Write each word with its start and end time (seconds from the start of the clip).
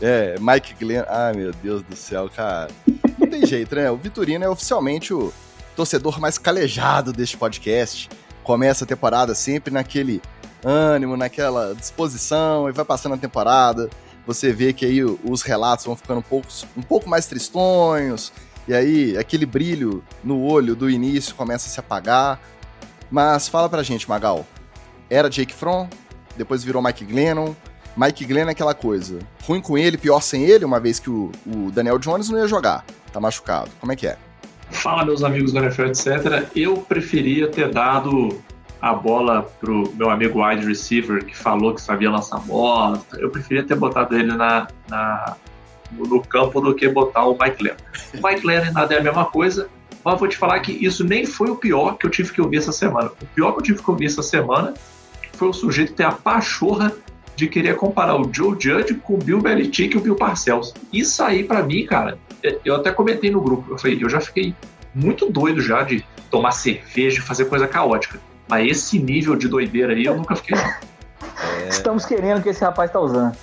é, 0.00 0.36
Mike 0.40 0.74
Glenn. 0.74 1.04
Ai, 1.08 1.32
meu 1.34 1.52
Deus 1.52 1.82
do 1.82 1.96
céu, 1.96 2.30
cara. 2.34 2.70
Não 3.18 3.28
tem 3.28 3.46
jeito, 3.46 3.74
né? 3.74 3.90
O 3.90 3.96
Vitorino 3.96 4.44
é 4.44 4.48
oficialmente 4.48 5.12
o 5.12 5.32
torcedor 5.76 6.20
mais 6.20 6.38
calejado 6.38 7.12
deste 7.12 7.36
podcast. 7.36 8.08
Começa 8.42 8.84
a 8.84 8.86
temporada 8.86 9.34
sempre 9.34 9.72
naquele 9.72 10.20
ânimo, 10.62 11.16
naquela 11.16 11.74
disposição, 11.74 12.68
e 12.68 12.72
vai 12.72 12.84
passando 12.84 13.14
a 13.14 13.18
temporada 13.18 13.88
você 14.26 14.52
vê 14.52 14.72
que 14.72 14.84
aí 14.86 15.04
os 15.04 15.42
relatos 15.42 15.84
vão 15.84 15.96
ficando 15.96 16.18
um 16.18 16.22
pouco, 16.22 16.48
um 16.76 16.82
pouco 16.82 17.08
mais 17.08 17.26
tristonhos, 17.26 18.32
e 18.66 18.74
aí 18.74 19.16
aquele 19.18 19.44
brilho 19.44 20.02
no 20.22 20.42
olho 20.42 20.74
do 20.74 20.88
início 20.88 21.34
começa 21.34 21.68
a 21.68 21.70
se 21.70 21.78
apagar. 21.78 22.40
Mas 23.10 23.48
fala 23.48 23.68
pra 23.68 23.82
gente, 23.82 24.08
Magal. 24.08 24.46
Era 25.10 25.28
Jake 25.28 25.52
Fromm, 25.52 25.86
depois 26.36 26.62
virou 26.64 26.82
Mike 26.82 27.04
Glennon. 27.04 27.54
Mike 27.96 28.24
Glennon 28.24 28.48
é 28.48 28.52
aquela 28.52 28.74
coisa. 28.74 29.18
Ruim 29.44 29.60
com 29.60 29.78
ele, 29.78 29.96
pior 29.96 30.20
sem 30.20 30.44
ele, 30.44 30.64
uma 30.64 30.80
vez 30.80 30.98
que 30.98 31.10
o, 31.10 31.30
o 31.46 31.70
Daniel 31.70 31.98
Jones 31.98 32.28
não 32.28 32.38
ia 32.38 32.48
jogar. 32.48 32.84
Tá 33.12 33.20
machucado. 33.20 33.70
Como 33.80 33.92
é 33.92 33.96
que 33.96 34.06
é? 34.06 34.16
Fala, 34.70 35.04
meus 35.04 35.22
amigos 35.22 35.52
do 35.52 35.58
NFL, 35.58 35.86
etc. 35.86 36.48
Eu 36.56 36.78
preferia 36.78 37.48
ter 37.48 37.70
dado 37.70 38.40
a 38.80 38.92
bola 38.92 39.42
pro 39.60 39.90
meu 39.94 40.10
amigo 40.10 40.44
wide 40.44 40.66
receiver 40.66 41.24
que 41.24 41.36
falou 41.36 41.74
que 41.74 41.80
sabia 41.80 42.10
lançar 42.10 42.38
bola. 42.40 43.00
Eu 43.14 43.30
preferia 43.30 43.62
ter 43.62 43.76
botado 43.76 44.16
ele 44.16 44.34
na, 44.34 44.66
na 44.88 45.36
no 45.90 46.20
campo 46.22 46.60
do 46.60 46.74
que 46.74 46.88
botar 46.88 47.24
o 47.24 47.38
Mike 47.40 47.62
Lennon. 47.62 47.76
O 48.14 48.26
Mike 48.26 48.46
Lennon 48.46 48.72
nada 48.72 48.94
é 48.94 48.98
a 48.98 49.02
mesma 49.02 49.24
coisa, 49.26 49.68
mas 50.04 50.18
vou 50.18 50.28
te 50.28 50.36
falar 50.36 50.60
que 50.60 50.72
isso 50.72 51.04
nem 51.04 51.24
foi 51.24 51.50
o 51.50 51.56
pior 51.56 51.96
que 51.96 52.06
eu 52.06 52.10
tive 52.10 52.32
que 52.32 52.42
ouvir 52.42 52.58
essa 52.58 52.72
semana. 52.72 53.10
O 53.22 53.26
pior 53.34 53.52
que 53.52 53.58
eu 53.58 53.62
tive 53.62 53.82
que 53.82 53.90
ouvir 53.90 54.06
essa 54.06 54.22
semana 54.22 54.74
foi 55.34 55.48
o 55.48 55.52
sujeito 55.52 55.92
ter 55.92 56.04
a 56.04 56.12
pachorra 56.12 56.92
de 57.36 57.48
querer 57.48 57.76
comparar 57.76 58.16
o 58.16 58.32
Joe 58.32 58.56
Judge 58.58 58.94
com 58.94 59.14
o 59.14 59.18
Bill 59.18 59.40
Belichick 59.40 59.94
e 59.94 59.98
o 59.98 60.00
Bill 60.00 60.16
Parcells. 60.16 60.72
Isso 60.92 61.22
aí, 61.22 61.42
para 61.42 61.62
mim, 61.62 61.84
cara, 61.84 62.18
é, 62.42 62.58
eu 62.64 62.76
até 62.76 62.90
comentei 62.92 63.30
no 63.30 63.40
grupo, 63.40 63.72
eu 63.72 63.78
falei, 63.78 63.98
eu 64.00 64.08
já 64.08 64.20
fiquei 64.20 64.54
muito 64.94 65.30
doido 65.30 65.60
já 65.60 65.82
de 65.82 66.04
tomar 66.30 66.52
cerveja 66.52 67.18
e 67.18 67.22
fazer 67.22 67.46
coisa 67.46 67.66
caótica. 67.66 68.20
Mas 68.48 68.70
esse 68.70 68.98
nível 68.98 69.34
de 69.34 69.48
doideira 69.48 69.92
aí 69.92 70.04
eu 70.04 70.16
nunca 70.16 70.36
fiquei. 70.36 70.56
É... 70.56 71.68
Estamos 71.68 72.04
querendo 72.04 72.42
que 72.42 72.48
esse 72.48 72.62
rapaz 72.62 72.90
tá 72.90 73.00
usando. 73.00 73.36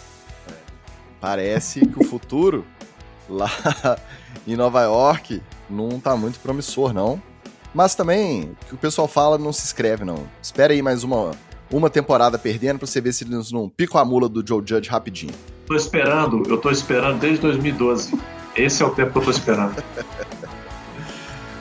Parece 1.20 1.86
que 1.86 2.00
o 2.00 2.04
futuro 2.04 2.66
lá 3.30 3.50
em 4.48 4.56
Nova 4.56 4.82
York 4.84 5.42
não 5.70 6.00
tá 6.00 6.16
muito 6.16 6.40
promissor, 6.40 6.94
não. 6.94 7.22
Mas 7.74 7.96
também, 7.96 8.56
o 8.64 8.66
que 8.66 8.74
o 8.76 8.78
pessoal 8.78 9.08
fala 9.08 9.38
não 9.38 9.54
se 9.54 9.66
escreve, 9.66 10.04
não. 10.04 10.28
Espera 10.42 10.74
aí 10.74 10.82
mais 10.82 11.04
uma, 11.04 11.32
uma 11.72 11.90
temporada 11.90 12.38
perdendo 12.38 12.80
pra 12.80 12.88
você 12.88 13.00
ver 13.00 13.14
se 13.14 13.24
eles 13.24 13.52
não 13.52 13.70
picam 13.70 14.00
a 14.00 14.06
mula 14.06 14.28
do 14.28 14.46
Joe 14.46 14.62
Judge 14.66 14.90
rapidinho. 14.90 15.34
Tô 15.66 15.76
esperando, 15.76 16.44
eu 16.50 16.58
tô 16.58 16.70
esperando 16.70 17.20
desde 17.20 17.40
2012. 17.42 18.20
Esse 18.56 18.84
é 18.84 18.86
o 18.86 18.90
tempo 18.90 19.12
que 19.12 19.18
eu 19.20 19.24
tô 19.24 19.32
esperando. 19.32 19.82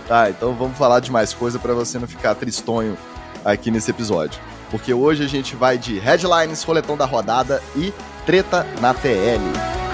tá, 0.08 0.30
então 0.30 0.54
vamos 0.54 0.76
falar 0.76 1.00
de 1.00 1.10
mais 1.10 1.32
coisa 1.32 1.58
para 1.58 1.72
você 1.72 1.98
não 1.98 2.08
ficar 2.08 2.34
tristonho 2.34 2.96
aqui 3.44 3.70
nesse 3.70 3.90
episódio. 3.90 4.40
Porque 4.70 4.92
hoje 4.92 5.24
a 5.24 5.28
gente 5.28 5.56
vai 5.56 5.78
de 5.78 5.98
headlines, 5.98 6.62
roletão 6.62 6.96
da 6.96 7.04
rodada 7.04 7.62
e 7.76 7.92
treta 8.24 8.66
na 8.80 8.94
TL. 8.94 9.89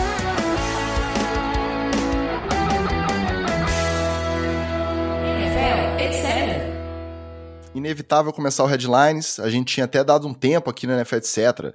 Inevitável 7.77 8.33
começar 8.33 8.65
o 8.65 8.67
headlines. 8.67 9.39
A 9.39 9.51
gente 9.51 9.75
tinha 9.75 9.85
até 9.85 10.03
dado 10.03 10.27
um 10.27 10.33
tempo 10.33 10.71
aqui 10.71 10.87
no 10.87 10.95
NFL, 10.95 11.17
etc. 11.17 11.75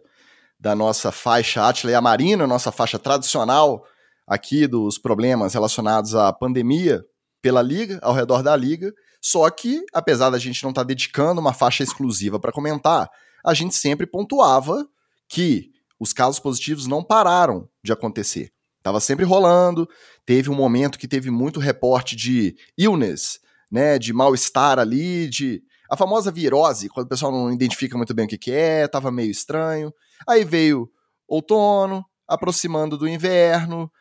Da 0.60 0.74
nossa 0.74 1.12
faixa 1.12 1.68
Atila 1.68 1.92
e 1.92 1.96
a 1.96 2.02
Marina, 2.02 2.48
nossa 2.48 2.72
faixa 2.72 2.98
tradicional 2.98 3.86
aqui 4.26 4.66
dos 4.66 4.98
problemas 4.98 5.54
relacionados 5.54 6.16
à 6.16 6.34
pandemia 6.34 7.06
pela 7.40 7.62
liga, 7.62 8.00
ao 8.02 8.16
redor 8.16 8.42
da 8.42 8.56
liga. 8.56 8.92
Só 9.22 9.48
que, 9.52 9.86
apesar 9.94 10.32
da 10.32 10.40
gente 10.40 10.64
não 10.64 10.72
estar 10.72 10.82
tá 10.82 10.88
dedicando 10.88 11.40
uma 11.40 11.54
faixa 11.54 11.84
exclusiva 11.84 12.40
para 12.40 12.52
comentar, 12.52 13.08
a 13.46 13.54
gente 13.54 13.76
sempre 13.76 14.08
pontuava 14.08 14.84
que 15.30 15.70
os 16.00 16.14
casos 16.14 16.40
positivos 16.40 16.88
não 16.88 17.04
pararam 17.04 17.70
de 17.84 17.94
acontecer. 17.94 18.52
Tava 18.82 19.00
sempre 19.00 19.24
rolando, 19.24 19.88
teve 20.26 20.50
um 20.50 20.56
momento 20.56 20.98
que 20.98 21.08
teve 21.08 21.30
muito 21.30 21.60
reporte 21.60 22.16
de 22.16 22.56
illness, 22.76 23.40
né, 23.72 24.00
de 24.00 24.12
mal-estar 24.12 24.80
ali, 24.80 25.30
de 25.30 25.62
a 25.92 25.98
famosa 25.98 26.32
virose, 26.32 26.88
quando 26.88 27.06
o 27.06 27.10
pessoal 27.10 27.34
não 27.34 27.52
identifica 27.52 27.98
muito 27.98 28.14
bem 28.14 28.24
o 28.24 28.28
que, 28.30 28.38
que 28.38 28.52
é, 28.52 28.88
tava 28.88 29.12
meio 29.12 29.30
estranho. 29.30 29.94
Aí 30.26 30.46
veio 30.46 30.90
outono, 31.28 32.06
aproximando 32.26 32.98
do 32.98 33.10
inverno, 33.10 33.92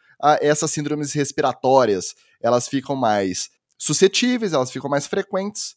essas 0.41 0.71
síndromes 0.71 1.13
respiratórias, 1.13 2.15
elas 2.41 2.69
ficam 2.69 2.95
mais 2.95 3.51
suscetíveis, 3.77 4.53
elas 4.53 4.71
ficam 4.71 4.89
mais 4.89 5.09
frequentes. 5.09 5.75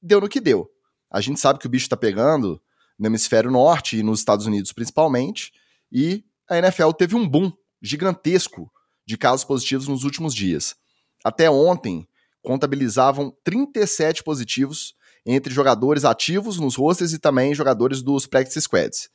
Deu 0.00 0.20
no 0.20 0.28
que 0.28 0.40
deu. 0.40 0.70
A 1.10 1.20
gente 1.20 1.40
sabe 1.40 1.58
que 1.58 1.66
o 1.66 1.70
bicho 1.70 1.86
está 1.86 1.96
pegando 1.96 2.62
no 2.96 3.06
hemisfério 3.08 3.50
norte 3.50 3.98
e 3.98 4.04
nos 4.04 4.20
Estados 4.20 4.46
Unidos 4.46 4.72
principalmente, 4.72 5.52
e 5.90 6.24
a 6.48 6.58
NFL 6.58 6.92
teve 6.92 7.16
um 7.16 7.28
boom 7.28 7.52
gigantesco 7.82 8.70
de 9.04 9.18
casos 9.18 9.44
positivos 9.44 9.88
nos 9.88 10.04
últimos 10.04 10.32
dias. 10.32 10.76
Até 11.24 11.50
ontem, 11.50 12.06
contabilizavam 12.40 13.36
37 13.42 14.22
positivos 14.22 14.94
entre 15.26 15.52
jogadores 15.52 16.04
ativos 16.04 16.60
nos 16.60 16.76
rosters 16.76 17.12
e 17.12 17.18
também 17.18 17.54
jogadores 17.54 18.00
dos 18.00 18.26
practice 18.26 18.62
squads. 18.62 19.08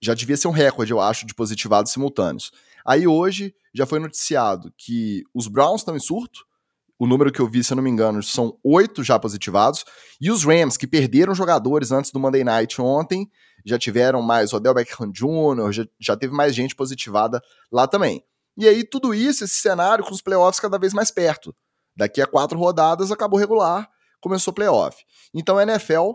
Já 0.00 0.14
devia 0.14 0.36
ser 0.36 0.48
um 0.48 0.52
recorde, 0.52 0.92
eu 0.92 1.00
acho, 1.00 1.26
de 1.26 1.34
positivados 1.34 1.92
simultâneos. 1.92 2.50
Aí 2.86 3.06
hoje 3.06 3.54
já 3.74 3.84
foi 3.84 3.98
noticiado 3.98 4.72
que 4.78 5.22
os 5.34 5.46
Browns 5.46 5.82
estão 5.82 5.94
em 5.94 6.00
surto, 6.00 6.46
o 6.98 7.06
número 7.06 7.30
que 7.30 7.40
eu 7.40 7.48
vi, 7.48 7.62
se 7.62 7.72
eu 7.72 7.76
não 7.76 7.82
me 7.82 7.90
engano, 7.90 8.22
são 8.22 8.58
oito 8.64 9.04
já 9.04 9.18
positivados. 9.18 9.84
E 10.20 10.32
os 10.32 10.42
Rams, 10.42 10.76
que 10.76 10.86
perderam 10.86 11.32
jogadores 11.32 11.92
antes 11.92 12.10
do 12.10 12.18
Monday 12.18 12.42
Night 12.42 12.80
ontem, 12.80 13.30
já 13.64 13.78
tiveram 13.78 14.20
mais 14.20 14.52
Odell 14.52 14.74
Beckham 14.74 15.12
Jr., 15.12 15.70
já, 15.70 15.86
já 16.00 16.16
teve 16.16 16.34
mais 16.34 16.54
gente 16.54 16.74
positivada 16.74 17.40
lá 17.70 17.86
também. 17.86 18.24
E 18.56 18.66
aí, 18.66 18.82
tudo 18.82 19.14
isso, 19.14 19.44
esse 19.44 19.54
cenário 19.54 20.04
com 20.04 20.12
os 20.12 20.20
playoffs 20.20 20.58
cada 20.58 20.76
vez 20.76 20.92
mais 20.92 21.12
perto. 21.12 21.54
Daqui 21.96 22.20
a 22.20 22.26
quatro 22.26 22.58
rodadas 22.58 23.12
acabou 23.12 23.38
regular, 23.38 23.88
começou 24.20 24.52
playoff. 24.52 25.04
Então 25.34 25.58
a 25.58 25.62
NFL, 25.62 26.12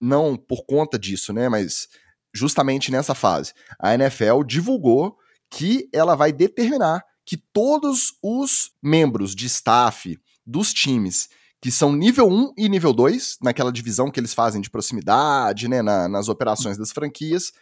não 0.00 0.36
por 0.36 0.64
conta 0.66 0.98
disso, 0.98 1.32
né, 1.32 1.48
mas 1.48 1.88
justamente 2.34 2.90
nessa 2.90 3.14
fase, 3.14 3.52
a 3.78 3.94
NFL 3.94 4.42
divulgou 4.46 5.16
que 5.50 5.88
ela 5.92 6.14
vai 6.14 6.32
determinar 6.32 7.04
que 7.24 7.36
todos 7.36 8.14
os 8.22 8.72
membros 8.82 9.34
de 9.34 9.46
staff 9.46 10.18
dos 10.44 10.72
times 10.72 11.28
que 11.60 11.70
são 11.70 11.92
nível 11.92 12.28
1 12.28 12.52
e 12.56 12.68
nível 12.68 12.92
2, 12.92 13.38
naquela 13.42 13.72
divisão 13.72 14.10
que 14.10 14.20
eles 14.20 14.34
fazem 14.34 14.60
de 14.60 14.70
proximidade, 14.70 15.66
né, 15.66 15.82
na, 15.82 16.08
nas 16.08 16.28
operações 16.28 16.78
das 16.78 16.92
franquias, 16.92 17.52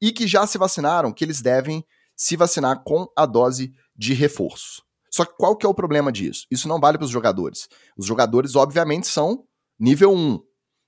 e 0.00 0.10
que 0.10 0.26
já 0.26 0.46
se 0.46 0.58
vacinaram, 0.58 1.12
que 1.12 1.24
eles 1.24 1.40
devem 1.40 1.84
se 2.16 2.36
vacinar 2.36 2.82
com 2.82 3.06
a 3.16 3.24
dose 3.24 3.72
de 3.96 4.14
reforço. 4.14 4.82
Só 5.12 5.24
que 5.24 5.34
qual 5.36 5.54
que 5.54 5.66
é 5.66 5.68
o 5.68 5.74
problema 5.74 6.10
disso? 6.10 6.46
Isso 6.50 6.66
não 6.66 6.80
vale 6.80 6.96
para 6.96 7.04
os 7.04 7.10
jogadores. 7.10 7.68
Os 7.96 8.06
jogadores, 8.06 8.56
obviamente, 8.56 9.06
são 9.06 9.44
nível 9.78 10.12
1. 10.12 10.40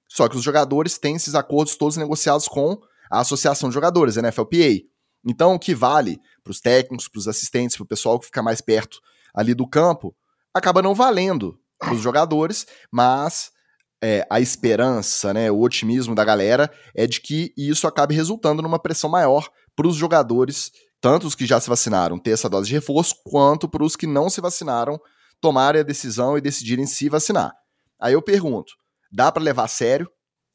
Só 0.09 0.29
que 0.29 0.37
os 0.37 0.43
jogadores 0.43 0.97
têm 0.97 1.17
esses 1.17 1.35
acordos 1.35 1.77
todos 1.77 1.97
negociados 1.97 2.49
com 2.49 2.79
a 3.11 3.21
Associação 3.21 3.69
de 3.69 3.75
Jogadores, 3.75 4.17
a 4.17 4.23
NFLPA. 4.23 4.83
Então, 5.27 5.55
o 5.55 5.59
que 5.59 5.75
vale 5.75 6.19
para 6.43 6.51
os 6.51 6.61
técnicos, 6.61 7.09
para 7.09 7.19
os 7.19 7.29
assistentes, 7.29 7.77
para 7.77 7.85
o 7.85 7.89
pessoal 7.89 8.19
que 8.19 8.27
fica 8.27 8.43
mais 8.43 8.61
perto 8.61 9.01
ali 9.35 9.55
do 9.55 9.69
campo, 9.69 10.15
acaba 10.55 10.81
não 10.81 10.95
valendo 10.95 11.59
para 11.79 11.93
os 11.93 12.01
jogadores, 12.01 12.67
mas 12.91 13.51
é, 14.03 14.27
a 14.31 14.41
esperança, 14.41 15.35
né, 15.35 15.51
o 15.51 15.61
otimismo 15.61 16.15
da 16.15 16.25
galera 16.25 16.71
é 16.95 17.07
de 17.07 17.21
que 17.21 17.53
isso 17.57 17.87
acabe 17.87 18.15
resultando 18.15 18.63
numa 18.63 18.79
pressão 18.79 19.11
maior 19.11 19.49
para 19.75 19.89
os 19.89 19.97
jogadores, 19.97 20.71
tanto 21.05 21.27
os 21.27 21.35
que 21.35 21.45
já 21.45 21.61
se 21.61 21.69
vacinaram 21.69 22.19
ter 22.19 22.31
essa 22.31 22.49
dose 22.49 22.69
de 22.69 22.73
reforço, 22.73 23.17
quanto 23.27 23.69
para 23.69 23.85
os 23.85 23.95
que 23.95 24.07
não 24.07 24.31
se 24.31 24.41
vacinaram 24.41 24.99
tomarem 25.39 25.83
a 25.83 25.85
decisão 25.85 26.39
e 26.39 26.41
decidirem 26.41 26.87
se 26.87 27.11
vacinar. 27.11 27.53
Aí 28.01 28.15
eu 28.15 28.23
pergunto, 28.23 28.73
dá 29.13 29.31
para 29.31 29.43
levar 29.43 29.65
a 29.65 29.69
sério 29.69 30.09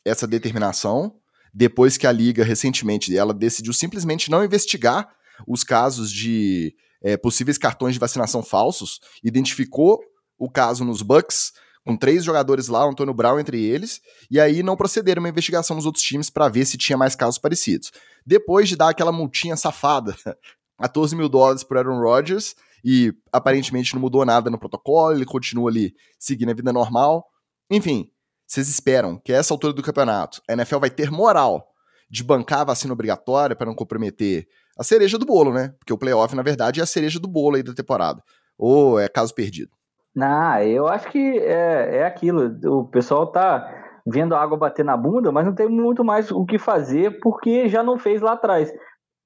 essa 0.04 0.26
determinação? 0.26 1.14
Depois 1.54 1.98
que 1.98 2.08
a 2.08 2.12
liga 2.12 2.44
recentemente 2.44 3.16
ela 3.16 3.32
decidiu 3.32 3.72
simplesmente 3.74 4.32
não 4.32 4.44
investigar 4.44 5.08
os 5.48 5.64
casos 5.64 6.12
de 6.12 6.74
é, 7.04 7.16
possíveis 7.16 7.60
cartões 7.60 7.94
de 7.94 8.00
vacinação 8.00 8.42
falsos, 8.42 9.00
identificou 9.24 10.00
o 10.36 10.50
caso 10.50 10.84
nos 10.84 11.04
Bucks, 11.04 11.52
com 11.86 11.96
três 11.96 12.24
jogadores 12.24 12.68
lá, 12.68 12.88
o 12.88 12.90
Antônio 12.90 13.14
Brown 13.14 13.40
entre 13.40 13.64
eles, 13.64 14.02
e 14.32 14.40
aí 14.40 14.64
não 14.64 14.76
procederam 14.76 15.22
uma 15.22 15.30
investigação 15.30 15.76
nos 15.76 15.86
outros 15.86 16.04
times 16.04 16.32
para 16.32 16.50
ver 16.50 16.66
se 16.66 16.76
tinha 16.76 16.98
mais 16.98 17.16
casos 17.16 17.38
parecidos. 17.38 17.92
Depois 18.26 18.70
de 18.70 18.76
dar 18.76 18.90
aquela 18.90 19.12
multinha 19.12 19.56
safada, 19.56 20.16
14 20.80 21.16
mil 21.16 21.30
dólares 21.30 21.64
para 21.64 21.80
Aaron 21.80 22.00
Rodgers, 22.00 22.56
e 22.84 23.14
aparentemente 23.32 23.94
não 23.94 24.02
mudou 24.02 24.26
nada 24.26 24.50
no 24.50 24.58
protocolo, 24.58 25.16
ele 25.16 25.26
continua 25.26 25.70
ali 25.70 25.94
seguindo 26.18 26.52
a 26.52 26.54
vida 26.54 26.72
normal. 26.72 27.26
Enfim, 27.70 28.10
vocês 28.48 28.70
esperam 28.70 29.18
que 29.18 29.34
essa 29.34 29.54
altura 29.54 29.74
do 29.74 29.84
campeonato 29.84 30.42
a 30.50 30.54
NFL 30.54 30.80
vai 30.80 30.90
ter 30.90 31.12
moral 31.12 31.68
de 32.10 32.24
bancar 32.24 32.62
a 32.62 32.66
vacina 32.66 32.94
obrigatória 32.94 33.56
para 33.56 33.68
não 33.68 33.76
comprometer 33.76 34.48
a 34.78 34.84
cereja 34.84 35.18
do 35.18 35.26
bolo, 35.26 35.54
né? 35.54 35.74
Porque 35.78 35.94
o 35.94 35.98
playoff, 35.98 36.36
na 36.36 36.42
verdade, 36.42 36.80
é 36.80 36.84
a 36.84 36.88
cereja 36.88 37.20
do 37.20 37.28
bolo 37.28 37.58
aí 37.58 37.64
da 37.64 37.74
temporada. 37.74 38.24
Ou 38.58 39.00
é 39.00 39.08
caso 39.08 39.36
perdido? 39.36 39.72
Não, 40.16 40.62
eu 40.64 40.88
acho 40.88 41.10
que 41.12 41.38
é, 41.40 41.98
é 41.98 42.06
aquilo. 42.06 42.58
O 42.80 42.86
pessoal 42.86 43.28
tá 43.28 43.79
vendo 44.10 44.36
a 44.36 44.42
água 44.42 44.58
bater 44.58 44.84
na 44.84 44.98
bunda, 44.98 45.32
mas 45.32 45.46
não 45.46 45.54
tem 45.54 45.68
muito 45.68 46.04
mais 46.04 46.32
o 46.32 46.46
que 46.46 46.58
fazer 46.58 47.20
porque 47.20 47.68
já 47.68 47.84
não 47.84 47.98
fez 47.98 48.22
lá 48.22 48.34
atrás. 48.34 48.72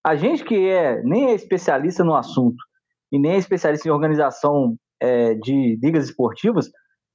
A 0.05 0.15
gente 0.15 0.43
que 0.43 0.69
é 0.69 1.01
nem 1.03 1.27
é 1.27 1.33
especialista 1.33 2.03
no 2.03 2.15
assunto 2.15 2.57
e 3.11 3.19
nem 3.19 3.33
é 3.33 3.37
especialista 3.37 3.87
em 3.87 3.91
organização 3.91 4.75
é, 5.01 5.33
de 5.35 5.77
ligas 5.81 6.05
esportivas, 6.05 6.69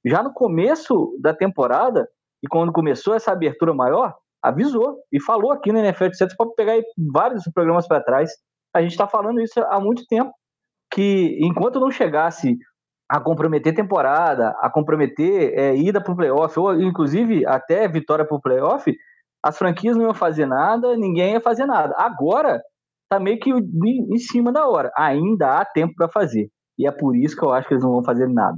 já 0.05 0.23
no 0.23 0.33
começo 0.33 1.15
da 1.21 1.33
temporada 1.33 2.07
e 2.43 2.47
quando 2.47 2.71
começou 2.71 3.13
essa 3.13 3.31
abertura 3.31 3.73
maior, 3.73 4.15
avisou 4.41 4.97
e 5.11 5.21
falou 5.21 5.51
aqui 5.51 5.71
no 5.71 5.79
NFL 5.79 6.09
Você 6.13 6.27
pode 6.37 6.55
pegar 6.55 6.79
vários 7.11 7.43
programas 7.53 7.87
para 7.87 8.03
trás. 8.03 8.31
A 8.73 8.81
gente 8.81 8.91
está 8.91 9.07
falando 9.07 9.41
isso 9.41 9.59
há 9.59 9.79
muito 9.79 10.05
tempo 10.07 10.31
que 10.91 11.37
enquanto 11.41 11.79
não 11.79 11.91
chegasse 11.91 12.57
a 13.09 13.19
comprometer 13.19 13.73
temporada, 13.73 14.55
a 14.59 14.69
comprometer 14.69 15.57
é, 15.57 15.75
ida 15.75 15.99
para 15.99 16.13
o 16.13 16.15
playoff, 16.15 16.59
ou 16.59 16.79
inclusive 16.79 17.45
até 17.45 17.87
vitória 17.87 18.23
para 18.23 18.37
o 18.37 18.41
playoff, 18.41 18.95
as 19.43 19.57
franquias 19.57 19.97
não 19.97 20.03
iam 20.03 20.13
fazer 20.13 20.45
nada, 20.45 20.95
ninguém 20.95 21.33
ia 21.33 21.41
fazer 21.41 21.65
nada. 21.65 21.95
Agora 21.97 22.61
tá 23.09 23.19
meio 23.19 23.39
que 23.39 23.49
em 23.51 24.17
cima 24.17 24.51
da 24.51 24.67
hora. 24.67 24.91
Ainda 24.95 25.57
há 25.57 25.65
tempo 25.65 25.95
para 25.95 26.07
fazer. 26.07 26.49
E 26.77 26.87
é 26.87 26.91
por 26.91 27.15
isso 27.15 27.35
que 27.35 27.43
eu 27.43 27.51
acho 27.51 27.67
que 27.67 27.73
eles 27.73 27.83
não 27.83 27.93
vão 27.93 28.03
fazer 28.03 28.27
nada. 28.27 28.57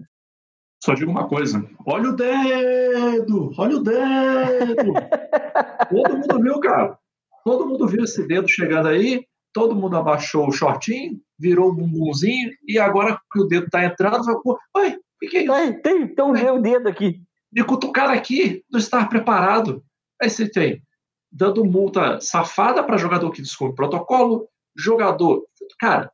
Só 0.83 0.93
digo 0.93 1.11
uma 1.11 1.27
coisa: 1.27 1.63
olha 1.87 2.09
o 2.09 2.15
dedo! 2.15 3.51
Olha 3.57 3.77
o 3.77 3.83
dedo! 3.83 4.93
Todo 5.89 6.17
mundo 6.17 6.41
viu, 6.41 6.59
cara. 6.59 6.97
Todo 7.45 7.67
mundo 7.67 7.87
viu 7.87 8.03
esse 8.03 8.27
dedo 8.27 8.47
chegando 8.49 8.87
aí 8.89 9.23
todo 9.53 9.75
mundo 9.75 9.97
abaixou 9.97 10.47
o 10.47 10.51
shortinho, 10.51 11.19
virou 11.39 11.69
o 11.69 11.75
bumbumzinho, 11.75 12.51
e 12.67 12.79
agora 12.79 13.19
que 13.31 13.39
o 13.39 13.45
dedo 13.45 13.69
tá 13.69 13.85
entrando, 13.85 14.23
vai, 14.23 14.35
oi, 14.75 14.99
o 15.23 15.29
que, 15.29 15.37
é 15.37 15.43
isso? 15.43 15.51
Ai, 15.51 15.73
tem, 15.73 16.03
então 16.03 16.33
vê 16.33 16.49
o 16.49 16.59
dedo 16.59 16.87
aqui. 16.87 17.21
Me 17.51 17.63
cutucaram 17.63 18.13
aqui, 18.13 18.63
não 18.71 18.79
estar 18.79 19.07
preparado. 19.09 19.83
Aí 20.21 20.29
você 20.29 20.49
tem, 20.49 20.81
dando 21.31 21.65
multa 21.65 22.19
safada 22.21 22.83
para 22.83 22.97
jogador 22.97 23.31
que 23.31 23.41
descobre 23.41 23.75
protocolo, 23.75 24.47
jogador. 24.75 25.45
Cara, 25.79 26.11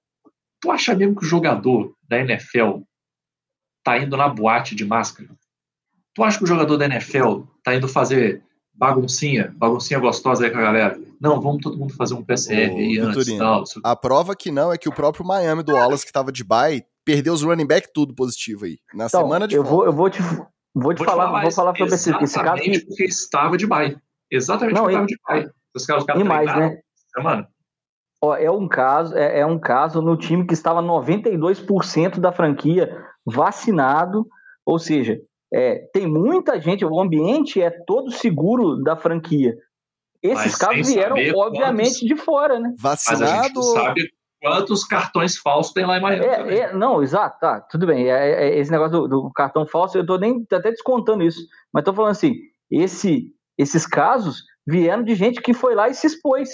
tu 0.60 0.72
acha 0.72 0.95
mesmo 0.95 1.16
que 1.16 1.25
o 1.25 1.28
jogador 1.28 1.95
da 2.07 2.19
NFL 2.19 2.81
tá 3.84 3.98
indo 3.98 4.18
na 4.18 4.28
boate 4.28 4.75
de 4.75 4.86
máscara? 4.86 5.30
Tu 6.13 6.24
acha 6.24 6.38
que 6.38 6.44
o 6.44 6.48
jogador 6.48 6.78
da 6.78 6.86
NFL 6.86 7.44
tá 7.63 7.75
indo 7.75 7.88
fazer 7.88 8.44
baguncinha, 8.77 9.53
baguncinha 9.57 10.00
gostosa 10.00 10.45
aí 10.45 10.51
com 10.51 10.59
a 10.59 10.62
galera. 10.62 11.00
Não, 11.19 11.41
vamos 11.41 11.62
todo 11.62 11.77
mundo 11.77 11.94
fazer 11.95 12.13
um 12.13 12.24
PCR 12.24 12.71
Ô, 12.71 12.77
aí 12.77 13.00
antes 13.00 13.38
tal. 13.38 13.63
A 13.83 13.95
prova 13.95 14.35
que 14.35 14.51
não 14.51 14.71
é 14.71 14.77
que 14.77 14.88
o 14.88 14.94
próprio 14.94 15.25
Miami 15.25 15.63
do 15.63 15.74
Wallace, 15.74 16.06
que 16.06 16.12
tava 16.12 16.31
de 16.31 16.44
bye, 16.44 16.85
perdeu 17.03 17.33
os 17.33 17.41
running 17.41 17.65
back 17.65 17.89
tudo 17.94 18.13
positivo 18.13 18.65
aí. 18.65 18.77
Na 18.94 19.07
então, 19.07 19.24
semana 19.24 19.47
de 19.47 19.56
eu 19.56 19.63
vou, 19.63 19.85
eu 19.85 19.91
vou 19.91 20.09
te, 20.09 20.21
vou 20.75 20.94
te 20.94 21.00
vou 21.00 21.06
falar, 21.06 21.25
falar, 21.25 21.41
vou 21.41 21.51
falar 21.51 21.75
sobre 21.75 21.95
esse, 21.95 22.12
esse 22.12 22.39
caso. 22.39 22.62
Que... 22.62 22.79
porque 22.85 23.06
estava 23.06 23.57
de 23.57 23.65
bye. 23.65 23.97
Exatamente 24.29 24.75
não, 24.75 24.83
porque 24.83 24.95
estava 24.95 25.07
de 25.07 25.18
bye. 25.27 25.51
Os 25.75 25.85
caras, 25.85 26.03
os 26.03 26.07
caras 26.07 26.21
e 26.21 26.25
mais, 26.25 26.56
né? 26.56 26.79
Mano. 27.18 27.47
Ó, 28.21 28.35
é 28.35 28.50
um 28.50 28.68
caso, 28.68 29.15
é, 29.15 29.39
é 29.39 29.45
um 29.45 29.59
caso 29.59 30.01
no 30.01 30.18
time 30.18 30.45
que 30.45 30.53
estava 30.53 30.81
92% 30.81 32.19
da 32.19 32.31
franquia 32.31 32.95
vacinado, 33.25 34.27
ou 34.65 34.79
seja, 34.79 35.19
é, 35.54 35.88
tem 35.94 36.08
muita 36.08 36.60
gente, 36.60 36.86
o 36.86 37.00
ambiente 37.00 37.62
é 37.62 37.70
todo 37.70 38.12
seguro 38.12 38.82
da 38.84 38.96
franquia. 38.96 39.56
Esses 40.22 40.46
Mas 40.46 40.56
casos 40.56 40.88
vieram, 40.88 41.16
obviamente, 41.36 42.00
quantos... 42.00 42.08
de 42.08 42.16
fora, 42.16 42.60
né? 42.60 42.74
Vacinado. 42.80 43.24
Mas 43.24 43.32
a 43.32 43.44
gente 43.44 43.74
sabe 43.74 44.12
quantos 44.42 44.84
cartões 44.84 45.38
falsos 45.38 45.74
tem 45.74 45.86
lá 45.86 45.98
em 45.98 46.02
Miami. 46.02 46.26
É, 46.26 46.60
é, 46.60 46.74
não, 46.74 47.02
exato, 47.02 47.39
tá, 47.39 47.62
tudo 47.62 47.88
bem. 47.88 48.10
É, 48.10 48.48
é, 48.48 48.60
esse 48.60 48.72
negócio 48.72 49.01
do, 49.01 49.08
do, 49.08 49.32
cartão 49.32 49.66
falso, 49.66 49.98
eu 49.98 50.06
tô 50.06 50.18
nem 50.18 50.46
até 50.51 50.72
descontando 50.72 51.24
isso. 51.24 51.42
Mas 51.74 51.84
tô 51.84 51.94
falando 51.94 52.12
assim, 52.12 52.36
esse, 52.70 53.32
esses 53.58 53.86
casos 53.86 54.44
vieram 54.66 55.04
de 55.04 55.16
gente 55.16 55.42
que 55.42 55.54
foi 55.54 55.75
lá 55.75 55.88
e 55.88 55.94
se 55.94 56.08
expôs, 56.08 56.50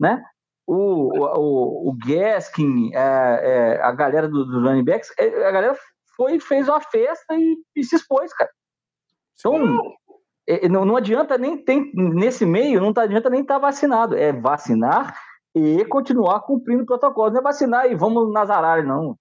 né? 0.00 0.22
O, 0.66 1.10
o, 1.18 1.90
o 1.90 1.96
Gaskin, 2.06 2.92
é, 2.94 2.98
é, 2.98 3.82
a 3.82 3.92
galera 3.92 4.28
dos 4.28 4.46
do 4.46 4.62
running 4.62 4.84
backs, 4.84 5.10
a 5.18 5.50
galera 5.50 5.76
foi 6.16 6.38
fez 6.40 6.68
uma 6.68 6.80
festa 6.80 7.34
e, 7.34 7.56
e 7.76 7.84
se 7.84 7.96
expôs, 7.96 8.32
cara. 8.34 8.50
Então, 9.38 9.94
é, 10.46 10.68
não, 10.68 10.84
não 10.84 10.96
adianta 10.96 11.38
nem 11.38 11.56
tem 11.56 11.90
nesse 11.94 12.44
meio, 12.44 12.80
não 12.80 12.92
tá, 12.92 13.02
adianta 13.02 13.30
nem 13.30 13.42
estar 13.42 13.54
tá 13.54 13.60
vacinado. 13.60 14.16
É 14.16 14.32
vacinar 14.32 15.16
e 15.54 15.84
continuar 15.84 16.40
cumprindo 16.40 16.82
o 16.82 16.86
protocolo. 16.86 17.30
Não 17.30 17.40
é 17.40 17.42
vacinar 17.42 17.90
e 17.90 17.94
vamos 17.94 18.32
nas 18.32 18.50
aralhas, 18.50 18.86
não. 18.86 19.16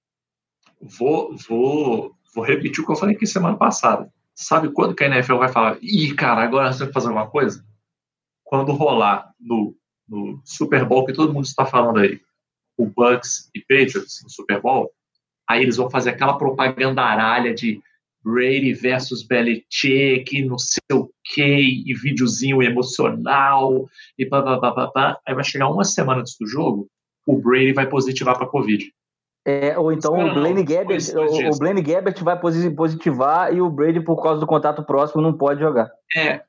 Vou, 0.81 1.36
vou, 1.48 2.12
vou 2.33 2.43
repetir 2.43 2.83
o 2.83 2.86
que 2.86 2.91
eu 2.91 2.95
falei 2.95 3.15
aqui 3.15 3.25
semana 3.25 3.57
passada. 3.57 4.12
Sabe 4.33 4.71
quando 4.71 4.95
que 4.95 5.03
a 5.03 5.07
NFL 5.07 5.38
vai 5.38 5.50
falar, 5.50 5.77
ih, 5.81 6.15
cara, 6.15 6.43
agora 6.43 6.67
nós 6.67 6.77
temos 6.77 6.89
que 6.89 6.93
fazer 6.93 7.07
alguma 7.07 7.29
coisa? 7.29 7.63
Quando 8.43 8.71
rolar 8.71 9.31
no, 9.39 9.75
no 10.07 10.41
Super 10.43 10.86
Bowl, 10.86 11.05
que 11.05 11.13
todo 11.13 11.33
mundo 11.33 11.45
está 11.45 11.65
falando 11.65 12.00
aí, 12.00 12.19
o 12.77 12.86
Bucks 12.86 13.50
e 13.53 13.60
Patriots 13.60 14.21
no 14.24 14.29
Super 14.29 14.62
Bowl, 14.62 14.91
Aí 15.51 15.63
eles 15.63 15.77
vão 15.77 15.89
fazer 15.89 16.12
aquela 16.12 16.38
propaganda 16.38 17.01
aralha 17.01 17.53
de 17.53 17.81
Brady 18.24 18.74
versus 18.74 19.24
Belichick, 19.24 20.46
não 20.46 20.58
sei 20.58 20.79
o 20.93 21.10
que, 21.24 21.84
e 21.86 21.93
videozinho 21.93 22.62
emocional, 22.62 23.86
e 24.17 24.25
pá, 24.25 24.41
pá, 24.41 24.60
pá, 24.60 24.72
pá, 24.72 24.88
pá. 24.88 25.20
Aí 25.27 25.36
vai 25.36 25.43
chegar 25.43 25.70
uma 25.70 25.84
semana 25.84 26.22
antes 26.22 26.38
do 26.39 26.48
jogo, 26.48 26.88
o 27.27 27.38
Brady 27.38 27.74
vai 27.74 27.88
positivar 27.88 28.38
para 28.38 28.48
Covid. 28.48 28.91
É, 29.43 29.77
ou 29.77 29.91
então 29.91 30.13
o 30.13 30.34
Blaine, 30.36 30.63
Gabbert, 30.63 31.01
o, 31.15 31.50
o 31.50 31.58
Blaine 31.58 31.81
Gabbert 31.81 32.24
vai 32.24 32.39
positivar 32.39 33.51
e 33.51 33.60
o 33.60 33.70
Brady, 33.72 34.00
por 34.00 34.22
causa 34.22 34.39
do 34.39 34.46
contato 34.46 34.84
próximo, 34.84 35.22
não 35.22 35.34
pode 35.34 35.60
jogar. 35.60 35.89
É, 36.15 36.41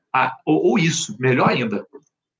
ou, 0.45 0.63
ou, 0.63 0.79
isso, 0.79 1.15
melhor 1.19 1.49
ainda. 1.49 1.85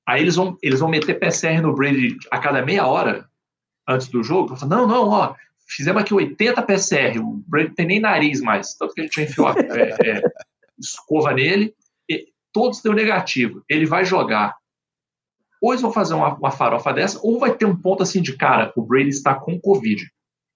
Aí 0.07 0.21
eles 0.21 0.35
vão, 0.35 0.55
eles 0.61 0.79
vão 0.79 0.89
meter 0.89 1.19
PCR 1.19 1.59
no 1.59 1.73
Brady 1.73 2.17
a 2.29 2.37
cada 2.37 2.61
meia 2.63 2.85
hora 2.85 3.25
antes 3.87 4.09
do 4.09 4.21
jogo. 4.21 4.55
Não, 4.67 4.85
não, 4.85 5.09
ó, 5.09 5.33
fizemos 5.67 6.01
aqui 6.01 6.13
80 6.13 6.61
PCR, 6.61 7.19
o 7.19 7.43
Brady 7.47 7.69
não 7.69 7.75
tem 7.75 7.85
nem 7.85 7.99
nariz 7.99 8.41
mais, 8.41 8.73
tanto 8.75 8.93
que 8.93 9.01
a 9.01 9.03
gente 9.03 9.21
enfiou 9.21 9.47
a, 9.47 9.53
é, 9.57 10.09
é, 10.09 10.21
escova 10.79 11.33
nele, 11.33 11.73
e 12.09 12.27
todos 12.51 12.81
deu 12.81 12.93
negativo. 12.93 13.63
Ele 13.69 13.85
vai 13.85 14.05
jogar. 14.05 14.55
Ou 15.61 15.71
eles 15.71 15.81
vão 15.81 15.93
fazer 15.93 16.13
uma, 16.13 16.35
uma, 16.35 16.51
farofa 16.51 16.91
dessa, 16.91 17.19
ou 17.23 17.39
vai 17.39 17.55
ter 17.55 17.65
um 17.65 17.75
ponto 17.75 18.03
assim 18.03 18.21
de 18.21 18.35
cara, 18.35 18.71
o 18.75 18.81
Brady 18.81 19.09
está 19.09 19.33
com 19.33 19.59
Covid. 19.59 20.05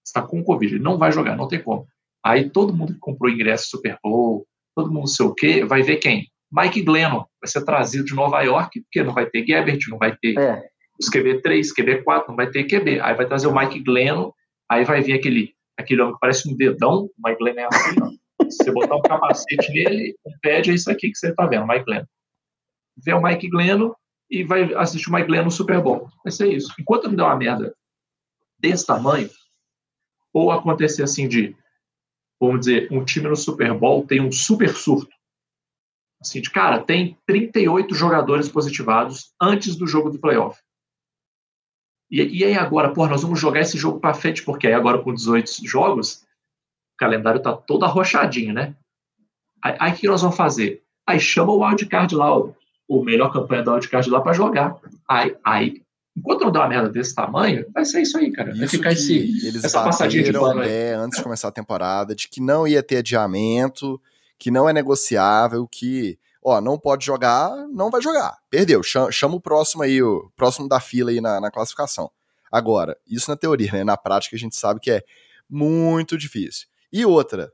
está 0.05 0.21
com 0.21 0.43
Covid, 0.43 0.75
ele 0.75 0.83
não 0.83 0.97
vai 0.97 1.11
jogar, 1.11 1.37
não 1.37 1.47
tem 1.47 1.61
como. 1.61 1.87
Aí 2.23 2.49
todo 2.49 2.73
mundo 2.73 2.93
que 2.93 2.99
comprou 2.99 3.31
ingresso 3.31 3.69
Super 3.69 3.97
Bowl, 4.03 4.45
todo 4.75 4.91
mundo 4.91 5.07
sei 5.07 5.25
o 5.25 5.33
quê, 5.33 5.63
vai 5.63 5.81
ver 5.81 5.97
quem? 5.97 6.27
Mike 6.51 6.81
Glennon 6.81 7.25
vai 7.41 7.47
ser 7.47 7.63
trazido 7.63 8.05
de 8.05 8.15
Nova 8.15 8.41
York, 8.41 8.81
porque 8.81 9.03
não 9.03 9.13
vai 9.13 9.25
ter 9.25 9.45
Gebert, 9.45 9.79
não 9.89 9.97
vai 9.97 10.15
ter 10.15 10.37
é. 10.37 10.63
os 10.99 11.09
QB3, 11.09 11.61
QB4, 11.77 12.25
não 12.27 12.35
vai 12.35 12.49
ter 12.49 12.65
QB. 12.65 12.99
Aí 13.01 13.15
vai 13.15 13.25
trazer 13.25 13.47
o 13.47 13.55
Mike 13.55 13.83
Glennon, 13.83 14.31
aí 14.69 14.83
vai 14.83 15.01
vir 15.01 15.13
aquele, 15.13 15.55
aquele 15.77 16.01
homem 16.01 16.13
que 16.13 16.19
parece 16.19 16.49
um 16.49 16.55
dedão, 16.55 17.05
o 17.05 17.11
Mike 17.23 17.39
Glennon 17.39 17.61
é 17.61 17.67
assim, 17.71 17.95
ó. 18.01 18.11
Você 18.43 18.71
botar 18.71 18.95
um 18.95 19.01
capacete 19.01 19.71
nele, 19.71 20.15
um 20.25 20.31
pad, 20.41 20.69
é 20.69 20.73
isso 20.73 20.89
aqui 20.89 21.11
que 21.11 21.17
você 21.17 21.29
está 21.29 21.45
vendo, 21.45 21.67
Mike 21.67 21.85
Glennon. 21.85 22.05
Vê 22.97 23.13
o 23.13 23.21
Mike 23.21 23.49
Glennon 23.49 23.93
e 24.29 24.43
vai 24.43 24.73
assistir 24.75 25.09
o 25.09 25.13
Mike 25.13 25.27
Glennon 25.27 25.45
no 25.45 25.51
Super 25.51 25.81
Bowl. 25.81 26.09
Vai 26.23 26.31
ser 26.31 26.51
isso. 26.51 26.73
Enquanto 26.79 27.07
não 27.07 27.15
der 27.15 27.23
uma 27.23 27.35
merda 27.35 27.75
desse 28.59 28.85
tamanho, 28.85 29.29
ou 30.33 30.51
acontecer 30.51 31.03
assim 31.03 31.27
de, 31.27 31.55
vamos 32.39 32.61
dizer, 32.61 32.87
um 32.91 33.03
time 33.03 33.27
no 33.27 33.35
Super 33.35 33.73
Bowl 33.73 34.05
tem 34.05 34.21
um 34.21 34.31
super 34.31 34.69
surto, 34.75 35.15
assim, 36.21 36.41
de 36.41 36.49
cara, 36.49 36.83
tem 36.83 37.17
38 37.25 37.93
jogadores 37.93 38.49
positivados 38.49 39.33
antes 39.41 39.75
do 39.75 39.87
jogo 39.87 40.09
do 40.09 40.19
playoff. 40.19 40.59
E, 42.09 42.39
e 42.39 42.43
aí 42.43 42.55
agora, 42.55 42.93
pô, 42.93 43.07
nós 43.07 43.21
vamos 43.21 43.39
jogar 43.39 43.61
esse 43.61 43.77
jogo 43.77 43.99
para 43.99 44.13
frente, 44.13 44.43
porque 44.43 44.67
aí 44.67 44.73
agora 44.73 44.99
com 44.99 45.13
18 45.13 45.67
jogos, 45.67 46.23
o 46.95 46.97
calendário 46.97 47.41
tá 47.41 47.53
todo 47.53 47.85
arrochadinho, 47.85 48.53
né? 48.53 48.75
Aí, 49.63 49.91
o 49.91 49.95
que 49.95 50.07
nós 50.07 50.21
vamos 50.21 50.37
fazer? 50.37 50.83
Aí 51.05 51.19
chama 51.19 51.51
o 51.51 51.65
wildcard 51.65 52.15
lá, 52.15 52.37
o, 52.37 52.55
o 52.87 53.03
melhor 53.03 53.31
campanha 53.33 53.63
do 53.63 53.71
wildcard 53.71 54.09
lá 54.09 54.21
para 54.21 54.33
jogar. 54.33 54.77
Aí, 55.07 55.35
aí 55.43 55.81
Enquanto 56.17 56.45
não 56.45 56.51
dá 56.51 56.61
uma 56.61 56.69
merda 56.69 56.89
desse 56.89 57.13
tamanho, 57.13 57.63
vai 57.71 57.85
ser 57.85 58.01
isso 58.01 58.17
aí, 58.17 58.31
cara. 58.31 58.51
Vai 58.51 58.65
isso 58.65 58.75
ficar 58.75 58.91
esse, 58.91 59.15
eles 59.45 59.63
essa 59.63 59.83
passadinha 59.83 60.23
de 60.23 60.33
pano 60.33 60.61
aí. 60.61 60.93
antes 60.93 61.19
de 61.19 61.23
começar 61.23 61.49
a 61.49 61.51
temporada, 61.51 62.15
de 62.15 62.27
que 62.27 62.41
não 62.41 62.67
ia 62.67 62.81
ter 62.81 62.97
adiamento, 62.97 64.01
que 64.39 64.49
não 64.49 64.67
é 64.67 64.73
negociável, 64.73 65.67
que, 65.67 66.17
ó, 66.47 66.61
não 66.61 66.79
pode 66.79 67.05
jogar, 67.05 67.49
não 67.67 67.89
vai 67.89 68.01
jogar. 68.01 68.37
Perdeu. 68.49 68.81
Chama, 68.81 69.11
chama 69.11 69.35
o 69.35 69.41
próximo 69.41 69.83
aí, 69.83 70.01
o 70.01 70.31
próximo 70.33 70.69
da 70.69 70.79
fila 70.79 71.11
aí 71.11 71.19
na, 71.19 71.41
na 71.41 71.51
classificação. 71.51 72.09
Agora, 72.49 72.97
isso 73.05 73.29
na 73.29 73.35
teoria, 73.35 73.69
né? 73.73 73.83
Na 73.83 73.97
prática 73.97 74.33
a 74.33 74.39
gente 74.39 74.55
sabe 74.55 74.79
que 74.79 74.89
é 74.89 75.03
muito 75.49 76.17
difícil. 76.17 76.67
E 76.91 77.05
outra, 77.05 77.51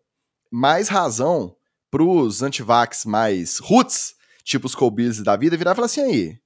mais 0.52 0.90
razão 0.90 1.56
pros 1.90 2.44
antivax 2.44 3.04
mais 3.04 3.58
roots, 3.58 4.14
tipo 4.44 4.68
os 4.68 4.76
Colbis 4.76 5.24
da 5.24 5.36
vida, 5.36 5.58
virar 5.58 5.72
e 5.72 5.76
falar 5.76 5.86
assim 5.88 6.02
aí, 6.02 6.38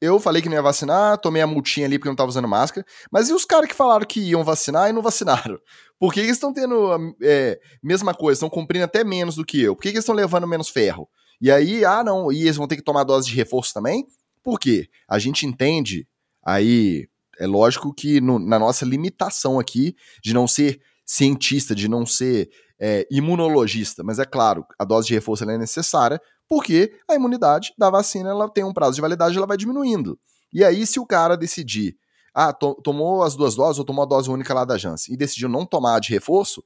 eu 0.00 0.20
falei 0.20 0.40
que 0.40 0.48
não 0.48 0.54
ia 0.54 0.62
vacinar, 0.62 1.18
tomei 1.18 1.42
a 1.42 1.46
multinha 1.48 1.86
ali 1.86 1.98
porque 1.98 2.08
não 2.08 2.16
tava 2.16 2.28
usando 2.28 2.46
máscara. 2.46 2.86
Mas 3.10 3.28
e 3.28 3.32
os 3.32 3.44
caras 3.44 3.68
que 3.68 3.74
falaram 3.74 4.06
que 4.06 4.20
iam 4.20 4.44
vacinar 4.44 4.88
e 4.88 4.92
não 4.92 5.02
vacinaram? 5.02 5.58
Por 5.98 6.12
que 6.12 6.20
eles 6.20 6.32
estão 6.32 6.52
tendo 6.52 7.16
é, 7.22 7.58
mesma 7.82 8.14
coisa, 8.14 8.36
estão 8.36 8.50
cumprindo 8.50 8.84
até 8.84 9.02
menos 9.02 9.34
do 9.34 9.44
que 9.44 9.60
eu? 9.60 9.74
Por 9.74 9.82
que 9.82 9.88
eles 9.88 10.00
estão 10.00 10.14
levando 10.14 10.46
menos 10.46 10.68
ferro? 10.68 11.08
E 11.40 11.50
aí, 11.50 11.84
ah, 11.84 12.02
não, 12.02 12.32
e 12.32 12.42
eles 12.42 12.56
vão 12.56 12.66
ter 12.66 12.76
que 12.76 12.82
tomar 12.82 13.04
dose 13.04 13.28
de 13.28 13.34
reforço 13.34 13.74
também? 13.74 14.06
Por 14.42 14.58
quê? 14.58 14.88
A 15.08 15.18
gente 15.18 15.46
entende, 15.46 16.06
aí, 16.44 17.08
é 17.38 17.46
lógico 17.46 17.92
que 17.92 18.20
no, 18.20 18.38
na 18.38 18.58
nossa 18.58 18.84
limitação 18.84 19.58
aqui 19.58 19.94
de 20.22 20.32
não 20.32 20.46
ser 20.46 20.80
cientista, 21.04 21.74
de 21.74 21.88
não 21.88 22.06
ser 22.06 22.48
é, 22.78 23.06
imunologista, 23.10 24.02
mas 24.02 24.18
é 24.18 24.24
claro, 24.24 24.64
a 24.78 24.84
dose 24.84 25.08
de 25.08 25.14
reforço 25.14 25.44
é 25.44 25.58
necessária 25.58 26.20
porque 26.48 26.92
a 27.08 27.14
imunidade 27.14 27.72
da 27.76 27.90
vacina 27.90 28.30
ela 28.30 28.48
tem 28.48 28.64
um 28.64 28.72
prazo 28.72 28.94
de 28.94 29.00
validade 29.00 29.36
ela 29.36 29.46
vai 29.46 29.56
diminuindo. 29.56 30.18
E 30.52 30.64
aí, 30.64 30.86
se 30.86 31.00
o 31.00 31.06
cara 31.06 31.36
decidir, 31.36 31.96
ah, 32.34 32.52
to 32.52 32.74
tomou 32.82 33.22
as 33.22 33.34
duas 33.34 33.54
doses 33.54 33.78
ou 33.78 33.84
tomou 33.84 34.02
a 34.02 34.06
dose 34.06 34.30
única 34.30 34.54
lá 34.54 34.64
da 34.64 34.78
Janssen 34.78 35.14
e 35.14 35.16
decidiu 35.16 35.48
não 35.48 35.66
tomar 35.66 36.00
de 36.00 36.10
reforço, 36.10 36.62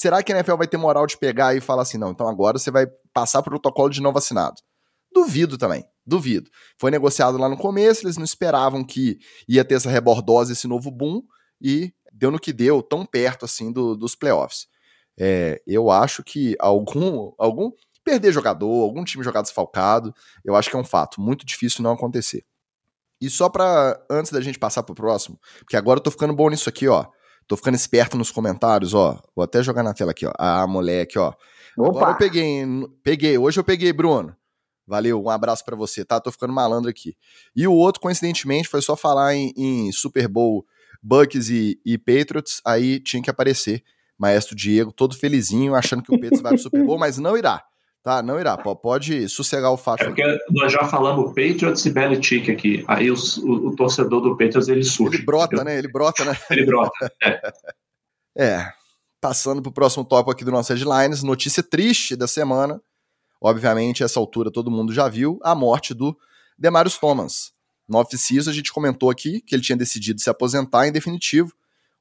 será 0.00 0.22
que 0.22 0.32
a 0.32 0.36
NFL 0.36 0.56
vai 0.56 0.66
ter 0.66 0.78
moral 0.78 1.06
de 1.06 1.18
pegar 1.18 1.54
e 1.54 1.60
falar 1.60 1.82
assim, 1.82 1.98
não, 1.98 2.10
então 2.10 2.26
agora 2.26 2.58
você 2.58 2.70
vai 2.70 2.86
passar 3.12 3.42
pro 3.42 3.50
protocolo 3.50 3.90
de 3.90 4.00
não 4.00 4.14
vacinado? 4.14 4.56
Duvido 5.12 5.58
também, 5.58 5.84
duvido. 6.06 6.48
Foi 6.78 6.90
negociado 6.90 7.36
lá 7.36 7.50
no 7.50 7.56
começo, 7.58 8.06
eles 8.06 8.16
não 8.16 8.24
esperavam 8.24 8.82
que 8.82 9.18
ia 9.46 9.62
ter 9.62 9.74
essa 9.74 9.90
rebordose, 9.90 10.54
esse 10.54 10.66
novo 10.66 10.90
boom, 10.90 11.20
e 11.60 11.92
deu 12.14 12.30
no 12.30 12.38
que 12.38 12.50
deu, 12.50 12.82
tão 12.82 13.04
perto 13.04 13.44
assim 13.44 13.70
do, 13.70 13.94
dos 13.94 14.14
playoffs. 14.14 14.68
É, 15.18 15.60
eu 15.66 15.90
acho 15.90 16.22
que 16.24 16.56
algum, 16.58 17.32
algum 17.36 17.70
perder 18.02 18.32
jogador, 18.32 18.82
algum 18.82 19.04
time 19.04 19.22
jogar 19.22 19.42
desfalcado, 19.42 20.14
eu 20.42 20.56
acho 20.56 20.70
que 20.70 20.76
é 20.76 20.78
um 20.78 20.84
fato 20.84 21.20
muito 21.20 21.44
difícil 21.44 21.82
não 21.82 21.92
acontecer. 21.92 22.42
E 23.20 23.28
só 23.28 23.50
para 23.50 24.02
antes 24.08 24.32
da 24.32 24.40
gente 24.40 24.58
passar 24.58 24.82
pro 24.82 24.94
próximo, 24.94 25.38
porque 25.58 25.76
agora 25.76 25.98
eu 25.98 26.02
tô 26.02 26.10
ficando 26.10 26.32
bom 26.32 26.48
nisso 26.48 26.70
aqui, 26.70 26.88
ó. 26.88 27.04
Tô 27.50 27.56
ficando 27.56 27.74
esperto 27.74 28.16
nos 28.16 28.30
comentários, 28.30 28.94
ó. 28.94 29.20
Vou 29.34 29.42
até 29.42 29.60
jogar 29.60 29.82
na 29.82 29.92
tela 29.92 30.12
aqui, 30.12 30.24
ó. 30.24 30.30
Ah, 30.38 30.64
moleque, 30.68 31.18
ó. 31.18 31.32
Opa. 31.76 31.88
Agora 31.88 32.10
eu 32.12 32.16
peguei, 32.16 32.64
peguei, 33.02 33.36
hoje 33.38 33.58
eu 33.58 33.64
peguei, 33.64 33.92
Bruno. 33.92 34.36
Valeu, 34.86 35.20
um 35.20 35.28
abraço 35.28 35.64
para 35.64 35.74
você, 35.74 36.04
tá? 36.04 36.20
Tô 36.20 36.30
ficando 36.30 36.52
malandro 36.52 36.88
aqui. 36.88 37.16
E 37.56 37.66
o 37.66 37.72
outro, 37.72 38.00
coincidentemente, 38.00 38.68
foi 38.68 38.80
só 38.80 38.94
falar 38.94 39.34
em, 39.34 39.52
em 39.56 39.90
Super 39.90 40.28
Bowl 40.28 40.64
Bucks 41.02 41.50
e, 41.50 41.80
e 41.84 41.98
Patriots, 41.98 42.60
aí 42.64 43.00
tinha 43.00 43.20
que 43.20 43.28
aparecer 43.30 43.82
Maestro 44.16 44.54
Diego, 44.54 44.92
todo 44.92 45.16
felizinho, 45.16 45.74
achando 45.74 46.04
que 46.04 46.14
o 46.14 46.20
Patriots 46.20 46.40
vai 46.40 46.52
pro 46.52 46.62
Super 46.62 46.84
Bowl, 46.84 46.98
mas 47.00 47.18
não 47.18 47.36
irá. 47.36 47.64
Tá, 48.02 48.22
não 48.22 48.40
irá. 48.40 48.56
Pode 48.56 49.28
sossegar 49.28 49.70
o 49.70 49.76
fato. 49.76 50.02
É 50.02 50.06
porque 50.06 50.38
nós 50.50 50.72
já 50.72 50.84
falamos 50.86 51.28
Patriots 51.28 51.84
e 51.84 51.90
Belichick 51.90 52.50
aqui. 52.50 52.84
Aí 52.88 53.10
os, 53.10 53.36
o, 53.36 53.68
o, 53.68 53.76
torcedor 53.76 54.22
do 54.22 54.30
Patriots 54.30 54.68
ele 54.68 54.82
surge. 54.82 55.18
Ele 55.18 55.24
brota, 55.24 55.54
entendeu? 55.54 55.64
né? 55.64 55.78
Ele 55.78 55.88
brota, 55.88 56.24
né? 56.24 56.36
Ele 56.50 56.64
brota. 56.64 57.12
É. 57.22 57.52
é. 58.36 58.72
Passando 59.20 59.60
pro 59.60 59.70
próximo 59.70 60.02
tópico 60.02 60.30
aqui 60.30 60.44
do 60.44 60.50
nosso 60.50 60.72
headlines, 60.72 61.22
notícia 61.22 61.62
triste 61.62 62.16
da 62.16 62.26
semana. 62.26 62.80
Obviamente, 63.38 64.02
essa 64.02 64.18
altura 64.18 64.50
todo 64.50 64.70
mundo 64.70 64.94
já 64.94 65.06
viu 65.06 65.38
a 65.42 65.54
morte 65.54 65.92
do 65.92 66.16
Demarius 66.58 66.96
Thomas. 66.96 67.52
No 67.86 67.98
off-season 67.98 68.50
a 68.50 68.54
gente 68.54 68.72
comentou 68.72 69.10
aqui 69.10 69.42
que 69.42 69.54
ele 69.54 69.62
tinha 69.62 69.76
decidido 69.76 70.20
se 70.20 70.30
aposentar 70.30 70.86
em 70.86 70.92
definitivo. 70.92 71.52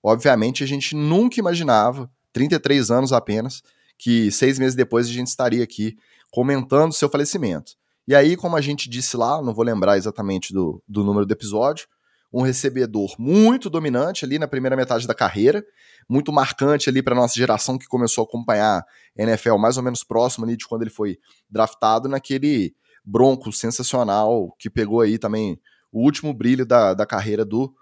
Obviamente 0.01 0.63
a 0.63 0.68
gente 0.68 0.96
nunca 0.96 1.39
imaginava, 1.39 2.10
33 2.32 2.89
anos 2.89 3.12
apenas, 3.12 3.63
que 4.00 4.32
seis 4.32 4.58
meses 4.58 4.75
depois 4.75 5.08
a 5.08 5.12
gente 5.12 5.27
estaria 5.27 5.63
aqui 5.63 5.98
comentando 6.32 6.94
seu 6.94 7.10
falecimento. 7.10 7.74
E 8.08 8.15
aí, 8.15 8.36
como 8.36 8.56
a 8.56 8.62
gente 8.62 8.89
disse 8.89 9.15
lá, 9.18 9.41
não 9.41 9.53
vou 9.53 9.63
lembrar 9.63 9.98
exatamente 9.98 10.53
do, 10.53 10.82
do 10.88 11.03
número 11.03 11.25
do 11.25 11.32
episódio, 11.32 11.86
um 12.32 12.41
recebedor 12.41 13.13
muito 13.20 13.70
dominante 13.70 14.24
ali 14.24 14.39
na 14.39 14.48
primeira 14.48 14.75
metade 14.75 15.06
da 15.06 15.13
carreira, 15.13 15.63
muito 16.08 16.32
marcante 16.32 16.89
ali 16.89 17.03
para 17.03 17.13
nossa 17.13 17.36
geração 17.36 17.77
que 17.77 17.88
começou 17.88 18.24
a 18.24 18.27
acompanhar 18.27 18.84
NFL 19.18 19.58
mais 19.58 19.77
ou 19.77 19.84
menos 19.84 20.03
próximo 20.03 20.46
ali 20.46 20.56
de 20.56 20.68
quando 20.68 20.84
ele 20.84 20.91
foi 20.91 21.18
draftado 21.50 22.08
naquele 22.08 22.74
bronco 23.03 23.51
sensacional 23.51 24.56
que 24.58 24.70
pegou 24.70 25.01
aí 25.01 25.18
também 25.18 25.60
o 25.91 26.03
último 26.03 26.34
brilho 26.34 26.65
da, 26.65 26.94
da 26.94 27.06
carreira 27.06 27.44
do 27.44 27.74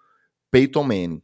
Peyton 0.49 0.83
Manning. 0.83 1.21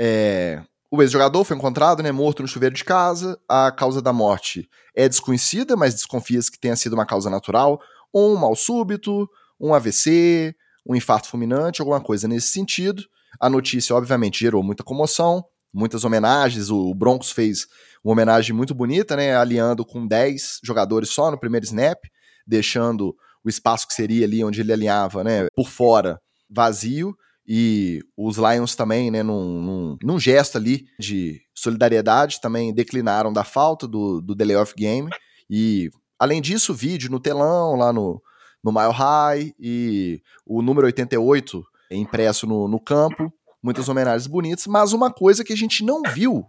É, 0.00 0.62
o 0.90 1.02
ex-jogador 1.02 1.44
foi 1.44 1.56
encontrado, 1.56 2.02
né, 2.02 2.10
morto 2.10 2.42
no 2.42 2.48
chuveiro 2.48 2.74
de 2.74 2.84
casa. 2.84 3.38
A 3.48 3.70
causa 3.70 4.02
da 4.02 4.12
morte 4.12 4.68
é 4.94 5.08
desconhecida, 5.08 5.76
mas 5.76 5.94
desconfia-se 5.94 6.50
que 6.50 6.58
tenha 6.58 6.74
sido 6.74 6.94
uma 6.94 7.06
causa 7.06 7.30
natural, 7.30 7.80
ou 8.12 8.34
um 8.34 8.36
mal 8.36 8.56
súbito, 8.56 9.28
um 9.60 9.72
AVC, 9.72 10.54
um 10.84 10.96
infarto 10.96 11.28
fulminante, 11.28 11.80
alguma 11.80 12.00
coisa 12.00 12.26
nesse 12.26 12.48
sentido. 12.48 13.04
A 13.38 13.48
notícia, 13.48 13.94
obviamente, 13.94 14.40
gerou 14.40 14.62
muita 14.64 14.82
comoção, 14.82 15.44
muitas 15.72 16.04
homenagens. 16.04 16.70
O 16.70 16.92
Broncos 16.92 17.30
fez 17.30 17.66
uma 18.02 18.12
homenagem 18.12 18.54
muito 18.54 18.74
bonita, 18.74 19.14
né, 19.14 19.36
alinhando 19.36 19.84
com 19.84 20.04
10 20.04 20.58
jogadores 20.64 21.10
só 21.10 21.30
no 21.30 21.38
primeiro 21.38 21.64
snap, 21.66 21.98
deixando 22.44 23.14
o 23.44 23.48
espaço 23.48 23.86
que 23.86 23.94
seria 23.94 24.26
ali 24.26 24.42
onde 24.42 24.60
ele 24.60 24.72
alinhava, 24.72 25.22
né, 25.22 25.46
por 25.54 25.68
fora, 25.68 26.20
vazio. 26.48 27.14
E 27.52 28.00
os 28.16 28.36
Lions 28.36 28.76
também, 28.76 29.10
né, 29.10 29.24
num, 29.24 29.60
num, 29.60 29.98
num, 30.00 30.20
gesto 30.20 30.56
ali 30.56 30.86
de 31.00 31.42
solidariedade, 31.52 32.40
também 32.40 32.72
declinaram 32.72 33.32
da 33.32 33.42
falta 33.42 33.88
do, 33.88 34.20
do 34.20 34.36
delay 34.36 34.54
of 34.54 34.72
game. 34.76 35.10
E, 35.50 35.90
além 36.16 36.40
disso, 36.40 36.72
vídeo 36.72 37.10
no 37.10 37.18
telão, 37.18 37.74
lá 37.74 37.92
no, 37.92 38.22
no 38.62 38.70
Mile 38.70 38.92
High, 38.92 39.52
e 39.58 40.22
o 40.46 40.62
número 40.62 40.86
88 40.86 41.60
impresso 41.90 42.46
no, 42.46 42.68
no 42.68 42.78
campo. 42.78 43.32
Muitas 43.60 43.88
homenagens 43.88 44.28
bonitas, 44.28 44.68
mas 44.68 44.92
uma 44.92 45.12
coisa 45.12 45.42
que 45.42 45.52
a 45.52 45.56
gente 45.56 45.84
não 45.84 46.02
viu 46.02 46.46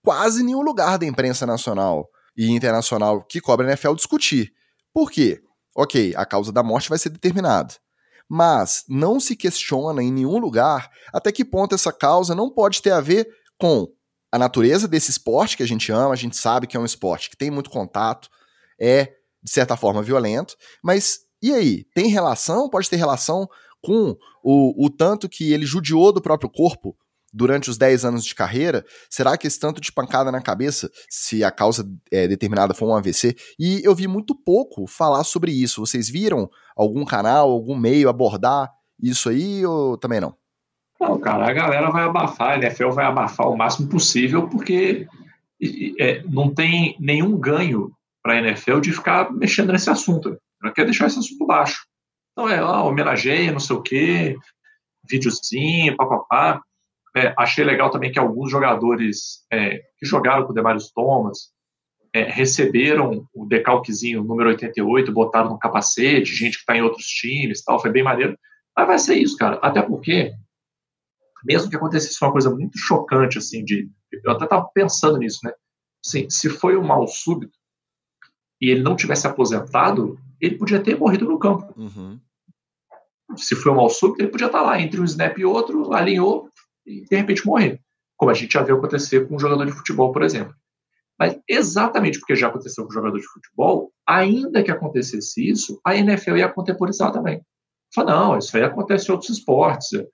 quase 0.00 0.44
nenhum 0.44 0.62
lugar 0.62 0.96
da 0.96 1.04
imprensa 1.04 1.44
nacional 1.44 2.08
e 2.36 2.52
internacional 2.52 3.20
que 3.24 3.40
cobre 3.40 3.66
a 3.66 3.70
NFL 3.70 3.94
discutir. 3.94 4.52
Por 4.94 5.10
quê? 5.10 5.42
Ok, 5.76 6.14
a 6.16 6.24
causa 6.24 6.52
da 6.52 6.62
morte 6.62 6.88
vai 6.88 6.98
ser 6.98 7.08
determinada 7.08 7.74
mas 8.28 8.84
não 8.88 9.20
se 9.20 9.36
questiona 9.36 10.02
em 10.02 10.12
nenhum 10.12 10.38
lugar 10.38 10.90
até 11.12 11.30
que 11.30 11.44
ponto 11.44 11.74
essa 11.74 11.92
causa 11.92 12.34
não 12.34 12.50
pode 12.50 12.82
ter 12.82 12.92
a 12.92 13.00
ver 13.00 13.28
com 13.58 13.88
a 14.32 14.38
natureza 14.38 14.88
desse 14.88 15.10
esporte 15.10 15.56
que 15.56 15.62
a 15.62 15.68
gente 15.68 15.90
ama, 15.92 16.12
a 16.12 16.16
gente 16.16 16.36
sabe 16.36 16.66
que 16.66 16.76
é 16.76 16.80
um 16.80 16.84
esporte 16.84 17.30
que 17.30 17.36
tem 17.36 17.50
muito 17.50 17.70
contato, 17.70 18.28
é 18.78 19.14
de 19.42 19.50
certa 19.50 19.76
forma 19.76 20.02
violento, 20.02 20.56
mas 20.82 21.26
e 21.42 21.52
aí? 21.52 21.84
Tem 21.94 22.08
relação? 22.08 22.68
Pode 22.68 22.88
ter 22.90 22.96
relação 22.96 23.48
com 23.80 24.16
o, 24.42 24.86
o 24.86 24.90
tanto 24.90 25.28
que 25.28 25.52
ele 25.52 25.66
judiou 25.66 26.12
do 26.12 26.20
próprio 26.20 26.50
corpo 26.50 26.96
durante 27.36 27.68
os 27.68 27.76
10 27.76 28.06
anos 28.06 28.24
de 28.24 28.34
carreira, 28.34 28.84
será 29.10 29.36
que 29.36 29.46
esse 29.46 29.60
tanto 29.60 29.80
de 29.80 29.92
pancada 29.92 30.32
na 30.32 30.40
cabeça, 30.40 30.90
se 31.10 31.44
a 31.44 31.50
causa 31.50 31.86
é, 32.10 32.26
determinada 32.26 32.72
for 32.72 32.88
um 32.88 32.96
AVC? 32.96 33.36
E 33.58 33.82
eu 33.84 33.94
vi 33.94 34.08
muito 34.08 34.34
pouco 34.34 34.86
falar 34.86 35.22
sobre 35.22 35.52
isso. 35.52 35.84
Vocês 35.84 36.08
viram 36.08 36.48
algum 36.74 37.04
canal, 37.04 37.50
algum 37.50 37.76
meio 37.76 38.08
abordar 38.08 38.70
isso 39.02 39.28
aí 39.28 39.64
ou 39.66 39.98
também 39.98 40.20
não? 40.20 40.34
Não, 40.98 41.20
cara, 41.20 41.46
a 41.46 41.52
galera 41.52 41.90
vai 41.90 42.04
abafar, 42.04 42.52
a 42.52 42.56
NFL 42.56 42.90
vai 42.90 43.04
abafar 43.04 43.50
o 43.50 43.56
máximo 43.56 43.86
possível, 43.90 44.48
porque 44.48 45.06
é, 46.00 46.22
não 46.22 46.54
tem 46.54 46.96
nenhum 46.98 47.38
ganho 47.38 47.92
para 48.22 48.34
a 48.34 48.38
NFL 48.38 48.80
de 48.80 48.92
ficar 48.92 49.30
mexendo 49.30 49.72
nesse 49.72 49.90
assunto. 49.90 50.38
Ela 50.62 50.72
quer 50.72 50.84
deixar 50.86 51.06
esse 51.06 51.18
assunto 51.18 51.46
baixo. 51.46 51.84
Então 52.32 52.48
é, 52.48 52.62
ó, 52.62 52.88
homenageia, 52.88 53.52
não 53.52 53.60
sei 53.60 53.76
o 53.76 53.82
quê, 53.82 54.36
videozinho, 55.08 55.96
papapá. 55.96 56.62
É, 57.16 57.34
achei 57.38 57.64
legal 57.64 57.90
também 57.90 58.12
que 58.12 58.18
alguns 58.18 58.50
jogadores 58.50 59.46
é, 59.50 59.78
que 59.98 60.04
jogaram 60.04 60.44
com 60.44 60.52
o 60.52 60.54
Demarius 60.54 60.92
Thomas 60.92 61.50
é, 62.12 62.24
receberam 62.24 63.26
o 63.34 63.46
decalquezinho 63.46 64.22
número 64.22 64.50
88, 64.50 65.10
botaram 65.12 65.48
no 65.48 65.58
capacete, 65.58 66.34
gente 66.34 66.56
que 66.56 66.60
está 66.60 66.76
em 66.76 66.82
outros 66.82 67.06
times 67.06 67.64
tal, 67.64 67.80
foi 67.80 67.90
bem 67.90 68.02
maneiro. 68.02 68.38
Mas 68.76 68.86
vai 68.86 68.98
ser 68.98 69.14
isso, 69.14 69.34
cara. 69.38 69.56
Até 69.62 69.80
porque, 69.80 70.34
mesmo 71.42 71.70
que 71.70 71.76
acontecesse 71.76 72.22
uma 72.22 72.32
coisa 72.32 72.50
muito 72.50 72.76
chocante, 72.76 73.38
assim, 73.38 73.64
de. 73.64 73.88
Eu 74.22 74.32
até 74.32 74.44
estava 74.44 74.68
pensando 74.74 75.16
nisso, 75.16 75.40
né? 75.42 75.52
Assim, 76.04 76.28
se 76.28 76.50
foi 76.50 76.76
um 76.76 76.84
mal 76.84 77.06
súbito 77.08 77.56
e 78.60 78.68
ele 78.68 78.82
não 78.82 78.94
tivesse 78.94 79.26
aposentado, 79.26 80.18
ele 80.38 80.58
podia 80.58 80.80
ter 80.82 80.98
morrido 80.98 81.24
no 81.24 81.38
campo. 81.38 81.72
Uhum. 81.80 82.20
Se 83.36 83.56
foi 83.56 83.72
um 83.72 83.76
mal 83.76 83.88
súbito, 83.88 84.20
ele 84.20 84.30
podia 84.30 84.48
estar 84.48 84.60
lá 84.60 84.78
entre 84.78 85.00
um 85.00 85.04
snap 85.04 85.38
e 85.38 85.44
outro, 85.46 85.94
alinhou 85.94 86.50
e 86.86 87.04
de 87.04 87.16
repente 87.16 87.46
morrer. 87.46 87.80
Como 88.16 88.30
a 88.30 88.34
gente 88.34 88.52
já 88.52 88.62
viu 88.62 88.76
acontecer 88.76 89.26
com 89.26 89.36
um 89.36 89.38
jogador 89.38 89.66
de 89.66 89.72
futebol, 89.72 90.12
por 90.12 90.22
exemplo. 90.22 90.54
Mas 91.18 91.38
exatamente 91.48 92.18
porque 92.18 92.36
já 92.36 92.48
aconteceu 92.48 92.84
com 92.84 92.90
um 92.90 92.94
jogador 92.94 93.18
de 93.18 93.26
futebol, 93.26 93.90
ainda 94.06 94.62
que 94.62 94.70
acontecesse 94.70 95.48
isso, 95.48 95.80
a 95.84 95.96
NFL 95.96 96.36
ia 96.36 96.48
contemporizar 96.48 97.10
também. 97.10 97.42
Fala, 97.94 98.10
não, 98.10 98.38
isso 98.38 98.56
aí 98.56 98.62
acontece 98.62 99.08
em 99.08 99.12
outros 99.12 99.30
esportes, 99.30 99.92
é, 99.94 100.06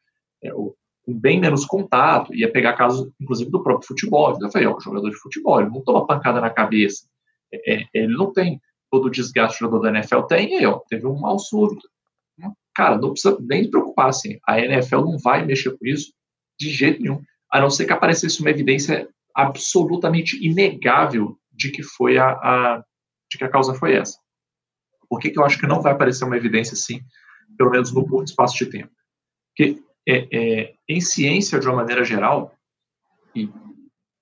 é, 0.45 0.51
com 0.51 1.19
bem 1.19 1.41
menos 1.41 1.65
contato, 1.65 2.33
ia 2.35 2.51
pegar 2.51 2.75
casos, 2.75 3.11
inclusive, 3.21 3.51
do 3.51 3.63
próprio 3.63 3.89
futebol. 3.89 4.39
Eu 4.41 4.51
falei, 4.51 4.69
ó, 4.69 4.77
o 4.77 4.81
jogador 4.81 5.11
de 5.11 5.17
futebol, 5.17 5.61
ele 5.61 5.71
não 5.71 5.83
toma 5.83 6.07
pancada 6.07 6.41
na 6.41 6.51
cabeça, 6.51 7.07
é, 7.53 7.83
é 7.83 7.87
ele 7.93 8.17
não 8.17 8.33
tem 8.33 8.61
todo 8.91 9.07
o 9.07 9.11
desgaste 9.11 9.59
que 9.59 9.65
o 9.65 9.67
jogador 9.69 9.91
da 9.91 9.99
NFL 9.99 10.23
tem, 10.23 10.57
aí, 10.57 10.67
ó, 10.67 10.79
teve 10.89 11.07
um 11.07 11.19
mal 11.19 11.39
súbito. 11.39 11.89
Cara, 12.75 12.97
não 12.97 13.11
precisa 13.11 13.37
nem 13.41 13.65
se 13.65 13.71
preocupar, 13.71 14.09
assim, 14.09 14.39
a 14.47 14.59
NFL 14.59 15.01
não 15.01 15.19
vai 15.19 15.45
mexer 15.45 15.77
com 15.77 15.85
isso 15.85 16.13
de 16.59 16.71
jeito 16.71 17.03
nenhum, 17.03 17.23
a 17.51 17.61
não 17.61 17.71
ser 17.71 17.87
que 17.87 17.93
aparecesse 17.93 18.41
uma 18.41 18.51
evidência 18.51 19.09
absolutamente 19.35 20.45
inegável 20.45 21.37
de 21.53 21.71
que 21.71 21.83
foi 21.83 22.19
a, 22.19 22.31
a 22.31 22.85
de 23.31 23.39
que 23.39 23.45
a 23.45 23.49
causa 23.49 23.75
foi 23.75 23.95
essa. 23.95 24.19
Por 25.09 25.19
que, 25.19 25.31
que 25.31 25.39
eu 25.39 25.45
acho 25.45 25.59
que 25.59 25.67
não 25.67 25.81
vai 25.81 25.93
aparecer 25.93 26.25
uma 26.25 26.37
evidência 26.37 26.75
assim, 26.75 27.01
pelo 27.57 27.71
menos 27.71 27.93
no 27.93 28.07
curto 28.07 28.29
espaço 28.29 28.57
de 28.57 28.67
tempo? 28.67 28.93
Porque 29.49 29.83
é, 30.09 30.29
é, 30.33 30.75
em 30.89 31.01
ciência, 31.01 31.59
de 31.59 31.67
uma 31.67 31.77
maneira 31.77 32.05
geral, 32.05 32.55
e 33.35 33.49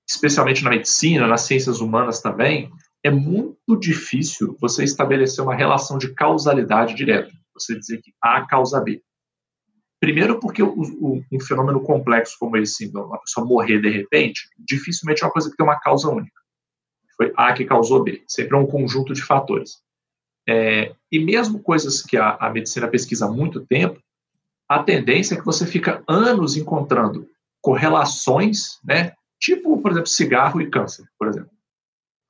especialmente 0.09 0.63
na 0.63 0.71
medicina, 0.71 1.27
nas 1.27 1.43
ciências 1.43 1.81
humanas 1.81 2.21
também, 2.21 2.71
é 3.03 3.11
muito 3.11 3.79
difícil 3.79 4.57
você 4.61 4.85
estabelecer 4.85 5.43
uma 5.43 5.55
relação 5.55 5.97
de 5.97 6.13
causalidade 6.15 6.95
direta. 6.95 7.31
Você 7.55 7.79
dizer 7.79 8.01
que 8.03 8.13
A 8.23 8.47
causa 8.47 8.81
B. 8.81 9.03
Primeiro, 10.01 10.41
porque 10.41 10.63
o, 10.63 10.73
o, 10.73 11.23
um 11.31 11.41
fenômeno 11.41 11.83
complexo 11.83 12.37
como 12.41 12.57
esse, 12.57 12.91
uma 12.95 13.21
pessoa 13.21 13.47
morrer 13.47 13.81
de 13.81 13.91
repente, 13.91 14.49
dificilmente 14.59 15.23
é 15.23 15.27
uma 15.27 15.33
coisa 15.33 15.51
que 15.51 15.57
tem 15.57 15.65
uma 15.65 15.79
causa 15.79 16.09
única. 16.09 16.41
Foi 17.17 17.31
A 17.37 17.53
que 17.53 17.67
causou 17.67 18.03
B. 18.03 18.25
Sempre 18.27 18.57
é 18.57 18.59
um 18.59 18.67
conjunto 18.67 19.13
de 19.13 19.23
fatores. 19.23 19.83
É, 20.49 20.95
e 21.13 21.19
mesmo 21.19 21.63
coisas 21.63 22.01
que 22.01 22.17
a, 22.17 22.31
a 22.37 22.49
medicina 22.49 22.89
pesquisa 22.89 23.27
há 23.27 23.31
muito 23.31 23.67
tempo, 23.67 24.01
a 24.67 24.83
tendência 24.83 25.35
é 25.35 25.39
que 25.39 25.45
você 25.45 25.67
fica 25.67 26.03
anos 26.09 26.57
encontrando 26.57 27.29
correlações, 27.61 28.79
né? 28.83 29.13
Tipo, 29.39 29.83
por 29.83 29.91
exemplo, 29.91 30.09
cigarro 30.09 30.63
e 30.63 30.71
câncer, 30.71 31.05
por 31.19 31.29
exemplo. 31.29 31.51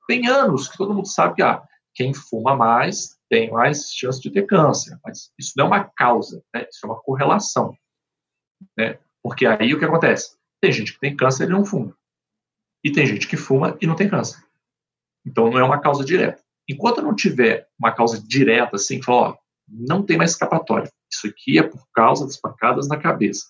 Tem 0.07 0.27
anos 0.27 0.67
que 0.67 0.77
todo 0.77 0.93
mundo 0.93 1.07
sabe 1.07 1.35
que 1.35 1.41
ah, 1.41 1.63
quem 1.93 2.13
fuma 2.13 2.53
mais 2.55 3.17
tem 3.31 3.49
mais 3.49 3.93
chance 3.93 4.21
de 4.21 4.29
ter 4.29 4.45
câncer. 4.45 4.99
Mas 5.05 5.31
isso 5.39 5.53
não 5.55 5.65
é 5.65 5.67
uma 5.69 5.83
causa, 5.85 6.43
né? 6.53 6.67
isso 6.69 6.85
é 6.85 6.87
uma 6.87 7.01
correlação. 7.01 7.73
Né? 8.77 8.99
Porque 9.23 9.45
aí 9.45 9.73
o 9.73 9.79
que 9.79 9.85
acontece? 9.85 10.35
Tem 10.61 10.69
gente 10.69 10.93
que 10.93 10.99
tem 10.99 11.15
câncer 11.15 11.45
e 11.45 11.51
não 11.51 11.63
fuma. 11.63 11.95
E 12.83 12.91
tem 12.91 13.05
gente 13.05 13.27
que 13.29 13.37
fuma 13.37 13.77
e 13.79 13.87
não 13.87 13.95
tem 13.95 14.09
câncer. 14.09 14.43
Então 15.25 15.49
não 15.49 15.57
é 15.57 15.63
uma 15.63 15.79
causa 15.79 16.03
direta. 16.03 16.43
Enquanto 16.67 17.01
não 17.01 17.15
tiver 17.15 17.69
uma 17.79 17.93
causa 17.93 18.21
direta, 18.21 18.75
assim, 18.75 18.99
que 18.99 19.05
fala, 19.05 19.29
ó, 19.29 19.37
não 19.65 20.03
tem 20.03 20.17
mais 20.17 20.31
escapatória. 20.31 20.91
Isso 21.09 21.27
aqui 21.27 21.57
é 21.57 21.63
por 21.63 21.87
causa 21.93 22.25
das 22.25 22.35
pancadas 22.35 22.89
na 22.89 22.97
cabeça. 22.97 23.45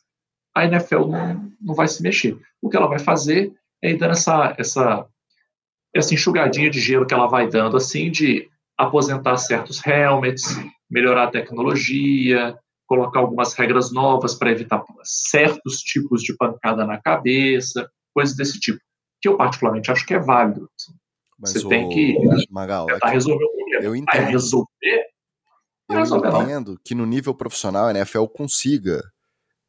A 0.55 0.65
NFL 0.65 1.07
não, 1.07 1.51
não 1.59 1.73
vai 1.73 1.87
se 1.87 2.03
mexer. 2.03 2.39
O 2.61 2.69
que 2.69 2.77
ela 2.77 2.87
vai 2.87 2.99
fazer 2.99 3.51
é 3.81 3.89
ir 3.89 3.97
dando 3.97 4.11
essa, 4.11 4.53
essa, 4.59 5.07
essa 5.93 6.13
enxugadinha 6.13 6.69
de 6.69 6.79
gelo 6.79 7.05
que 7.05 7.13
ela 7.13 7.27
vai 7.27 7.49
dando, 7.49 7.77
assim, 7.77 8.11
de 8.11 8.51
aposentar 8.81 9.37
certos 9.37 9.85
helmets, 9.85 10.43
melhorar 10.89 11.25
a 11.25 11.31
tecnologia, 11.31 12.57
colocar 12.87 13.19
algumas 13.19 13.53
regras 13.53 13.91
novas 13.91 14.33
para 14.33 14.51
evitar 14.51 14.83
certos 15.03 15.77
tipos 15.77 16.21
de 16.21 16.35
pancada 16.35 16.85
na 16.85 16.99
cabeça, 16.99 17.89
coisas 18.13 18.35
desse 18.35 18.59
tipo, 18.59 18.79
que 19.21 19.29
eu 19.29 19.37
particularmente 19.37 19.91
acho 19.91 20.05
que 20.05 20.13
é 20.13 20.19
válido. 20.19 20.69
Mas 21.39 21.53
Você 21.53 21.65
o... 21.65 21.69
tem 21.69 21.89
que 21.89 22.17
Magal, 22.49 22.87
tentar 22.87 23.09
é 23.09 23.13
resolver 23.13 23.45
o 23.45 23.55
problema. 23.55 23.85
Eu 23.85 23.95
entendo. 23.95 24.21
Aí 24.21 24.31
resolver, 24.31 25.05
eu 25.89 25.97
resolver 25.97 26.41
entendo 26.43 26.79
que 26.83 26.93
no 26.93 27.05
nível 27.05 27.33
profissional 27.33 27.87
a 27.87 27.91
NFL 27.91 28.25
consiga 28.25 29.01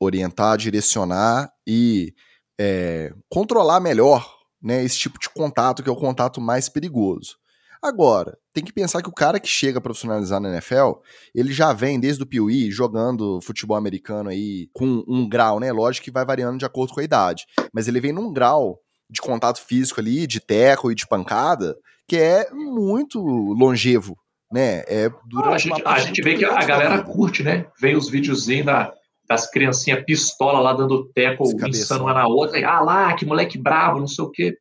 orientar, 0.01 0.57
direcionar 0.59 1.53
e 1.67 2.13
é, 2.61 3.15
controlar 3.29 3.79
melhor 3.79 4.37
né, 4.61 4.83
esse 4.83 4.99
tipo 4.99 5.19
de 5.19 5.29
contato, 5.31 5.83
que 5.83 5.89
é 5.89 5.93
o 5.93 5.97
contato 5.97 6.41
mais 6.41 6.69
perigoso. 6.69 7.37
Agora, 7.81 8.39
tem 8.53 8.63
que 8.65 8.73
pensar 8.73 9.03
que 9.03 9.09
o 9.09 9.15
cara 9.15 9.41
que 9.41 9.49
chega 9.49 9.79
a 9.79 9.81
profissionalizar 9.81 10.41
na 10.41 10.51
NFL, 10.51 10.93
ele 11.35 11.53
já 11.53 11.73
vem 11.73 11.99
desde 11.99 12.23
o 12.23 12.27
Piuí 12.27 12.71
jogando 12.71 13.41
futebol 13.41 13.77
americano 13.77 14.29
aí 14.29 14.69
com 14.73 15.03
um 15.09 15.29
grau, 15.29 15.59
né? 15.59 15.73
Lógico 15.73 16.05
que 16.05 16.11
vai 16.11 16.25
variando 16.25 16.59
de 16.59 16.65
acordo 16.65 16.93
com 16.93 17.01
a 17.01 17.05
idade, 17.05 17.47
mas 17.73 17.89
ele 17.89 18.01
vem 18.01 18.13
num 18.13 18.33
grau 18.33 18.79
de 19.09 19.21
contato 19.21 19.61
físico 19.61 20.01
ali, 20.01 20.27
de 20.27 20.41
teco 20.41 20.91
e 20.91 20.95
de 20.95 21.07
pancada, 21.07 21.77
que 22.07 22.17
é 22.17 22.51
muito 22.51 23.21
longevo, 23.21 24.17
né? 24.53 24.83
É 24.87 25.11
durante 25.27 25.73
a 25.73 25.77
gente, 25.77 25.83
a 25.87 25.99
gente 26.01 26.23
vê 26.23 26.37
que 26.37 26.45
a 26.45 26.65
galera 26.65 27.03
curte, 27.03 27.43
né? 27.43 27.67
Vem 27.81 27.97
os 27.97 28.11
videozinhos 28.11 28.67
da, 28.67 28.93
das 29.27 29.51
criancinhas 29.51 30.05
pistola 30.05 30.61
lá 30.61 30.75
dando 30.75 31.11
teco, 31.15 31.45
insano 31.67 32.05
uma 32.05 32.15
na 32.15 32.27
outra, 32.27 32.59
e, 32.59 32.65
ah 32.65 32.81
lá, 32.81 33.15
que 33.15 33.25
moleque 33.25 33.57
brabo, 33.57 34.01
não 34.01 34.07
sei 34.07 34.25
o 34.25 34.31
quê 34.31 34.59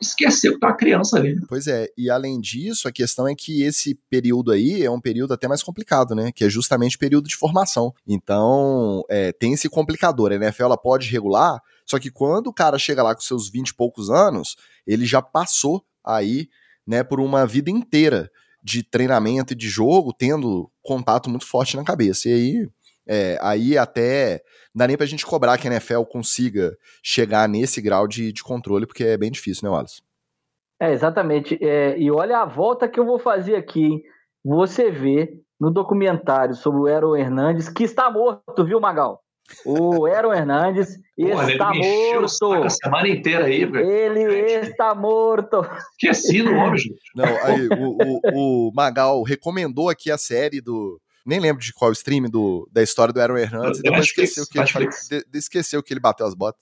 esqueceu 0.00 0.54
que 0.54 0.60
tá 0.60 0.72
criança 0.72 1.16
ali. 1.16 1.40
Pois 1.46 1.66
é, 1.66 1.88
e 1.96 2.10
além 2.10 2.40
disso, 2.40 2.88
a 2.88 2.92
questão 2.92 3.26
é 3.26 3.34
que 3.34 3.62
esse 3.62 3.94
período 4.10 4.52
aí 4.52 4.82
é 4.82 4.90
um 4.90 5.00
período 5.00 5.34
até 5.34 5.48
mais 5.48 5.62
complicado, 5.62 6.14
né? 6.14 6.30
Que 6.32 6.44
é 6.44 6.48
justamente 6.48 6.98
período 6.98 7.28
de 7.28 7.36
formação. 7.36 7.92
Então, 8.06 9.02
é, 9.08 9.32
tem 9.32 9.52
esse 9.52 9.68
complicador. 9.68 10.32
A 10.32 10.36
NFL 10.36 10.64
ela 10.64 10.76
pode 10.76 11.08
regular, 11.10 11.60
só 11.86 11.98
que 11.98 12.10
quando 12.10 12.48
o 12.48 12.52
cara 12.52 12.78
chega 12.78 13.02
lá 13.02 13.14
com 13.14 13.20
seus 13.20 13.48
20 13.50 13.68
e 13.68 13.74
poucos 13.74 14.10
anos, 14.10 14.56
ele 14.86 15.06
já 15.06 15.22
passou 15.22 15.84
aí, 16.04 16.48
né, 16.86 17.02
por 17.02 17.20
uma 17.20 17.46
vida 17.46 17.70
inteira 17.70 18.30
de 18.62 18.82
treinamento 18.82 19.52
e 19.52 19.56
de 19.56 19.68
jogo, 19.68 20.12
tendo 20.12 20.70
contato 20.82 21.28
muito 21.28 21.46
forte 21.46 21.76
na 21.76 21.84
cabeça. 21.84 22.28
E 22.28 22.32
aí, 22.32 22.68
é, 23.06 23.38
aí 23.40 23.76
até 23.76 24.42
não 24.74 24.80
dá 24.80 24.86
nem 24.88 24.96
pra 24.96 25.06
gente 25.06 25.24
cobrar 25.24 25.58
que 25.58 25.68
a 25.68 25.70
NFL 25.70 26.02
consiga 26.02 26.76
chegar 27.02 27.48
nesse 27.48 27.80
grau 27.80 28.08
de, 28.08 28.32
de 28.32 28.42
controle, 28.42 28.86
porque 28.86 29.04
é 29.04 29.16
bem 29.16 29.30
difícil, 29.30 29.68
né, 29.68 29.70
Wallace? 29.70 30.02
É, 30.80 30.92
exatamente. 30.92 31.58
É, 31.62 31.98
e 31.98 32.10
olha 32.10 32.38
a 32.38 32.44
volta 32.44 32.88
que 32.88 32.98
eu 32.98 33.06
vou 33.06 33.18
fazer 33.18 33.56
aqui, 33.56 33.84
hein? 33.84 34.02
Você 34.44 34.90
vê 34.90 35.40
no 35.58 35.70
documentário 35.70 36.54
sobre 36.54 36.80
o 36.80 36.86
Aaron 36.86 37.16
Hernandes, 37.16 37.68
que 37.68 37.84
está 37.84 38.10
morto, 38.10 38.64
viu, 38.64 38.80
Magal? 38.80 39.22
O 39.64 40.06
Aaron 40.06 40.32
Hernandes 40.32 40.98
está 41.16 41.72
morto. 41.72 42.52
A 42.64 42.70
semana 42.70 43.08
inteira 43.08 43.44
aí, 43.44 43.64
velho. 43.64 43.90
Ele 43.90 44.52
está 44.66 44.94
morto. 44.94 45.66
Esqueci 45.92 46.42
o 46.42 46.52
nome, 46.52 46.78
gente. 46.78 47.00
Não, 47.14 47.24
aí, 47.24 47.68
o, 47.68 47.96
o, 48.00 48.68
o 48.68 48.72
Magal 48.74 49.22
recomendou 49.22 49.88
aqui 49.88 50.10
a 50.10 50.18
série 50.18 50.60
do 50.60 51.00
nem 51.24 51.40
lembro 51.40 51.62
de 51.62 51.72
qual 51.72 51.92
stream 51.92 52.24
do, 52.24 52.68
da 52.70 52.82
história 52.82 53.12
do 53.12 53.20
Aaron 53.20 53.38
Hernandes, 53.38 53.80
e 53.80 53.82
depois 53.82 54.06
esqueceu 54.06 54.44
que, 54.46 54.58
ele, 54.58 54.88
de, 55.30 55.38
esqueceu 55.38 55.82
que 55.82 55.92
ele 55.92 56.00
bateu 56.00 56.26
as 56.26 56.34
botas. 56.34 56.60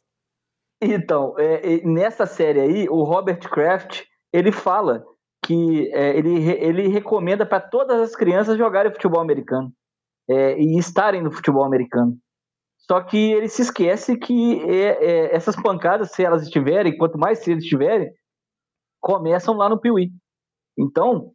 Então, 0.81 1.35
é, 1.39 1.75
é, 1.75 1.85
nessa 1.85 2.27
série 2.27 2.61
aí, 2.61 2.89
o 2.89 3.03
Robert 3.05 3.41
Kraft, 3.49 4.03
ele 4.33 4.51
fala 4.51 5.05
que 5.45 5.91
é, 5.93 6.17
ele, 6.17 6.49
ele 6.51 6.89
recomenda 6.89 7.45
para 7.45 7.61
todas 7.61 8.01
as 8.01 8.17
crianças 8.17 8.59
jogarem 8.59 8.93
futebol 8.93 9.21
americano 9.21 9.73
é, 10.29 10.59
e 10.59 10.79
estarem 10.79 11.23
no 11.23 11.33
futebol 11.33 11.65
americano. 11.65 12.17
Só 12.79 13.01
que 13.01 13.17
ele 13.17 13.49
se 13.49 13.63
esquece 13.63 14.17
que 14.17 14.61
é, 14.69 15.05
é, 15.05 15.35
essas 15.35 15.55
pancadas, 15.55 16.11
se 16.13 16.25
elas 16.25 16.43
estiverem, 16.43 16.97
quanto 16.97 17.19
mais 17.19 17.39
se 17.39 17.53
eles 17.53 17.63
estiverem, 17.65 18.11
começam 19.01 19.55
lá 19.55 19.69
no 19.69 19.81
Piuí. 19.81 20.11
Então, 20.77 21.33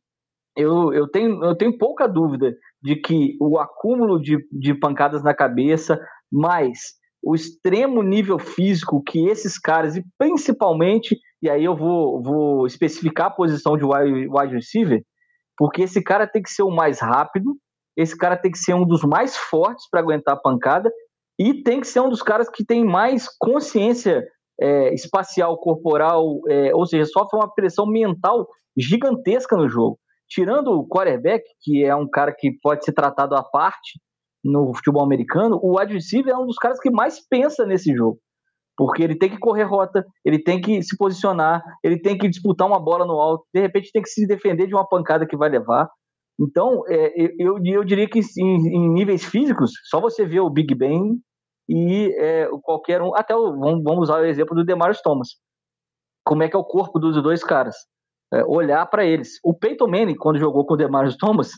eu, 0.57 0.91
eu, 0.91 1.07
tenho, 1.07 1.43
eu 1.45 1.55
tenho 1.55 1.77
pouca 1.77 2.07
dúvida 2.07 2.53
de 2.81 2.95
que 2.95 3.37
o 3.39 3.59
acúmulo 3.59 4.19
de, 4.19 4.37
de 4.51 4.73
pancadas 4.73 5.23
na 5.23 5.33
cabeça, 5.33 5.99
mais 6.31 6.79
o 7.23 7.35
extremo 7.35 8.01
nível 8.01 8.39
físico 8.39 9.03
que 9.03 9.27
esses 9.27 9.59
caras, 9.59 9.95
e 9.95 10.03
principalmente, 10.17 11.17
e 11.41 11.49
aí 11.49 11.63
eu 11.63 11.75
vou, 11.75 12.21
vou 12.21 12.65
especificar 12.65 13.27
a 13.27 13.31
posição 13.31 13.77
de 13.77 13.83
wide, 13.83 14.27
wide 14.29 14.55
receiver, 14.55 15.01
porque 15.57 15.83
esse 15.83 16.01
cara 16.01 16.27
tem 16.27 16.41
que 16.41 16.49
ser 16.49 16.63
o 16.63 16.71
mais 16.71 16.99
rápido, 16.99 17.55
esse 17.95 18.15
cara 18.17 18.37
tem 18.37 18.51
que 18.51 18.57
ser 18.59 18.73
um 18.73 18.85
dos 18.85 19.03
mais 19.03 19.35
fortes 19.35 19.87
para 19.89 19.99
aguentar 19.99 20.35
a 20.35 20.39
pancada, 20.39 20.91
e 21.39 21.61
tem 21.63 21.81
que 21.81 21.87
ser 21.87 21.99
um 21.99 22.09
dos 22.09 22.23
caras 22.23 22.49
que 22.49 22.65
tem 22.65 22.83
mais 22.83 23.27
consciência 23.37 24.23
é, 24.59 24.93
espacial, 24.93 25.57
corporal, 25.57 26.39
é, 26.47 26.73
ou 26.73 26.85
seja, 26.85 27.05
sofre 27.05 27.37
uma 27.37 27.53
pressão 27.53 27.85
mental 27.85 28.47
gigantesca 28.75 29.55
no 29.55 29.69
jogo. 29.69 29.99
Tirando 30.29 30.71
o 30.71 30.87
quarterback, 30.87 31.43
que 31.61 31.83
é 31.83 31.95
um 31.95 32.07
cara 32.07 32.33
que 32.37 32.51
pode 32.61 32.83
ser 32.83 32.93
tratado 32.93 33.35
à 33.35 33.43
parte 33.43 33.99
no 34.43 34.73
futebol 34.73 35.03
americano, 35.03 35.59
o 35.61 35.77
receiver 35.77 36.33
é 36.33 36.37
um 36.37 36.45
dos 36.45 36.57
caras 36.57 36.79
que 36.79 36.89
mais 36.89 37.25
pensa 37.27 37.65
nesse 37.65 37.93
jogo. 37.95 38.19
Porque 38.75 39.01
ele 39.01 39.17
tem 39.17 39.29
que 39.29 39.39
correr 39.39 39.63
rota, 39.63 40.05
ele 40.23 40.41
tem 40.41 40.61
que 40.61 40.83
se 40.83 40.95
posicionar, 40.95 41.63
ele 41.83 41.99
tem 41.99 42.17
que 42.17 42.29
disputar 42.29 42.67
uma 42.67 42.79
bola 42.79 43.05
no 43.05 43.19
alto, 43.19 43.45
de 43.53 43.59
repente 43.59 43.91
tem 43.91 44.01
que 44.01 44.09
se 44.09 44.27
defender 44.27 44.67
de 44.67 44.75
uma 44.75 44.87
pancada 44.87 45.25
que 45.25 45.35
vai 45.35 45.49
levar. 45.49 45.89
Então, 46.39 46.83
é, 46.87 47.11
eu, 47.39 47.57
eu 47.63 47.83
diria 47.83 48.07
que 48.07 48.19
em, 48.37 48.67
em, 48.67 48.89
níveis 48.89 49.25
físicos, 49.25 49.71
só 49.89 49.99
você 49.99 50.23
vê 50.25 50.39
o 50.39 50.49
Big 50.49 50.75
Ben 50.75 51.19
e 51.67 52.13
é, 52.15 52.47
qualquer 52.61 53.01
um, 53.01 53.15
até 53.15 53.35
o, 53.35 53.57
vamos, 53.57 53.83
vamos, 53.83 54.03
usar 54.03 54.21
o 54.21 54.25
exemplo 54.25 54.55
do 54.55 54.63
Demarius 54.63 55.01
Thomas. 55.01 55.29
Como 56.23 56.43
é 56.43 56.49
que 56.49 56.55
é 56.55 56.59
o 56.59 56.63
corpo 56.63 56.99
dos 56.99 57.21
dois 57.23 57.43
caras? 57.43 57.75
É, 58.33 58.43
olhar 58.43 58.85
para 58.87 59.05
eles. 59.05 59.39
O 59.43 59.53
Peyton 59.53 59.87
Manning, 59.87 60.15
quando 60.15 60.39
jogou 60.39 60.65
com 60.65 60.73
o 60.73 60.77
Demarius 60.77 61.15
Thomas, 61.15 61.51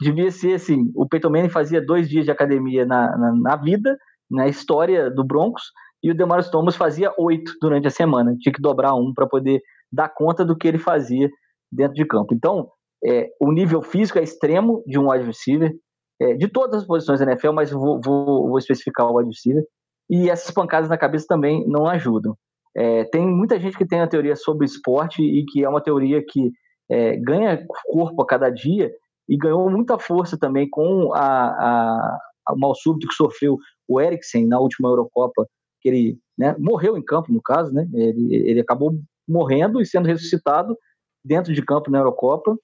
devia 0.00 0.30
ser 0.30 0.54
assim: 0.54 0.90
o 0.94 1.08
Peyton 1.08 1.30
Manning 1.30 1.48
fazia 1.48 1.84
dois 1.84 2.08
dias 2.08 2.24
de 2.24 2.30
academia 2.30 2.84
na, 2.84 3.16
na, 3.16 3.32
na 3.34 3.56
vida, 3.56 3.96
na 4.30 4.48
história 4.48 5.10
do 5.10 5.24
Broncos, 5.24 5.62
e 6.02 6.10
o 6.10 6.14
Demarius 6.14 6.50
Thomas 6.50 6.76
fazia 6.76 7.12
oito 7.18 7.52
durante 7.60 7.86
a 7.86 7.90
semana. 7.90 8.36
Tinha 8.40 8.52
que 8.52 8.60
dobrar 8.60 8.94
um 8.94 9.12
para 9.14 9.26
poder 9.26 9.60
dar 9.92 10.08
conta 10.08 10.44
do 10.44 10.56
que 10.56 10.66
ele 10.66 10.78
fazia 10.78 11.28
dentro 11.70 11.94
de 11.94 12.04
campo. 12.04 12.34
Então, 12.34 12.68
é, 13.04 13.28
o 13.40 13.52
nível 13.52 13.82
físico 13.82 14.18
é 14.18 14.22
extremo 14.22 14.82
de 14.86 14.98
um 14.98 15.10
wide 15.10 15.24
receiver, 15.24 15.72
é, 16.20 16.34
de 16.34 16.48
todas 16.48 16.82
as 16.82 16.86
posições 16.86 17.20
da 17.20 17.26
NFL, 17.26 17.52
mas 17.52 17.70
vou, 17.70 18.00
vou, 18.02 18.48
vou 18.48 18.58
especificar 18.58 19.06
o 19.06 19.16
wide 19.16 19.30
receiver. 19.30 19.64
E 20.08 20.30
essas 20.30 20.50
pancadas 20.50 20.88
na 20.88 20.98
cabeça 20.98 21.26
também 21.28 21.66
não 21.66 21.86
ajudam. 21.86 22.36
É, 22.76 23.04
tem 23.04 23.26
muita 23.26 23.58
gente 23.58 23.76
que 23.76 23.86
tem 23.86 24.00
a 24.00 24.06
teoria 24.06 24.36
sobre 24.36 24.66
esporte 24.66 25.22
e 25.22 25.46
que 25.46 25.64
é 25.64 25.68
uma 25.68 25.80
teoria 25.80 26.22
que 26.22 26.52
é, 26.90 27.16
ganha 27.16 27.64
corpo 27.86 28.20
a 28.20 28.26
cada 28.26 28.50
dia 28.50 28.92
e 29.26 29.36
ganhou 29.36 29.68
muita 29.70 29.98
força 29.98 30.38
também 30.38 30.68
com 30.68 31.12
a, 31.14 31.18
a, 31.18 32.18
a 32.46 32.52
o 32.52 32.58
mal 32.58 32.74
súbito 32.74 33.08
que 33.08 33.14
sofreu 33.14 33.58
o 33.88 34.00
Eriksen 34.00 34.46
na 34.46 34.60
última 34.60 34.88
Eurocopa, 34.88 35.48
que 35.80 35.88
ele 35.88 36.18
né, 36.38 36.54
morreu 36.58 36.98
em 36.98 37.02
campo, 37.02 37.32
no 37.32 37.40
caso, 37.40 37.72
né? 37.72 37.88
Ele, 37.94 38.34
ele 38.34 38.60
acabou 38.60 38.92
morrendo 39.26 39.80
e 39.80 39.86
sendo 39.86 40.06
ressuscitado 40.06 40.76
dentro 41.24 41.52
de 41.52 41.62
campo 41.62 41.90
na 41.90 41.98
Eurocopa 41.98 42.56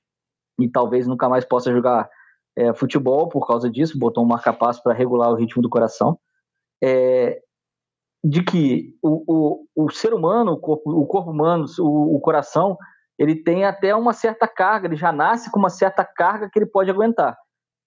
e 0.60 0.68
talvez 0.68 1.06
nunca 1.06 1.28
mais 1.28 1.44
possa 1.44 1.72
jogar 1.72 2.08
é, 2.56 2.72
futebol 2.74 3.28
por 3.28 3.46
causa 3.46 3.70
disso, 3.70 3.98
botou 3.98 4.22
um 4.22 4.26
marca-passo 4.26 4.82
para 4.82 4.92
regular 4.92 5.30
o 5.30 5.36
ritmo 5.36 5.62
do 5.62 5.70
coração. 5.70 6.18
É, 6.82 7.40
de 8.24 8.42
que 8.42 8.94
o, 9.02 9.66
o, 9.76 9.84
o 9.84 9.90
ser 9.90 10.14
humano, 10.14 10.52
o 10.52 10.60
corpo, 10.60 10.90
o 10.90 11.06
corpo 11.06 11.30
humano, 11.30 11.64
o, 11.80 12.16
o 12.16 12.20
coração, 12.20 12.76
ele 13.18 13.42
tem 13.42 13.64
até 13.64 13.94
uma 13.94 14.12
certa 14.12 14.46
carga, 14.46 14.86
ele 14.86 14.96
já 14.96 15.12
nasce 15.12 15.50
com 15.50 15.58
uma 15.58 15.70
certa 15.70 16.04
carga 16.04 16.48
que 16.50 16.58
ele 16.58 16.66
pode 16.66 16.90
aguentar. 16.90 17.36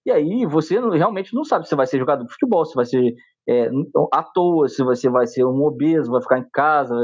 E 0.04 0.10
aí 0.10 0.46
você 0.46 0.78
realmente 0.78 1.34
não 1.34 1.44
sabe 1.44 1.68
se 1.68 1.74
vai 1.74 1.86
ser 1.86 1.98
jogador 1.98 2.24
de 2.24 2.32
futebol, 2.32 2.64
se 2.64 2.74
vai 2.74 2.84
ser 2.84 3.14
é, 3.48 3.68
à 4.12 4.22
toa, 4.22 4.68
se 4.68 4.82
você 4.82 5.08
vai 5.08 5.26
ser 5.26 5.44
um 5.44 5.64
obeso, 5.64 6.10
vai 6.10 6.22
ficar 6.22 6.38
em 6.38 6.48
casa, 6.52 6.94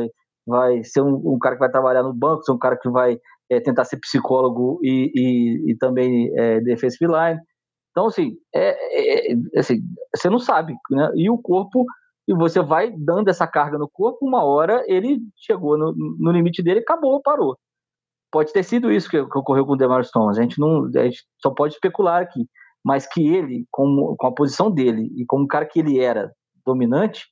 vai, 0.47 0.85
ser 0.85 1.01
um, 1.01 1.35
um, 1.35 1.39
cara 1.39 1.57
que 1.57 1.61
vai 1.61 1.71
trabalhar 1.71 2.03
no 2.03 2.13
banco, 2.13 2.45
ser 2.45 2.53
um 2.53 2.59
cara 2.59 2.77
que 2.77 2.89
vai 2.91 3.19
é, 3.51 3.61
tentar 3.61 3.85
ser 3.85 3.99
psicólogo 3.99 4.79
e, 4.83 5.11
e, 5.15 5.73
e 5.73 5.77
também 5.77 6.31
é, 6.39 6.61
defensive 6.61 7.07
line. 7.07 7.41
Então, 7.91 8.07
assim, 8.07 8.37
é, 8.55 8.71
é, 8.71 9.33
é, 9.33 9.37
assim, 9.59 9.81
você 10.15 10.31
não 10.31 10.39
sabe, 10.39 10.75
né? 10.91 11.11
E 11.15 11.29
o 11.29 11.39
corpo, 11.39 11.85
e 12.29 12.35
você 12.35 12.63
vai 12.63 12.91
dando 12.91 13.29
essa 13.29 13.47
carga 13.47 13.79
no 13.79 13.89
corpo, 13.89 14.27
uma 14.27 14.45
hora 14.45 14.83
ele 14.87 15.21
chegou 15.37 15.77
no, 15.77 15.93
no 16.19 16.31
limite 16.31 16.63
dele, 16.63 16.81
acabou, 16.81 17.21
parou. 17.21 17.57
Pode 18.31 18.53
ter 18.53 18.63
sido 18.63 18.91
isso 18.91 19.11
que, 19.11 19.25
que 19.25 19.39
ocorreu 19.39 19.67
com 19.67 19.73
o 19.73 19.77
Demar 19.77 20.05
Stones. 20.05 20.39
A 20.39 20.43
gente 20.43 20.59
não, 20.59 20.87
a 20.87 21.05
gente 21.05 21.25
só 21.41 21.51
pode 21.51 21.75
especular 21.75 22.23
aqui, 22.23 22.47
mas 22.85 23.07
que 23.07 23.27
ele, 23.27 23.67
com, 23.71 24.15
com 24.19 24.27
a 24.27 24.35
posição 24.35 24.71
dele 24.71 25.11
e 25.17 25.25
como 25.27 25.45
o 25.45 25.49
cara 25.49 25.67
que 25.67 25.81
ele 25.81 25.99
era 25.99 26.33
dominante, 26.65 27.27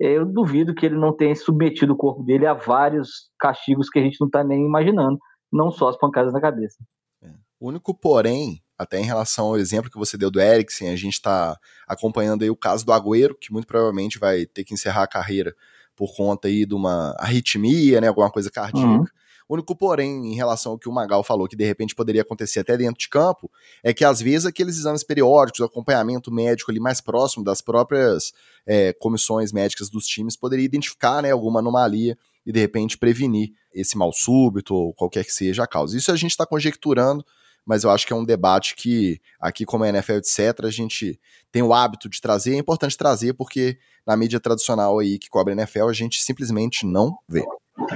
eu 0.00 0.24
duvido 0.24 0.74
que 0.74 0.86
ele 0.86 0.96
não 0.96 1.14
tenha 1.14 1.34
submetido 1.34 1.92
o 1.92 1.96
corpo 1.96 2.22
dele 2.22 2.46
a 2.46 2.54
vários 2.54 3.30
castigos 3.38 3.88
que 3.88 3.98
a 3.98 4.02
gente 4.02 4.20
não 4.20 4.26
está 4.26 4.42
nem 4.42 4.64
imaginando, 4.64 5.18
não 5.52 5.70
só 5.70 5.88
as 5.88 5.98
pancadas 5.98 6.32
na 6.32 6.40
cabeça. 6.40 6.76
É. 7.22 7.30
O 7.60 7.68
único 7.68 7.94
porém 7.94 8.60
até 8.82 9.00
em 9.00 9.04
relação 9.04 9.46
ao 9.46 9.56
exemplo 9.56 9.90
que 9.90 9.98
você 9.98 10.16
deu 10.16 10.30
do 10.30 10.40
Eriksen, 10.40 10.90
a 10.90 10.96
gente 10.96 11.14
está 11.14 11.58
acompanhando 11.86 12.42
aí 12.42 12.50
o 12.50 12.56
caso 12.56 12.84
do 12.84 12.92
Agüero, 12.92 13.34
que 13.34 13.52
muito 13.52 13.66
provavelmente 13.66 14.18
vai 14.18 14.46
ter 14.46 14.64
que 14.64 14.74
encerrar 14.74 15.04
a 15.04 15.08
carreira 15.08 15.54
por 15.96 16.14
conta 16.14 16.48
aí 16.48 16.66
de 16.66 16.74
uma 16.74 17.14
arritmia, 17.18 18.00
né, 18.00 18.08
alguma 18.08 18.30
coisa 18.30 18.50
cardíaca. 18.50 18.88
Uhum. 18.88 19.04
O 19.48 19.54
único 19.54 19.76
porém 19.76 20.32
em 20.32 20.34
relação 20.34 20.72
ao 20.72 20.78
que 20.78 20.88
o 20.88 20.92
Magal 20.92 21.22
falou, 21.22 21.46
que 21.46 21.56
de 21.56 21.64
repente 21.64 21.94
poderia 21.94 22.22
acontecer 22.22 22.60
até 22.60 22.76
dentro 22.76 22.98
de 22.98 23.08
campo, 23.08 23.50
é 23.82 23.92
que 23.92 24.04
às 24.04 24.20
vezes 24.20 24.46
aqueles 24.46 24.78
exames 24.78 25.04
periódicos, 25.04 25.60
o 25.60 25.64
acompanhamento 25.64 26.32
médico 26.32 26.70
ali 26.70 26.80
mais 26.80 27.00
próximo 27.00 27.44
das 27.44 27.60
próprias 27.60 28.32
é, 28.66 28.92
comissões 28.94 29.52
médicas 29.52 29.90
dos 29.90 30.06
times 30.06 30.36
poderia 30.36 30.64
identificar 30.64 31.22
né, 31.22 31.30
alguma 31.30 31.60
anomalia 31.60 32.16
e 32.46 32.52
de 32.52 32.60
repente 32.60 32.96
prevenir 32.96 33.52
esse 33.74 33.96
mal 33.96 34.12
súbito 34.12 34.74
ou 34.74 34.94
qualquer 34.94 35.24
que 35.24 35.32
seja 35.32 35.64
a 35.64 35.66
causa. 35.66 35.96
Isso 35.96 36.10
a 36.10 36.16
gente 36.16 36.30
está 36.30 36.46
conjecturando, 36.46 37.24
mas 37.64 37.84
eu 37.84 37.90
acho 37.90 38.06
que 38.06 38.12
é 38.12 38.16
um 38.16 38.24
debate 38.24 38.74
que 38.74 39.20
aqui, 39.40 39.64
como 39.64 39.84
é 39.84 39.88
NFL, 39.88 40.14
etc., 40.14 40.64
a 40.64 40.70
gente 40.70 41.20
tem 41.50 41.62
o 41.62 41.72
hábito 41.72 42.08
de 42.08 42.20
trazer. 42.20 42.54
É 42.54 42.58
importante 42.58 42.96
trazer 42.96 43.34
porque 43.34 43.78
na 44.06 44.16
mídia 44.16 44.40
tradicional 44.40 44.98
aí 44.98 45.18
que 45.18 45.28
cobre 45.28 45.52
NFL, 45.52 45.88
a 45.88 45.92
gente 45.92 46.22
simplesmente 46.22 46.84
não 46.84 47.16
vê. 47.28 47.44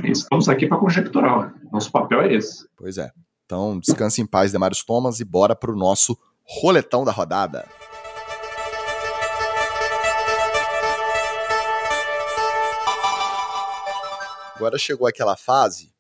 Estamos 0.05 0.49
aqui 0.49 0.67
para 0.67 0.79
conjecturar. 0.79 1.55
Nosso 1.71 1.91
papel 1.91 2.23
é 2.23 2.35
esse. 2.35 2.67
Pois 2.77 2.97
é. 2.99 3.11
Então, 3.45 3.79
descanse 3.79 4.21
em 4.21 4.27
paz, 4.27 4.53
Demarius 4.53 4.85
Thomas, 4.85 5.21
e 5.21 5.25
bora 5.25 5.55
para 5.55 5.71
o 5.71 5.77
nosso 5.77 6.19
roletão 6.45 7.05
da 7.05 7.13
rodada. 7.13 7.67
Agora 14.55 14.79
chegou 14.79 15.07
aquela 15.07 15.37
fase 15.37 15.93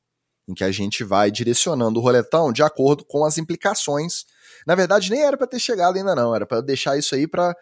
em 0.49 0.55
que 0.55 0.65
a 0.65 0.71
gente 0.71 1.03
vai 1.03 1.31
direcionando 1.31 1.99
o 1.99 2.03
roletão 2.03 2.53
de 2.53 2.63
acordo 2.63 3.05
com 3.05 3.25
as 3.25 3.39
implicações. 3.39 4.25
Na 4.67 4.75
verdade, 4.75 5.11
nem 5.11 5.23
era 5.23 5.37
para 5.37 5.47
ter 5.47 5.59
chegado 5.59 5.97
ainda 5.97 6.15
não, 6.15 6.35
era 6.35 6.47
para 6.47 6.61
deixar 6.61 6.97
isso 6.97 7.15
aí 7.15 7.27
para 7.27 7.55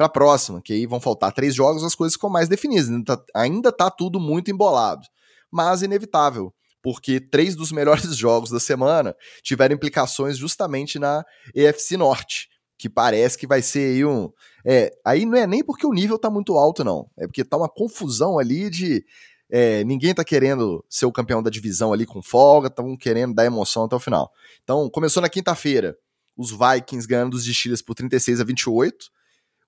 para 0.00 0.08
próxima, 0.08 0.62
que 0.62 0.72
aí 0.72 0.86
vão 0.86 0.98
faltar 0.98 1.30
três 1.30 1.54
jogos, 1.54 1.84
as 1.84 1.94
coisas 1.94 2.14
ficam 2.14 2.30
mais 2.30 2.48
definidas. 2.48 2.88
Ainda 2.88 3.04
tá, 3.04 3.24
ainda 3.34 3.70
tá 3.70 3.90
tudo 3.90 4.18
muito 4.18 4.50
embolado, 4.50 5.06
mas 5.50 5.82
inevitável, 5.82 6.54
porque 6.82 7.20
três 7.20 7.54
dos 7.54 7.70
melhores 7.70 8.04
jogos 8.16 8.48
da 8.48 8.58
semana 8.58 9.14
tiveram 9.42 9.74
implicações 9.74 10.38
justamente 10.38 10.98
na 10.98 11.22
EFC 11.54 11.98
Norte, 11.98 12.48
que 12.78 12.88
parece 12.88 13.36
que 13.36 13.46
vai 13.46 13.60
ser 13.60 13.92
aí 13.92 14.02
um. 14.02 14.30
É, 14.64 14.90
aí 15.04 15.26
não 15.26 15.36
é 15.36 15.46
nem 15.46 15.62
porque 15.62 15.86
o 15.86 15.92
nível 15.92 16.18
tá 16.18 16.30
muito 16.30 16.56
alto, 16.56 16.82
não. 16.82 17.10
É 17.18 17.26
porque 17.26 17.44
tá 17.44 17.58
uma 17.58 17.68
confusão 17.68 18.38
ali 18.38 18.70
de 18.70 19.04
é, 19.50 19.82
ninguém 19.84 20.14
tá 20.14 20.24
querendo 20.24 20.84
ser 20.88 21.06
o 21.06 21.12
campeão 21.12 21.42
da 21.42 21.50
divisão 21.50 21.92
ali 21.92 22.06
com 22.06 22.22
folga, 22.22 22.68
estão 22.68 22.96
querendo 22.96 23.34
dar 23.34 23.44
emoção 23.44 23.84
até 23.84 23.96
o 23.96 24.00
final. 24.00 24.30
Então, 24.62 24.88
começou 24.88 25.20
na 25.20 25.28
quinta-feira, 25.28 25.96
os 26.36 26.50
Vikings 26.50 27.06
ganhando 27.06 27.30
dos 27.32 27.44
Steelers 27.44 27.82
por 27.82 27.94
36 27.94 28.40
a 28.40 28.44
28. 28.44 29.06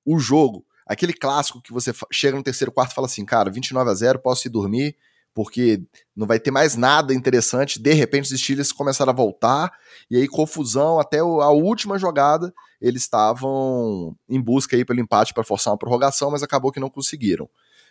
O 0.06 0.18
jogo, 0.18 0.64
aquele 0.86 1.12
clássico 1.12 1.60
que 1.60 1.72
você 1.72 1.92
chega 2.12 2.36
no 2.36 2.42
terceiro 2.42 2.70
quarto 2.70 2.92
e 2.92 2.94
fala 2.94 3.06
assim, 3.06 3.24
cara, 3.24 3.50
29 3.50 3.90
a 3.90 3.94
0, 3.94 4.18
posso 4.20 4.46
ir 4.46 4.50
dormir, 4.50 4.96
porque 5.34 5.82
não 6.14 6.26
vai 6.26 6.38
ter 6.38 6.50
mais 6.50 6.76
nada 6.76 7.12
interessante. 7.12 7.80
De 7.80 7.92
repente, 7.92 8.32
os 8.32 8.40
Steelers 8.40 8.70
começaram 8.70 9.10
a 9.10 9.14
voltar, 9.14 9.72
e 10.10 10.16
aí 10.16 10.28
confusão 10.28 11.00
até 11.00 11.18
a 11.18 11.50
última 11.50 11.98
jogada. 11.98 12.54
Eles 12.80 13.02
estavam 13.02 14.16
em 14.28 14.40
busca 14.40 14.76
aí 14.76 14.84
pelo 14.84 15.00
empate 15.00 15.34
para 15.34 15.44
forçar 15.44 15.72
uma 15.72 15.78
prorrogação, 15.78 16.30
mas 16.30 16.42
acabou 16.42 16.70
que 16.70 16.80
não 16.80 16.90
conseguiram. 16.90 17.48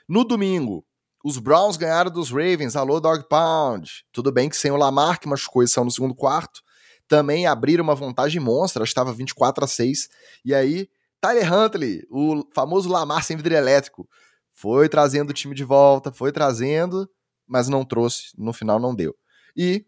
No 0.08 0.24
domingo, 0.24 0.86
os 1.24 1.38
Browns 1.38 1.78
ganharam 1.78 2.12
dos 2.12 2.30
Ravens, 2.30 2.76
alô 2.76 3.00
Dog 3.00 3.28
Pound. 3.30 4.06
Tudo 4.12 4.32
bem 4.32 4.50
que 4.50 4.58
sem 4.58 4.72
o 4.72 4.78
Lamar, 4.78 5.20
que 5.20 5.28
machucou 5.28 5.64
esse 5.64 5.80
no 5.80 5.92
segundo 5.92 6.16
quarto, 6.16 6.62
também 7.08 7.46
abriram 7.46 7.84
uma 7.84 7.96
vantagem 7.96 8.42
monstra, 8.42 8.84
estava 8.84 9.14
24 9.14 9.64
a 9.64 9.68
6. 9.68 10.10
E 10.44 10.54
aí 10.54 10.90
Tyler 11.20 11.54
Huntley, 11.54 12.08
o 12.10 12.44
famoso 12.54 12.90
Lamar 12.90 13.24
sem 13.24 13.38
vidro 13.38 13.54
elétrico, 13.54 14.10
foi 14.54 14.90
trazendo 14.90 15.30
o 15.30 15.34
time 15.34 15.54
de 15.54 15.64
volta, 15.64 16.12
foi 16.12 16.32
trazendo, 16.32 17.10
mas 17.48 17.68
não 17.68 17.86
trouxe, 17.86 18.32
no 18.38 18.52
final 18.52 18.80
não 18.80 18.96
deu. 18.96 19.16
E 19.56 19.86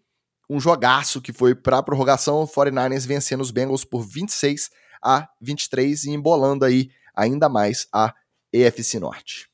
um 0.49 0.59
jogaço 0.59 1.21
que 1.21 1.33
foi 1.33 1.55
para 1.55 1.79
a 1.79 1.83
prorrogação, 1.83 2.43
o 2.43 2.47
49ers 2.47 3.07
vencendo 3.07 3.41
os 3.41 3.49
Bengals 3.49 3.83
por 3.83 4.05
26 4.05 4.69
a 5.01 5.27
23 5.41 6.05
e 6.05 6.11
embolando 6.11 6.65
aí 6.65 6.89
ainda 7.15 7.49
mais 7.49 7.87
a 7.91 8.13
EFC 8.51 8.99
Norte. 8.99 9.52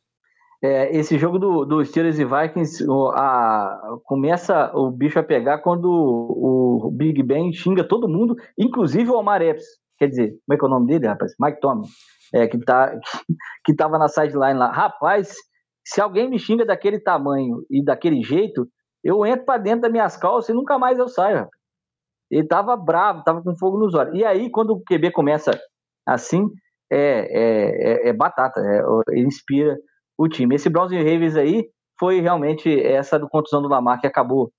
É, 0.61 0.93
esse 0.95 1.17
jogo 1.17 1.39
do, 1.39 1.63
do 1.63 1.85
Steelers 1.85 2.19
e 2.19 2.25
Vikings 2.25 2.85
a, 3.13 3.79
começa 4.03 4.69
o 4.75 4.91
bicho 4.91 5.17
a 5.17 5.23
pegar 5.23 5.59
quando 5.59 5.85
o, 5.85 6.87
o 6.87 6.91
Big 6.91 7.23
Ben 7.23 7.53
xinga 7.53 7.87
todo 7.87 8.09
mundo, 8.09 8.35
inclusive 8.57 9.09
o 9.09 9.17
Omar 9.17 9.41
Epps. 9.41 9.65
Quer 9.97 10.07
dizer, 10.07 10.29
como 10.45 10.55
é 10.55 10.57
que 10.57 10.65
é 10.65 10.67
o 10.67 10.71
nome 10.71 10.87
dele, 10.87 11.07
rapaz? 11.07 11.33
Mike 11.39 11.59
Tomlin, 11.61 11.87
é, 12.33 12.47
que, 12.47 12.57
tá, 12.59 12.89
que, 12.89 13.33
que 13.65 13.75
tava 13.75 13.97
na 13.97 14.09
sideline 14.09 14.59
lá. 14.59 14.69
Rapaz, 14.69 15.33
se 15.85 16.01
alguém 16.01 16.29
me 16.29 16.37
xinga 16.37 16.65
daquele 16.65 16.99
tamanho 16.99 17.63
e 17.69 17.83
daquele 17.83 18.21
jeito, 18.21 18.67
eu 19.03 19.25
entro 19.25 19.45
para 19.45 19.61
dentro 19.61 19.81
das 19.81 19.91
minhas 19.91 20.17
calças 20.17 20.49
e 20.49 20.53
nunca 20.53 20.77
mais 20.77 20.99
eu 20.99 21.07
saio. 21.07 21.37
Rapaz. 21.37 21.59
Ele 22.29 22.47
tava 22.47 22.75
bravo, 22.77 23.23
tava 23.23 23.41
com 23.41 23.55
fogo 23.57 23.79
nos 23.79 23.95
olhos. 23.95 24.13
E 24.13 24.23
aí, 24.23 24.51
quando 24.51 24.71
o 24.71 24.83
QB 24.83 25.11
começa 25.11 25.51
assim, 26.05 26.47
é, 26.91 26.97
é, 26.99 28.07
é, 28.07 28.09
é 28.09 28.13
batata, 28.13 28.59
é, 28.59 28.81
ele 29.11 29.27
inspira 29.27 29.77
o 30.19 30.27
time. 30.27 30.55
Esse 30.55 30.69
Browns 30.69 30.91
e 30.91 30.97
Ravens 30.97 31.37
aí 31.37 31.69
foi 31.97 32.19
realmente 32.19 32.69
essa 32.81 33.17
do 33.17 33.29
contusão 33.29 33.61
do 33.61 33.69
Lamar 33.69 34.01
que 34.01 34.07
acabou 34.07 34.51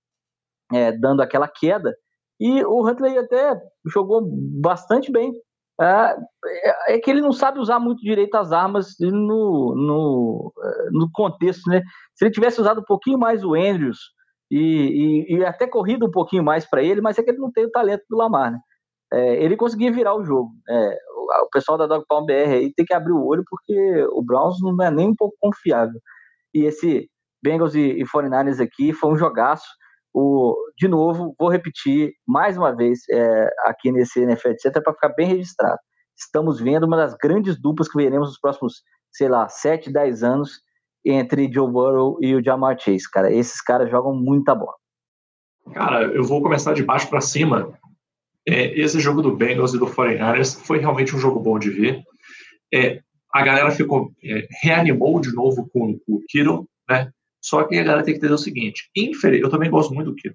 é, 0.73 0.91
dando 0.91 1.21
aquela 1.21 1.47
queda. 1.47 1.95
E 2.41 2.65
o 2.65 2.89
Huntley 2.89 3.19
até 3.19 3.61
jogou 3.87 4.23
bastante 4.27 5.13
bem. 5.13 5.33
É, 5.79 6.17
é, 6.89 6.99
que 6.99 7.11
ele 7.11 7.21
não 7.21 7.33
sabe 7.33 7.59
usar 7.59 7.79
muito 7.79 8.03
direito 8.03 8.35
as 8.35 8.53
armas 8.53 8.97
no, 9.01 9.75
no, 9.75 10.53
no 10.93 11.11
contexto, 11.13 11.69
né? 11.69 11.83
Se 12.15 12.25
ele 12.25 12.33
tivesse 12.33 12.61
usado 12.61 12.81
um 12.81 12.85
pouquinho 12.85 13.19
mais 13.19 13.45
o 13.45 13.55
Andrews 13.55 13.99
e, 14.51 15.27
e, 15.29 15.37
e 15.37 15.45
até 15.45 15.67
corrido 15.67 16.07
um 16.07 16.11
pouquinho 16.11 16.43
mais 16.43 16.69
para 16.69 16.83
ele, 16.83 17.01
mas 17.01 17.19
é 17.19 17.23
que 17.23 17.31
ele 17.31 17.39
não 17.39 17.51
tem 17.51 17.65
o 17.65 17.71
talento 17.71 18.05
do 18.09 18.17
Lamar, 18.17 18.53
né? 18.53 18.59
É, 19.13 19.43
ele 19.43 19.57
conseguia 19.57 19.93
virar 19.93 20.15
o 20.15 20.25
jogo. 20.25 20.51
É, 20.69 20.97
o 21.43 21.49
pessoal 21.53 21.79
da 21.79 21.87
Dog 21.87 22.05
Pound 22.09 22.27
BR 22.27 22.53
aí 22.53 22.73
tem 22.75 22.85
que 22.85 22.95
abrir 22.95 23.13
o 23.13 23.25
olho 23.25 23.43
porque 23.49 24.05
o 24.13 24.23
Browns 24.23 24.57
não 24.61 24.85
é 24.85 24.91
nem 24.91 25.09
um 25.09 25.15
pouco 25.15 25.37
confiável. 25.41 26.01
E 26.55 26.65
esse 26.65 27.09
Bengals 27.43 27.75
e, 27.75 27.81
e 27.81 28.05
49ers 28.05 28.61
aqui 28.63 28.93
foi 28.93 29.13
um 29.13 29.17
jogaço. 29.17 29.67
O, 30.13 30.57
de 30.77 30.89
novo, 30.89 31.35
vou 31.39 31.49
repetir 31.49 32.13
mais 32.27 32.57
uma 32.59 32.75
vez 32.75 33.01
é, 33.11 33.49
aqui 33.67 33.93
nesse 33.93 34.21
NFL, 34.21 34.51
etc., 34.51 34.83
para 34.83 34.93
ficar 34.93 35.11
bem 35.11 35.29
registrado. 35.29 35.79
Estamos 36.19 36.61
vendo 36.61 36.85
uma 36.85 36.97
das 36.97 37.15
grandes 37.15 37.61
duplas 37.61 37.89
que 37.89 37.97
veremos 37.97 38.29
nos 38.29 38.41
próximos, 38.41 38.83
sei 39.13 39.29
lá, 39.29 39.49
7, 39.49 39.91
10 39.93 40.23
anos 40.23 40.61
entre 41.05 41.51
Joe 41.51 41.71
Burrow 41.71 42.19
e 42.21 42.35
o 42.35 42.45
Jamar 42.45 42.79
Chase, 42.79 43.11
cara. 43.11 43.33
Esses 43.33 43.63
caras 43.63 43.91
jogam 43.91 44.15
muita 44.15 44.55
bola. 44.55 44.75
Cara, 45.73 46.03
eu 46.13 46.25
vou 46.25 46.43
começar 46.43 46.75
de 46.75 46.83
baixo 46.83 47.09
para 47.09 47.21
cima 47.21 47.73
é, 48.51 48.79
esse 48.79 48.99
jogo 48.99 49.23
do 49.23 49.37
Bengals 49.37 49.75
e 49.75 49.79
do 49.79 49.87
49ers 49.87 50.61
foi 50.65 50.79
realmente 50.79 51.15
um 51.15 51.19
jogo 51.19 51.39
bom 51.39 51.59
de 51.59 51.71
ver. 51.71 52.03
É, 52.73 53.01
a 53.33 53.43
galera 53.43 53.71
ficou 53.71 54.13
é, 54.25 54.47
reanimou 54.63 55.21
de 55.21 55.33
novo 55.33 55.69
com, 55.73 55.99
com 56.01 56.15
o 56.15 56.25
Kiro, 56.29 56.69
né? 56.89 57.13
Só 57.41 57.63
que 57.65 57.79
a 57.79 57.83
galera 57.83 58.03
tem 58.03 58.15
que 58.15 58.19
entender 58.19 58.35
o 58.35 58.39
seguinte: 58.39 58.91
infeliz, 58.97 59.41
eu 59.41 59.51
também 59.51 59.71
gosto 59.71 59.95
muito 59.95 60.11
do 60.11 60.17
Kiro. 60.17 60.35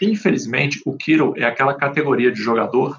Infelizmente, 0.00 0.80
o 0.84 0.96
Kiro 0.96 1.34
é 1.36 1.44
aquela 1.44 1.74
categoria 1.74 2.32
de 2.32 2.40
jogador 2.40 2.98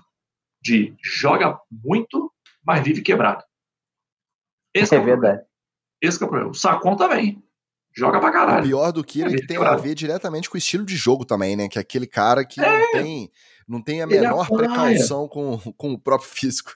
de 0.61 0.95
joga 1.03 1.59
muito, 1.71 2.31
mas 2.65 2.83
vive 2.83 3.01
quebrado. 3.01 3.43
Esse 4.73 4.95
é, 4.95 4.97
é 4.97 5.01
verdade. 5.01 5.41
Esse 6.01 6.21
é 6.21 6.25
o 6.25 6.29
problema. 6.29 6.51
O 6.51 6.55
Sacon 6.55 6.95
também. 6.95 7.41
Joga 7.95 8.19
pra 8.19 8.31
caralho. 8.31 8.63
O 8.63 8.67
pior 8.67 8.91
do 8.91 9.03
Kiro 9.03 9.31
é 9.31 9.35
que 9.35 9.47
tem 9.47 9.57
a 9.57 9.75
ver 9.75 9.95
diretamente 9.95 10.47
com 10.47 10.55
o 10.55 10.59
estilo 10.59 10.85
de 10.85 10.95
jogo 10.95 11.25
também, 11.25 11.55
né? 11.55 11.67
Que 11.67 11.79
é 11.79 11.81
aquele 11.81 12.05
cara 12.05 12.45
que 12.45 12.61
é. 12.61 12.79
não 12.79 12.91
tem 12.91 13.31
não 13.67 13.81
tem 13.81 14.01
a 14.01 14.07
menor 14.07 14.47
precaução 14.47 15.27
com, 15.27 15.57
com 15.75 15.93
o 15.93 15.99
próprio 15.99 16.29
físico. 16.29 16.71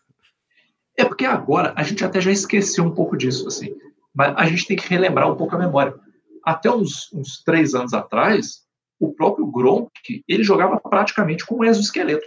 É 0.97 1.05
porque 1.05 1.25
agora 1.25 1.73
a 1.75 1.83
gente 1.83 2.03
até 2.03 2.19
já 2.19 2.31
esqueceu 2.31 2.83
um 2.83 2.93
pouco 2.93 3.17
disso, 3.17 3.47
assim. 3.47 3.73
Mas 4.13 4.35
a 4.35 4.45
gente 4.45 4.67
tem 4.67 4.77
que 4.77 4.87
relembrar 4.87 5.31
um 5.31 5.37
pouco 5.37 5.55
a 5.55 5.59
memória. 5.59 5.95
Até 6.43 6.69
uns, 6.69 7.11
uns 7.13 7.41
três 7.43 7.73
anos 7.73 7.93
atrás, 7.93 8.61
o 8.99 9.13
próprio 9.13 9.45
Gronk, 9.47 9.91
ele 10.27 10.43
jogava 10.43 10.79
praticamente 10.79 11.45
com 11.45 11.55
um 11.55 11.63
exoesqueleto. 11.63 12.25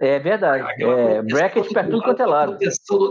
É 0.00 0.18
verdade. 0.18 0.82
É, 0.82 1.22
bracket 1.22 1.72
para 1.72 1.84
tudo 1.84 2.02
quanto 2.02 2.22
é 2.22 2.26
lado. 2.26 2.58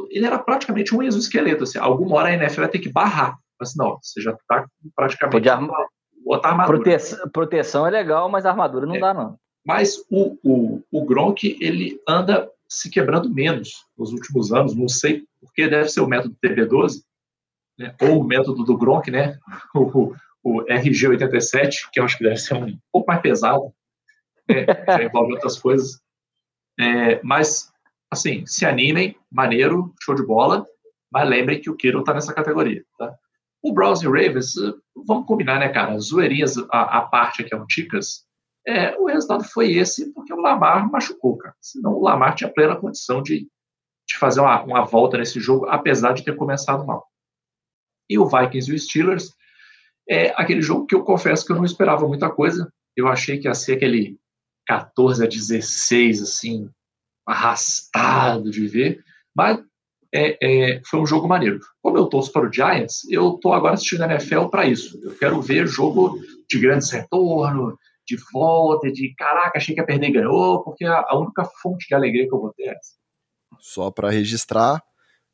Ele 0.10 0.26
era 0.26 0.38
praticamente 0.38 0.94
um 0.94 1.02
exoesqueleto. 1.02 1.64
Assim, 1.64 1.78
alguma 1.78 2.18
hora 2.18 2.30
a 2.30 2.34
NFL 2.34 2.62
vai 2.62 2.70
ter 2.70 2.80
que 2.80 2.92
barrar. 2.92 3.38
Mas 3.58 3.76
não, 3.76 3.98
você 4.02 4.20
já 4.20 4.32
está 4.32 4.66
praticamente. 4.96 5.34
Pode 5.34 5.48
arma... 5.48 5.74
botar 6.26 6.50
armadura. 6.50 6.80
Proteção, 6.80 7.30
proteção 7.30 7.88
é 7.88 7.92
legal, 7.92 8.28
mas 8.28 8.46
a 8.46 8.50
armadura 8.50 8.86
não 8.86 8.96
é. 8.96 9.00
dá, 9.00 9.14
não. 9.14 9.38
Mas 9.66 9.98
o, 10.10 10.38
o, 10.44 10.84
o 10.92 11.06
Gronk, 11.06 11.58
ele 11.62 12.00
anda 12.08 12.50
se 12.68 12.90
quebrando 12.90 13.30
menos 13.30 13.86
nos 13.98 14.12
últimos 14.14 14.52
anos, 14.52 14.76
não 14.76 14.88
sei 14.88 15.26
porque 15.42 15.68
deve 15.68 15.90
ser 15.90 16.02
o 16.02 16.08
método 16.08 16.38
TB12, 16.44 17.04
né? 17.78 17.96
ou 18.00 18.22
o 18.22 18.24
método 18.24 18.64
do 18.64 18.78
Gronk, 18.78 19.10
né? 19.10 19.38
o, 19.76 20.14
o 20.44 20.64
RG87, 20.66 21.90
que 21.92 22.00
eu 22.00 22.06
acho 22.06 22.18
que 22.18 22.24
deve 22.24 22.38
ser 22.38 22.54
um 22.54 22.78
pouco 22.92 23.08
mais 23.08 23.22
pesado, 23.22 23.74
né? 24.48 24.66
já 24.88 25.04
envolve 25.04 25.34
outras 25.34 25.60
coisas. 25.60 26.00
É, 26.80 27.22
mas, 27.24 27.72
assim, 28.10 28.46
se 28.46 28.66
animem, 28.66 29.18
maneiro, 29.32 29.94
show 30.02 30.16
de 30.16 30.26
bola, 30.26 30.66
mas 31.12 31.28
lembrem 31.28 31.60
que 31.60 31.70
o 31.70 31.76
Kiro 31.76 32.00
está 32.00 32.14
nessa 32.14 32.34
categoria, 32.34 32.86
tá? 32.98 33.14
O 33.64 33.74
Browns 33.74 34.02
e 34.02 34.06
Ravens, 34.06 34.54
vamos 34.96 35.28
combinar, 35.28 35.60
né, 35.60 35.70
cara? 35.70 36.00
Zoeirinhas 36.00 36.58
a, 36.72 37.00
a 37.00 37.02
parte 37.02 37.42
aqui, 37.42 37.54
é 37.54 37.58
um 37.58 37.66
Ticas, 37.68 38.26
é, 38.68 38.96
o 38.98 39.06
resultado 39.06 39.44
foi 39.44 39.72
esse 39.74 40.14
porque 40.14 40.34
o 40.34 40.40
Lamar 40.40 40.90
machucou, 40.90 41.38
cara. 41.38 41.56
Senão 41.60 41.94
o 41.94 42.04
Lamar 42.04 42.36
tinha 42.36 42.52
plena 42.52 42.76
condição 42.76 43.22
de, 43.22 43.48
de 44.08 44.18
fazer 44.18 44.40
uma, 44.40 44.62
uma 44.64 44.86
volta 44.86 45.18
nesse 45.18 45.40
jogo, 45.40 45.68
apesar 45.68 46.14
de 46.14 46.24
ter 46.24 46.36
começado 46.36 46.86
mal. 46.86 47.08
E 48.10 48.20
o 48.20 48.26
Vikings 48.26 48.70
e 48.70 48.76
o 48.76 48.80
Steelers 48.80 49.34
é 50.08 50.34
aquele 50.36 50.62
jogo 50.62 50.86
que 50.86 50.94
eu 50.94 51.04
confesso 51.04 51.46
que 51.46 51.52
eu 51.52 51.56
não 51.56 51.66
esperava 51.66 52.08
muita 52.08 52.30
coisa. 52.30 52.72
Eu 52.96 53.08
achei 53.08 53.40
que 53.40 53.48
ia 53.48 53.54
ser 53.54 53.74
aquele 53.74 54.20
14 54.68 55.24
a 55.24 55.28
16, 55.28 56.22
assim, 56.22 56.70
arrastado 57.26 58.52
de 58.52 58.68
ver. 58.68 59.04
Mas 59.36 59.64
é, 60.14 60.38
é, 60.42 60.82
foi 60.86 61.00
um 61.00 61.06
jogo 61.06 61.28
maneiro. 61.28 61.60
Como 61.82 61.98
eu 61.98 62.08
torço 62.08 62.32
para 62.32 62.48
o 62.48 62.52
Giants, 62.52 63.10
eu 63.10 63.36
estou 63.36 63.54
agora 63.54 63.76
assistindo 63.76 64.04
a 64.04 64.14
NFL 64.14 64.48
para 64.48 64.68
isso. 64.68 65.00
Eu 65.02 65.16
quero 65.18 65.42
ver 65.42 65.66
jogo 65.68 66.20
de 66.50 66.60
grandes 66.60 66.92
retorno, 66.92 67.78
de 68.06 68.18
volta, 68.32 68.92
de 68.92 69.14
caraca, 69.16 69.58
achei 69.58 69.74
que 69.74 69.82
ia 69.82 69.86
perder 69.86 70.10
e 70.10 70.14
ganhou, 70.14 70.64
porque 70.64 70.86
a, 70.86 71.06
a 71.08 71.18
única 71.18 71.46
fonte 71.62 71.88
de 71.88 71.96
alegria 71.96 72.28
que 72.28 72.34
eu 72.34 72.42
vou 72.42 72.54
ter 72.54 72.64
é 72.64 72.72
essa. 72.72 72.94
Só 73.60 73.92
para 73.92 74.10
registrar, 74.10 74.82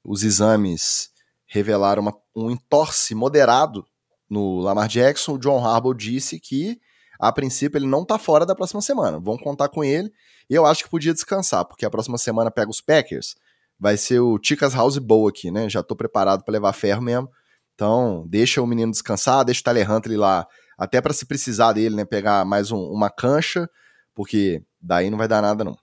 os 0.03 0.23
exames 0.23 1.09
revelaram 1.47 2.01
uma, 2.01 2.13
um 2.35 2.51
entorse 2.51 3.15
moderado 3.15 3.85
no 4.29 4.59
Lamar 4.59 4.87
Jackson. 4.87 5.33
O 5.33 5.37
John 5.39 5.65
Harbaugh 5.65 5.93
disse 5.93 6.39
que, 6.39 6.79
a 7.19 7.31
princípio, 7.31 7.77
ele 7.77 7.87
não 7.87 8.05
tá 8.05 8.17
fora 8.17 8.45
da 8.45 8.55
próxima 8.55 8.81
semana. 8.81 9.19
Vão 9.19 9.37
contar 9.37 9.69
com 9.69 9.83
ele. 9.83 10.11
E 10.49 10.53
eu 10.53 10.65
acho 10.65 10.83
que 10.83 10.89
podia 10.89 11.13
descansar, 11.13 11.65
porque 11.65 11.85
a 11.85 11.89
próxima 11.89 12.17
semana 12.17 12.51
pega 12.51 12.69
os 12.69 12.81
Packers. 12.81 13.35
Vai 13.79 13.95
ser 13.95 14.19
o 14.19 14.39
Ticas 14.39 14.73
House 14.73 14.97
Bowl 14.97 15.27
aqui, 15.27 15.51
né? 15.51 15.69
Já 15.69 15.83
tô 15.83 15.95
preparado 15.95 16.43
para 16.43 16.51
levar 16.51 16.73
ferro 16.73 17.01
mesmo. 17.01 17.29
Então, 17.75 18.25
deixa 18.27 18.61
o 18.61 18.67
menino 18.67 18.91
descansar, 18.91 19.45
deixa 19.45 19.61
o 19.61 19.63
Tyler 19.63 19.89
Huntley 19.91 20.17
lá 20.17 20.47
até 20.77 21.01
para 21.01 21.13
se 21.13 21.25
precisar 21.25 21.73
dele, 21.73 21.95
né, 21.95 22.05
pegar 22.05 22.45
mais 22.45 22.71
um, 22.71 22.79
uma 22.79 23.09
cancha, 23.09 23.69
porque 24.13 24.63
daí 24.81 25.09
não 25.09 25.17
vai 25.17 25.27
dar 25.27 25.41
nada 25.41 25.63
não. 25.63 25.77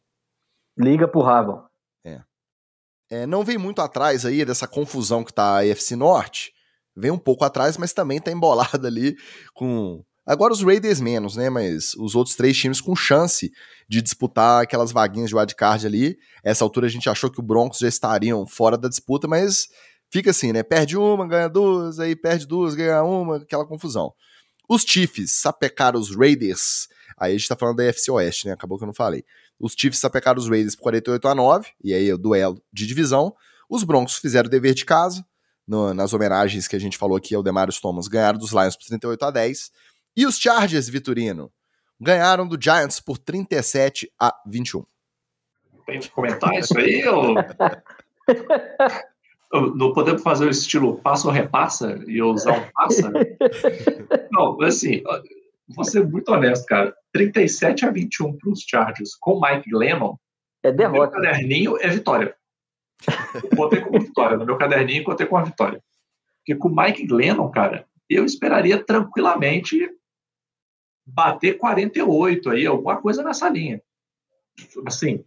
Liga 0.77 1.09
pro 1.09 1.23
Rabon. 1.23 1.63
É. 2.05 2.21
é. 3.11 3.27
Não 3.27 3.45
vem 3.45 3.59
muito 3.59 3.81
atrás 3.83 4.25
aí 4.25 4.45
dessa 4.45 4.67
confusão 4.67 5.25
que 5.25 5.33
tá 5.33 5.57
a 5.57 5.67
EFC 5.67 5.97
Norte, 5.97 6.53
vem 6.97 7.11
um 7.11 7.19
pouco 7.19 7.45
atrás, 7.45 7.77
mas 7.77 7.93
também 7.93 8.21
tá 8.21 8.31
embolada 8.31 8.87
ali 8.87 9.17
com 9.53 10.05
Agora 10.27 10.55
os 10.55 10.63
Raiders 10.63 11.01
menos, 11.01 11.37
né? 11.37 11.51
Mas 11.51 11.93
os 11.95 12.15
outros 12.15 12.35
três 12.35 12.57
times 12.57 12.81
com 12.81 12.97
chance 12.97 13.53
de 13.87 14.01
disputar 14.01 14.63
aquelas 14.63 14.91
vaguinhas 14.91 15.29
de 15.29 15.37
wildcard 15.37 15.87
ali. 15.87 16.17
Essa 16.43 16.65
altura 16.65 16.87
a 16.87 16.91
gente 16.91 17.11
achou 17.11 17.31
que 17.31 17.41
o 17.41 17.43
Broncos 17.43 17.79
já 17.79 17.89
estariam 17.89 18.47
fora 18.47 18.79
da 18.79 18.89
disputa, 18.89 19.29
mas 19.29 19.69
fica 20.11 20.31
assim, 20.31 20.51
né? 20.53 20.63
Perde 20.63 20.97
uma, 20.97 21.29
ganha 21.29 21.49
duas, 21.49 22.01
aí 22.01 22.17
perde 22.17 22.47
duas, 22.47 22.75
ganha 22.75 23.03
uma, 23.03 23.37
aquela 23.37 23.67
confusão. 23.67 24.15
Os 24.69 24.83
Chiefs 24.83 25.33
sapecaram 25.33 25.99
os 25.99 26.15
Raiders. 26.15 26.89
Aí 27.19 27.35
a 27.35 27.37
gente 27.37 27.49
tá 27.49 27.57
falando 27.57 27.77
da 27.77 27.85
FC 27.85 28.11
Oeste, 28.11 28.47
né? 28.47 28.53
Acabou 28.53 28.79
que 28.79 28.85
eu 28.85 28.87
não 28.87 28.95
falei. 28.95 29.25
Os 29.59 29.75
Chiefs 29.77 30.01
sapecaram 30.01 30.39
os 30.39 30.49
Raiders 30.49 30.75
por 30.75 30.83
48 30.83 31.29
a 31.29 31.35
9, 31.35 31.69
e 31.83 31.95
aí 31.95 32.13
o 32.13 32.19
duelo 32.19 32.61
de 32.73 32.87
divisão. 32.87 33.35
Os 33.69 33.85
Broncos 33.85 34.17
fizeram 34.17 34.47
o 34.47 34.51
dever 34.51 34.75
de 34.75 34.85
casa, 34.85 35.25
no, 35.67 35.95
nas 35.95 36.13
homenagens 36.13 36.69
que 36.69 36.77
a 36.77 36.79
gente 36.79 36.99
falou 36.99 37.17
aqui 37.17 37.35
ao 37.35 37.43
Demarius 37.43 37.81
Thomas, 37.81 38.09
ganharam 38.09 38.39
dos 38.39 38.53
Lions 38.53 38.77
por 38.77 38.85
38 38.87 39.25
a 39.25 39.31
10. 39.31 39.71
E 40.17 40.27
os 40.27 40.39
Chargers, 40.39 40.89
Vitorino, 40.89 41.51
ganharam 42.01 42.47
do 42.47 42.61
Giants 42.61 43.01
por 43.01 43.19
37 43.19 44.11
a 44.21 44.35
21. 44.47 44.85
Tem 45.87 46.01
que 46.01 46.11
comentar 46.11 46.55
isso 46.59 46.77
aí? 46.79 47.07
Ou... 47.07 47.35
Não 49.75 49.93
podemos 49.93 50.23
fazer 50.23 50.47
o 50.47 50.51
estilo 50.51 50.99
passa 51.01 51.29
ou 51.29 51.33
repassa 51.33 52.03
e 52.09 52.19
eu 52.19 52.29
usar 52.29 52.59
um 52.59 52.71
passa? 52.73 53.13
Não, 54.33 54.61
assim, 54.63 55.03
vou 55.69 55.85
ser 55.85 56.05
muito 56.05 56.31
honesto, 56.33 56.67
cara. 56.67 56.95
37 57.13 57.87
a 57.87 57.91
21 57.91 58.37
para 58.37 58.51
os 58.51 58.61
Chargers 58.61 59.15
com 59.15 59.41
Mike 59.41 59.73
Lennon. 59.73 60.17
É 60.63 60.73
derrota. 60.73 61.17
No 61.17 61.23
meu 61.23 61.31
caderninho 61.31 61.79
é 61.79 61.89
vitória. 61.89 62.35
Botei 63.55 63.81
como 63.81 64.01
vitória. 64.01 64.37
No 64.37 64.45
meu 64.45 64.57
caderninho, 64.57 65.05
botei 65.05 65.27
com 65.27 65.37
a 65.37 65.45
vitória. 65.45 65.83
Porque 66.39 66.57
com 66.57 66.69
Mike 66.69 67.07
Lennon, 67.07 67.51
cara, 67.51 67.87
eu 68.09 68.25
esperaria 68.25 68.83
tranquilamente 68.83 69.89
bater 71.07 71.59
48 71.59 72.51
aí, 72.51 72.67
alguma 72.67 72.97
coisa 73.01 73.23
nessa 73.23 73.49
linha. 73.49 73.81
Assim, 74.87 75.25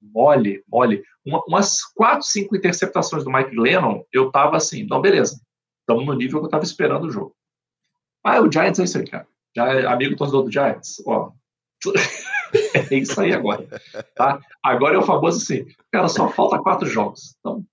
mole, 0.00 0.62
mole. 0.68 1.02
Uma, 1.24 1.42
umas 1.46 1.84
quatro, 1.84 2.26
cinco 2.26 2.56
interceptações 2.56 3.24
do 3.24 3.30
Mike 3.30 3.54
Lennon, 3.56 4.02
eu 4.12 4.30
tava 4.30 4.56
assim, 4.56 4.86
não, 4.86 5.00
beleza. 5.00 5.40
Estamos 5.80 6.06
no 6.06 6.14
nível 6.14 6.40
que 6.40 6.46
eu 6.46 6.50
tava 6.50 6.64
esperando 6.64 7.04
o 7.04 7.10
jogo. 7.10 7.34
Ah, 8.24 8.40
o 8.40 8.50
Giants 8.50 8.78
é 8.78 8.84
isso 8.84 8.98
aí, 8.98 9.06
cara. 9.06 9.26
Já 9.56 9.66
é 9.68 9.86
amigo 9.86 10.16
torcedor 10.16 10.44
do 10.44 10.52
Giants, 10.52 11.02
ó. 11.06 11.32
é 12.90 12.94
isso 12.94 13.20
aí 13.20 13.32
agora. 13.32 13.66
Tá? 14.14 14.40
Agora 14.62 14.94
é 14.94 14.98
o 14.98 15.02
famoso 15.02 15.38
assim, 15.38 15.66
cara, 15.90 16.08
só 16.08 16.28
falta 16.28 16.62
quatro 16.62 16.86
jogos. 16.86 17.34
Então, 17.40 17.64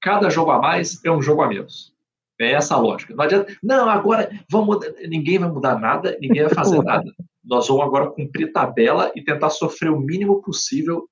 cada 0.00 0.28
jogo 0.28 0.50
a 0.50 0.60
mais 0.60 1.02
é 1.04 1.10
um 1.10 1.22
jogo 1.22 1.42
a 1.42 1.48
menos. 1.48 1.94
É 2.38 2.52
essa 2.52 2.74
a 2.74 2.78
lógica. 2.78 3.14
Não 3.14 3.24
adianta, 3.24 3.54
não, 3.62 3.88
agora 3.88 4.30
vamos, 4.50 4.78
ninguém 5.06 5.38
vai 5.38 5.50
mudar 5.50 5.78
nada, 5.78 6.16
ninguém 6.20 6.42
vai 6.42 6.54
fazer 6.54 6.80
nada. 6.82 7.12
Nós 7.44 7.68
vamos 7.68 7.84
agora 7.84 8.10
cumprir 8.10 8.52
tabela 8.52 9.12
e 9.14 9.22
tentar 9.22 9.50
sofrer 9.50 9.90
o 9.90 10.00
mínimo 10.00 10.42
possível 10.42 11.08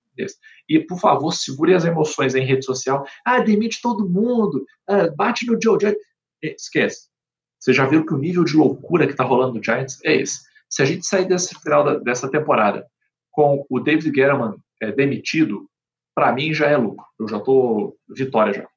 E, 0.68 0.80
por 0.80 0.98
favor, 0.98 1.32
segure 1.32 1.74
as 1.74 1.84
emoções 1.84 2.34
em 2.34 2.44
rede 2.44 2.64
social. 2.64 3.06
Ah, 3.24 3.40
demite 3.40 3.80
todo 3.80 4.08
mundo, 4.08 4.64
ah, 4.88 5.08
bate 5.16 5.46
no 5.46 5.58
Joe 5.62 5.78
Giants. 5.80 6.02
Esquece. 6.42 7.08
Você 7.58 7.72
já 7.72 7.86
viu 7.86 8.06
que 8.06 8.14
o 8.14 8.18
nível 8.18 8.44
de 8.44 8.56
loucura 8.56 9.06
que 9.06 9.12
está 9.12 9.24
rolando 9.24 9.54
no 9.54 9.62
Giants 9.62 9.98
é 10.04 10.14
esse. 10.16 10.40
Se 10.68 10.82
a 10.82 10.84
gente 10.84 11.06
sair 11.06 11.26
desse 11.26 11.54
final 11.60 11.84
da, 11.84 11.98
dessa 11.98 12.30
temporada 12.30 12.86
com 13.30 13.66
o 13.68 13.80
David 13.80 14.10
Guerrero 14.10 14.60
é, 14.80 14.92
demitido, 14.92 15.68
para 16.14 16.32
mim 16.32 16.52
já 16.52 16.66
é 16.66 16.76
lucro. 16.76 17.04
Eu 17.18 17.28
já 17.28 17.38
estou 17.38 17.96
vitória 18.08 18.52
já. 18.52 18.68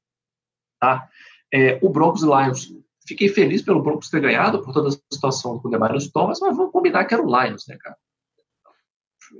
Tá? 0.80 1.08
É, 1.52 1.78
o 1.82 1.90
Broncos 1.90 2.22
e 2.22 2.26
Lions. 2.26 2.72
Fiquei 3.06 3.28
feliz 3.28 3.62
pelo 3.62 3.82
Broncos 3.82 4.08
ter 4.08 4.20
ganhado 4.20 4.62
por 4.62 4.72
toda 4.72 4.88
a 4.88 4.92
situação 5.12 5.58
com 5.58 5.68
o 5.68 5.70
Demarius 5.70 6.10
Thomas, 6.10 6.38
mas 6.40 6.56
vamos 6.56 6.72
combinar 6.72 7.04
que 7.04 7.14
era 7.14 7.22
o 7.22 7.26
Lions, 7.26 7.66
né, 7.66 7.76
cara? 7.78 7.96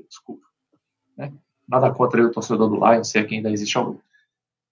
Desculpa. 0.09 0.45
Né? 1.17 1.33
Nada 1.73 1.91
contra 1.91 2.23
o 2.23 2.31
torcedor 2.31 2.69
do 2.69 2.77
Lions, 2.77 3.09
se 3.09 3.19
é 3.19 3.25
que 3.25 3.35
ainda 3.35 3.51
existe 3.51 3.79
algum. 3.79 3.99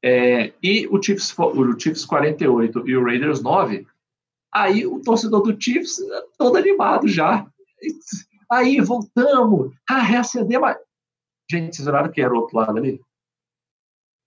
É, 0.05 0.53
e 0.63 0.87
o 0.89 1.03
Chiefs, 1.03 1.35
o 1.39 1.81
Chiefs 1.81 2.05
48 2.05 2.87
e 2.87 2.95
o 2.95 3.03
Raiders 3.03 3.41
9, 3.41 3.87
aí 4.53 4.87
o 4.87 5.01
torcedor 5.01 5.43
do 5.43 5.59
Chiefs 5.59 5.99
é 5.99 6.23
todo 6.37 6.59
animado 6.59 7.09
já. 7.09 7.51
Aí, 8.53 8.83
voltamos. 8.83 9.75
Ah, 9.89 10.03
reacender 10.03 10.61
mais. 10.61 10.77
Gente, 11.51 11.75
vocês 11.75 11.89
olharam 11.89 12.13
que 12.13 12.21
era 12.21 12.35
o 12.35 12.37
outro 12.37 12.59
lado 12.59 12.77
ali? 12.77 13.01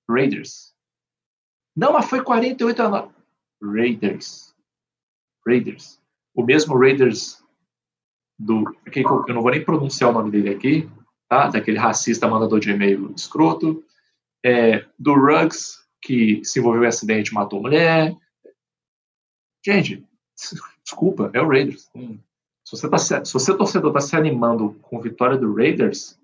Raiders. 0.10 0.74
Não, 1.76 1.94
mas 1.94 2.10
foi 2.10 2.24
48 2.24 2.82
a 2.82 2.90
9. 2.90 3.14
Raiders. 3.62 4.56
Raiders. 5.46 6.02
O 6.34 6.44
mesmo 6.44 6.76
Raiders 6.76 7.44
do. 8.40 8.64
Eu 9.28 9.36
não 9.36 9.44
vou 9.44 9.52
nem 9.52 9.64
pronunciar 9.64 10.10
o 10.10 10.14
nome 10.14 10.32
dele 10.32 10.50
aqui, 10.50 10.90
tá? 11.34 11.48
Daquele 11.48 11.78
racista 11.78 12.28
mandador 12.28 12.60
de 12.60 12.70
e-mail 12.70 13.14
escroto. 13.16 13.84
É, 14.46 14.86
do 15.00 15.14
Ruggs, 15.14 15.80
que 16.02 16.44
se 16.44 16.60
envolveu 16.60 16.84
em 16.84 16.88
acidente 16.88 17.34
matou 17.34 17.62
mulher. 17.62 18.14
Gente, 19.66 20.06
desculpa, 20.84 21.32
é 21.34 21.42
o 21.42 21.48
Raiders. 21.48 21.90
Hum. 21.96 22.20
Se 22.66 22.78
você, 22.78 22.90
tá, 22.90 22.98
se 22.98 23.34
você 23.34 23.58
torcedor 23.58 23.90
está 23.90 24.02
se 24.02 24.16
animando 24.16 24.74
com 24.82 24.98
a 24.98 25.02
vitória 25.02 25.38
do 25.38 25.54
Raiders, 25.54 26.20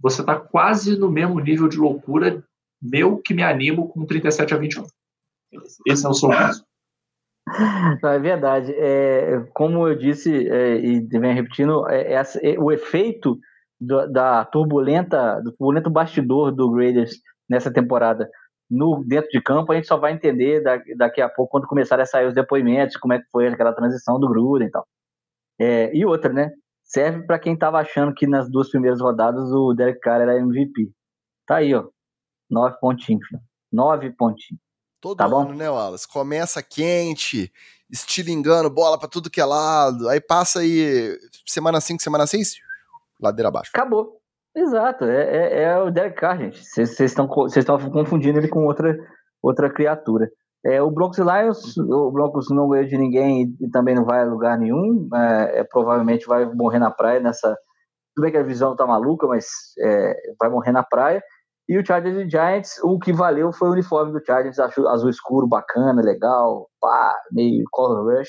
você 0.00 0.20
está 0.20 0.38
quase 0.38 0.98
no 0.98 1.10
mesmo 1.10 1.38
nível 1.38 1.68
de 1.68 1.76
loucura 1.76 2.44
meu 2.80 3.18
que 3.18 3.34
me 3.34 3.42
animo 3.42 3.88
com 3.88 4.04
37 4.04 4.54
a 4.54 4.56
21. 4.56 4.84
Esse 5.86 6.06
é 6.06 6.08
o 6.08 6.14
seu 6.14 6.30
caso. 6.30 6.64
é 8.04 8.18
verdade. 8.18 8.72
É, 8.76 9.44
como 9.52 9.86
eu 9.86 9.96
disse, 9.96 10.48
é, 10.48 10.76
e 10.76 11.00
vem 11.00 11.34
repetindo, 11.34 11.88
é, 11.88 12.14
é, 12.14 12.58
o 12.58 12.72
efeito 12.72 13.38
do, 13.82 14.10
da 14.10 14.44
turbulenta, 14.44 15.40
do 15.40 15.50
turbulento 15.52 15.90
bastidor 15.90 16.52
do 16.52 16.72
Raiders 16.74 17.20
nessa 17.48 17.72
temporada 17.72 18.30
no 18.70 19.04
dentro 19.04 19.28
de 19.30 19.42
campo, 19.42 19.70
a 19.70 19.74
gente 19.74 19.86
só 19.86 19.98
vai 19.98 20.12
entender 20.12 20.62
daqui 20.96 21.20
a 21.20 21.28
pouco, 21.28 21.50
quando 21.50 21.66
começarem 21.66 22.04
a 22.04 22.06
sair 22.06 22.26
os 22.26 22.34
depoimentos, 22.34 22.96
como 22.96 23.12
é 23.12 23.18
que 23.18 23.28
foi 23.30 23.46
aquela 23.46 23.74
transição 23.74 24.18
do 24.18 24.28
Gruden 24.28 24.68
e 24.68 24.70
tal. 24.70 24.86
É, 25.60 25.94
e 25.94 26.06
outra, 26.06 26.32
né? 26.32 26.50
Serve 26.82 27.26
para 27.26 27.38
quem 27.38 27.52
estava 27.52 27.78
achando 27.78 28.14
que 28.14 28.26
nas 28.26 28.50
duas 28.50 28.70
primeiras 28.70 29.00
rodadas 29.00 29.50
o 29.52 29.74
Derek 29.74 30.00
Carr 30.00 30.22
era 30.22 30.38
MVP. 30.38 30.90
Tá 31.46 31.56
aí, 31.56 31.74
ó. 31.74 31.86
Nove 32.50 32.76
pontinhos, 32.80 33.26
filho. 33.26 33.42
Nove 33.70 34.10
pontinhos. 34.10 34.60
Todo 35.00 35.18
tá 35.18 35.26
ano, 35.26 35.34
bom? 35.34 35.52
né, 35.52 35.68
Wallace? 35.68 36.08
Começa 36.08 36.62
quente, 36.62 37.52
estilingando, 37.90 38.70
bola 38.70 38.98
para 38.98 39.08
tudo 39.08 39.30
que 39.30 39.40
é 39.40 39.44
lado. 39.44 40.08
Aí 40.08 40.20
passa 40.20 40.60
aí 40.60 41.18
semana 41.46 41.80
5, 41.80 42.02
semana 42.02 42.26
6, 42.26 42.54
ladeira 43.22 43.48
abaixo. 43.48 43.70
Acabou. 43.74 44.18
Exato. 44.54 45.04
É, 45.04 45.36
é, 45.36 45.62
é 45.62 45.78
o 45.78 45.90
Derek 45.90 46.16
Carr, 46.16 46.38
gente. 46.38 46.64
Vocês 46.64 47.00
estão 47.00 47.26
confundindo 47.26 48.38
ele 48.38 48.48
com 48.48 48.64
outra, 48.64 48.96
outra 49.42 49.72
criatura. 49.72 50.30
É, 50.64 50.80
o 50.80 50.90
Broncos 50.90 51.18
Lions, 51.18 51.76
o 51.76 52.10
Broncos 52.12 52.48
não 52.50 52.68
ganhou 52.68 52.86
de 52.86 52.96
ninguém 52.96 53.56
e, 53.60 53.70
também 53.70 53.94
não 53.94 54.04
vai 54.04 54.22
a 54.22 54.24
lugar 54.24 54.58
nenhum. 54.58 55.08
É, 55.14 55.60
é, 55.60 55.64
provavelmente 55.64 56.26
vai 56.26 56.44
morrer 56.54 56.78
na 56.78 56.90
praia 56.90 57.20
nessa. 57.20 57.56
Tudo 58.14 58.24
bem 58.24 58.32
que 58.32 58.38
a 58.38 58.42
visão 58.42 58.76
tá 58.76 58.86
maluca, 58.86 59.26
mas 59.26 59.46
é, 59.80 60.14
vai 60.38 60.50
morrer 60.50 60.72
na 60.72 60.82
praia. 60.82 61.22
E 61.68 61.78
o 61.78 61.86
Chargers 61.86 62.16
e 62.16 62.28
Giants, 62.28 62.78
o 62.82 62.98
que 62.98 63.12
valeu 63.12 63.52
foi 63.52 63.68
o 63.68 63.72
uniforme 63.72 64.12
do 64.12 64.24
Chargers, 64.24 64.58
azul 64.58 65.08
escuro, 65.08 65.46
bacana, 65.46 66.02
legal, 66.02 66.68
pá, 66.80 67.14
meio 67.32 67.64
color 67.70 68.04
rush. 68.04 68.28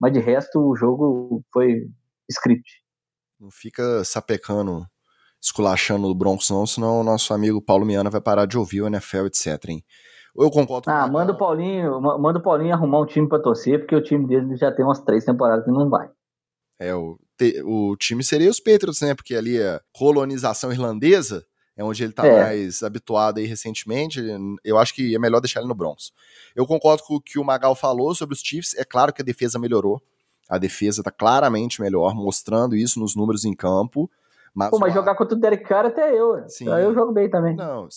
Mas 0.00 0.12
de 0.12 0.20
resto, 0.20 0.58
o 0.58 0.74
jogo 0.74 1.42
foi 1.52 1.82
script. 2.30 2.64
Não 3.40 3.50
fica 3.50 4.04
sapecando, 4.04 4.86
esculachando 5.40 6.06
o 6.06 6.14
Broncos, 6.14 6.50
não, 6.50 6.66
senão 6.66 7.00
o 7.00 7.02
nosso 7.02 7.32
amigo 7.32 7.62
Paulo 7.62 7.86
Miana 7.86 8.10
vai 8.10 8.20
parar 8.20 8.44
de 8.44 8.58
ouvir 8.58 8.82
o 8.82 8.86
NFL, 8.86 9.26
etc. 9.26 9.46
Hein? 9.68 9.84
Eu 10.36 10.50
concordo 10.50 10.84
com 10.84 10.90
Ah, 10.90 11.08
manda 11.08 11.32
o 11.32 11.38
Paulinho, 11.38 12.00
manda 12.00 12.38
o 12.38 12.42
Paulinho 12.42 12.74
arrumar 12.74 13.00
um 13.00 13.06
time 13.06 13.26
para 13.26 13.42
torcer, 13.42 13.78
porque 13.78 13.96
o 13.96 14.02
time 14.02 14.26
dele 14.26 14.56
já 14.56 14.70
tem 14.70 14.84
umas 14.84 15.00
três 15.00 15.24
temporadas 15.24 15.64
que 15.64 15.70
não 15.70 15.88
vai. 15.88 16.10
É, 16.78 16.94
o, 16.94 17.18
te, 17.38 17.62
o 17.64 17.96
time 17.96 18.22
seria 18.22 18.50
os 18.50 18.60
Patriots, 18.60 19.00
né? 19.00 19.14
Porque 19.14 19.34
ali 19.34 19.62
a 19.62 19.80
colonização 19.92 20.70
irlandesa 20.70 21.44
é 21.76 21.82
onde 21.82 22.04
ele 22.04 22.12
tá 22.12 22.26
é. 22.26 22.42
mais 22.42 22.82
habituado 22.82 23.38
aí 23.38 23.46
recentemente. 23.46 24.20
Eu 24.62 24.76
acho 24.76 24.94
que 24.94 25.14
é 25.14 25.18
melhor 25.18 25.40
deixar 25.40 25.60
ele 25.60 25.68
no 25.68 25.74
Broncos. 25.74 26.12
Eu 26.54 26.66
concordo 26.66 27.02
com 27.04 27.14
o 27.14 27.20
que 27.20 27.38
o 27.38 27.44
Magal 27.44 27.74
falou 27.74 28.14
sobre 28.14 28.34
os 28.34 28.42
Chiefs. 28.42 28.74
É 28.74 28.84
claro 28.84 29.14
que 29.14 29.22
a 29.22 29.24
defesa 29.24 29.58
melhorou. 29.58 30.02
A 30.48 30.58
defesa 30.58 31.02
tá 31.02 31.10
claramente 31.10 31.80
melhor, 31.80 32.14
mostrando 32.14 32.76
isso 32.76 32.98
nos 32.98 33.14
números 33.14 33.44
em 33.44 33.54
campo. 33.54 34.10
Mas, 34.54 34.70
Pô, 34.70 34.78
mas 34.78 34.92
jogar 34.92 35.14
contra 35.14 35.36
o 35.36 35.40
Derek 35.40 35.64
Carr 35.64 35.86
até 35.86 36.12
eu. 36.12 36.48
Sim. 36.48 36.68
Eu 36.68 36.92
jogo 36.92 37.12
bem 37.12 37.30
também. 37.30 37.54
Não, 37.54 37.88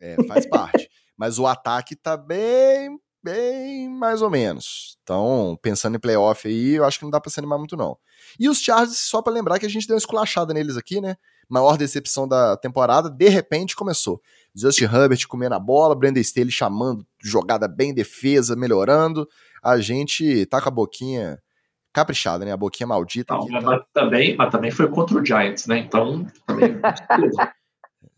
é, 0.00 0.16
faz 0.26 0.46
parte. 0.46 0.88
Mas 1.16 1.36
o 1.36 1.48
ataque 1.48 1.96
tá 1.96 2.16
bem, 2.16 2.96
bem 3.20 3.88
mais 3.88 4.22
ou 4.22 4.30
menos. 4.30 4.96
Então, 5.02 5.58
pensando 5.60 5.96
em 5.96 5.98
playoff 5.98 6.46
aí, 6.46 6.74
eu 6.74 6.84
acho 6.84 7.00
que 7.00 7.04
não 7.04 7.10
dá 7.10 7.20
pra 7.20 7.28
se 7.28 7.40
animar 7.40 7.58
muito, 7.58 7.76
não. 7.76 7.98
E 8.38 8.48
os 8.48 8.60
Chargers, 8.60 8.98
só 8.98 9.20
para 9.20 9.32
lembrar 9.32 9.58
que 9.58 9.66
a 9.66 9.68
gente 9.68 9.84
deu 9.84 9.94
uma 9.94 9.98
esculachada 9.98 10.54
neles 10.54 10.76
aqui, 10.76 11.00
né? 11.00 11.16
Maior 11.48 11.76
decepção 11.76 12.28
da 12.28 12.56
temporada, 12.56 13.10
de 13.10 13.28
repente 13.28 13.74
começou. 13.74 14.22
Justin 14.54 14.84
Herbert 14.84 15.26
comendo 15.26 15.56
a 15.56 15.58
bola, 15.58 15.96
Brandon 15.96 16.20
Staley 16.20 16.52
chamando, 16.52 17.04
jogada 17.20 17.66
bem, 17.66 17.92
defesa, 17.92 18.54
melhorando. 18.54 19.28
A 19.60 19.78
gente 19.78 20.46
tá 20.46 20.60
com 20.60 20.68
a 20.68 20.72
boquinha 20.72 21.42
caprichada, 21.92 22.44
né? 22.44 22.52
A 22.52 22.56
boquinha 22.56 22.86
maldita. 22.86 23.34
Não, 23.34 23.48
mas, 23.48 23.64
tá... 23.64 23.86
também, 23.92 24.36
mas 24.36 24.50
também 24.50 24.70
foi 24.70 24.88
contra 24.88 25.18
o 25.18 25.24
Giants, 25.24 25.66
né? 25.66 25.78
Então, 25.78 26.26
também. 26.46 26.80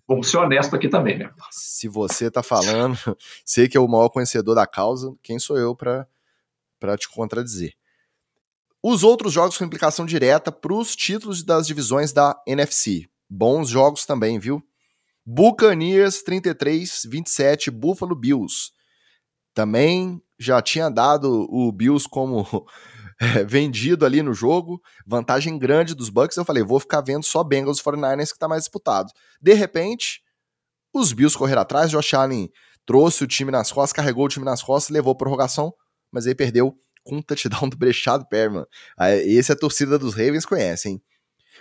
Vamos 0.07 0.29
ser 0.29 0.39
honestos 0.39 0.75
aqui 0.75 0.89
também, 0.89 1.19
né? 1.19 1.31
Se 1.53 1.87
você 1.87 2.29
tá 2.31 2.43
falando, 2.43 2.99
sei 3.47 3.69
que 3.69 3.77
é 3.77 3.81
o 3.81 3.87
maior 3.87 4.09
conhecedor 4.09 4.57
da 4.57 4.67
causa, 4.67 5.15
quem 5.23 5.39
sou 5.39 5.57
eu 5.57 5.75
para 5.77 6.97
te 6.99 7.09
contradizer? 7.09 7.73
Os 8.83 9.05
outros 9.05 9.33
jogos 9.33 9.57
com 9.57 9.65
implicação 9.65 10.05
direta 10.05 10.51
para 10.51 10.73
os 10.73 10.97
títulos 10.97 11.45
das 11.45 11.67
divisões 11.67 12.13
da 12.13 12.35
NFC. 12.47 13.09
Bons 13.29 13.69
jogos 13.69 14.05
também, 14.05 14.39
viu? 14.39 14.61
Buccaneers 15.25 16.23
33, 16.23 17.03
27, 17.09 17.71
Buffalo 17.71 18.17
Bills. 18.17 18.73
Também 19.55 20.21
já 20.39 20.61
tinha 20.61 20.89
dado 20.89 21.47
o 21.51 21.71
Bills 21.71 22.09
como 22.09 22.67
é, 23.21 23.45
vendido 23.45 24.07
ali 24.07 24.23
no 24.23 24.33
jogo, 24.33 24.81
vantagem 25.07 25.59
grande 25.59 25.95
dos 25.95 26.09
Bucks. 26.09 26.37
Eu 26.37 26.45
falei, 26.45 26.63
vou 26.63 26.81
ficar 26.81 27.01
vendo 27.03 27.25
só 27.25 27.45
Bengals 27.45 27.79
e 27.79 27.83
49ers 27.83 28.33
que 28.33 28.39
tá 28.39 28.49
mais 28.49 28.63
disputado. 28.63 29.13
De 29.41 29.53
repente, 29.53 30.23
os 30.93 31.13
Bills 31.13 31.37
correram 31.37 31.63
atrás, 31.63 31.91
Josh 31.91 32.15
Allen 32.15 32.51
trouxe 32.87 33.23
o 33.23 33.27
time 33.27 33.51
nas 33.51 33.71
costas, 33.71 33.93
carregou 33.93 34.25
o 34.25 34.29
time 34.29 34.45
nas 34.45 34.63
costas, 34.63 34.93
levou 34.93 35.13
a 35.13 35.17
prorrogação, 35.17 35.73
mas 36.11 36.27
aí 36.27 36.35
perdeu 36.35 36.75
com 37.05 37.17
um 37.17 37.23
touchdown 37.23 37.69
do 37.69 37.77
Brechado 37.77 38.27
Perman. 38.29 38.65
Esse 39.25 39.53
a 39.53 39.57
torcida 39.57 39.99
dos 39.99 40.15
Ravens 40.15 40.45
conhece, 40.45 40.89
hein? 40.89 41.03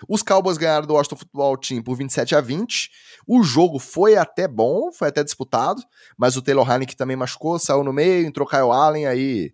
Os 0.07 0.24
Cowboys 0.24 0.57
ganharam 0.57 0.88
do 0.88 0.93
Washington 0.93 1.18
Football 1.18 1.57
Team 1.57 1.84
por 1.84 1.95
27 1.95 2.36
a 2.36 2.41
20. 2.41 2.89
O 3.28 3.43
jogo 3.43 3.80
foi 3.80 4.16
até 4.16 4.47
bom, 4.47 4.91
foi 4.93 5.10
até 5.10 5.24
disputado, 5.24 5.82
mas 6.18 6.38
o 6.38 6.41
Taylor 6.41 6.70
Haneke 6.70 6.95
também 6.95 7.18
machucou, 7.18 7.60
saiu 7.60 7.84
no 7.84 7.91
meio, 7.91 8.26
entrou 8.26 8.47
Kyle 8.47 8.72
Allen, 8.72 9.07
aí, 9.07 9.51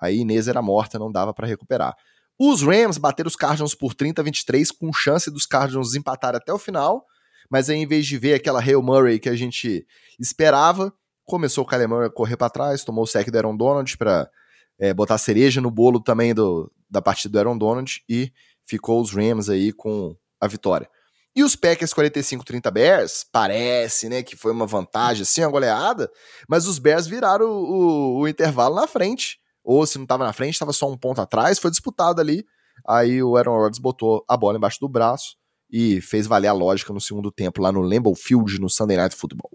aí 0.00 0.18
Inês 0.18 0.48
era 0.48 0.62
morta, 0.62 0.98
não 0.98 1.10
dava 1.10 1.32
para 1.34 1.46
recuperar. 1.46 1.94
Os 2.38 2.62
Rams 2.62 2.98
bateram 2.98 3.26
os 3.28 3.36
Cardinals 3.36 3.74
por 3.74 3.94
30 3.94 4.20
a 4.20 4.24
23, 4.24 4.70
com 4.70 4.92
chance 4.92 5.30
dos 5.30 5.44
Cardinals 5.44 5.94
empatarem 5.94 6.38
até 6.38 6.52
o 6.52 6.58
final, 6.58 7.04
mas 7.50 7.68
aí 7.68 7.78
em 7.78 7.86
vez 7.86 8.06
de 8.06 8.16
ver 8.16 8.34
aquela 8.34 8.60
Hail 8.60 8.82
Murray 8.82 9.18
que 9.18 9.28
a 9.28 9.34
gente 9.34 9.86
esperava, 10.20 10.92
começou 11.24 11.64
o 11.64 11.66
Kyler 11.66 11.88
Murray 11.88 12.06
a 12.06 12.10
correr 12.10 12.36
para 12.36 12.50
trás, 12.50 12.84
tomou 12.84 13.04
o 13.04 13.06
sec 13.06 13.28
do 13.28 13.36
Aaron 13.36 13.56
Donald 13.56 13.96
para 13.98 14.30
é, 14.78 14.94
botar 14.94 15.18
cereja 15.18 15.60
no 15.60 15.70
bolo 15.70 16.00
também 16.00 16.32
do, 16.32 16.70
da 16.88 17.02
partida 17.02 17.32
do 17.32 17.38
Aaron 17.38 17.58
Donald 17.58 18.02
e 18.08 18.32
ficou 18.64 19.00
os 19.00 19.12
Rams 19.12 19.48
aí 19.48 19.72
com 19.72 20.16
a 20.40 20.46
vitória. 20.46 20.88
E 21.34 21.42
os 21.42 21.54
Packers 21.54 21.92
45-30 21.92 22.70
Bears, 22.70 23.24
parece, 23.30 24.08
né, 24.08 24.22
que 24.22 24.36
foi 24.36 24.50
uma 24.50 24.66
vantagem, 24.66 25.22
assim, 25.22 25.42
uma 25.42 25.50
goleada, 25.50 26.10
mas 26.48 26.66
os 26.66 26.78
Bears 26.78 27.06
viraram 27.06 27.46
o, 27.46 28.16
o, 28.16 28.20
o 28.20 28.28
intervalo 28.28 28.74
na 28.74 28.86
frente, 28.86 29.38
ou 29.68 29.84
se 29.84 29.98
não 29.98 30.04
estava 30.04 30.24
na 30.24 30.32
frente, 30.32 30.54
estava 30.54 30.72
só 30.72 30.90
um 30.90 30.96
ponto 30.96 31.20
atrás, 31.20 31.58
foi 31.58 31.70
disputado 31.70 32.22
ali, 32.22 32.42
aí 32.86 33.22
o 33.22 33.36
Aaron 33.36 33.58
Rodgers 33.58 33.78
botou 33.78 34.24
a 34.26 34.34
bola 34.34 34.56
embaixo 34.56 34.80
do 34.80 34.88
braço 34.88 35.36
e 35.70 36.00
fez 36.00 36.26
valer 36.26 36.48
a 36.48 36.54
lógica 36.54 36.90
no 36.90 37.00
segundo 37.00 37.30
tempo 37.30 37.60
lá 37.60 37.70
no 37.70 37.82
Lambeau 37.82 38.14
Field, 38.14 38.58
no 38.58 38.70
Sunday 38.70 38.96
Night 38.96 39.14
Football. 39.14 39.50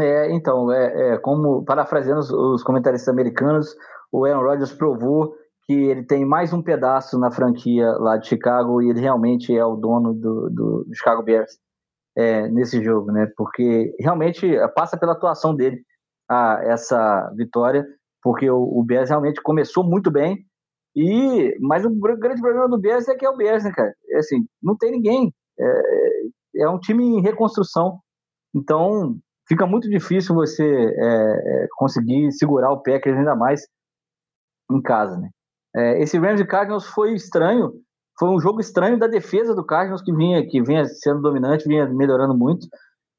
É, 0.00 0.32
então, 0.34 0.72
é, 0.72 1.12
é 1.12 1.18
como, 1.18 1.62
parafraseando 1.66 2.20
os, 2.20 2.30
os 2.30 2.62
comentaristas 2.62 3.10
americanos, 3.10 3.76
o 4.10 4.24
Aaron 4.24 4.42
Rodgers 4.42 4.72
provou 4.72 5.34
que 5.66 5.74
ele 5.74 6.04
tem 6.04 6.24
mais 6.24 6.54
um 6.54 6.62
pedaço 6.62 7.18
na 7.18 7.30
franquia 7.30 7.90
lá 7.98 8.16
de 8.16 8.26
Chicago 8.26 8.80
e 8.80 8.88
ele 8.88 9.00
realmente 9.00 9.54
é 9.54 9.62
o 9.62 9.76
dono 9.76 10.14
do, 10.14 10.48
do, 10.48 10.86
Chicago 10.94 11.22
Bears 11.22 11.58
é, 12.16 12.48
nesse 12.48 12.82
jogo, 12.82 13.12
né? 13.12 13.30
Porque 13.36 13.94
realmente 14.00 14.50
passa 14.74 14.96
pela 14.96 15.12
atuação 15.12 15.54
dele 15.54 15.82
a, 16.26 16.60
essa 16.62 17.30
vitória, 17.36 17.86
porque 18.22 18.48
o, 18.50 18.58
o 18.58 18.84
Bears 18.84 19.10
realmente 19.10 19.42
começou 19.42 19.84
muito 19.84 20.10
bem 20.10 20.44
e 20.96 21.56
mas 21.60 21.84
o 21.84 21.90
grande 21.90 22.40
problema 22.40 22.68
do 22.68 22.78
Bears 22.78 23.08
é 23.08 23.14
que 23.14 23.24
é 23.24 23.30
o 23.30 23.36
Bears, 23.36 23.64
né, 23.64 23.72
cara? 23.72 23.92
É 24.10 24.18
assim, 24.18 24.46
não 24.62 24.76
tem 24.76 24.90
ninguém. 24.90 25.32
É, 25.60 26.62
é 26.62 26.68
um 26.68 26.78
time 26.78 27.04
em 27.04 27.22
reconstrução, 27.22 27.98
então 28.54 29.16
fica 29.46 29.66
muito 29.66 29.88
difícil 29.88 30.34
você 30.34 30.64
é, 30.64 31.64
é 31.64 31.66
conseguir 31.76 32.32
segurar 32.32 32.72
o 32.72 32.82
Packers 32.82 33.16
ainda 33.16 33.36
mais 33.36 33.62
em 34.70 34.80
casa, 34.82 35.16
né? 35.16 35.30
É, 35.76 36.02
esse 36.02 36.18
Rams 36.18 36.40
e 36.40 36.46
Cardinals 36.46 36.86
foi 36.86 37.14
estranho, 37.14 37.72
foi 38.18 38.28
um 38.30 38.40
jogo 38.40 38.60
estranho 38.60 38.98
da 38.98 39.06
defesa 39.06 39.54
do 39.54 39.64
Cardinals 39.64 40.02
que 40.02 40.12
vinha, 40.12 40.46
que 40.46 40.62
vinha 40.62 40.84
sendo 40.84 41.20
dominante, 41.20 41.68
vinha 41.68 41.86
melhorando 41.86 42.36
muito 42.36 42.66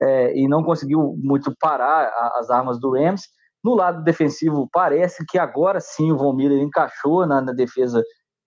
é, 0.01 0.37
e 0.37 0.47
não 0.47 0.63
conseguiu 0.63 1.15
muito 1.21 1.53
parar 1.59 2.07
a, 2.07 2.39
as 2.39 2.49
armas 2.49 2.79
do 2.79 2.91
Rams. 2.91 3.23
No 3.63 3.75
lado 3.75 4.03
defensivo, 4.03 4.69
parece 4.71 5.25
que 5.25 5.37
agora 5.37 5.79
sim 5.79 6.11
o 6.11 6.17
Von 6.17 6.33
Miller 6.33 6.61
encaixou 6.61 7.25
na, 7.27 7.41
na 7.41 7.51
defesa 7.51 8.01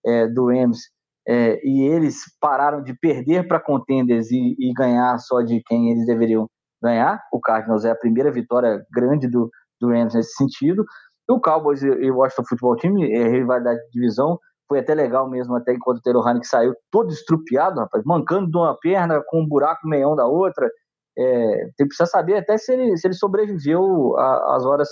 é, 0.04 0.26
do 0.26 0.46
Rams 0.46 0.78
é, 1.26 1.60
e 1.64 1.82
eles 1.82 2.22
pararam 2.40 2.82
de 2.82 2.94
perder 2.94 3.46
para 3.46 3.60
contenders 3.60 4.30
e, 4.30 4.56
e, 4.58 4.72
ganhar 4.72 5.18
só 5.18 5.40
de 5.40 5.62
quem 5.64 5.90
eles 5.90 6.06
deveriam 6.06 6.48
ganhar. 6.82 7.20
O 7.32 7.40
Cardinals 7.40 7.84
é 7.84 7.90
a 7.90 7.96
primeira 7.96 8.32
vitória 8.32 8.84
grande 8.92 9.28
do, 9.28 9.50
do 9.80 9.88
Rams 9.88 10.14
nesse 10.14 10.34
sentido. 10.34 10.84
O 11.30 11.40
Cowboys 11.40 11.82
e 11.82 12.10
o 12.10 12.16
Washington 12.16 12.44
Football 12.48 12.76
Team, 12.76 13.02
é 13.04 13.28
rivalidade 13.28 13.80
de 13.84 13.90
divisão, 13.92 14.38
foi 14.68 14.80
até 14.80 14.94
legal 14.94 15.28
mesmo, 15.28 15.54
até 15.54 15.74
enquanto 15.74 15.98
o 15.98 16.02
Taylor 16.02 16.26
Haneke 16.26 16.46
saiu 16.46 16.74
todo 16.90 17.12
estrupiado, 17.12 17.78
rapaz, 17.78 18.02
mancando 18.04 18.50
de 18.50 18.56
uma 18.56 18.76
perna 18.78 19.22
com 19.28 19.42
um 19.42 19.46
buraco 19.46 19.86
meião 19.86 20.16
da 20.16 20.26
outra. 20.26 20.68
É, 21.16 21.68
tem 21.76 21.86
precisa 21.86 22.06
saber 22.06 22.36
até 22.36 22.56
se 22.56 22.72
ele, 22.72 22.96
se 22.96 23.06
ele 23.06 23.14
sobreviveu 23.14 24.16
às 24.18 24.64
horas 24.64 24.88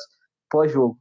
pós-jogo. 0.50 0.98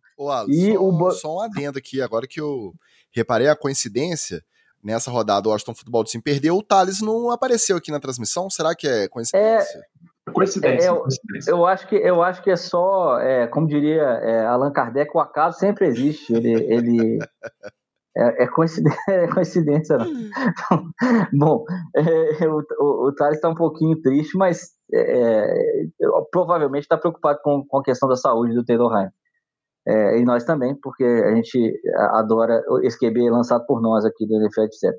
E 0.47 0.73
só, 0.73 0.81
o... 0.81 1.11
só 1.11 1.35
um 1.35 1.41
adendo 1.41 1.77
aqui, 1.77 2.01
agora 2.01 2.27
que 2.27 2.39
eu 2.39 2.73
reparei 3.11 3.47
a 3.47 3.55
coincidência, 3.55 4.43
nessa 4.83 5.09
rodada 5.09 5.47
o 5.47 5.51
Washington 5.51 5.75
Futebol 5.75 6.03
Team 6.03 6.21
perdeu, 6.21 6.55
o 6.55 6.63
Thales 6.63 7.01
não 7.01 7.31
apareceu 7.31 7.77
aqui 7.77 7.91
na 7.91 7.99
transmissão, 7.99 8.49
será 8.49 8.75
que 8.75 8.87
é 8.87 9.07
coincidência? 9.07 9.79
É, 9.79 10.09
Coincidência. 10.31 10.87
É, 10.87 10.89
eu, 10.89 11.01
coincidência. 11.01 11.51
eu, 11.51 11.65
acho 11.65 11.87
que, 11.87 11.95
eu 11.95 12.23
acho 12.23 12.43
que 12.43 12.51
é 12.51 12.55
só, 12.55 13.19
é, 13.19 13.47
como 13.47 13.67
diria 13.67 14.03
é, 14.03 14.45
Allan 14.45 14.71
Kardec, 14.71 15.11
o 15.15 15.19
acaso 15.19 15.57
sempre 15.57 15.87
existe. 15.87 16.33
Ele, 16.33 16.51
ele 16.51 17.19
é, 18.17 18.43
é, 18.43 18.47
coincidência, 18.47 18.99
é 19.09 19.27
coincidência, 19.27 19.97
não. 19.97 20.05
Então, 20.07 20.91
bom, 21.33 21.63
é, 21.95 22.47
o, 22.47 22.61
o, 22.79 23.07
o 23.07 23.15
Thales 23.15 23.35
está 23.35 23.49
um 23.49 23.55
pouquinho 23.55 23.99
triste, 24.01 24.37
mas 24.37 24.71
é, 24.93 25.85
provavelmente 26.31 26.83
está 26.83 26.97
preocupado 26.97 27.39
com, 27.43 27.63
com 27.67 27.77
a 27.79 27.83
questão 27.83 28.09
da 28.09 28.15
saúde 28.15 28.53
do 28.53 28.65
Taylor 28.65 28.91
Heim. 28.95 29.09
e 30.19 30.25
nós 30.25 30.43
também, 30.43 30.75
porque 30.81 31.03
a 31.03 31.35
gente 31.35 31.79
adora 32.11 32.61
esse 32.83 32.97
QB 32.97 33.29
lançado 33.29 33.65
por 33.65 33.81
nós 33.81 34.05
aqui 34.05 34.25
do 34.25 34.35
NFL, 34.35 34.61
etc. 34.61 34.93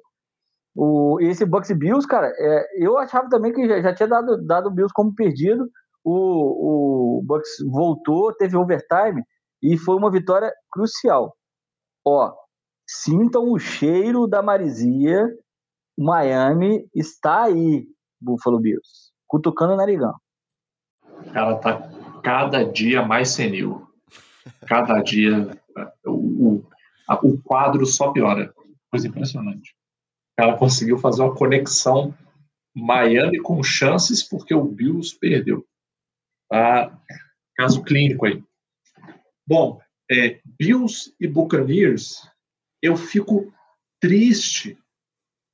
O, 0.75 1.19
esse 1.21 1.45
Bucks 1.45 1.71
e 1.71 1.75
Bills, 1.75 2.07
cara, 2.07 2.29
é, 2.29 2.85
eu 2.85 2.97
achava 2.97 3.29
também 3.29 3.53
que 3.53 3.67
já, 3.69 3.81
já 3.81 3.95
tinha 3.95 4.09
dado, 4.09 4.45
dado 4.47 4.69
o 4.69 4.71
Bills 4.71 4.93
como 4.95 5.15
perdido. 5.15 5.69
O, 6.05 7.19
o 7.19 7.23
Bucks 7.23 7.57
voltou, 7.71 8.35
teve 8.35 8.57
overtime 8.57 9.23
e 9.63 9.77
foi 9.77 9.97
uma 9.97 10.11
vitória 10.11 10.53
crucial. 10.73 11.35
Ó, 12.07 12.33
sintam 13.03 13.51
o 13.51 13.59
cheiro 13.59 14.27
da 14.27 14.43
marisia. 14.43 15.27
Miami 15.99 16.89
está 16.95 17.45
aí, 17.45 17.87
Buffalo 18.21 18.59
Bills, 18.59 19.13
cutucando 19.27 19.75
o 19.75 19.77
narigão. 19.77 20.15
Ela 21.35 21.57
tá 21.57 21.91
cada 22.23 22.65
dia 22.65 23.03
mais 23.03 23.31
senil. 23.31 23.87
Cada 24.67 25.01
dia 25.03 25.51
o, 26.05 26.63
o, 26.63 26.65
o 27.23 27.43
quadro 27.43 27.85
só 27.85 28.13
piora. 28.13 28.53
Coisa 28.91 29.07
impressionante 29.07 29.75
ela 30.41 30.57
conseguiu 30.57 30.99
fazer 30.99 31.23
uma 31.23 31.35
conexão 31.35 32.15
Miami 32.75 33.41
com 33.41 33.63
chances 33.63 34.23
porque 34.23 34.55
o 34.55 34.65
Bills 34.65 35.17
perdeu. 35.19 35.67
Ah, 36.51 36.97
caso 37.57 37.83
clínico 37.83 38.27
aí. 38.27 38.43
Bom, 39.47 39.81
é, 40.11 40.41
Bills 40.45 41.15
e 41.21 41.27
Buccaneers, 41.27 42.29
eu 42.83 42.97
fico 42.97 43.53
triste, 44.01 44.79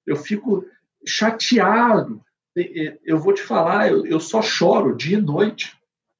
eu 0.07 0.17
fico 0.17 0.65
chateado. 1.07 2.23
Eu 3.05 3.19
vou 3.19 3.35
te 3.35 3.43
falar, 3.43 3.91
eu, 3.91 4.07
eu 4.07 4.19
só 4.19 4.41
choro 4.41 4.97
dia 4.97 5.19
e 5.19 5.23
noite 5.23 5.77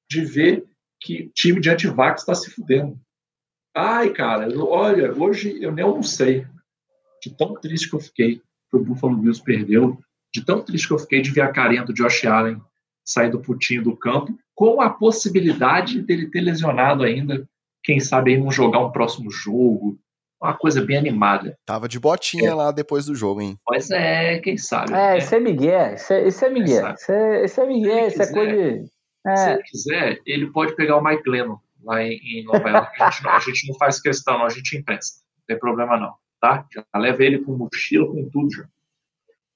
de 0.09 0.25
ver 0.25 0.67
que 1.01 1.31
time 1.35 1.61
de 1.61 1.71
antivax 1.71 2.23
está 2.23 2.35
se 2.35 2.51
fudendo. 2.51 2.99
Ai, 3.75 4.11
cara, 4.11 4.49
olha, 4.59 5.13
hoje 5.13 5.63
eu 5.63 5.73
nem 5.73 5.85
não 5.85 6.03
sei 6.03 6.47
de 7.23 7.35
tão 7.35 7.55
triste 7.55 7.89
que 7.89 7.97
eu 7.97 8.01
fiquei 8.01 8.37
que 8.71 8.77
o 8.77 8.83
Buffalo 8.83 9.17
Bills 9.17 9.43
perdeu, 9.43 9.99
de 10.35 10.45
tão 10.45 10.63
triste 10.63 10.89
que 10.89 10.95
eu 10.95 10.99
fiquei 10.99 11.21
de 11.21 11.31
ver 11.31 11.43
a 11.43 11.53
carinha 11.53 11.85
do 11.85 11.95
Josh 11.95 12.25
Allen 12.25 12.61
sair 13.05 13.31
do 13.31 13.41
putinho 13.41 13.85
do 13.85 13.97
campo, 13.97 14.37
com 14.55 14.81
a 14.81 14.91
possibilidade 14.91 16.03
dele 16.03 16.29
ter 16.29 16.41
lesionado 16.41 17.05
ainda, 17.05 17.49
quem 17.83 18.01
sabe 18.01 18.33
aí 18.33 18.41
não 18.41 18.51
jogar 18.51 18.81
um 18.81 18.91
próximo 18.91 19.31
jogo, 19.31 19.97
uma 20.41 20.55
coisa 20.55 20.85
bem 20.85 20.97
animada. 20.97 21.57
Tava 21.65 21.89
de 21.89 21.99
botinha 21.99 22.51
é. 22.51 22.55
lá 22.55 22.71
depois 22.71 23.07
do 23.07 23.15
jogo, 23.15 23.41
hein? 23.41 23.59
Pois 23.65 23.91
é, 23.91 24.39
quem 24.41 24.57
sabe. 24.57 24.93
É, 24.93 24.95
né? 24.95 25.19
isso 25.19 25.35
é 25.35 25.41
Miguel, 25.41 25.95
isso 25.95 26.13
é, 26.13 26.29
isso 26.29 26.45
é 26.45 26.51
Miguel, 26.51 26.95
isso 26.95 27.13
é, 27.13 27.45
isso 27.45 27.61
é 27.61 27.67
Miguel, 27.67 28.09
isso 28.09 28.23
é 28.23 28.33
coisa 28.33 28.53
de... 28.53 28.85
É. 29.27 29.37
Se 29.37 29.51
ele 29.51 29.63
quiser, 29.63 30.21
ele 30.25 30.47
pode 30.53 30.77
pegar 30.77 30.97
o 30.97 31.03
Mike 31.03 31.29
Lennon 31.29 31.59
lá 31.83 32.03
em, 32.03 32.21
em 32.23 32.45
Nova 32.45 32.69
York. 32.69 33.03
A 33.03 33.11
gente, 33.11 33.25
não, 33.25 33.31
a 33.33 33.39
gente 33.41 33.69
não 33.69 33.75
faz 33.77 34.01
questão, 34.01 34.45
a 34.45 34.49
gente 34.49 34.77
empresta. 34.77 35.21
Não 35.37 35.45
tem 35.49 35.59
problema 35.59 35.99
não 35.99 36.15
tá? 36.41 36.67
Já 36.73 36.85
leva 36.95 37.25
ele 37.25 37.39
com 37.39 37.57
mochila, 37.57 38.07
com 38.07 38.29
tudo 38.31 38.51
já. 38.53 38.69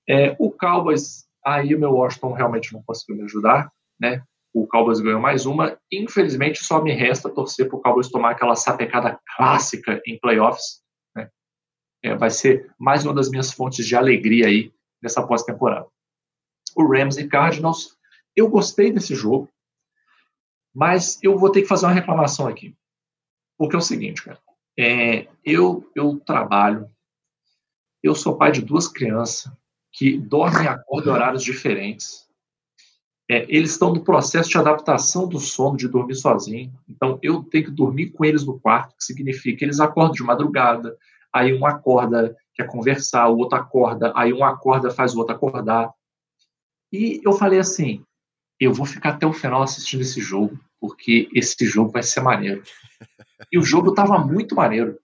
É, 0.09 0.37
o 0.39 0.51
Cowboys, 0.51 1.27
aí 1.45 1.75
o 1.75 1.79
meu 1.79 1.93
Washington 1.93 2.33
realmente 2.33 2.73
não 2.73 2.83
conseguiu 2.83 3.17
me 3.17 3.25
ajudar, 3.25 3.71
né? 3.99 4.23
O 4.53 4.67
Cowboys 4.67 5.01
ganhou 5.01 5.21
mais 5.21 5.47
uma. 5.47 5.79
Infelizmente, 5.93 6.65
só 6.65 6.83
me 6.83 6.93
resta 6.93 7.31
torcer 7.31 7.69
para 7.69 7.77
o 7.77 7.81
Cowboys 7.81 8.09
tomar 8.09 8.33
aquela 8.33 8.57
sapecada 8.57 9.21
clássica 9.37 10.01
em 10.07 10.19
playoffs. 10.19 10.83
Né? 11.15 11.31
É, 12.03 12.17
vai 12.17 12.31
ser 12.31 12.73
mais 12.79 13.05
uma 13.05 13.15
das 13.15 13.31
minhas 13.31 13.53
fontes 13.53 13.87
de 13.87 13.95
alegria 13.95 14.47
aí 14.47 14.73
nessa 15.01 15.25
pós-temporada. 15.27 15.87
O 16.77 16.85
Rams 16.85 17.17
e 17.17 17.29
Cardinals, 17.29 17.97
eu 18.35 18.49
gostei 18.49 18.93
desse 18.93 19.15
jogo, 19.15 19.49
mas 20.75 21.19
eu 21.23 21.39
vou 21.39 21.51
ter 21.51 21.63
que 21.63 21.69
fazer 21.69 21.87
uma 21.87 21.93
reclamação 21.93 22.47
aqui. 22.47 22.77
Porque 23.57 23.77
é 23.77 23.79
o 23.79 23.83
seguinte, 23.83 24.23
cara. 24.23 24.39
É, 24.79 25.29
eu, 25.45 25.91
eu 25.95 26.19
trabalho, 26.21 26.89
eu 28.03 28.15
sou 28.15 28.37
pai 28.37 28.53
de 28.53 28.63
duas 28.63 28.89
crianças 28.89 29.53
que 29.93 30.17
dormem 30.17 30.65
e 30.65 30.69
acordam 30.69 31.13
em 31.13 31.17
horários 31.17 31.43
diferentes. 31.43 32.30
É, 33.31 33.47
eles 33.49 33.71
estão 33.71 33.93
no 33.95 34.03
processo 34.03 34.51
de 34.51 34.59
adaptação 34.59 35.29
do 35.29 35.39
sono, 35.39 35.77
de 35.77 35.87
dormir 35.87 36.17
sozinho. 36.17 36.73
Então, 36.89 37.17
eu 37.23 37.45
tenho 37.45 37.67
que 37.67 37.71
dormir 37.71 38.11
com 38.11 38.25
eles 38.25 38.45
no 38.45 38.59
quarto, 38.59 38.97
que 38.97 39.05
significa 39.05 39.57
que 39.57 39.65
eles 39.65 39.79
acordam 39.79 40.11
de 40.11 40.25
madrugada, 40.25 40.97
aí 41.33 41.57
um 41.57 41.65
acorda, 41.65 42.37
quer 42.53 42.67
conversar, 42.67 43.29
o 43.29 43.39
outro 43.39 43.57
acorda, 43.57 44.13
aí 44.17 44.33
um 44.33 44.43
acorda, 44.43 44.91
faz 44.91 45.15
o 45.15 45.21
outro 45.21 45.37
acordar. 45.37 45.93
E 46.93 47.21
eu 47.25 47.33
falei 47.33 47.61
assim, 47.61 48.03
eu 48.59 48.75
vou 48.75 48.85
ficar 48.85 49.11
até 49.11 49.25
o 49.25 49.33
final 49.33 49.63
assistindo 49.63 50.01
esse 50.01 50.21
jogo, 50.21 50.59
porque 50.81 51.29
esse 51.33 51.65
jogo 51.67 51.93
vai 51.93 52.03
ser 52.03 52.23
maneiro. 52.23 52.65
E 53.53 53.57
o 53.61 53.63
jogo 53.63 53.91
estava 53.91 54.19
muito 54.19 54.57
maneiro. 54.57 54.99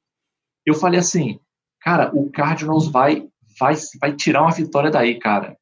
Eu 0.66 0.74
falei 0.74 0.98
assim, 0.98 1.38
cara, 1.80 2.10
o 2.12 2.28
Cardinals 2.28 2.88
vai, 2.88 3.28
vai, 3.56 3.76
vai 4.00 4.16
tirar 4.16 4.42
uma 4.42 4.50
vitória 4.50 4.90
daí, 4.90 5.16
cara. 5.16 5.56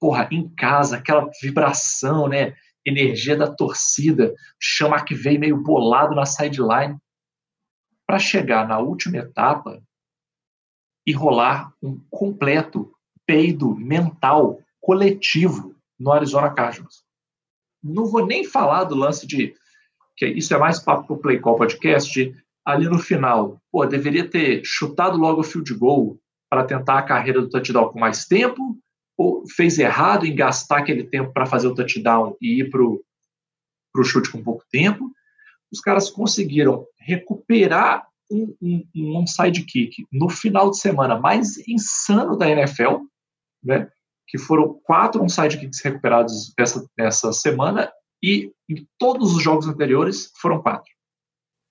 Porra, 0.00 0.28
em 0.30 0.48
casa, 0.54 0.96
aquela 0.96 1.28
vibração, 1.42 2.28
né? 2.28 2.54
Energia 2.84 3.36
da 3.36 3.50
torcida, 3.50 4.34
chama 4.60 5.04
que 5.04 5.14
veio 5.14 5.40
meio 5.40 5.62
bolado 5.62 6.14
na 6.14 6.24
sideline, 6.24 6.96
para 8.06 8.18
chegar 8.18 8.68
na 8.68 8.78
última 8.78 9.18
etapa 9.18 9.82
e 11.04 11.12
rolar 11.12 11.72
um 11.82 12.00
completo 12.08 12.92
peido 13.26 13.74
mental 13.74 14.60
coletivo 14.80 15.74
no 15.98 16.12
Arizona 16.12 16.50
Cardinals. 16.50 17.04
Não 17.82 18.06
vou 18.06 18.24
nem 18.24 18.44
falar 18.44 18.84
do 18.84 18.94
lance 18.94 19.26
de 19.26 19.54
que 20.16 20.26
isso 20.26 20.54
é 20.54 20.58
mais 20.58 20.78
papo 20.78 21.06
para 21.06 21.16
o 21.16 21.18
Play 21.18 21.40
Call 21.40 21.56
Podcast, 21.56 22.34
ali 22.64 22.88
no 22.88 22.98
final, 22.98 23.60
pô, 23.70 23.84
deveria 23.84 24.28
ter 24.28 24.62
chutado 24.64 25.18
logo 25.18 25.40
o 25.40 25.44
field 25.44 25.72
goal 25.74 26.18
para 26.50 26.64
tentar 26.64 26.98
a 26.98 27.02
carreira 27.02 27.40
do 27.40 27.50
touchdown 27.50 27.90
com 27.90 27.98
mais 27.98 28.24
tempo, 28.24 28.78
fez 29.56 29.78
errado 29.78 30.26
em 30.26 30.34
gastar 30.34 30.78
aquele 30.78 31.04
tempo 31.04 31.32
para 31.32 31.46
fazer 31.46 31.68
o 31.68 31.74
touchdown 31.74 32.36
e 32.40 32.60
ir 32.60 32.70
para 32.70 32.82
o 32.82 34.04
chute 34.04 34.30
com 34.30 34.42
pouco 34.42 34.64
tempo. 34.70 35.10
Os 35.72 35.80
caras 35.80 36.10
conseguiram 36.10 36.86
recuperar 36.98 38.06
um, 38.30 38.54
um, 38.60 38.88
um 38.94 39.16
onside 39.16 39.64
kick 39.64 40.06
no 40.12 40.28
final 40.28 40.70
de 40.70 40.78
semana 40.78 41.18
mais 41.18 41.56
insano 41.68 42.36
da 42.36 42.50
NFL, 42.50 42.98
né? 43.62 43.88
que 44.26 44.38
foram 44.38 44.78
quatro 44.82 45.22
onside 45.22 45.58
kicks 45.58 45.80
recuperados 45.82 46.52
essa, 46.58 46.84
essa 46.98 47.32
semana 47.32 47.90
e 48.22 48.52
em 48.68 48.86
todos 48.98 49.34
os 49.34 49.42
jogos 49.42 49.68
anteriores 49.68 50.32
foram 50.40 50.60
quatro. 50.60 50.90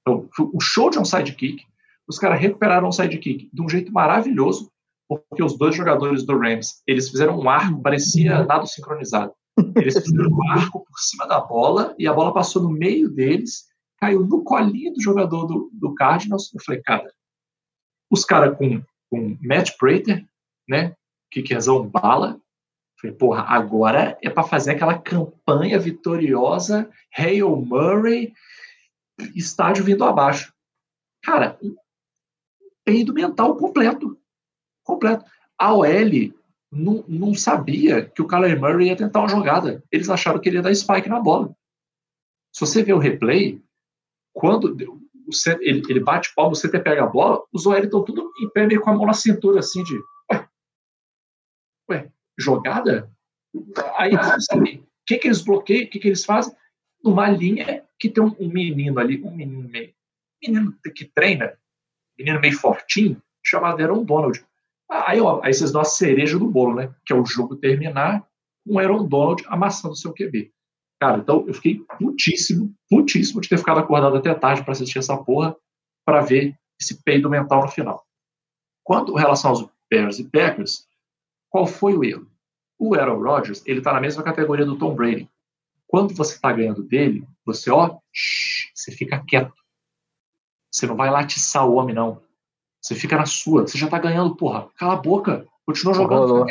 Então, 0.02 0.30
o 0.54 0.62
show 0.62 0.90
de 0.90 1.00
onside 1.00 1.34
kick, 1.34 1.64
os 2.08 2.20
caras 2.20 2.40
recuperaram 2.40 2.88
um 2.88 2.92
sidekick 2.92 3.50
de 3.52 3.62
um 3.62 3.68
jeito 3.68 3.92
maravilhoso, 3.92 4.72
porque 5.08 5.44
os 5.44 5.58
dois 5.58 5.76
jogadores 5.76 6.24
do 6.26 6.38
Rams, 6.38 6.82
eles 6.88 7.10
fizeram 7.10 7.40
um 7.40 7.50
arco, 7.50 7.82
parecia 7.82 8.44
nada 8.44 8.66
sincronizado. 8.66 9.34
Eles 9.76 9.98
fizeram 9.98 10.30
um 10.30 10.50
arco 10.50 10.84
por 10.84 11.00
cima 11.00 11.28
da 11.28 11.40
bola 11.40 11.96
e 11.98 12.08
a 12.08 12.14
bola 12.14 12.34
passou 12.34 12.62
no 12.64 12.70
meio 12.70 13.10
deles, 13.10 13.66
caiu 14.00 14.26
no 14.26 14.44
colinho 14.44 14.94
do 14.94 15.02
jogador 15.02 15.46
do, 15.46 15.70
do 15.74 15.94
Cardinals. 15.94 16.54
Eu 16.54 16.62
falei, 16.64 16.82
cara, 16.82 17.10
os 18.12 18.26
caras 18.26 18.58
com, 18.58 18.82
com 19.10 19.38
Matt 19.42 19.72
Prater, 19.78 20.26
né, 20.68 20.96
que 21.32 21.42
querzão 21.42 21.88
bala, 21.88 22.40
Falei, 23.00 23.16
porra, 23.16 23.42
agora 23.42 24.18
é 24.22 24.30
para 24.30 24.44
fazer 24.44 24.72
aquela 24.72 24.98
campanha 24.98 25.78
vitoriosa, 25.78 26.90
Hale 27.16 27.44
Murray, 27.44 28.34
estádio 29.36 29.84
vindo 29.84 30.04
abaixo. 30.04 30.54
Cara, 31.22 31.58
um 31.62 31.76
peido 32.84 33.14
mental 33.14 33.58
completo. 33.58 34.18
Completo. 34.86 35.26
A 35.58 35.74
OL 35.74 36.34
não, 36.72 37.04
não 37.08 37.34
sabia 37.34 38.06
que 38.06 38.22
o 38.22 38.28
Kyler 38.28 38.60
Murray 38.60 38.88
ia 38.88 38.96
tentar 38.96 39.20
uma 39.20 39.28
jogada. 39.28 39.84
Eles 39.92 40.10
acharam 40.10 40.40
que 40.40 40.48
ele 40.48 40.58
ia 40.58 40.62
dar 40.62 40.74
spike 40.74 41.10
na 41.10 41.20
bola. 41.20 41.54
Se 42.54 42.62
você 42.62 42.84
vê 42.84 42.94
o 42.94 43.00
replay, 43.00 43.62
quando 44.34 44.78
ele, 45.62 46.00
bate 46.00 46.34
palma, 46.36 46.54
o 46.54 46.60
CT 46.60 46.80
pega 46.80 47.04
a 47.04 47.08
bola, 47.08 47.44
os 47.52 47.66
OL 47.66 47.78
estão 47.78 48.04
tudo 48.04 48.32
em 48.40 48.50
pé, 48.50 48.66
meio 48.68 48.82
com 48.82 48.92
a 48.92 48.94
mão 48.94 49.06
na 49.06 49.14
cintura, 49.14 49.60
assim, 49.60 49.84
de. 49.84 49.98
Ué, 50.32 50.48
ué 51.90 52.12
jogada, 52.38 53.12
aí 53.98 54.14
eles 54.14 54.46
sabem 54.46 54.80
o 54.80 54.86
que, 55.06 55.18
que 55.18 55.28
eles 55.28 55.42
bloqueiam, 55.42 55.86
o 55.86 55.90
que, 55.90 56.00
que 56.00 56.08
eles 56.08 56.26
fazem, 56.26 56.54
numa 57.04 57.30
linha 57.30 57.84
que 57.98 58.10
tem 58.10 58.24
um, 58.24 58.36
um 58.40 58.50
menino 58.50 59.00
ali, 59.00 59.24
um 59.24 59.32
menino 59.32 59.70
meio, 59.70 59.94
menino 60.42 60.78
que 60.94 61.06
treina, 61.06 61.58
menino 62.18 62.40
meio 62.40 62.58
fortinho, 62.58 63.22
chamado 63.44 63.82
Aaron 63.82 64.04
Donald. 64.04 64.44
Aí, 64.90 65.20
ó, 65.20 65.42
aí 65.44 65.54
vocês 65.54 65.72
dão 65.72 65.82
a 65.82 65.86
cereja 65.86 66.38
do 66.38 66.48
bolo, 66.48 66.76
né? 66.76 66.94
Que 67.06 67.14
é 67.14 67.16
o 67.16 67.26
jogo 67.26 67.56
terminar 67.56 68.26
com 68.66 68.80
Aaron 68.80 69.08
Donald 69.08 69.44
amassando 69.48 69.94
o 69.94 69.98
seu 69.98 70.14
QB. 70.14 70.52
Cara, 71.00 71.18
então 71.18 71.46
eu 71.48 71.54
fiquei 71.54 71.80
putíssimo, 72.00 72.74
putíssimo 72.90 73.42
de 73.42 73.50
ter 73.50 73.58
ficado 73.58 73.80
acordado 73.80 74.16
até 74.16 74.34
tarde 74.34 74.64
para 74.64 74.72
assistir 74.72 75.00
essa 75.00 75.18
porra, 75.18 75.56
para 76.06 76.22
ver 76.22 76.58
esse 76.80 77.04
peido 77.04 77.30
mental 77.30 77.64
no 77.64 77.68
final. 77.68 78.06
Quanto 78.84 79.14
em 79.14 79.20
relação 79.20 79.52
aos 79.52 79.70
Bears 79.90 80.20
e 80.20 80.30
Packers, 80.30 80.88
qual 81.50 81.66
foi 81.66 81.96
o 81.96 82.04
erro? 82.04 82.28
O 82.78 82.96
Aaron 82.96 83.22
Rodgers, 83.22 83.64
ele 83.66 83.80
está 83.80 83.94
na 83.94 84.02
mesma 84.02 84.24
categoria 84.24 84.66
do 84.66 84.78
Tom 84.78 84.96
Brady. 84.96 85.30
Quando 85.88 86.14
você 86.14 86.36
está 86.36 86.52
ganhando 86.52 86.84
dele, 86.84 87.26
você, 87.46 87.72
ó, 87.72 88.00
shh, 88.12 88.72
você 88.74 88.92
fica 88.92 89.24
quieto. 89.26 89.54
Você 90.72 90.86
não 90.86 90.96
vai 90.96 91.10
lá 91.10 91.22
atiçar 91.22 91.68
o 91.68 91.76
homem, 91.76 91.96
não. 91.96 92.22
Você 92.86 92.94
fica 92.94 93.18
na 93.18 93.26
sua. 93.26 93.64
Você 93.64 93.80
já 93.80 93.86
está 93.86 93.98
ganhando, 93.98 94.36
porra. 94.36 94.70
Cala 94.78 94.94
a 94.94 94.98
boca. 94.98 95.48
Continua 95.66 95.96
jogando. 95.96 96.46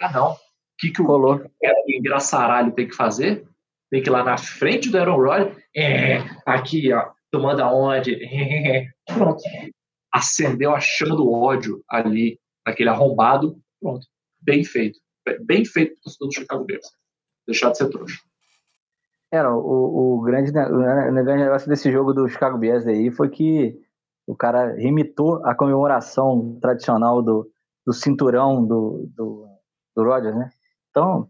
Ah, 0.00 0.10
não. 0.10 0.32
O 0.32 0.36
que, 0.78 0.90
que 0.90 1.02
o, 1.02 1.04
Rolou. 1.04 1.36
o 1.36 1.90
engraçaralho 1.92 2.72
tem 2.72 2.88
que 2.88 2.96
fazer? 2.96 3.46
Tem 3.90 4.02
que 4.02 4.08
ir 4.08 4.10
lá 4.10 4.24
na 4.24 4.38
frente 4.38 4.88
do 4.88 4.96
Aaron 4.96 5.18
Rodgers. 5.18 5.62
É, 5.76 6.20
aqui, 6.46 6.90
ó. 6.94 7.10
Tomando 7.30 7.60
aonde? 7.60 8.16
Pronto. 9.06 9.42
Acendeu 10.10 10.74
a 10.74 10.80
chama 10.80 11.14
do 11.14 11.30
ódio 11.30 11.84
ali, 11.90 12.40
naquele 12.66 12.88
arrombado 12.88 13.60
Pronto. 13.78 14.06
Bem 14.40 14.64
feito. 14.64 14.98
Bem 15.42 15.62
feito 15.66 15.92
o 15.92 16.00
torcedor 16.00 16.28
do 16.28 16.34
Chicago 16.34 16.64
Bears. 16.64 16.90
Deixar 17.46 17.70
de 17.70 17.76
ser 17.76 17.90
trouxa. 17.90 18.18
Era, 19.30 19.54
o, 19.54 20.20
o, 20.20 20.22
grande, 20.22 20.50
o 20.52 20.78
grande 21.12 21.44
negócio 21.44 21.68
desse 21.68 21.92
jogo 21.92 22.14
do 22.14 22.26
Chicago 22.28 22.56
Bears 22.56 22.86
aí 22.86 23.10
foi 23.10 23.28
que 23.28 23.78
o 24.28 24.36
cara 24.36 24.78
imitou 24.78 25.42
a 25.46 25.54
comemoração 25.54 26.58
tradicional 26.60 27.22
do, 27.22 27.50
do 27.86 27.94
cinturão 27.94 28.62
do, 28.62 29.08
do, 29.16 29.48
do 29.96 30.04
Rodgers, 30.04 30.36
né? 30.36 30.50
Então, 30.90 31.26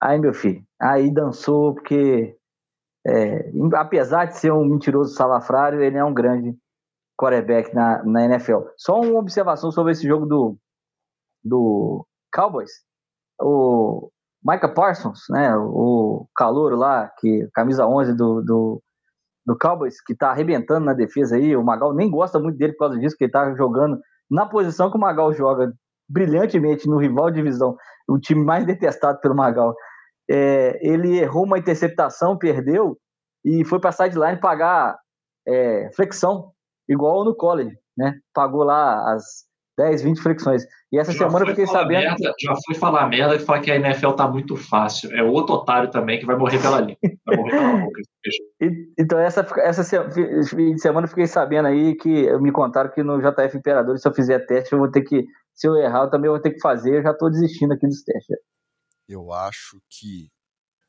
aí, 0.00 0.18
meu 0.18 0.32
filho, 0.32 0.64
aí 0.80 1.12
dançou, 1.12 1.74
porque 1.74 2.34
é, 3.06 3.52
apesar 3.74 4.24
de 4.24 4.38
ser 4.38 4.50
um 4.50 4.64
mentiroso 4.64 5.14
salafrário, 5.14 5.82
ele 5.82 5.98
é 5.98 6.04
um 6.04 6.14
grande 6.14 6.56
quarterback 7.20 7.74
na, 7.74 8.02
na 8.02 8.24
NFL. 8.24 8.60
Só 8.78 8.98
uma 8.98 9.18
observação 9.18 9.70
sobre 9.70 9.92
esse 9.92 10.08
jogo 10.08 10.24
do, 10.24 10.56
do 11.44 12.06
Cowboys, 12.34 12.70
o 13.38 14.10
Micah 14.42 14.72
Parsons, 14.72 15.24
né, 15.28 15.54
o 15.54 16.26
calouro 16.34 16.76
lá, 16.76 17.12
que 17.18 17.46
camisa 17.52 17.86
11 17.86 18.14
do, 18.14 18.40
do, 18.40 18.82
do 19.44 19.56
Cowboys, 19.58 20.00
que 20.00 20.14
tá 20.14 20.30
arrebentando 20.30 20.86
na 20.86 20.92
defesa 20.92 21.36
aí, 21.36 21.56
o 21.56 21.64
Magal 21.64 21.94
nem 21.94 22.10
gosta 22.10 22.38
muito 22.38 22.56
dele 22.56 22.72
por 22.72 22.86
causa 22.86 22.98
disso, 22.98 23.14
porque 23.14 23.24
ele 23.24 23.32
tá 23.32 23.54
jogando 23.54 23.98
na 24.30 24.46
posição 24.46 24.90
que 24.90 24.96
o 24.96 25.00
Magal 25.00 25.32
joga 25.32 25.72
brilhantemente 26.08 26.88
no 26.88 26.98
rival 26.98 27.30
de 27.30 27.36
divisão, 27.36 27.76
o 28.08 28.18
time 28.18 28.44
mais 28.44 28.66
detestado 28.66 29.20
pelo 29.20 29.34
Magal. 29.34 29.74
É, 30.30 30.78
ele 30.86 31.18
errou 31.18 31.44
uma 31.44 31.58
interceptação, 31.58 32.38
perdeu, 32.38 32.96
e 33.44 33.64
foi 33.64 33.80
para 33.80 33.92
sideline 33.92 34.40
pagar 34.40 34.96
é, 35.46 35.90
flexão, 35.94 36.52
igual 36.88 37.24
no 37.24 37.34
college, 37.34 37.76
né? 37.96 38.14
Pagou 38.32 38.62
lá 38.62 39.14
as 39.14 39.44
10, 39.76 40.02
20 40.02 40.20
flexões. 40.20 40.64
E 40.92 40.98
essa 40.98 41.12
já 41.12 41.26
semana 41.26 41.44
eu 41.44 41.48
fiquei 41.48 41.66
sabendo. 41.66 42.00
Merda, 42.00 42.34
já 42.38 42.54
foi 42.66 42.74
falar 42.74 43.08
merda 43.08 43.36
e 43.36 43.38
falar 43.38 43.60
que 43.60 43.70
a 43.70 43.76
NFL 43.76 44.12
tá 44.12 44.28
muito 44.28 44.56
fácil. 44.56 45.10
É 45.16 45.22
outro 45.22 45.54
otário 45.54 45.90
também 45.90 46.18
que 46.18 46.26
vai 46.26 46.36
morrer 46.36 46.60
pela 46.60 46.80
língua. 46.80 46.98
Vai 47.24 47.36
morrer 47.36 47.50
pela 47.50 47.76
boca. 47.78 48.00
então, 48.98 49.18
essa, 49.18 49.46
essa 49.58 49.82
fim 50.44 50.74
de 50.74 50.80
semana 50.80 51.06
eu 51.06 51.08
fiquei 51.08 51.26
sabendo 51.26 51.68
aí 51.68 51.94
que 51.96 52.30
me 52.38 52.52
contaram 52.52 52.90
que 52.90 53.02
no 53.02 53.18
JF 53.20 53.56
Imperador, 53.56 53.98
se 53.98 54.06
eu 54.06 54.12
fizer 54.12 54.40
teste, 54.40 54.72
eu 54.72 54.78
vou 54.78 54.90
ter 54.90 55.02
que. 55.02 55.24
Se 55.54 55.66
eu 55.66 55.76
errar, 55.76 56.04
eu 56.04 56.10
também 56.10 56.30
vou 56.30 56.40
ter 56.40 56.50
que 56.50 56.60
fazer. 56.60 56.98
Eu 56.98 57.02
já 57.02 57.14
tô 57.14 57.28
desistindo 57.30 57.72
aqui 57.72 57.86
dos 57.86 58.02
testes. 58.02 58.36
Eu 59.08 59.32
acho 59.32 59.80
que. 59.88 60.28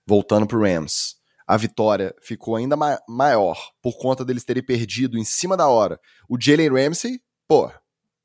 Voltando 0.06 0.46
pro 0.46 0.62
Rams. 0.62 1.16
A 1.48 1.58
vitória 1.58 2.14
ficou 2.22 2.56
ainda 2.56 2.76
ma 2.76 2.98
maior 3.08 3.58
por 3.82 3.98
conta 3.98 4.24
deles 4.24 4.46
terem 4.46 4.64
perdido 4.64 5.18
em 5.18 5.26
cima 5.26 5.58
da 5.58 5.68
hora. 5.68 6.00
O 6.30 6.38
Jalen 6.40 6.70
Ramsey, 6.70 7.20
pô, 7.48 7.70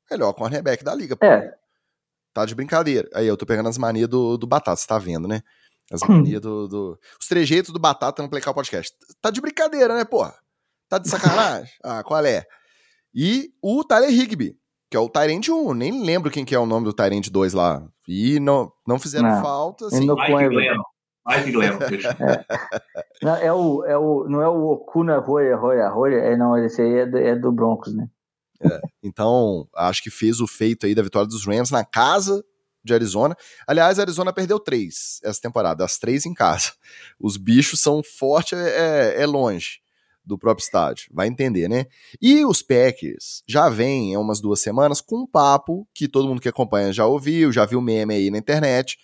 melhor 0.09 0.33
cornerback 0.33 0.83
da 0.83 0.93
liga. 0.93 1.15
Pô. 1.15 1.25
É. 1.25 1.53
Tá 2.33 2.45
de 2.45 2.55
brincadeira. 2.55 3.09
Aí 3.13 3.27
eu 3.27 3.35
tô 3.35 3.45
pegando 3.45 3.69
as 3.69 3.77
manias 3.77 4.07
do, 4.07 4.37
do 4.37 4.47
Batata, 4.47 4.77
você 4.77 4.87
tá 4.87 4.97
vendo, 4.97 5.27
né? 5.27 5.41
As 5.91 6.01
manias 6.01 6.41
do, 6.41 6.67
do, 6.67 6.99
Os 7.19 7.27
trejeitos 7.27 7.73
do 7.73 7.79
Batata 7.79 8.21
no 8.21 8.29
Playcar 8.29 8.53
Podcast. 8.53 8.93
Tá 9.21 9.31
de 9.31 9.41
brincadeira, 9.41 9.95
né, 9.95 10.05
porra? 10.05 10.35
Tá 10.87 10.97
de 10.97 11.09
sacanagem? 11.09 11.71
ah, 11.83 12.03
qual 12.03 12.23
é? 12.23 12.45
E 13.13 13.49
o 13.61 13.83
Tyler 13.83 14.11
Higby, 14.11 14.55
que 14.89 14.97
é 14.97 14.99
o 14.99 15.09
Tyrande 15.09 15.51
1. 15.51 15.73
Nem 15.73 16.03
lembro 16.03 16.31
quem 16.31 16.45
que 16.45 16.53
é 16.53 16.59
o 16.59 16.65
nome 16.65 16.85
do 16.85 16.93
Tyrande 16.93 17.31
2 17.31 17.53
lá. 17.53 17.83
E 18.07 18.39
não, 18.39 18.71
não 18.87 18.99
fizeram 18.99 19.29
não. 19.29 19.41
falta. 19.41 19.87
Assim. 19.87 20.07
Mike 21.27 21.51
Glennon, 21.51 21.79
é. 21.83 22.45
Não, 23.21 23.35
é 23.35 23.53
o, 23.53 23.85
é 23.85 23.97
o, 23.97 24.27
não 24.27 24.41
é 24.41 24.47
o 24.47 24.69
Okuna 24.71 25.19
Roya, 25.19 25.55
Roya, 25.55 25.87
Roya, 25.89 26.17
é, 26.17 26.35
não, 26.35 26.57
esse 26.57 26.81
aí 26.81 26.99
é 26.99 27.05
do, 27.05 27.17
é 27.17 27.35
do 27.35 27.51
Broncos, 27.51 27.93
né? 27.93 28.07
É, 28.61 28.81
então, 29.03 29.67
acho 29.75 30.03
que 30.03 30.09
fez 30.09 30.39
o 30.39 30.47
feito 30.47 30.85
aí 30.85 30.93
da 30.93 31.01
vitória 31.01 31.27
dos 31.27 31.45
Rams 31.45 31.71
na 31.71 31.85
casa 31.85 32.43
de 32.83 32.93
Arizona. 32.93 33.35
Aliás, 33.67 33.99
a 33.99 34.03
Arizona 34.03 34.33
perdeu 34.33 34.59
três 34.59 35.19
essa 35.23 35.41
temporada, 35.41 35.83
as 35.83 35.97
três 35.97 36.25
em 36.25 36.33
casa. 36.33 36.71
Os 37.19 37.37
bichos 37.37 37.81
são 37.81 38.01
fortes, 38.03 38.57
é, 38.57 39.15
é, 39.17 39.21
é 39.21 39.25
longe 39.25 39.79
do 40.25 40.37
próprio 40.37 40.63
estádio, 40.63 41.09
vai 41.11 41.27
entender, 41.27 41.67
né? 41.67 41.87
E 42.21 42.45
os 42.45 42.61
Packers 42.61 43.41
já 43.47 43.67
vêm 43.67 44.13
há 44.13 44.19
umas 44.19 44.39
duas 44.39 44.61
semanas 44.61 45.01
com 45.01 45.23
um 45.23 45.27
papo 45.27 45.87
que 45.93 46.07
todo 46.07 46.27
mundo 46.27 46.41
que 46.41 46.49
acompanha 46.49 46.93
já 46.93 47.05
ouviu, 47.05 47.51
já 47.51 47.65
viu 47.65 47.81
meme 47.81 48.13
aí 48.13 48.29
na 48.29 48.37
internet, 48.37 48.97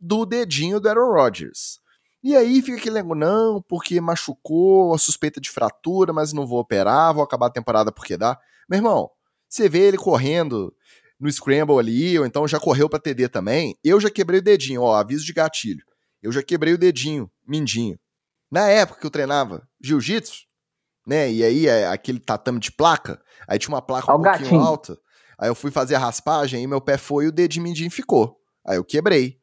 do 0.00 0.24
dedinho 0.24 0.80
do 0.80 0.88
Aaron 0.88 1.12
Rodgers. 1.12 1.79
E 2.22 2.36
aí 2.36 2.60
fica 2.60 2.76
aquele 2.76 2.96
negócio, 2.96 3.16
não, 3.16 3.62
porque 3.62 4.00
machucou, 4.00 4.94
a 4.94 4.98
suspeita 4.98 5.40
de 5.40 5.50
fratura, 5.50 6.12
mas 6.12 6.32
não 6.32 6.46
vou 6.46 6.60
operar, 6.60 7.14
vou 7.14 7.22
acabar 7.22 7.46
a 7.46 7.50
temporada 7.50 7.90
porque 7.90 8.16
dá. 8.16 8.38
Meu 8.68 8.78
irmão, 8.78 9.10
você 9.48 9.68
vê 9.68 9.80
ele 9.80 9.96
correndo 9.96 10.74
no 11.18 11.30
scramble 11.30 11.78
ali, 11.78 12.18
ou 12.18 12.26
então 12.26 12.46
já 12.46 12.60
correu 12.60 12.88
para 12.88 12.98
TD 12.98 13.28
também. 13.28 13.76
Eu 13.82 14.00
já 14.00 14.10
quebrei 14.10 14.40
o 14.40 14.42
dedinho, 14.42 14.82
ó, 14.82 14.94
aviso 14.94 15.24
de 15.24 15.32
gatilho. 15.32 15.84
Eu 16.22 16.30
já 16.30 16.42
quebrei 16.42 16.74
o 16.74 16.78
dedinho, 16.78 17.30
mindinho. 17.46 17.98
Na 18.50 18.68
época 18.68 19.00
que 19.00 19.06
eu 19.06 19.10
treinava 19.10 19.66
jiu-jitsu, 19.82 20.44
né? 21.06 21.30
E 21.32 21.42
aí 21.42 21.66
é 21.66 21.86
aquele 21.86 22.18
tatame 22.18 22.60
de 22.60 22.70
placa, 22.70 23.20
aí 23.48 23.58
tinha 23.58 23.74
uma 23.74 23.82
placa 23.82 24.12
um 24.12 24.22
pouquinho 24.22 24.44
gatinho. 24.44 24.60
alta. 24.60 24.98
Aí 25.38 25.48
eu 25.48 25.54
fui 25.54 25.70
fazer 25.70 25.94
a 25.94 25.98
raspagem 25.98 26.62
e 26.62 26.66
meu 26.66 26.80
pé 26.80 26.98
foi 26.98 27.24
e 27.24 27.28
o 27.28 27.32
dedinho 27.32 27.64
mindinho 27.64 27.90
ficou. 27.90 28.36
Aí 28.66 28.76
eu 28.76 28.84
quebrei. 28.84 29.39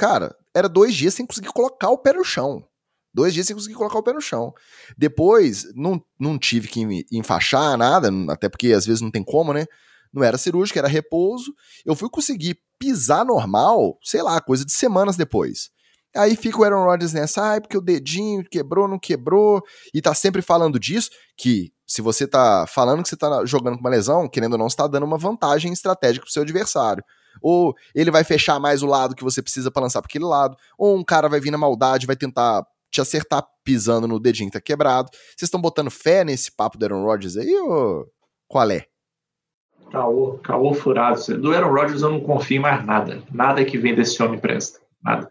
Cara, 0.00 0.34
era 0.54 0.66
dois 0.66 0.94
dias 0.94 1.12
sem 1.12 1.26
conseguir 1.26 1.52
colocar 1.52 1.90
o 1.90 1.98
pé 1.98 2.14
no 2.14 2.24
chão. 2.24 2.64
Dois 3.12 3.34
dias 3.34 3.46
sem 3.46 3.54
conseguir 3.54 3.74
colocar 3.74 3.98
o 3.98 4.02
pé 4.02 4.14
no 4.14 4.20
chão. 4.22 4.50
Depois, 4.96 5.66
não, 5.74 6.02
não 6.18 6.38
tive 6.38 6.68
que 6.68 6.80
enfaixar 7.12 7.76
nada, 7.76 8.08
até 8.30 8.48
porque 8.48 8.72
às 8.72 8.86
vezes 8.86 9.02
não 9.02 9.10
tem 9.10 9.22
como, 9.22 9.52
né? 9.52 9.66
Não 10.10 10.24
era 10.24 10.38
cirúrgico, 10.38 10.78
era 10.78 10.88
repouso. 10.88 11.52
Eu 11.84 11.94
fui 11.94 12.08
conseguir 12.08 12.58
pisar 12.78 13.26
normal, 13.26 13.98
sei 14.02 14.22
lá, 14.22 14.40
coisa 14.40 14.64
de 14.64 14.72
semanas 14.72 15.18
depois. 15.18 15.68
Aí 16.16 16.34
fica 16.34 16.58
o 16.58 16.64
Aaron 16.64 16.84
Rodgers 16.84 17.12
nessa, 17.12 17.56
ah, 17.56 17.60
porque 17.60 17.76
o 17.76 17.82
dedinho 17.82 18.42
quebrou, 18.50 18.88
não 18.88 18.98
quebrou, 18.98 19.62
e 19.92 20.00
tá 20.00 20.14
sempre 20.14 20.40
falando 20.40 20.80
disso, 20.80 21.10
que 21.36 21.74
se 21.86 22.00
você 22.00 22.26
tá 22.26 22.64
falando 22.66 23.02
que 23.02 23.08
você 23.10 23.16
tá 23.16 23.44
jogando 23.44 23.74
com 23.74 23.80
uma 23.80 23.90
lesão, 23.90 24.26
querendo 24.30 24.54
ou 24.54 24.58
não, 24.58 24.70
você 24.70 24.76
tá 24.76 24.86
dando 24.86 25.04
uma 25.04 25.18
vantagem 25.18 25.70
estratégica 25.74 26.24
pro 26.24 26.32
seu 26.32 26.42
adversário. 26.42 27.04
Ou 27.42 27.74
ele 27.94 28.10
vai 28.10 28.24
fechar 28.24 28.58
mais 28.60 28.82
o 28.82 28.86
lado 28.86 29.14
que 29.14 29.24
você 29.24 29.42
precisa 29.42 29.70
para 29.70 29.82
lançar 29.82 30.00
para 30.00 30.08
aquele 30.08 30.24
lado, 30.24 30.56
ou 30.78 30.96
um 30.96 31.04
cara 31.04 31.28
vai 31.28 31.40
vir 31.40 31.50
na 31.50 31.58
maldade, 31.58 32.06
vai 32.06 32.16
tentar 32.16 32.64
te 32.90 33.00
acertar 33.00 33.46
pisando 33.64 34.08
no 34.08 34.18
dedinho 34.18 34.50
que 34.50 34.58
tá 34.58 34.60
quebrado. 34.60 35.10
Vocês 35.12 35.42
estão 35.42 35.60
botando 35.60 35.90
fé 35.90 36.24
nesse 36.24 36.54
papo 36.54 36.76
do 36.76 36.84
Aaron 36.84 37.04
Rodgers 37.04 37.36
aí, 37.36 37.54
ou 37.54 38.06
qual 38.48 38.70
é? 38.70 38.84
Caô, 39.90 40.38
caô 40.38 40.74
furado. 40.74 41.38
Do 41.38 41.52
Aaron 41.52 41.72
Rodgers 41.72 42.02
eu 42.02 42.10
não 42.10 42.20
confio 42.20 42.58
em 42.58 42.60
mais 42.60 42.84
nada. 42.84 43.22
Nada 43.32 43.64
que 43.64 43.78
vem 43.78 43.94
desse 43.94 44.22
homem 44.22 44.38
presta. 44.38 44.80
Nada. 45.02 45.30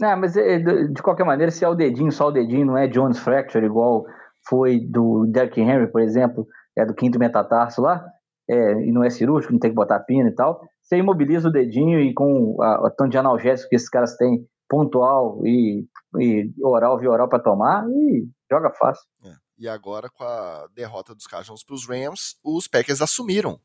Não, 0.00 0.16
mas 0.16 0.34
é, 0.34 0.58
de 0.58 1.02
qualquer 1.02 1.24
maneira, 1.24 1.52
se 1.52 1.62
é 1.62 1.68
o 1.68 1.74
dedinho, 1.74 2.10
só 2.10 2.28
o 2.28 2.32
dedinho, 2.32 2.64
não 2.64 2.78
é 2.78 2.88
Jones 2.88 3.18
Fracture, 3.18 3.66
igual 3.66 4.06
foi 4.48 4.80
do 4.80 5.26
Derrick 5.26 5.60
Henry, 5.60 5.86
por 5.88 6.00
exemplo, 6.00 6.46
é 6.74 6.86
do 6.86 6.94
quinto 6.94 7.18
metatarso 7.18 7.82
lá, 7.82 8.02
é, 8.50 8.72
e 8.82 8.90
não 8.90 9.04
é 9.04 9.10
cirúrgico, 9.10 9.52
não 9.52 9.60
tem 9.60 9.70
que 9.70 9.76
botar 9.76 10.00
pino 10.00 10.28
e 10.28 10.34
tal, 10.34 10.60
você 10.82 10.96
imobiliza 10.96 11.48
o 11.48 11.52
dedinho 11.52 12.00
e 12.00 12.12
com 12.12 12.60
a, 12.60 12.90
tanto 12.90 13.10
de 13.10 13.18
analgésico 13.18 13.68
que 13.68 13.76
esses 13.76 13.88
caras 13.88 14.16
têm, 14.16 14.44
pontual 14.68 15.40
e, 15.44 15.86
e 16.18 16.52
oral 16.62 16.98
via 16.98 17.10
oral 17.10 17.28
para 17.28 17.38
tomar, 17.38 17.86
e 17.88 18.28
joga 18.50 18.70
fácil. 18.70 19.04
É. 19.24 19.32
E 19.58 19.68
agora, 19.68 20.08
com 20.08 20.24
a 20.24 20.66
derrota 20.74 21.14
dos 21.14 21.26
Cardinals 21.26 21.62
para 21.62 21.74
os 21.74 21.86
Rams, 21.86 22.36
os 22.42 22.66
Packers 22.66 23.02
assumiram 23.02 23.60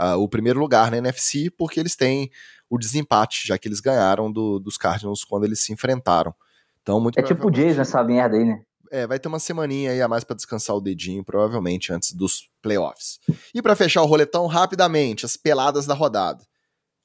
uh, 0.00 0.16
o 0.18 0.28
primeiro 0.28 0.58
lugar 0.58 0.90
na 0.90 0.96
NFC, 0.96 1.50
porque 1.50 1.78
eles 1.78 1.94
têm 1.94 2.30
o 2.70 2.78
desempate, 2.78 3.46
já 3.46 3.58
que 3.58 3.68
eles 3.68 3.80
ganharam 3.80 4.32
do, 4.32 4.58
dos 4.58 4.76
Cardinals 4.76 5.24
quando 5.24 5.44
eles 5.44 5.62
se 5.62 5.72
enfrentaram. 5.72 6.34
Então, 6.82 7.00
muito 7.00 7.18
é 7.18 7.22
tipo 7.22 7.48
o 7.48 7.54
Jays 7.54 7.76
nessa 7.76 8.02
merda 8.02 8.36
aí, 8.36 8.44
né? 8.44 8.62
É, 8.90 9.06
vai 9.06 9.18
ter 9.18 9.28
uma 9.28 9.38
semaninha 9.38 9.92
aí 9.92 10.00
a 10.00 10.08
mais 10.08 10.24
para 10.24 10.36
descansar 10.36 10.76
o 10.76 10.80
dedinho, 10.80 11.24
provavelmente 11.24 11.92
antes 11.92 12.12
dos 12.12 12.48
playoffs. 12.62 13.18
E 13.54 13.62
para 13.62 13.76
fechar 13.76 14.02
o 14.02 14.06
roletão 14.06 14.46
rapidamente, 14.46 15.24
as 15.24 15.36
peladas 15.36 15.86
da 15.86 15.94
rodada. 15.94 16.44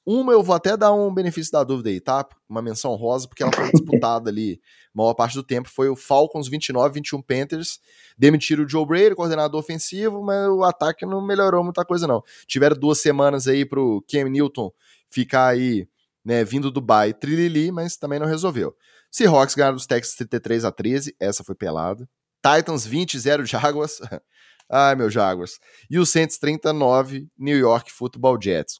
Uma 0.06 0.34
eu 0.34 0.42
vou 0.42 0.56
até 0.56 0.76
dar 0.76 0.92
um 0.94 1.14
benefício 1.14 1.52
da 1.52 1.64
dúvida 1.64 1.90
aí, 1.90 2.00
tá? 2.00 2.28
Uma 2.50 2.62
menção 2.62 2.96
rosa, 2.96 3.28
porque 3.28 3.44
ela 3.44 3.52
foi 3.52 3.70
disputada 3.72 4.30
ali 4.30 4.60
maior 4.94 5.14
parte 5.14 5.36
do 5.36 5.44
tempo. 5.44 5.70
Foi 5.70 5.90
o 5.90 5.96
Falcons 5.96 6.48
29, 6.48 6.96
21 6.96 7.22
Panthers. 7.22 7.80
Demitiram 8.18 8.64
o 8.64 8.70
Joe 8.70 8.86
Brady, 8.86 9.16
coordenador 9.16 9.60
ofensivo, 9.60 10.24
mas 10.24 10.48
o 10.50 10.64
ataque 10.64 11.06
não 11.06 11.22
melhorou 11.22 11.64
muita 11.64 11.86
coisa, 11.86 12.08
não. 12.08 12.24
Tiveram 12.48 12.76
duas 12.76 13.00
semanas 13.00 13.48
aí 13.48 13.64
pro 13.64 14.04
Cam 14.10 14.30
Newton 14.30 14.72
ficar 15.10 15.48
aí, 15.48 15.88
né, 16.26 16.44
vindo 16.44 16.72
do 16.72 16.80
Dubai, 16.80 17.14
trilili, 17.14 17.72
mas 17.72 17.96
também 17.96 18.20
não 18.20 18.28
resolveu. 18.28 18.76
Seahawks 19.12 19.55
ganharam 19.55 19.76
dos 19.76 19.86
Texans 19.86 20.16
33 20.16 20.66
a 20.66 20.72
13, 20.72 21.16
essa 21.20 21.43
foi 21.43 21.53
pelada. 21.53 22.07
Titans 22.41 22.86
20 22.86 23.20
0 23.20 23.45
Jaguars. 23.45 23.99
Ai, 24.72 24.95
meu 24.95 25.09
Jaguars. 25.09 25.59
E 25.89 25.99
o 25.99 26.05
Saints 26.05 26.38
39 26.39 27.28
New 27.38 27.57
York 27.57 27.91
Football 27.91 28.41
Jets. 28.41 28.80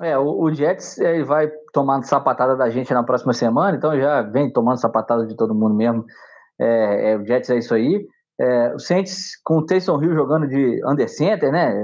É, 0.00 0.16
o, 0.16 0.42
o 0.42 0.54
Jets 0.54 0.96
ele 0.98 1.22
vai 1.24 1.50
tomando 1.72 2.04
sapatada 2.04 2.56
da 2.56 2.70
gente 2.70 2.94
na 2.94 3.02
próxima 3.02 3.34
semana, 3.34 3.76
então 3.76 3.98
já 3.98 4.22
vem 4.22 4.50
tomando 4.50 4.80
sapatada 4.80 5.26
de 5.26 5.36
todo 5.36 5.54
mundo 5.54 5.74
mesmo. 5.74 6.04
É, 6.58 7.12
é, 7.12 7.16
o 7.18 7.26
Jets 7.26 7.50
é 7.50 7.58
isso 7.58 7.74
aí. 7.74 8.06
É, 8.40 8.74
o 8.74 8.78
Saints 8.78 9.32
com 9.44 9.58
o 9.58 9.66
Taysom 9.66 10.00
Hill 10.00 10.14
jogando 10.14 10.46
de 10.46 10.80
under 10.86 11.08
center, 11.08 11.52
né? 11.52 11.74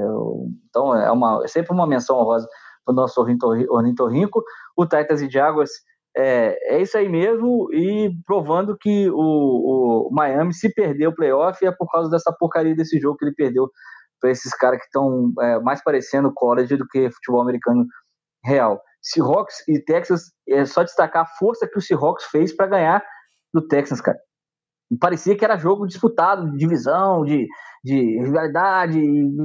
Então 0.68 0.95
é, 0.97 1.11
uma, 1.11 1.43
é 1.45 1.49
sempre 1.49 1.72
uma 1.72 1.87
menção 1.87 2.16
honrosa 2.16 2.49
do 2.87 2.95
nosso 2.95 3.20
ornitorrinco. 3.20 4.43
O 4.76 4.87
Titans 4.87 5.20
e 5.20 5.28
Jaguars 5.28 5.70
é, 6.17 6.77
é 6.77 6.83
isso 6.83 6.97
aí 6.97 7.09
mesmo 7.09 7.69
e 7.73 8.11
provando 8.27 8.77
que 8.79 9.11
o, 9.11 10.09
o 10.09 10.11
Miami 10.12 10.55
se 10.55 10.73
perdeu 10.73 11.11
o 11.11 11.15
playoff 11.15 11.65
é 11.65 11.73
por 11.73 11.91
causa 11.91 12.09
dessa 12.09 12.33
porcaria 12.39 12.75
desse 12.75 12.99
jogo 13.01 13.17
que 13.17 13.25
ele 13.25 13.35
perdeu 13.35 13.69
para 14.21 14.31
esses 14.31 14.55
caras 14.57 14.79
que 14.79 14.87
estão 14.87 15.33
é, 15.41 15.59
mais 15.61 15.83
parecendo 15.83 16.33
college 16.33 16.77
do 16.77 16.87
que 16.87 17.11
futebol 17.11 17.43
americano 17.43 17.85
real. 18.45 18.81
Seahawks 19.03 19.57
e 19.69 19.79
Texas, 19.81 20.33
é 20.49 20.65
só 20.65 20.83
destacar 20.83 21.25
a 21.25 21.39
força 21.39 21.69
que 21.69 21.79
o 21.79 21.83
Seahawks 21.83 22.25
fez 22.27 22.55
para 22.55 22.67
ganhar 22.67 23.05
do 23.53 23.67
Texas, 23.67 24.01
cara. 24.01 24.19
Parecia 25.01 25.37
que 25.37 25.45
era 25.45 25.59
jogo 25.59 25.87
disputado, 25.87 26.51
de 26.51 26.57
divisão, 26.57 27.23
de, 27.25 27.47
de 27.83 28.19
rivalidade, 28.23 28.99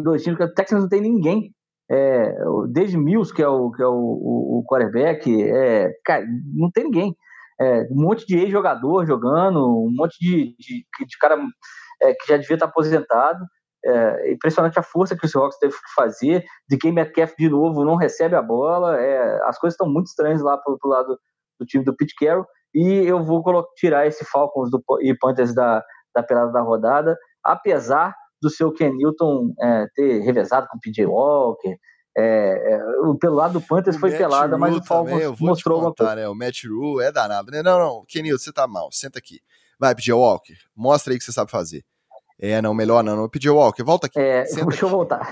dois 0.03 0.23
times. 0.23 0.39
O 0.39 0.53
Texas 0.53 0.79
não 0.79 0.87
tem 0.87 1.01
ninguém. 1.01 1.51
É, 1.91 2.35
desde 2.69 2.97
Mills, 2.97 3.33
que 3.33 3.41
é 3.41 3.47
o, 3.47 3.71
que 3.71 3.81
é 3.81 3.87
o, 3.87 3.93
o, 3.93 4.59
o 4.59 4.65
quarterback, 4.65 5.43
é, 5.43 5.91
cara, 6.05 6.23
não 6.55 6.69
tem 6.69 6.83
ninguém. 6.85 7.15
É, 7.59 7.81
um 7.91 8.01
monte 8.03 8.25
de 8.25 8.37
ex-jogador 8.37 9.05
jogando, 9.05 9.59
um 9.59 9.91
monte 9.93 10.17
de, 10.19 10.55
de, 10.57 10.85
de 11.05 11.17
cara 11.19 11.37
é, 12.01 12.13
que 12.13 12.27
já 12.27 12.37
devia 12.37 12.55
estar 12.55 12.67
aposentado. 12.67 13.43
É 13.83 14.33
impressionante 14.33 14.77
a 14.77 14.83
força 14.83 15.15
que 15.15 15.25
o 15.25 15.29
Seahawks 15.29 15.57
teve 15.57 15.73
que 15.73 15.93
fazer. 15.95 16.43
De 16.69 16.77
quem 16.77 16.91
Metcalf 16.91 17.33
de 17.37 17.49
novo 17.49 17.85
não 17.85 17.95
recebe 17.95 18.35
a 18.35 18.41
bola. 18.41 18.99
É, 18.99 19.41
as 19.45 19.57
coisas 19.57 19.73
estão 19.73 19.89
muito 19.89 20.07
estranhas 20.07 20.41
lá 20.41 20.57
pro, 20.57 20.77
pro 20.77 20.89
lado 20.89 21.17
do 21.59 21.65
time 21.65 21.83
do 21.83 21.95
Pete 21.95 22.13
Carroll. 22.15 22.45
E 22.73 22.83
eu 23.05 23.23
vou 23.23 23.43
tirar 23.75 24.05
esse 24.05 24.23
Falcons 24.25 24.69
do, 24.69 24.81
e 25.01 25.13
Panthers 25.17 25.53
da, 25.55 25.83
da 26.13 26.21
pelada 26.21 26.51
da 26.51 26.61
rodada, 26.61 27.17
apesar 27.43 28.15
do 28.41 28.49
seu 28.49 28.71
Ken 28.71 28.91
Newton 28.91 29.53
é, 29.59 29.85
ter 29.95 30.19
revezado 30.19 30.67
com 30.69 30.77
o 30.77 30.79
PJ 30.79 31.05
Walker. 31.05 31.77
É, 32.17 32.73
é, 32.73 32.79
pelo 33.19 33.35
lado 33.35 33.53
do 33.53 33.61
Panthers 33.61 33.95
o 33.95 33.99
foi 33.99 34.09
Matt 34.09 34.19
pelada, 34.19 34.57
mas 34.57 34.75
o 34.75 34.83
Falcons 34.83 35.39
mostrou 35.39 35.79
contar, 35.79 35.85
uma 35.85 35.95
coisa. 35.95 36.15
Né? 36.15 36.27
O 36.27 36.35
Matt 36.35 36.63
Rule 36.65 37.03
é 37.03 37.11
danado, 37.11 37.51
né? 37.51 37.61
Não, 37.61 37.79
não, 37.79 38.05
Ken 38.07 38.21
Newton, 38.21 38.43
você 38.43 38.51
tá 38.51 38.67
mal, 38.67 38.89
senta 38.91 39.19
aqui. 39.19 39.39
Vai, 39.79 39.95
PJ 39.95 40.11
Walker, 40.13 40.55
mostra 40.75 41.13
aí 41.13 41.17
o 41.17 41.19
que 41.19 41.25
você 41.25 41.31
sabe 41.31 41.51
fazer. 41.51 41.83
É, 42.41 42.61
não, 42.61 42.73
melhor 42.73 43.03
não. 43.03 43.17
Não 43.17 43.29
pediu 43.29 43.55
Walker, 43.55 43.83
volta 43.83 44.07
aqui. 44.07 44.17
É, 44.17 44.43
deixa 44.55 44.63
aqui. 44.63 44.83
eu 44.83 44.89
voltar. 44.89 45.29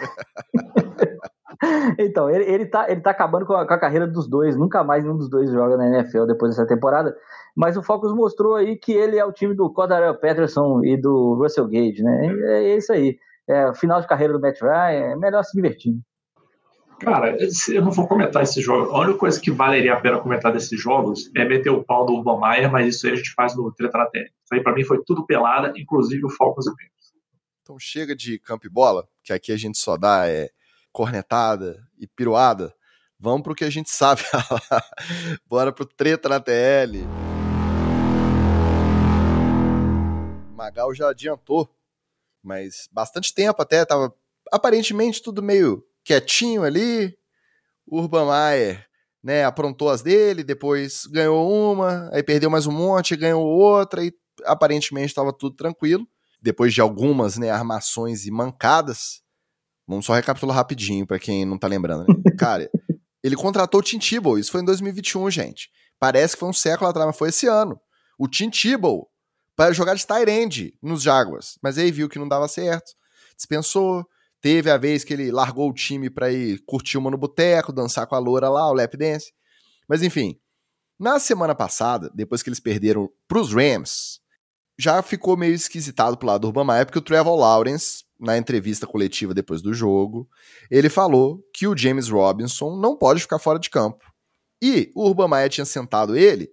então, 1.98 2.30
ele, 2.30 2.44
ele, 2.44 2.66
tá, 2.66 2.90
ele 2.90 3.02
tá 3.02 3.12
acabando 3.12 3.46
com 3.46 3.54
a, 3.54 3.68
com 3.68 3.74
a, 3.74 3.80
carreira 3.80 4.08
dos 4.08 4.28
dois. 4.28 4.56
Nunca 4.56 4.84
mais 4.84 5.04
nenhum 5.04 5.18
dos 5.18 5.30
dois 5.30 5.52
joga 5.52 5.78
na 5.78 5.88
NFL 5.88 6.26
depois 6.26 6.56
dessa 6.56 6.68
temporada. 6.68 7.16
Mas 7.56 7.78
o 7.78 7.84
Focus 7.84 8.14
mostrou 8.14 8.56
aí 8.56 8.78
que 8.78 8.92
ele 8.92 9.18
é 9.18 9.26
o 9.26 9.32
time 9.32 9.56
do 9.56 9.72
Cordarel 9.72 10.16
Patterson 10.20 10.82
e 10.84 10.96
do 10.96 11.36
Russell 11.36 11.68
Gage, 11.68 12.04
né? 12.04 12.28
É, 12.28 12.64
é 12.72 12.78
isso 12.78 12.94
aí. 12.94 13.18
É, 13.50 13.74
final 13.74 14.02
de 14.02 14.08
carreira 14.08 14.34
do 14.34 14.42
Matt 14.42 14.62
Ryan, 14.62 15.12
é 15.12 15.16
melhor 15.16 15.44
se 15.44 15.56
divertindo. 15.56 16.02
Cara, 17.00 17.38
eu 17.70 17.82
não 17.84 17.92
vou 17.92 18.08
comentar 18.08 18.42
esse 18.42 18.60
jogo. 18.60 18.92
A 18.92 19.02
única 19.02 19.20
coisa 19.20 19.40
que 19.40 19.52
valeria 19.52 19.94
a 19.94 20.02
pena 20.02 20.20
comentar 20.20 20.52
desses 20.52 20.82
jogos 20.82 21.30
é 21.36 21.46
meter 21.46 21.70
o 21.70 21.84
pau 21.84 22.06
do 22.06 22.14
Urban 22.14 22.40
Meyer, 22.40 22.72
mas 22.72 22.96
isso 22.96 23.06
aí 23.06 23.14
a 23.14 23.16
gente 23.16 23.34
faz 23.34 23.56
no 23.56 23.72
Treta 23.72 24.00
na. 24.00 24.10
Isso 24.16 24.54
aí 24.54 24.64
pra 24.64 24.74
mim 24.74 24.84
foi 24.84 25.02
tudo 25.06 25.26
pelada, 25.26 25.72
inclusive 25.78 26.26
o 26.26 26.30
Falcons 26.30 26.66
e. 26.68 26.72
Então 27.62 27.78
chega 27.78 28.16
de 28.16 28.40
campo 28.40 28.66
e 28.66 28.70
bola, 28.70 29.08
que 29.24 29.32
aqui 29.32 29.52
a 29.52 29.58
gente 29.58 29.78
só 29.78 29.96
dá 29.96 30.28
é, 30.28 30.50
cornetada 30.98 31.88
e 32.00 32.08
piruada. 32.08 32.74
Vamos 33.20 33.44
pro 33.44 33.54
que 33.54 33.64
a 33.64 33.70
gente 33.70 33.92
sabe. 33.92 34.24
Bora 35.46 35.72
pro 35.72 35.86
treta 35.86 36.28
na 36.28 36.40
TL. 36.40 37.06
Magal 40.56 40.96
já 40.96 41.10
adiantou, 41.10 41.70
mas 42.42 42.90
bastante 42.92 43.32
tempo 43.32 43.62
até, 43.62 43.86
tava 43.86 44.12
aparentemente 44.52 45.22
tudo 45.22 45.44
meio 45.44 45.86
quietinho 46.04 46.64
ali. 46.64 47.16
Urban 47.86 48.26
Meyer, 48.26 48.84
né, 49.24 49.46
aprontou 49.46 49.92
as 49.92 50.02
dele, 50.02 50.44
depois 50.44 51.06
ganhou 51.06 51.48
uma, 51.48 52.10
aí 52.12 52.24
perdeu 52.24 52.50
mais 52.50 52.66
um 52.66 52.72
monte, 52.72 53.16
ganhou 53.16 53.46
outra 53.46 54.04
e 54.04 54.12
aparentemente 54.46 55.10
estava 55.10 55.32
tudo 55.32 55.56
tranquilo. 55.56 56.08
Depois 56.42 56.74
de 56.74 56.82
algumas, 56.82 57.38
né, 57.38 57.52
armações 57.52 58.26
e 58.26 58.32
mancadas, 58.32 59.22
vamos 59.88 60.06
só 60.06 60.14
recapitular 60.14 60.56
rapidinho 60.56 61.06
para 61.06 61.20
quem 61.20 61.46
não 61.46 61.58
tá 61.58 61.68
lembrando. 61.68 62.06
Né? 62.08 62.32
Cara, 62.38 62.70
ele 63.24 63.36
contratou 63.36 63.80
o 63.80 63.84
Tim 63.84 64.00
Tebow, 64.00 64.38
isso 64.38 64.52
foi 64.52 64.62
em 64.62 64.66
2021, 64.66 65.32
gente. 65.32 65.70
Parece 66.00 66.36
que 66.36 66.40
foi 66.40 66.50
um 66.50 66.54
século 66.54 66.90
atrás, 66.90 67.08
mas 67.08 67.18
foi 67.18 67.30
esse 67.30 67.48
ano. 67.48 67.80
O 68.18 68.28
Tim 68.28 68.50
Tebow 68.50 69.10
para 69.56 69.74
jogar 69.74 69.96
de 69.96 70.06
tight 70.06 70.78
nos 70.82 71.02
Jaguars, 71.02 71.58
mas 71.64 71.78
aí 71.78 71.92
viu 71.92 72.08
que 72.08 72.20
não 72.20 72.28
dava 72.28 72.48
certo, 72.48 72.94
dispensou, 73.36 74.06
Teve 74.40 74.70
a 74.70 74.78
vez 74.78 75.04
que 75.04 75.14
ele 75.14 75.32
largou 75.32 75.70
o 75.70 75.74
time 75.74 76.10
para 76.10 76.32
ir 76.32 76.60
curtir 76.66 76.98
uma 76.98 77.10
no 77.10 77.18
boteco, 77.18 77.74
dançar 77.74 78.06
com 78.06 78.16
a 78.16 78.20
loura 78.20 78.50
lá, 78.50 78.70
o 78.70 78.74
lap 78.74 78.96
dance. 78.96 79.34
Mas 79.88 80.04
enfim, 80.04 80.40
na 81.00 81.20
semana 81.20 81.56
passada, 81.56 82.12
depois 82.14 82.44
que 82.44 82.50
eles 82.50 82.60
perderam 82.60 83.10
pros 83.28 83.54
Rams, 83.54 84.20
já 84.78 85.02
ficou 85.02 85.36
meio 85.36 85.54
esquisitado 85.54 86.18
pro 86.18 86.28
lado 86.28 86.42
do 86.42 86.48
Urban 86.48 86.66
Meyer, 86.66 86.86
porque 86.86 87.00
o 87.00 87.02
Trevor 87.02 87.36
Lawrence, 87.36 88.04
na 88.20 88.38
entrevista 88.38 88.88
coletiva 88.88 89.34
depois 89.34 89.62
do 89.62 89.74
jogo, 89.74 90.28
ele 90.72 90.90
falou 90.90 91.44
que 91.54 91.68
o 91.68 91.78
James 91.78 92.10
Robinson 92.10 92.76
não 92.78 92.98
pode 92.98 93.22
ficar 93.22 93.40
fora 93.40 93.60
de 93.60 93.70
campo. 93.70 94.06
E 94.62 94.92
o 94.96 95.08
Urban 95.08 95.28
Meyer 95.28 95.50
tinha 95.50 95.66
sentado 95.66 96.16
ele 96.16 96.50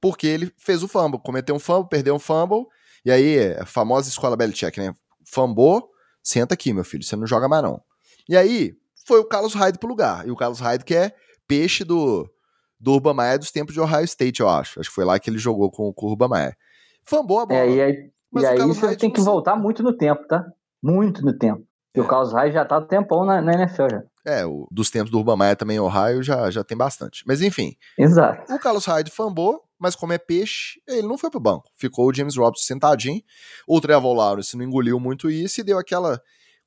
porque 0.00 0.26
ele 0.26 0.52
fez 0.56 0.82
o 0.82 0.88
fumble, 0.88 1.20
cometeu 1.22 1.54
um 1.54 1.60
fumble, 1.60 1.88
perdeu 1.88 2.14
um 2.14 2.18
fumble, 2.18 2.66
e 3.04 3.10
aí, 3.10 3.54
a 3.54 3.66
famosa 3.66 4.08
escola 4.08 4.36
Belichick, 4.36 4.78
né? 4.78 4.94
Fambou, 5.24 5.92
Senta 6.22 6.54
aqui, 6.54 6.72
meu 6.72 6.84
filho, 6.84 7.02
você 7.02 7.16
não 7.16 7.26
joga 7.26 7.48
mais 7.48 7.62
não. 7.62 7.82
E 8.28 8.36
aí, 8.36 8.76
foi 9.04 9.18
o 9.18 9.24
Carlos 9.24 9.54
Hyde 9.54 9.78
pro 9.78 9.88
lugar. 9.88 10.26
E 10.26 10.30
o 10.30 10.36
Carlos 10.36 10.60
Hyde 10.60 10.84
que 10.84 10.94
é 10.94 11.12
peixe 11.48 11.82
do, 11.82 12.30
do 12.78 12.92
Urban 12.92 13.14
Meyer 13.14 13.38
dos 13.38 13.50
tempos 13.50 13.74
de 13.74 13.80
Ohio 13.80 14.04
State, 14.04 14.40
eu 14.40 14.48
acho. 14.48 14.78
Acho 14.78 14.88
que 14.88 14.94
foi 14.94 15.04
lá 15.04 15.18
que 15.18 15.28
ele 15.28 15.38
jogou 15.38 15.70
com, 15.70 15.92
com 15.92 16.06
o 16.06 16.10
Urban 16.10 16.28
Meyer. 16.28 16.56
Fambou 17.04 17.40
a 17.40 17.46
bola. 17.46 17.60
É, 17.60 17.70
e 17.70 17.82
aí, 17.82 18.10
e 18.36 18.46
aí 18.46 18.58
você 18.58 18.86
Hyde 18.86 18.98
tem 18.98 19.10
que 19.10 19.20
voltar 19.20 19.56
muito 19.56 19.82
no 19.82 19.96
tempo, 19.96 20.24
tá? 20.28 20.46
Muito 20.82 21.24
no 21.24 21.36
tempo. 21.36 21.64
E 21.94 22.00
é. 22.00 22.02
o 22.02 22.06
Carlos 22.06 22.32
Hyde 22.32 22.54
já 22.54 22.64
tá 22.64 22.80
tempão 22.80 23.24
na, 23.24 23.40
na 23.40 23.52
NFL 23.54 23.88
já. 23.90 24.02
É, 24.24 24.46
o, 24.46 24.66
dos 24.70 24.90
tempos 24.90 25.10
do 25.10 25.18
Urban 25.18 25.36
Meyer 25.36 25.56
também 25.56 25.80
Ohio 25.80 26.22
já, 26.22 26.50
já 26.50 26.62
tem 26.62 26.76
bastante. 26.76 27.22
Mas 27.26 27.42
enfim. 27.42 27.74
Exato. 27.98 28.52
O 28.52 28.58
Carlos 28.58 28.86
Hyde 28.86 29.10
fambou, 29.10 29.62
mas 29.78 29.96
como 29.96 30.12
é 30.12 30.18
peixe, 30.18 30.80
ele 30.86 31.06
não 31.06 31.18
foi 31.18 31.30
pro 31.30 31.40
banco. 31.40 31.68
Ficou 31.76 32.08
o 32.08 32.14
James 32.14 32.36
Robinson 32.36 32.64
sentadinho. 32.64 33.20
O 33.66 33.80
Trevor 33.80 34.14
Lawrence 34.14 34.56
não 34.56 34.64
engoliu 34.64 34.98
muito 34.98 35.30
isso 35.30 35.60
e 35.60 35.64
deu 35.64 35.78
aquela 35.78 36.20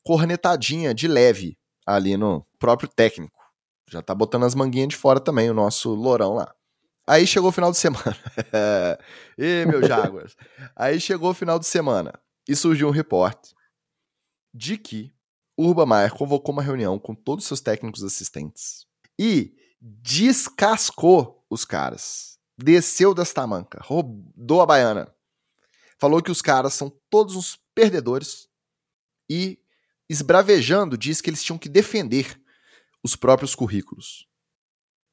cornetadinha 0.03 0.93
de 0.93 1.07
leve 1.07 1.57
ali 1.86 2.18
no 2.18 2.45
próprio 2.59 2.89
técnico. 2.89 3.39
Já 3.89 4.01
tá 4.01 4.13
botando 4.13 4.43
as 4.43 4.55
manguinhas 4.55 4.89
de 4.89 4.95
fora 4.97 5.20
também, 5.20 5.49
o 5.49 5.53
nosso 5.53 5.93
lourão 5.93 6.34
lá. 6.34 6.53
Aí 7.07 7.26
chegou 7.26 7.49
o 7.49 7.53
final 7.53 7.72
de 7.72 7.78
semana. 7.78 8.18
Ê, 9.38 9.63
meu 9.66 9.82
Jaguars. 9.88 10.36
Aí 10.76 10.99
chegou 10.99 11.30
o 11.30 11.36
final 11.36 11.59
de 11.59 11.68
semana 11.68 12.11
e 12.49 12.55
surgiu 12.55 12.88
um 12.88 12.91
reporte 12.91 13.55
de 14.56 14.78
que 14.78 15.14
Urba 15.58 15.86
Maier 15.86 16.14
convocou 16.14 16.53
uma 16.53 16.64
reunião 16.64 16.97
com 16.97 17.14
todos 17.14 17.43
os 17.43 17.47
seus 17.47 17.62
técnicos 17.62 18.03
assistentes 18.03 18.86
e 19.20 19.53
descascou 19.82 21.45
os 21.49 21.66
caras 21.66 22.36
desceu 22.58 23.14
das 23.14 23.34
tamancas, 23.34 23.86
rodou 23.86 24.62
a 24.62 24.66
baiana. 24.66 25.14
Falou 25.97 26.22
que 26.22 26.32
os 26.32 26.41
caras 26.41 26.74
são 26.74 26.89
todos 27.10 27.36
uns 27.36 27.60
perdedores 27.74 28.47
e, 29.30 29.60
esbravejando, 30.10 30.97
diz 30.97 31.22
que 31.22 31.30
eles 31.30 31.43
tinham 31.43 31.58
que 31.58 31.70
defender 31.70 32.39
os 33.03 33.16
próprios 33.16 33.56
currículos. 33.56 34.28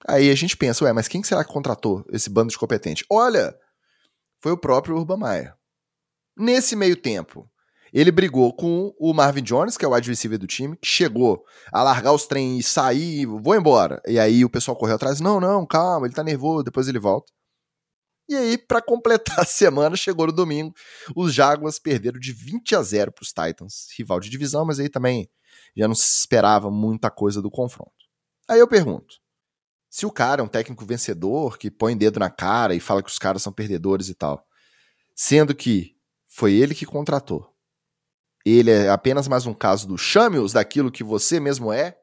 Aí 0.06 0.30
a 0.30 0.34
gente 0.34 0.56
pensa, 0.56 0.84
ué, 0.84 0.92
mas 0.92 1.06
quem 1.06 1.22
será 1.22 1.44
que 1.44 1.52
contratou 1.52 2.04
esse 2.10 2.28
bando 2.28 2.50
de 2.50 2.58
competente? 2.58 3.04
Olha, 3.08 3.56
foi 4.40 4.52
o 4.52 4.58
próprio 4.58 4.96
Urban 4.96 5.18
Meyer. 5.18 5.56
Nesse 6.36 6.74
meio 6.74 6.96
tempo, 6.96 7.48
ele 7.92 8.10
brigou 8.10 8.54
com 8.54 8.94
o 8.98 9.12
Marvin 9.12 9.42
Jones, 9.42 9.76
que 9.76 9.84
é 9.84 9.88
o 9.88 9.92
receiver 9.92 10.38
do 10.38 10.46
time, 10.46 10.76
que 10.76 10.86
chegou 10.86 11.44
a 11.70 11.82
largar 11.82 12.12
os 12.12 12.26
trem 12.26 12.58
e 12.58 12.62
sair, 12.62 13.26
vou 13.26 13.54
embora. 13.54 14.00
E 14.06 14.18
aí 14.18 14.44
o 14.44 14.50
pessoal 14.50 14.76
correu 14.76 14.96
atrás, 14.96 15.20
não, 15.20 15.38
não, 15.38 15.66
calma, 15.66 16.06
ele 16.06 16.14
tá 16.14 16.24
nervoso, 16.24 16.64
depois 16.64 16.88
ele 16.88 16.98
volta. 16.98 17.30
E 18.28 18.34
aí, 18.34 18.56
para 18.56 18.80
completar 18.80 19.40
a 19.40 19.44
semana, 19.44 19.94
chegou 19.94 20.26
no 20.26 20.32
domingo, 20.32 20.74
os 21.14 21.34
Jaguars 21.34 21.78
perderam 21.78 22.18
de 22.18 22.32
20 22.32 22.74
a 22.74 22.82
0 22.82 23.12
para 23.12 23.22
os 23.22 23.28
Titans, 23.28 23.88
rival 23.98 24.20
de 24.20 24.30
divisão, 24.30 24.64
mas 24.64 24.80
aí 24.80 24.88
também 24.88 25.28
já 25.76 25.86
não 25.86 25.94
se 25.94 26.18
esperava 26.18 26.70
muita 26.70 27.10
coisa 27.10 27.42
do 27.42 27.50
confronto. 27.50 27.92
Aí 28.48 28.58
eu 28.58 28.68
pergunto, 28.68 29.16
se 29.90 30.06
o 30.06 30.10
cara 30.10 30.40
é 30.40 30.44
um 30.44 30.48
técnico 30.48 30.86
vencedor, 30.86 31.58
que 31.58 31.70
põe 31.70 31.96
dedo 31.96 32.18
na 32.18 32.30
cara 32.30 32.74
e 32.74 32.80
fala 32.80 33.02
que 33.02 33.10
os 33.10 33.18
caras 33.18 33.42
são 33.42 33.52
perdedores 33.52 34.08
e 34.08 34.14
tal, 34.14 34.42
sendo 35.14 35.54
que 35.54 35.94
foi 36.26 36.54
ele 36.54 36.74
que 36.74 36.86
contratou, 36.86 37.51
ele 38.44 38.70
é 38.70 38.88
apenas 38.88 39.28
mais 39.28 39.46
um 39.46 39.54
caso 39.54 39.86
do 39.86 39.96
chame-os 39.96 40.52
daquilo 40.52 40.90
que 40.90 41.04
você 41.04 41.38
mesmo 41.38 41.72
é? 41.72 41.96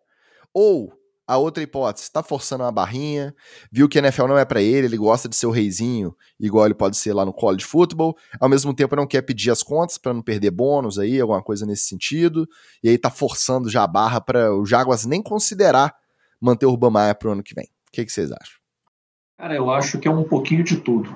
Ou 0.53 0.93
a 1.29 1.37
outra 1.37 1.61
hipótese, 1.61 2.05
está 2.05 2.23
forçando 2.23 2.63
uma 2.63 2.71
barrinha, 2.71 3.35
viu 3.71 3.87
que 3.87 3.99
a 3.99 4.01
NFL 4.01 4.25
não 4.25 4.37
é 4.37 4.43
para 4.43 4.63
ele, 4.63 4.87
ele 4.87 4.97
gosta 4.97 5.29
de 5.29 5.35
ser 5.35 5.45
o 5.45 5.51
reizinho, 5.51 6.15
igual 6.39 6.65
ele 6.65 6.73
pode 6.73 6.97
ser 6.97 7.13
lá 7.13 7.23
no 7.23 7.31
college 7.31 7.63
football, 7.63 8.17
ao 8.39 8.49
mesmo 8.49 8.73
tempo 8.73 8.95
não 8.95 9.05
quer 9.05 9.21
pedir 9.21 9.51
as 9.51 9.61
contas 9.61 9.99
para 9.99 10.11
não 10.11 10.23
perder 10.23 10.49
bônus 10.49 10.97
aí, 10.97 11.21
alguma 11.21 11.43
coisa 11.43 11.67
nesse 11.67 11.87
sentido, 11.87 12.47
e 12.83 12.89
aí 12.89 12.97
tá 12.97 13.11
forçando 13.11 13.69
já 13.69 13.83
a 13.83 13.87
barra 13.87 14.19
para 14.19 14.51
o 14.55 14.65
Jaguars 14.65 15.05
nem 15.05 15.21
considerar 15.21 15.93
manter 16.41 16.65
o 16.65 16.71
Urban 16.71 16.93
Meyer 16.93 17.15
pro 17.15 17.31
ano 17.31 17.43
que 17.43 17.53
vem. 17.53 17.65
O 17.65 17.91
que, 17.91 18.05
que 18.05 18.11
vocês 18.11 18.31
acham? 18.31 18.59
Cara, 19.37 19.55
eu 19.55 19.69
acho 19.69 19.99
que 19.99 20.07
é 20.07 20.11
um 20.11 20.23
pouquinho 20.23 20.63
de 20.63 20.77
tudo. 20.77 21.15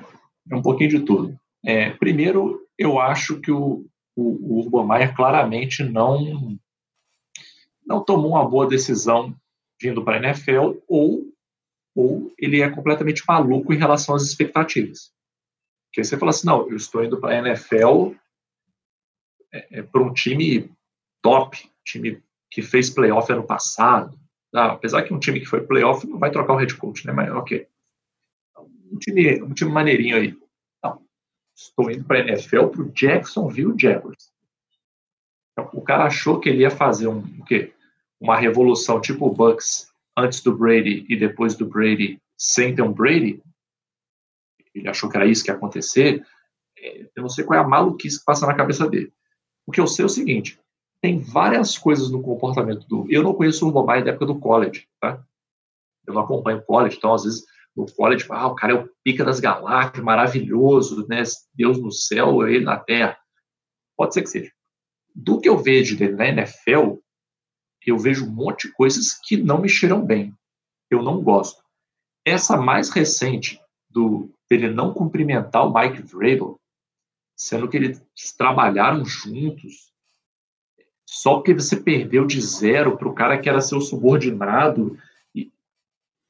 É 0.52 0.56
um 0.56 0.62
pouquinho 0.62 0.92
de 0.92 1.00
tudo. 1.00 1.36
É, 1.66 1.90
primeiro, 1.90 2.62
eu 2.78 3.00
acho 3.00 3.42
que 3.42 3.52
o, 3.52 3.84
o, 4.16 4.22
o 4.24 4.60
Urban 4.60 4.88
Meyer 4.88 5.16
claramente 5.16 5.84
não 5.84 6.58
não 7.86 8.04
tomou 8.04 8.32
uma 8.32 8.48
boa 8.48 8.68
decisão 8.68 9.36
vindo 9.82 10.04
para 10.04 10.16
a 10.16 10.30
NFL 10.30 10.78
ou 10.88 11.34
ou 11.96 12.34
ele 12.40 12.62
é 12.62 12.70
completamente 12.70 13.24
maluco 13.28 13.72
em 13.72 13.78
relação 13.78 14.16
às 14.16 14.24
expectativas. 14.24 15.14
Que 15.92 16.04
você 16.04 16.18
fala 16.18 16.32
assim, 16.32 16.48
não, 16.48 16.68
eu 16.68 16.76
estou 16.76 17.04
indo 17.04 17.20
para 17.20 17.36
a 17.36 17.38
NFL 17.38 18.14
é, 19.52 19.80
é, 19.80 19.84
para 19.84 20.02
um 20.02 20.12
time 20.12 20.72
top, 21.22 21.70
time 21.86 22.20
que 22.50 22.64
fez 22.64 22.90
playoff 22.90 23.32
ano 23.32 23.44
passado. 23.44 24.20
Ah, 24.54 24.72
apesar 24.72 25.04
que 25.04 25.14
um 25.14 25.20
time 25.20 25.40
que 25.40 25.46
foi 25.46 25.66
playoff 25.66 26.08
não 26.08 26.18
vai 26.18 26.32
trocar 26.32 26.54
o 26.54 26.58
head 26.58 26.76
coach, 26.76 27.06
né? 27.06 27.14
Mas 27.14 27.30
ok. 27.32 27.68
Um 28.92 28.98
time, 28.98 29.44
um 29.44 29.54
time 29.54 29.72
maneirinho 29.72 30.16
aí. 30.16 30.38
Estou 31.56 31.92
indo 31.92 32.04
para 32.04 32.20
a 32.20 32.22
NFL 32.22 32.68
para 32.68 32.82
o 32.82 32.92
Jacksonville 32.92 33.76
Jaguars. 33.78 34.32
O 35.72 35.82
cara 35.82 36.06
achou 36.06 36.40
que 36.40 36.50
ele 36.50 36.64
ia 36.64 36.72
fazer 36.72 37.08
um, 37.08 37.20
o 37.20 37.46
quê? 37.46 37.74
uma 38.24 38.38
revolução 38.38 39.02
tipo 39.02 39.28
o 39.28 39.34
Bucks 39.34 39.92
antes 40.18 40.42
do 40.42 40.56
Brady 40.56 41.06
e 41.10 41.18
depois 41.18 41.56
do 41.56 41.66
Brady 41.66 42.22
sem 42.38 42.74
ter 42.74 42.82
um 42.82 42.94
Brady. 42.94 43.44
Ele 44.74 44.88
achou 44.88 45.10
que 45.10 45.18
era 45.18 45.26
isso 45.26 45.44
que 45.44 45.52
ia 45.52 45.56
acontecer. 45.56 46.26
É, 46.78 47.10
eu 47.16 47.22
não 47.22 47.28
sei 47.28 47.44
qual 47.44 47.60
é 47.60 47.62
a 47.62 47.68
maluquice 47.68 48.20
que 48.20 48.26
passa 48.26 48.48
na 48.48 48.56
cabeça 48.56 48.90
dele. 48.90 49.12
O 49.68 49.72
que 49.74 49.80
eu 49.80 49.88
sei 49.88 50.04
é 50.04 50.06
o 50.06 50.10
seguinte: 50.10 50.58
tem 51.02 51.20
várias 51.20 51.78
coisas 51.78 52.10
no 52.10 52.24
comportamento 52.24 52.88
do. 52.88 53.06
Eu 53.10 53.24
não 53.24 53.34
conheço 53.34 53.66
o 53.66 53.68
Urban 53.68 54.04
da 54.04 54.12
época 54.12 54.26
do 54.26 54.40
college, 54.40 54.88
tá? 55.02 55.22
Eu 56.08 56.14
não 56.14 56.22
acompanho 56.22 56.64
college, 56.64 56.96
então 56.98 57.14
às 57.14 57.26
vezes 57.26 57.46
no 57.76 57.86
college, 57.92 58.26
ah, 58.30 58.48
o 58.48 58.56
cara 58.56 58.74
é 58.74 58.76
o 58.76 58.90
pica 59.04 59.26
das 59.26 59.40
galáxias, 59.40 60.04
maravilhoso, 60.04 61.08
né? 61.08 61.24
Deus 61.54 61.80
no 61.80 61.92
céu, 61.92 62.48
ele 62.48 62.64
na 62.64 62.78
terra. 62.78 63.18
Pode 63.98 64.14
ser 64.14 64.22
que 64.22 64.30
seja. 64.30 64.52
Do 65.16 65.40
que 65.40 65.50
eu 65.50 65.58
vejo 65.58 65.98
dele 65.98 66.14
na 66.14 66.28
NFL, 66.28 66.98
eu 67.86 67.98
vejo 67.98 68.26
um 68.26 68.32
monte 68.32 68.68
de 68.68 68.74
coisas 68.74 69.14
que 69.14 69.38
não 69.38 69.60
me 69.60 69.70
cheiram 69.70 70.06
bem. 70.06 70.34
Eu 70.90 71.02
não 71.02 71.22
gosto. 71.22 71.64
Essa 72.26 72.58
mais 72.58 72.90
recente 72.90 73.60
do 73.90 74.30
dele 74.50 74.70
não 74.70 74.94
cumprimentar 74.94 75.66
o 75.66 75.74
Mike 75.74 76.02
Vrabel, 76.04 76.60
sendo 77.36 77.68
que 77.68 77.78
eles 77.78 78.02
trabalharam 78.38 79.04
juntos, 79.04 79.92
só 81.06 81.36
porque 81.36 81.54
você 81.54 81.76
perdeu 81.76 82.26
de 82.26 82.40
zero 82.42 82.98
para 82.98 83.08
o 83.08 83.14
cara 83.14 83.38
que 83.38 83.50
era 83.50 83.62
seu 83.62 83.82
subordinado 83.82 84.98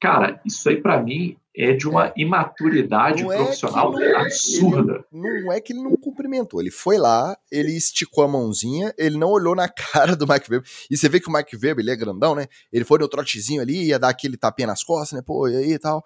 Cara, 0.00 0.40
isso 0.44 0.68
aí 0.68 0.80
para 0.80 1.02
mim 1.02 1.36
é 1.56 1.72
de 1.72 1.88
uma 1.88 2.08
é. 2.08 2.12
imaturidade 2.16 3.22
não 3.22 3.28
profissional 3.28 3.98
é 4.00 4.12
não, 4.12 4.20
absurda. 4.20 5.04
Ele, 5.12 5.44
não 5.44 5.52
é 5.52 5.60
que 5.60 5.72
ele 5.72 5.82
não 5.82 5.96
cumprimentou, 5.96 6.60
ele 6.60 6.70
foi 6.70 6.98
lá, 6.98 7.36
ele 7.50 7.72
esticou 7.76 8.24
a 8.24 8.28
mãozinha, 8.28 8.92
ele 8.98 9.16
não 9.16 9.28
olhou 9.28 9.54
na 9.54 9.68
cara 9.92 10.16
do 10.16 10.26
Mike 10.26 10.50
Weber. 10.50 10.68
E 10.90 10.96
você 10.96 11.08
vê 11.08 11.20
que 11.20 11.28
o 11.28 11.32
Mike 11.32 11.56
Weber, 11.56 11.82
ele 11.84 11.92
é 11.92 11.96
grandão, 11.96 12.34
né? 12.34 12.46
Ele 12.72 12.84
foi 12.84 12.98
no 12.98 13.08
trotezinho 13.08 13.62
ali, 13.62 13.86
ia 13.86 13.98
dar 13.98 14.08
aquele 14.08 14.36
tapinha 14.36 14.66
nas 14.66 14.82
costas, 14.82 15.16
né? 15.16 15.22
Pô, 15.24 15.48
e 15.48 15.56
aí 15.56 15.72
e 15.72 15.78
tal. 15.78 16.02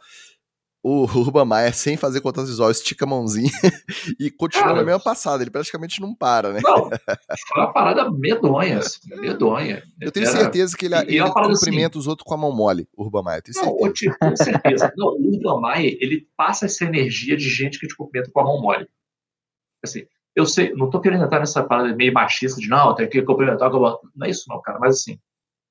O 0.82 1.02
Urban 1.04 1.44
Maia, 1.44 1.72
sem 1.72 1.96
fazer 1.96 2.20
contas 2.20 2.48
visuais, 2.48 2.78
estica 2.78 3.04
a 3.04 3.08
mãozinha 3.08 3.50
e 4.18 4.30
continua 4.30 4.68
Cara, 4.68 4.76
na 4.76 4.84
mesma 4.84 5.00
passada. 5.00 5.42
Ele 5.42 5.50
praticamente 5.50 6.00
não 6.00 6.14
para, 6.14 6.52
né? 6.52 6.60
Não, 6.62 6.88
foi 7.48 7.62
uma 7.62 7.72
parada 7.72 8.10
medonha, 8.10 8.78
assim, 8.78 9.00
medonha. 9.16 9.82
Eu 10.00 10.12
tenho 10.12 10.26
Era... 10.26 10.36
certeza 10.36 10.76
que 10.76 10.86
ele, 10.86 10.94
e, 10.94 11.18
ele 11.18 11.30
cumprimenta 11.30 11.98
assim, 11.98 11.98
os 11.98 12.06
outros 12.06 12.26
com 12.26 12.34
a 12.34 12.38
mão 12.38 12.52
mole, 12.52 12.88
o 12.96 13.04
Urban 13.04 13.22
Maia. 13.22 13.42
Tenho 13.42 13.56
não, 13.64 13.76
certeza. 13.94 14.44
Certeza. 14.44 14.92
não, 14.96 15.08
o 15.08 15.34
Urban 15.34 15.60
Maia, 15.60 15.96
ele 16.00 16.26
passa 16.36 16.66
essa 16.66 16.84
energia 16.84 17.36
de 17.36 17.48
gente 17.48 17.78
que 17.78 17.88
te 17.88 17.96
cumprimenta 17.96 18.30
com 18.32 18.40
a 18.40 18.44
mão 18.44 18.60
mole. 18.60 18.88
Assim, 19.84 20.06
eu 20.34 20.46
sei, 20.46 20.72
não 20.74 20.88
tô 20.88 21.00
querendo 21.00 21.24
entrar 21.24 21.40
nessa 21.40 21.64
parada 21.64 21.94
meio 21.94 22.12
machista 22.12 22.60
de 22.60 22.68
não, 22.68 22.94
tem 22.94 23.08
que 23.08 23.22
cumprimentar 23.22 23.70
com 23.70 23.78
a 23.78 23.80
mão. 23.80 24.00
Não 24.14 24.26
é 24.26 24.30
isso 24.30 24.44
não, 24.48 24.60
cara, 24.62 24.78
mas 24.78 24.96
assim, 24.96 25.18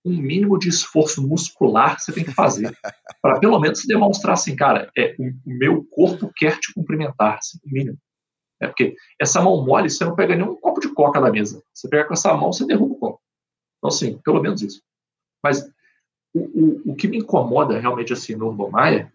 um 0.08 0.22
mínimo 0.22 0.58
de 0.58 0.70
esforço 0.70 1.26
muscular 1.26 2.00
você 2.00 2.12
tem 2.12 2.24
que 2.24 2.34
fazer 2.34 2.72
para 3.22 3.40
pelo 3.40 3.60
menos 3.60 3.86
demonstrar 3.86 4.34
assim, 4.34 4.56
cara, 4.56 4.90
é, 4.98 5.16
o, 5.20 5.32
meu 5.46 5.84
corpo 5.92 6.32
quer 6.36 6.60
te 6.60 6.74
cumprimentar, 6.74 7.38
assim, 7.38 7.58
o 7.66 7.70
mínimo. 7.70 7.98
É 8.60 8.68
porque 8.68 8.96
essa 9.22 9.42
mão 9.42 9.64
mole, 9.64 9.90
você 9.90 10.04
não 10.04 10.16
pega 10.16 10.36
nenhum 10.36 10.56
copo 10.56 10.80
de 10.80 10.92
coca 10.94 11.22
da 11.22 11.32
mesa. 11.32 11.62
Você 11.74 11.88
pega 11.88 12.06
com 12.06 12.14
essa 12.14 12.34
mão, 12.36 12.52
você 12.52 12.66
derruba 12.66 12.94
o 12.94 12.98
copo. 12.98 13.22
Então, 13.78 13.90
assim, 13.90 14.18
pelo 14.24 14.42
menos 14.42 14.62
isso. 14.62 14.82
Mas 15.44 15.64
o, 16.34 16.40
o, 16.40 16.92
o 16.92 16.96
que 16.96 17.08
me 17.08 17.18
incomoda 17.18 17.80
realmente 17.80 18.14
assim 18.14 18.36
no 18.36 18.48
Urban 18.48 18.70
Maia 18.70 19.14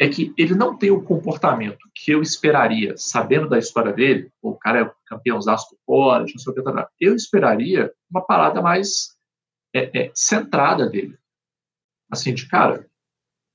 é 0.00 0.08
que 0.08 0.32
ele 0.36 0.54
não 0.54 0.76
tem 0.76 0.90
o 0.90 1.02
comportamento 1.02 1.88
que 1.94 2.10
eu 2.10 2.20
esperaria, 2.20 2.94
sabendo 2.96 3.48
da 3.48 3.58
história 3.58 3.92
dele, 3.92 4.30
o 4.42 4.54
cara 4.54 4.80
é 4.82 4.92
campeãozaço 5.06 5.70
do 5.70 5.78
college, 5.86 6.34
não 6.34 6.42
sei 6.42 6.52
o 6.52 6.54
que, 6.54 6.62
tá, 6.62 6.88
eu 7.00 7.14
esperaria 7.14 7.92
uma 8.10 8.24
parada 8.24 8.60
mais 8.60 9.13
é, 9.74 10.04
é, 10.04 10.12
centrada 10.14 10.88
dele. 10.88 11.18
Assim, 12.10 12.32
de 12.32 12.46
cara, 12.46 12.88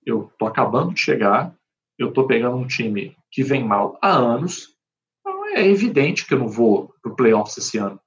eu 0.05 0.31
tô 0.37 0.45
acabando 0.45 0.93
de 0.93 0.99
chegar, 0.99 1.55
eu 1.97 2.11
tô 2.11 2.27
pegando 2.27 2.57
um 2.57 2.67
time 2.67 3.15
que 3.31 3.43
vem 3.43 3.63
mal 3.63 3.97
há 4.01 4.11
anos, 4.11 4.75
então 5.19 5.47
é 5.47 5.65
evidente 5.65 6.25
que 6.25 6.33
eu 6.33 6.39
não 6.39 6.47
vou 6.47 6.93
pro 7.01 7.15
playoffs 7.15 7.57
esse 7.57 7.77
ano. 7.77 7.99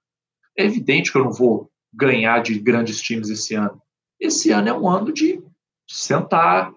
É 0.56 0.64
evidente 0.64 1.10
que 1.10 1.16
eu 1.16 1.24
não 1.24 1.32
vou 1.32 1.70
ganhar 1.92 2.42
de 2.42 2.58
grandes 2.58 3.00
times 3.00 3.30
esse 3.30 3.54
ano. 3.54 3.80
Esse 4.20 4.50
ano 4.50 4.68
é 4.68 4.72
um 4.72 4.88
ano 4.88 5.12
de 5.12 5.42
sentar, 5.88 6.72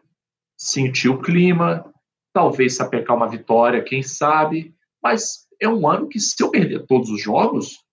sentir 0.57 1.09
o 1.09 1.21
clima, 1.21 1.93
talvez 2.33 2.75
sapecar 2.75 3.15
uma 3.15 3.29
vitória, 3.29 3.83
quem 3.83 4.01
sabe, 4.01 4.73
mas 5.01 5.47
é 5.59 5.67
um 5.67 5.87
ano 5.87 6.07
que 6.07 6.19
se 6.19 6.41
eu 6.41 6.49
perder 6.51 6.85
todos 6.85 7.09
os 7.09 7.21
jogos, 7.21 7.83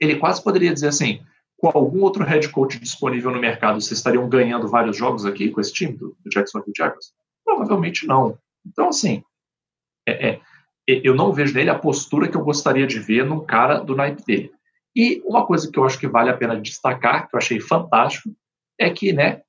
ele 0.00 0.18
quase 0.18 0.42
poderia 0.42 0.72
dizer 0.72 0.88
assim, 0.88 1.24
com 1.72 1.78
algum 1.78 2.02
outro 2.02 2.24
head 2.24 2.46
coach 2.50 2.78
disponível 2.78 3.30
no 3.30 3.40
mercado, 3.40 3.80
vocês 3.80 3.98
estariam 3.98 4.28
ganhando 4.28 4.68
vários 4.68 4.96
jogos 4.96 5.24
aqui 5.24 5.48
com 5.50 5.62
esse 5.62 5.72
time 5.72 5.96
do, 5.96 6.14
do 6.22 6.30
Jacksonville 6.30 6.74
Jaguars? 6.76 7.14
Provavelmente 7.42 8.06
não. 8.06 8.38
Então, 8.66 8.88
assim, 8.88 9.24
é, 10.06 10.28
é, 10.28 10.40
eu 10.86 11.14
não 11.14 11.32
vejo 11.32 11.54
nele 11.54 11.70
a 11.70 11.78
postura 11.78 12.28
que 12.28 12.36
eu 12.36 12.44
gostaria 12.44 12.86
de 12.86 12.98
ver 12.98 13.24
num 13.24 13.44
cara 13.44 13.78
do 13.78 13.96
naipe 13.96 14.22
dele. 14.24 14.52
E 14.94 15.22
uma 15.24 15.46
coisa 15.46 15.70
que 15.70 15.78
eu 15.78 15.84
acho 15.84 15.98
que 15.98 16.06
vale 16.06 16.28
a 16.28 16.36
pena 16.36 16.60
destacar, 16.60 17.28
que 17.28 17.34
eu 17.34 17.38
achei 17.38 17.58
fantástico, 17.58 18.30
é 18.78 18.90
que, 18.90 19.14
né, 19.14 19.40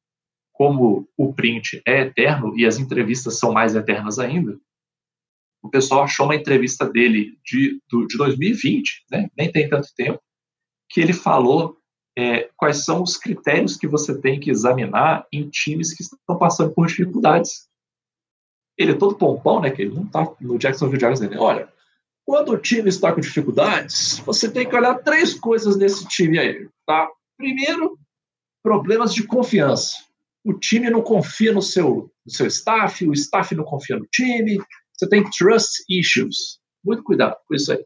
como 0.53 1.09
o 1.17 1.33
print 1.33 1.81
é 1.85 2.01
eterno 2.01 2.57
e 2.57 2.65
as 2.65 2.79
entrevistas 2.79 3.37
são 3.37 3.51
mais 3.51 3.75
eternas 3.75 4.19
ainda, 4.19 4.57
o 5.61 5.69
pessoal 5.69 6.03
achou 6.03 6.27
uma 6.27 6.35
entrevista 6.35 6.89
dele 6.89 7.37
de, 7.43 7.81
do, 7.89 8.07
de 8.07 8.17
2020, 8.17 9.03
né, 9.11 9.29
nem 9.37 9.51
tem 9.51 9.67
tanto 9.67 9.89
tempo, 9.97 10.21
que 10.89 11.01
ele 11.01 11.11
falou 11.11 11.77
é, 12.17 12.49
quais 12.55 12.85
são 12.85 13.03
os 13.03 13.17
critérios 13.17 13.75
que 13.75 13.87
você 13.87 14.19
tem 14.19 14.39
que 14.39 14.49
examinar 14.49 15.27
em 15.31 15.49
times 15.49 15.93
que 15.93 16.01
estão 16.01 16.37
passando 16.37 16.73
por 16.73 16.87
dificuldades. 16.87 17.67
Ele 18.77 18.93
é 18.93 18.97
todo 18.97 19.17
pompão, 19.17 19.59
né? 19.61 19.69
Que 19.69 19.83
ele 19.83 19.93
não 19.93 20.03
está 20.03 20.33
no 20.39 20.57
Jacksonville 20.57 20.99
Jaguars. 20.99 21.21
Ele, 21.21 21.37
olha, 21.37 21.71
quando 22.25 22.53
o 22.53 22.57
time 22.57 22.89
está 22.89 23.11
com 23.11 23.21
dificuldades, 23.21 24.19
você 24.19 24.49
tem 24.49 24.67
que 24.67 24.75
olhar 24.75 24.95
três 24.95 25.33
coisas 25.33 25.77
nesse 25.77 26.07
time 26.07 26.39
aí, 26.39 26.67
tá? 26.85 27.09
Primeiro, 27.37 27.99
problemas 28.63 29.13
de 29.13 29.23
confiança. 29.23 29.97
O 30.43 30.53
time 30.53 30.89
não 30.89 31.01
confia 31.01 31.51
no 31.51 31.61
seu, 31.61 32.11
no 32.25 32.31
seu 32.31 32.47
staff, 32.47 33.05
o 33.07 33.13
staff 33.13 33.53
não 33.55 33.63
confia 33.63 33.97
no 33.97 34.05
time. 34.07 34.57
Você 34.93 35.09
tem 35.09 35.23
trust 35.29 35.83
issues. 35.89 36.59
Muito 36.83 37.03
cuidado 37.03 37.35
com 37.47 37.55
isso 37.55 37.71
aí. 37.71 37.83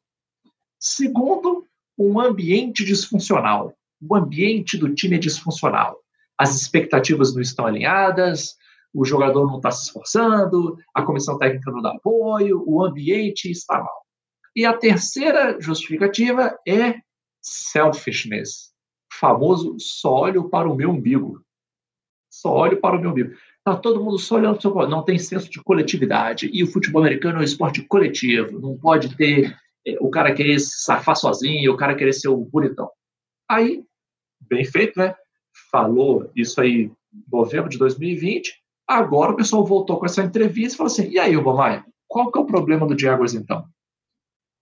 Segundo, 0.79 1.65
um 1.97 2.19
ambiente 2.19 2.85
disfuncional 2.85 3.73
o 4.01 4.15
ambiente 4.15 4.77
do 4.77 4.93
time 4.93 5.15
é 5.15 5.19
disfuncional. 5.19 5.97
As 6.37 6.55
expectativas 6.55 7.33
não 7.33 7.41
estão 7.41 7.65
alinhadas, 7.65 8.55
o 8.93 9.05
jogador 9.05 9.45
não 9.45 9.57
está 9.57 9.71
se 9.71 9.83
esforçando, 9.83 10.77
a 10.93 11.03
comissão 11.03 11.37
técnica 11.37 11.71
não 11.71 11.81
dá 11.81 11.91
apoio, 11.91 12.63
o 12.65 12.83
ambiente 12.83 13.51
está 13.51 13.77
mal. 13.77 14.05
E 14.55 14.65
a 14.65 14.73
terceira 14.73 15.59
justificativa 15.59 16.57
é 16.67 16.95
selfishness. 17.41 18.73
Famoso 19.11 19.75
só 19.79 20.21
olho 20.21 20.49
para 20.49 20.69
o 20.69 20.75
meu 20.75 20.89
umbigo. 20.89 21.41
Só 22.29 22.53
olho 22.53 22.79
para 22.79 22.97
o 22.97 23.01
meu 23.01 23.11
umbigo. 23.11 23.35
Tá 23.63 23.75
todo 23.75 24.03
mundo 24.03 24.17
só 24.17 24.35
olhando 24.35 24.57
para 24.57 24.69
o 24.69 24.81
seu 24.81 24.89
Não 24.89 25.03
tem 25.03 25.17
senso 25.19 25.49
de 25.49 25.61
coletividade. 25.61 26.49
E 26.51 26.63
o 26.63 26.67
futebol 26.67 27.01
americano 27.01 27.37
é 27.37 27.41
um 27.41 27.43
esporte 27.43 27.81
coletivo. 27.83 28.59
Não 28.59 28.77
pode 28.77 29.15
ter 29.15 29.55
é, 29.85 29.97
o 29.99 30.09
cara 30.09 30.33
querer 30.33 30.59
se 30.59 30.83
safar 30.83 31.15
sozinho, 31.15 31.73
o 31.73 31.77
cara 31.77 31.95
querer 31.95 32.13
ser 32.13 32.29
o 32.29 32.37
bonitão. 32.37 32.89
Aí 33.49 33.83
bem 34.41 34.63
feito, 34.65 34.99
né? 34.99 35.15
Falou 35.71 36.31
isso 36.35 36.59
aí 36.61 36.91
em 37.13 37.23
novembro 37.31 37.69
de 37.69 37.77
2020. 37.77 38.53
Agora 38.87 39.31
o 39.31 39.35
pessoal 39.35 39.65
voltou 39.65 39.99
com 39.99 40.05
essa 40.05 40.23
entrevista 40.23 40.75
e 40.75 40.77
falou 40.77 40.91
assim: 40.91 41.09
e 41.09 41.19
aí, 41.19 41.35
Obama, 41.35 41.85
qual 42.07 42.31
que 42.31 42.37
é 42.37 42.41
o 42.41 42.45
problema 42.45 42.87
do 42.87 42.97
Jaguars 42.97 43.33
então? 43.33 43.65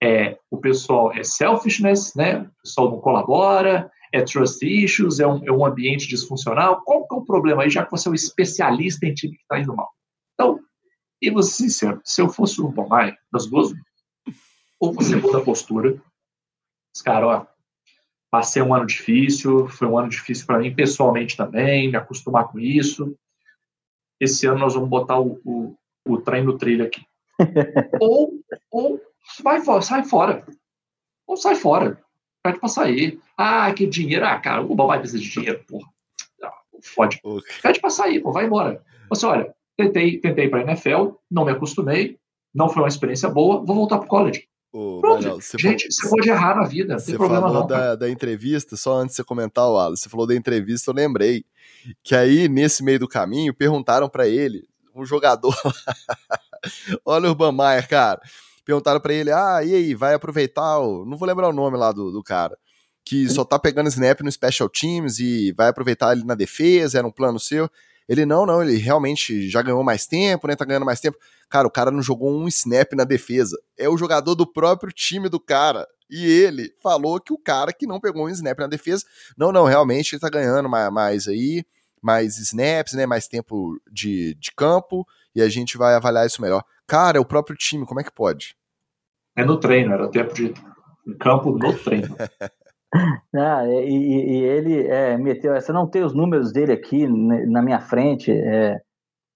É, 0.02 0.38
o 0.52 0.58
pessoal 0.58 1.12
é 1.12 1.24
selfishness, 1.24 2.14
né? 2.16 2.42
O 2.42 2.62
pessoal 2.64 2.92
não 2.92 3.00
colabora, 3.00 3.92
é 4.14 4.22
trust 4.22 4.66
issues, 4.66 5.20
é 5.20 5.28
um, 5.28 5.44
é 5.46 5.52
um 5.52 5.66
ambiente 5.66 6.08
disfuncional. 6.08 6.82
Qual 6.84 7.08
que 7.08 7.16
é 7.16 7.18
o 7.18 7.26
problema 7.26 7.64
aí, 7.64 7.70
já 7.70 7.86
que 7.86 7.92
você 7.92 8.08
é 8.08 8.12
um 8.12 8.16
especialista 8.16 9.06
em 9.06 9.14
time 9.14 9.36
que 9.36 9.42
está 9.42 9.60
indo 9.60 9.76
mal? 9.76 9.90
Então, 10.34 10.60
e 11.22 11.30
você 11.32 11.52
sincero, 11.52 12.00
se 12.04 12.22
eu 12.22 12.30
fosse 12.30 12.62
o 12.62 12.68
Obama, 12.68 13.16
das 13.32 13.48
duas, 13.48 13.74
ou 14.80 14.94
você 14.94 15.16
muda 15.16 15.40
a 15.40 15.44
postura, 15.44 16.02
os 16.96 17.02
caras, 17.02 17.30
ó, 17.30 17.48
Passei 18.30 18.62
um 18.62 18.74
ano 18.74 18.86
difícil, 18.86 19.68
foi 19.68 19.88
um 19.88 19.98
ano 19.98 20.10
difícil 20.10 20.46
para 20.46 20.60
mim 20.60 20.74
pessoalmente 20.74 21.38
também, 21.38 21.90
me 21.90 21.98
acostumar 21.98 22.48
com 22.48 22.60
isso. 22.60 23.18
Esse 24.20 24.46
ano 24.48 24.60
nós 24.60 24.74
vamos 24.74 24.90
botar 24.90 25.20
o, 25.20 25.40
o, 25.46 25.76
o 26.06 26.18
trem 26.20 26.44
no 26.44 26.58
trilho 26.58 26.86
aqui. 26.86 27.06
ou, 28.02 28.34
ou 28.72 29.02
vai, 29.42 29.62
sai 29.82 30.04
fora. 30.04 30.46
Ou 31.26 31.38
sai 31.38 31.56
fora. 31.56 32.02
Pede 32.44 32.60
para 32.60 32.70
sair. 32.70 33.20
Ah, 33.38 33.72
que 33.74 33.86
dinheiro. 33.86 34.26
Ah, 34.26 34.40
cara, 34.40 34.62
o 34.62 34.76
vai 34.76 35.00
precisar 35.00 35.24
de 35.24 35.30
dinheiro, 35.30 35.64
porra. 35.68 35.88
Ah, 36.44 36.54
fode. 36.82 37.22
Pede 37.62 37.80
para 37.80 37.90
sair, 37.90 38.22
pô, 38.22 38.32
vai 38.32 38.46
embora. 38.46 38.84
Você, 39.10 39.26
olha, 39.26 39.54
tentei, 39.76 40.18
tentei 40.20 40.50
para 40.50 40.62
NFL, 40.62 41.12
não 41.30 41.46
me 41.46 41.52
acostumei, 41.52 42.18
não 42.54 42.70
foi 42.70 42.82
uma 42.82 42.88
experiência 42.88 43.30
boa, 43.30 43.64
vou 43.64 43.76
voltar 43.76 44.00
pro 44.00 44.08
college. 44.08 44.47
Pronto, 44.72 45.42
você 45.42 45.58
gente, 45.58 45.88
falou, 45.88 45.92
você 45.92 46.10
pode 46.10 46.30
errar 46.30 46.56
na 46.56 46.68
vida, 46.68 46.96
não 46.96 47.04
tem 47.04 47.16
problema 47.16 47.48
falou 47.48 47.62
não. 47.62 47.68
Da, 47.68 47.96
da 47.96 48.10
entrevista, 48.10 48.76
só 48.76 49.00
antes 49.00 49.16
de 49.16 49.18
você 49.18 49.24
comentar, 49.24 49.66
o 49.66 49.74
Wallace, 49.74 50.04
você 50.04 50.10
falou 50.10 50.28
da 50.28 50.36
entrevista, 50.36 50.92
eu 50.92 50.96
lembrei 50.96 51.46
que 52.04 52.14
aí, 52.14 52.48
nesse 52.50 52.84
meio 52.84 53.00
do 53.00 53.08
caminho, 53.08 53.54
perguntaram 53.54 54.10
para 54.10 54.28
ele, 54.28 54.68
um 54.94 55.06
jogador, 55.06 55.56
olha 57.06 57.28
o 57.28 57.32
Urban 57.32 57.54
Meyer, 57.54 57.88
cara, 57.88 58.22
perguntaram 58.66 59.00
para 59.00 59.14
ele, 59.14 59.32
ah, 59.32 59.64
e 59.64 59.74
aí, 59.74 59.96
vai 59.96 60.14
aproveitar, 60.14 60.80
o... 60.80 61.06
não 61.06 61.18
vou 61.18 61.28
lembrar 61.28 61.48
o 61.48 61.54
nome 61.54 61.78
lá 61.78 61.92
do, 61.92 62.12
do 62.12 62.22
cara, 62.22 62.58
que 63.06 63.30
só 63.30 63.46
tá 63.46 63.58
pegando 63.58 63.88
snap 63.88 64.20
no 64.20 64.32
Special 64.32 64.68
Teams 64.68 65.20
e 65.20 65.54
vai 65.54 65.70
aproveitar 65.70 66.12
ele 66.12 66.26
na 66.26 66.36
defesa, 66.36 66.98
era 66.98 67.08
um 67.08 67.12
plano 67.12 67.40
seu. 67.40 67.70
Ele, 68.08 68.26
não, 68.26 68.46
não, 68.46 68.62
ele 68.62 68.78
realmente 68.78 69.50
já 69.50 69.62
ganhou 69.62 69.84
mais 69.84 70.06
tempo, 70.06 70.48
né? 70.48 70.56
Tá 70.56 70.64
ganhando 70.64 70.86
mais 70.86 71.02
tempo. 71.02 71.18
Cara, 71.50 71.68
o 71.68 71.72
cara 71.72 71.92
não 71.92 72.02
jogou 72.02 72.32
um 72.32 72.48
snap 72.48 72.94
na 72.94 73.04
defesa. 73.04 73.58
É 73.78 73.90
o 73.90 73.98
jogador 73.98 74.34
do 74.36 74.48
próprio 74.48 74.94
time 74.94 75.28
do 75.28 75.40
cara. 75.40 75.86
E 76.10 76.26
ele 76.26 76.74
falou 76.82 77.20
que 77.20 77.34
o 77.34 77.38
cara 77.38 77.74
que 77.74 77.86
não 77.86 78.00
pegou 78.00 78.26
um 78.26 78.30
snap 78.30 78.58
na 78.60 78.68
defesa, 78.68 79.04
não, 79.38 79.52
não, 79.52 79.66
realmente 79.66 80.14
ele 80.14 80.22
tá 80.22 80.30
ganhando 80.30 80.70
mais, 80.70 80.92
mais 80.92 81.28
aí, 81.28 81.66
mais 82.02 82.38
snaps, 82.38 82.94
né? 82.94 83.06
Mais 83.06 83.28
tempo 83.28 83.78
de, 83.92 84.34
de 84.36 84.52
campo, 84.54 85.06
e 85.36 85.42
a 85.42 85.50
gente 85.50 85.78
vai 85.78 85.94
avaliar 85.96 86.26
isso 86.26 86.42
melhor. 86.42 86.64
Cara, 86.88 87.18
é 87.18 87.22
o 87.22 87.26
próprio 87.26 87.58
time, 87.58 87.86
como 87.86 88.00
é 88.00 88.04
que 88.04 88.12
pode? 88.12 88.56
É 89.36 89.44
no 89.44 89.60
treino, 89.60 89.94
era 89.94 90.10
tempo 90.10 90.34
de 90.34 90.54
campo 91.20 91.52
no 91.52 91.78
treino. 91.78 92.16
Ah, 93.36 93.66
e, 93.68 94.40
e, 94.40 94.44
ele 94.44 94.88
é, 94.88 95.18
meteu 95.18 95.54
essa, 95.54 95.74
não 95.74 95.88
tem 95.88 96.04
os 96.04 96.14
números 96.14 96.52
dele 96.52 96.72
aqui 96.72 97.06
na 97.08 97.62
minha 97.62 97.80
frente, 97.80 98.32
é, 98.32 98.80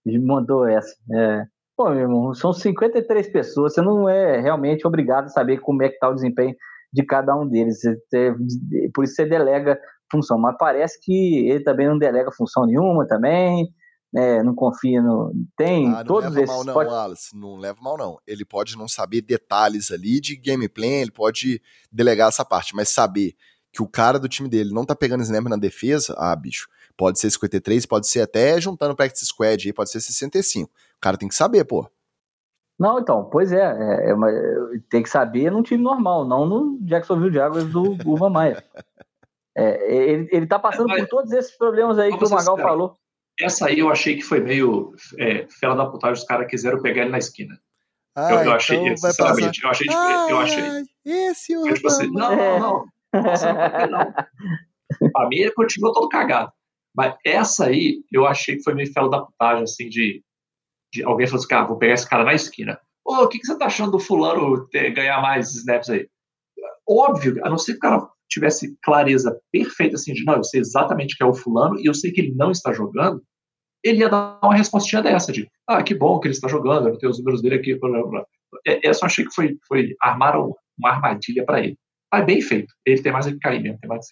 mandou 0.05 0.65
essa. 0.65 0.95
É, 1.13 1.45
pô, 1.75 1.89
meu 1.89 1.99
irmão, 1.99 2.33
são 2.33 2.53
53 2.53 3.29
pessoas, 3.29 3.73
você 3.73 3.81
não 3.81 4.09
é 4.09 4.39
realmente 4.39 4.87
obrigado 4.87 5.25
a 5.25 5.29
saber 5.29 5.59
como 5.59 5.83
é 5.83 5.89
que 5.89 5.95
está 5.95 6.09
o 6.09 6.15
desempenho 6.15 6.55
de 6.93 7.03
cada 7.03 7.35
um 7.35 7.47
deles, 7.47 7.81
você, 7.81 8.33
por 8.93 9.03
isso 9.03 9.15
você 9.15 9.25
delega 9.25 9.79
função, 10.11 10.37
mas 10.37 10.55
parece 10.57 10.99
que 11.01 11.49
ele 11.49 11.63
também 11.63 11.87
não 11.87 11.97
delega 11.97 12.31
função 12.31 12.65
nenhuma 12.65 13.07
também, 13.07 13.69
né, 14.11 14.43
não 14.43 14.53
confia 14.53 15.01
no. 15.01 15.33
Tem 15.55 15.93
ah, 15.93 16.03
todos 16.03 16.29
leva 16.29 16.43
esses. 16.43 16.55
Mal, 16.55 16.65
não, 16.65 16.73
pode... 16.73 16.89
Wallace, 16.89 17.37
não 17.37 17.55
leva 17.55 17.79
mal, 17.81 17.97
não. 17.97 18.19
Ele 18.27 18.43
pode 18.43 18.77
não 18.77 18.87
saber 18.87 19.21
detalhes 19.21 19.91
ali 19.91 20.19
de 20.19 20.35
gameplay, 20.35 21.01
ele 21.01 21.11
pode 21.11 21.61
delegar 21.91 22.27
essa 22.27 22.43
parte, 22.43 22.75
mas 22.75 22.89
saber 22.89 23.35
que 23.71 23.81
o 23.81 23.87
cara 23.87 24.19
do 24.19 24.27
time 24.27 24.49
dele 24.49 24.73
não 24.73 24.85
tá 24.85 24.93
pegando 24.95 25.23
snap 25.23 25.45
na 25.45 25.55
defesa, 25.55 26.13
ah, 26.17 26.35
bicho, 26.35 26.67
pode 26.97 27.19
ser 27.19 27.31
53, 27.31 27.85
pode 27.85 28.07
ser 28.07 28.21
até 28.21 28.59
juntando 28.59 28.95
practice 28.95 29.25
squad 29.25 29.65
aí, 29.65 29.73
pode 29.73 29.89
ser 29.89 30.01
65. 30.01 30.69
O 30.69 30.99
cara 30.99 31.17
tem 31.17 31.29
que 31.29 31.35
saber, 31.35 31.63
pô. 31.63 31.89
Não, 32.77 32.99
então, 32.99 33.29
pois 33.31 33.51
é, 33.51 33.61
é, 33.61 34.09
é 34.09 34.13
uma, 34.13 34.27
tem 34.89 35.03
que 35.03 35.09
saber 35.09 35.51
num 35.51 35.61
time 35.61 35.83
normal, 35.83 36.25
não 36.27 36.45
no 36.45 36.79
Jacksonville 36.81 37.33
Jaguars 37.33 37.65
do 37.69 37.91
Urban 38.05 38.29
Maia. 38.29 38.63
É, 39.53 39.93
ele, 39.93 40.29
ele 40.31 40.47
tá 40.47 40.57
passando 40.57 40.87
mas, 40.87 41.01
por 41.01 41.09
todos 41.09 41.33
esses 41.33 41.57
problemas 41.57 41.99
aí 41.99 42.17
que 42.17 42.23
o 42.23 42.29
Magal 42.29 42.55
cara, 42.55 42.69
falou. 42.69 42.95
Essa 43.41 43.67
aí 43.67 43.79
eu 43.79 43.89
achei 43.89 44.15
que 44.15 44.21
foi 44.21 44.39
meio 44.39 44.93
é, 45.17 45.47
fela 45.59 45.75
da 45.75 45.85
putagem, 45.85 46.21
os 46.21 46.27
caras 46.27 46.47
quiseram 46.47 46.81
pegar 46.81 47.01
ele 47.01 47.11
na 47.11 47.17
esquina. 47.17 47.59
Ah, 48.15 48.29
eu, 48.29 48.35
eu 48.35 48.41
então 48.41 48.53
achei, 48.53 48.97
sinceramente, 48.97 49.63
eu 49.63 49.69
achei, 49.69 49.87
eu 50.29 50.37
achei. 50.39 50.63
Esse 51.05 51.53
eu, 51.53 51.73
tipo 51.73 51.87
assim, 51.87 52.07
não, 52.11 52.35
não, 52.35 52.59
não. 52.59 52.85
Nossa, 53.23 53.53
não, 53.53 53.87
não. 53.89 54.13
Pra 55.11 55.27
mim 55.29 55.37
ele 55.37 55.51
continuou 55.51 55.93
todo 55.93 56.09
cagado. 56.09 56.51
Mas 56.95 57.15
essa 57.25 57.67
aí 57.67 58.03
eu 58.11 58.25
achei 58.27 58.57
que 58.57 58.63
foi 58.63 58.73
meio 58.73 58.91
fela 58.91 59.09
da 59.09 59.21
putagem, 59.21 59.63
assim, 59.63 59.87
de, 59.87 60.21
de 60.93 61.03
alguém 61.03 61.25
falou 61.25 61.39
assim, 61.39 61.47
cara, 61.47 61.67
vou 61.67 61.77
pegar 61.77 61.93
esse 61.93 62.07
cara 62.07 62.23
na 62.23 62.33
esquina. 62.33 62.79
Ô, 63.05 63.23
o 63.23 63.27
que, 63.27 63.39
que 63.39 63.47
você 63.47 63.57
tá 63.57 63.65
achando 63.65 63.91
do 63.91 63.99
fulano 63.99 64.67
ter, 64.67 64.91
ganhar 64.91 65.21
mais 65.21 65.55
snaps 65.55 65.89
aí? 65.89 66.07
Óbvio, 66.87 67.39
a 67.45 67.49
não 67.49 67.57
ser 67.57 67.73
que 67.73 67.77
o 67.77 67.81
cara 67.81 68.07
tivesse 68.29 68.77
clareza 68.81 69.39
perfeita, 69.51 69.95
assim, 69.95 70.13
de 70.13 70.23
não, 70.23 70.35
eu 70.35 70.43
sei 70.43 70.59
exatamente 70.59 71.15
que 71.17 71.23
é 71.23 71.25
o 71.25 71.33
fulano 71.33 71.79
e 71.79 71.85
eu 71.85 71.93
sei 71.93 72.11
que 72.11 72.21
ele 72.21 72.35
não 72.35 72.51
está 72.51 72.71
jogando, 72.73 73.23
ele 73.83 73.99
ia 73.99 74.09
dar 74.09 74.39
uma 74.43 74.55
respostinha 74.55 75.01
dessa, 75.01 75.31
de, 75.31 75.47
ah, 75.67 75.81
que 75.81 75.95
bom 75.95 76.19
que 76.19 76.27
ele 76.27 76.33
está 76.33 76.47
jogando, 76.47 76.89
eu 76.89 76.97
tenho 76.97 77.11
os 77.11 77.19
números 77.19 77.41
dele 77.41 77.55
aqui, 77.55 77.75
blá, 77.75 77.89
blá, 77.89 78.07
blá. 78.07 78.25
É, 78.67 78.87
essa 78.87 79.03
eu 79.03 79.07
achei 79.07 79.25
que 79.25 79.33
foi, 79.33 79.57
foi 79.67 79.95
armaram 80.01 80.55
uma 80.77 80.89
armadilha 80.89 81.45
para 81.45 81.61
ele. 81.61 81.77
Mas 82.11 82.25
bem 82.25 82.41
feito, 82.41 82.73
ele 82.85 83.01
tem 83.01 83.11
mais 83.11 83.25
que 83.25 83.39
cair 83.39 83.61
mesmo, 83.61 83.79
tem 83.79 83.89
mais 83.89 84.07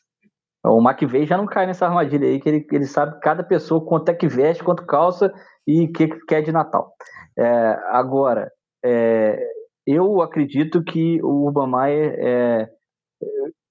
o 0.65 0.81
McVeigh 0.81 1.25
já 1.25 1.37
não 1.37 1.45
cai 1.45 1.65
nessa 1.65 1.85
armadilha 1.87 2.27
aí, 2.27 2.39
que 2.39 2.49
ele, 2.49 2.67
ele 2.71 2.85
sabe 2.85 3.19
cada 3.21 3.43
pessoa 3.43 3.83
quanto 3.85 4.09
é 4.09 4.13
que 4.13 4.27
veste, 4.27 4.63
quanto 4.63 4.85
calça 4.85 5.33
e 5.65 5.85
o 5.85 5.91
que, 5.91 6.07
que 6.07 6.25
quer 6.25 6.41
de 6.41 6.51
Natal. 6.51 6.93
É, 7.37 7.79
agora, 7.91 8.51
é, 8.83 9.39
eu 9.87 10.21
acredito 10.21 10.83
que 10.83 11.21
o 11.23 11.45
Urban 11.45 11.67
Meyer 11.67 12.15
é, 12.19 12.69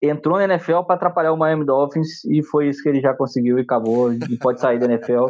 entrou 0.02 0.38
na 0.38 0.44
NFL 0.44 0.82
para 0.84 0.94
atrapalhar 0.94 1.32
o 1.32 1.36
Miami 1.36 1.66
Dolphins 1.66 2.24
e 2.24 2.42
foi 2.42 2.68
isso 2.68 2.82
que 2.82 2.88
ele 2.88 3.00
já 3.00 3.14
conseguiu 3.14 3.58
e 3.58 3.62
acabou 3.62 4.12
e 4.12 4.38
pode 4.38 4.60
sair 4.60 4.78
da 4.78 4.86
NFL. 4.86 5.26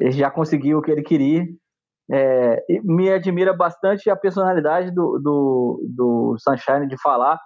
Ele 0.00 0.12
já 0.12 0.30
conseguiu 0.30 0.78
o 0.78 0.82
que 0.82 0.90
ele 0.90 1.02
queria. 1.02 1.44
É, 2.12 2.64
me 2.82 3.10
admira 3.10 3.52
bastante 3.54 4.10
a 4.10 4.16
personalidade 4.16 4.90
do, 4.90 5.18
do, 5.22 5.80
do 5.96 6.36
Sunshine 6.40 6.88
de 6.88 7.00
falar, 7.00 7.38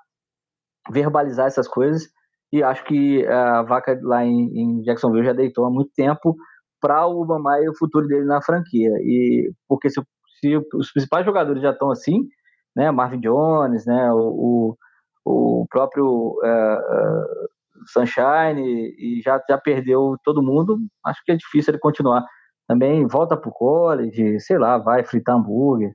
verbalizar 0.91 1.47
essas 1.47 1.69
coisas 1.69 2.09
e 2.55 2.63
acho 2.63 2.85
que 2.85 3.27
a 3.27 3.63
vaca 3.63 3.99
lá 4.01 4.25
em, 4.25 4.49
em 4.57 4.83
Jacksonville 4.83 5.27
já 5.27 5.33
deitou 5.33 5.65
há 5.65 5.71
muito 5.71 5.91
tempo 5.97 6.37
para 6.81 7.05
o 7.05 7.23
Obama 7.23 7.59
e 7.59 7.69
o 7.69 7.77
futuro 7.77 8.07
dele 8.07 8.27
na 8.27 8.41
franquia. 8.41 8.91
E 9.01 9.53
porque 9.69 9.91
se, 9.91 10.01
se 10.41 10.57
os 10.73 10.93
principais 10.93 11.27
jogadores 11.27 11.61
já 11.61 11.73
estão 11.73 11.91
assim, 11.91 12.29
né, 12.77 12.93
Marvin 12.93 13.19
Jones, 13.19 13.85
né, 13.87 14.09
o, 14.13 14.77
o, 15.25 15.63
o 15.63 15.67
próprio 15.69 16.07
uh, 16.07 16.79
uh, 16.79 17.89
Sunshine 17.89 18.63
e 18.63 19.21
já 19.21 19.43
já 19.51 19.59
perdeu 19.59 20.15
todo 20.23 20.41
mundo, 20.41 20.79
acho 21.05 21.21
que 21.25 21.33
é 21.33 21.37
difícil 21.37 21.73
ele 21.73 21.81
continuar. 21.81 22.25
Também 22.67 23.07
volta 23.07 23.37
pro 23.37 23.53
college, 23.53 24.41
sei 24.41 24.59
lá, 24.59 24.79
vai 24.79 25.05
fritar 25.05 25.37
hambúrguer, 25.37 25.95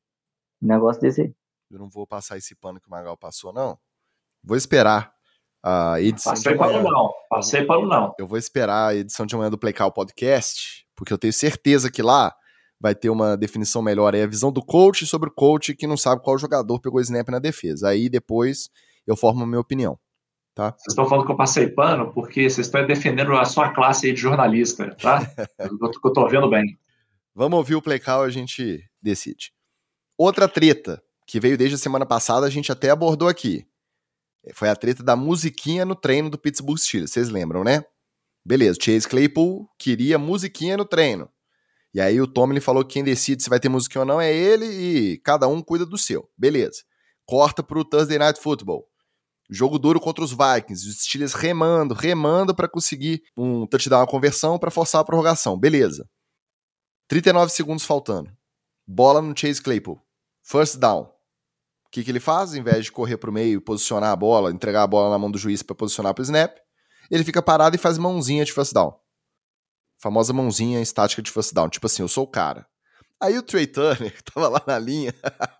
um 0.62 0.68
negócio 0.68 1.02
desse 1.02 1.22
aí. 1.22 1.34
Eu 1.72 1.80
não 1.80 1.90
vou 1.90 2.06
passar 2.06 2.38
esse 2.38 2.56
pano 2.56 2.80
que 2.80 2.88
o 2.88 2.92
Magal 2.92 3.18
passou, 3.18 3.54
não. 3.54 3.78
Vou 4.44 4.58
esperar 4.58 5.12
a 5.64 6.00
edição 6.02 6.32
Passei 6.32 6.54
de 6.54 6.60
amanhã. 6.60 6.82
para 6.82 6.90
o 6.90 6.92
não. 6.92 7.14
Passei 7.30 7.66
para 7.66 7.80
o 7.80 7.88
não. 7.88 8.14
Eu 8.18 8.28
vou 8.28 8.38
esperar 8.38 8.90
a 8.90 8.96
edição 8.96 9.26
de 9.26 9.36
amanhã 9.36 9.50
do 9.50 9.58
Playcal 9.58 9.92
Podcast, 9.92 10.86
porque 10.96 11.14
eu 11.14 11.18
tenho 11.18 11.34
certeza 11.34 11.92
que 11.92 12.02
lá 12.02 12.34
vai 12.80 12.96
ter 12.96 13.10
uma 13.10 13.36
definição 13.36 13.82
melhor 13.82 14.16
aí, 14.16 14.22
a 14.22 14.28
visão 14.28 14.52
do 14.52 14.64
coach 14.64 15.06
sobre 15.06 15.30
o 15.30 15.34
coach 15.34 15.76
que 15.76 15.86
não 15.86 15.98
sabe 15.98 16.24
qual 16.24 16.38
jogador 16.38 16.80
pegou 16.80 17.02
snap 17.02 17.28
na 17.28 17.40
defesa. 17.40 17.90
Aí 17.90 18.10
depois 18.10 18.70
eu 19.06 19.18
formo 19.18 19.44
a 19.44 19.48
minha 19.48 19.60
opinião. 19.60 20.00
Tá? 20.60 20.72
Vocês 20.72 20.88
estão 20.90 21.08
falando 21.08 21.26
que 21.26 21.32
eu 21.32 21.38
passei 21.38 21.68
pano 21.68 22.12
porque 22.12 22.50
vocês 22.50 22.68
estão 22.68 22.86
defendendo 22.86 23.32
a 23.32 23.46
sua 23.46 23.70
classe 23.70 24.12
de 24.12 24.20
jornalista, 24.20 24.94
tá? 25.02 25.22
eu, 25.58 25.70
eu 25.82 26.12
tô 26.12 26.28
vendo 26.28 26.50
bem. 26.50 26.78
Vamos 27.34 27.58
ouvir 27.58 27.76
o 27.76 27.82
Playcal 27.82 28.26
e 28.26 28.28
a 28.28 28.30
gente 28.30 28.84
decide. 29.02 29.54
Outra 30.18 30.50
treta 30.50 31.02
que 31.26 31.40
veio 31.40 31.58
desde 31.58 31.76
a 31.76 31.78
semana 31.78 32.06
passada, 32.06 32.46
a 32.46 32.50
gente 32.50 32.74
até 32.74 32.90
abordou 32.90 33.30
aqui. 33.30 33.66
Foi 34.54 34.68
a 34.68 34.76
treta 34.76 35.02
da 35.02 35.16
musiquinha 35.16 35.86
no 35.86 35.96
treino 35.96 36.30
do 36.30 36.38
Pittsburgh 36.38 36.78
Steelers, 36.78 37.12
vocês 37.12 37.30
lembram, 37.30 37.64
né? 37.64 37.82
Beleza, 38.44 38.78
Chase 38.82 39.08
Claypool 39.08 39.66
queria 39.78 40.18
musiquinha 40.18 40.76
no 40.76 40.84
treino. 40.84 41.30
E 41.94 42.02
aí 42.02 42.20
o 42.20 42.28
Tomlin 42.28 42.60
falou 42.60 42.84
que 42.84 42.96
quem 42.96 43.04
decide 43.06 43.42
se 43.42 43.50
vai 43.50 43.62
ter 43.62 43.70
musiquinha 43.70 44.02
ou 44.02 44.06
não 44.06 44.20
é 44.20 44.30
ele 44.36 44.66
e 44.66 45.18
cada 45.20 45.48
um 45.48 45.62
cuida 45.62 45.86
do 45.86 45.98
seu. 45.98 46.30
Beleza. 46.38 46.84
Corta 47.26 47.64
pro 47.64 47.86
Thursday 47.86 48.18
Night 48.18 48.42
Football. 48.42 48.89
Jogo 49.50 49.80
duro 49.80 50.00
contra 50.00 50.24
os 50.24 50.32
Vikings, 50.32 50.88
os 50.88 51.02
Steelers 51.02 51.34
remando, 51.34 51.96
remando 51.96 52.54
para 52.54 52.70
conseguir 52.70 53.24
um 53.36 53.66
touchdown, 53.66 54.02
uma 54.02 54.08
conversão 54.08 54.60
para 54.60 54.70
forçar 54.70 55.02
a 55.02 55.04
prorrogação. 55.04 55.58
Beleza. 55.58 56.08
39 57.08 57.52
segundos 57.52 57.84
faltando. 57.84 58.32
Bola 58.86 59.22
no 59.22 59.36
Chase 59.36 59.62
Claypool. 59.62 60.00
First 60.44 60.78
down. 60.78 61.02
O 61.02 61.90
que, 61.92 62.04
que 62.04 62.12
ele 62.12 62.20
faz? 62.20 62.54
Em 62.54 62.62
vez 62.62 62.86
de 62.86 62.92
correr 62.92 63.18
para 63.18 63.32
o 63.32 63.34
meio, 63.34 63.60
posicionar 63.60 64.12
a 64.12 64.16
bola, 64.16 64.52
entregar 64.52 64.84
a 64.84 64.88
bola 64.88 65.10
na 65.10 65.18
mão 65.18 65.32
do 65.32 65.40
juiz 65.40 65.64
para 65.64 65.76
posicionar 65.76 66.14
para 66.14 66.22
o 66.22 66.26
snap, 66.26 66.56
ele 67.10 67.24
fica 67.24 67.42
parado 67.42 67.76
e 67.76 67.80
faz 67.80 67.98
mãozinha 67.98 68.46
de 68.46 68.54
first 68.54 68.72
down. 68.72 68.94
Famosa 70.00 70.32
mãozinha 70.32 70.80
estática 70.80 71.24
de 71.24 71.32
first 71.32 71.54
down. 71.56 71.68
Tipo 71.70 71.88
assim, 71.88 72.04
eu 72.04 72.08
sou 72.08 72.26
o 72.26 72.28
cara. 72.28 72.69
Aí 73.22 73.38
o 73.38 73.44
Trey 73.44 73.68
Turner, 73.68 74.12
que 74.16 74.24
tava 74.24 74.48
lá 74.48 74.64
na 74.66 74.80
linha, 74.80 75.14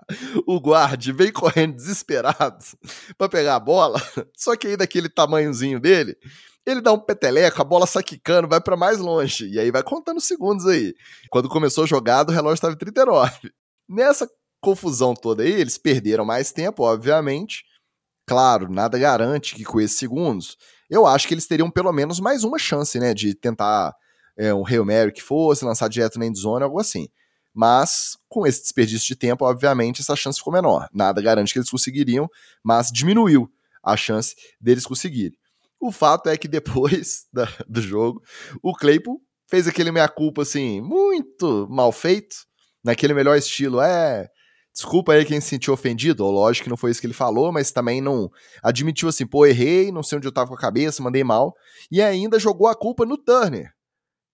o 0.48 0.60
guarde 0.60 1.12
vem 1.12 1.32
correndo 1.32 1.76
desesperado 1.76 2.64
para 3.18 3.30
pegar 3.30 3.56
a 3.56 3.60
bola, 3.60 4.02
só 4.36 4.56
que 4.56 4.68
aí 4.68 4.78
daquele 4.78 5.10
tamanhozinho 5.10 5.80
dele, 5.80 6.16
ele 6.66 6.82
dá 6.82 6.94
um 6.94 7.00
peteleco, 7.00 7.62
a 7.62 7.66
bola 7.66 7.86
sai 7.86 8.04
quicando, 8.04 8.48
vai 8.48 8.62
para 8.62 8.78
mais 8.78 9.00
longe, 9.00 9.48
e 9.50 9.60
aí 9.60 9.72
vai 9.72 9.84
contando 9.84 10.22
segundos 10.22 10.66
aí. 10.68 10.94
Quando 11.30 11.50
começou 11.50 11.84
a 11.84 11.88
jogada, 11.88 12.32
o 12.32 12.36
relógio 12.36 12.56
estava 12.56 12.74
em 12.74 12.78
39. 12.78 13.52
Nessa 13.88 14.30
confusão 14.62 15.14
toda 15.14 15.42
aí, 15.44 15.52
eles 15.52 15.78
perderam 15.78 16.24
mais 16.24 16.52
tempo, 16.52 16.84
obviamente. 16.84 17.64
Claro, 18.28 18.72
nada 18.72 19.00
garante 19.00 19.56
que 19.56 19.64
com 19.64 19.82
esses 19.82 19.98
segundos, 19.98 20.58
eu 20.90 21.08
acho 21.08 21.28
que 21.28 21.34
eles 21.34 21.48
teriam 21.48 21.72
pelo 21.72 21.92
menos 21.92 22.20
mais 22.20 22.44
uma 22.44 22.60
chance, 22.60 23.00
né, 23.00 23.14
de 23.14 23.34
tentar 23.34 23.96
é, 24.38 24.54
um 24.54 24.66
Hail 24.66 24.86
Mary 24.86 25.12
que 25.12 25.24
fosse, 25.24 25.66
lançar 25.66 25.90
direto 25.90 26.20
na 26.20 26.28
endzone, 26.28 26.64
algo 26.64 26.80
assim. 26.80 27.08
Mas, 27.54 28.18
com 28.28 28.46
esse 28.46 28.62
desperdício 28.62 29.08
de 29.08 29.16
tempo, 29.16 29.46
obviamente, 29.46 30.02
essa 30.02 30.16
chance 30.16 30.38
ficou 30.38 30.54
menor. 30.54 30.88
Nada 30.94 31.22
garante 31.22 31.52
que 31.52 31.60
eles 31.60 31.70
conseguiriam, 31.70 32.30
mas 32.64 32.92
diminuiu 32.92 33.52
a 33.84 33.98
chance 33.98 34.36
deles 34.60 34.86
conseguirem. 34.86 35.38
O 35.80 35.92
fato 35.92 36.30
é 36.30 36.38
que 36.38 36.48
depois 36.48 37.26
da, 37.34 37.48
do 37.68 37.82
jogo, 37.82 38.22
o 38.62 38.74
Claypool 38.74 39.22
fez 39.48 39.68
aquele 39.68 39.92
meia-culpa, 39.92 40.44
assim, 40.44 40.82
muito 40.82 41.68
mal 41.70 41.92
feito, 41.92 42.36
naquele 42.84 43.14
melhor 43.14 43.36
estilo. 43.36 43.82
É, 43.82 44.30
Desculpa 44.80 45.12
aí 45.12 45.26
quem 45.26 45.42
se 45.42 45.50
sentiu 45.50 45.74
ofendido, 45.74 46.24
lógico 46.26 46.64
que 46.64 46.70
não 46.70 46.78
foi 46.78 46.92
isso 46.92 47.02
que 47.02 47.08
ele 47.08 47.14
falou, 47.14 47.52
mas 47.52 47.70
também 47.70 48.00
não 48.00 48.32
admitiu 48.64 49.10
assim, 49.10 49.26
pô, 49.26 49.46
errei, 49.46 49.92
não 49.92 50.02
sei 50.02 50.18
onde 50.18 50.28
eu 50.28 50.32
tava 50.32 50.48
com 50.48 50.54
a 50.54 50.60
cabeça, 50.60 51.04
mandei 51.04 51.24
mal, 51.24 51.54
e 51.92 52.02
ainda 52.02 52.40
jogou 52.40 52.66
a 52.66 52.74
culpa 52.74 53.06
no 53.06 53.18
Turner, 53.18 53.74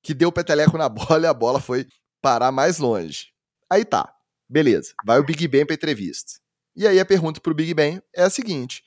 que 0.03 0.13
deu 0.13 0.29
o 0.29 0.31
peteleco 0.31 0.77
na 0.77 0.87
bola 0.89 1.23
e 1.23 1.25
a 1.25 1.33
bola 1.33 1.59
foi 1.59 1.87
parar 2.25 2.51
mais 2.51 2.79
longe. 2.79 3.27
Aí 3.69 3.85
tá, 3.85 4.11
beleza, 4.49 4.95
vai 5.05 5.19
o 5.19 5.23
Big 5.23 5.47
Ben 5.47 5.63
pra 5.63 5.75
entrevista. 5.75 6.39
E 6.75 6.87
aí 6.87 6.99
a 6.99 7.05
pergunta 7.05 7.39
pro 7.39 7.53
Big 7.53 7.71
Ben 7.75 8.01
é 8.15 8.23
a 8.23 8.31
seguinte: 8.31 8.81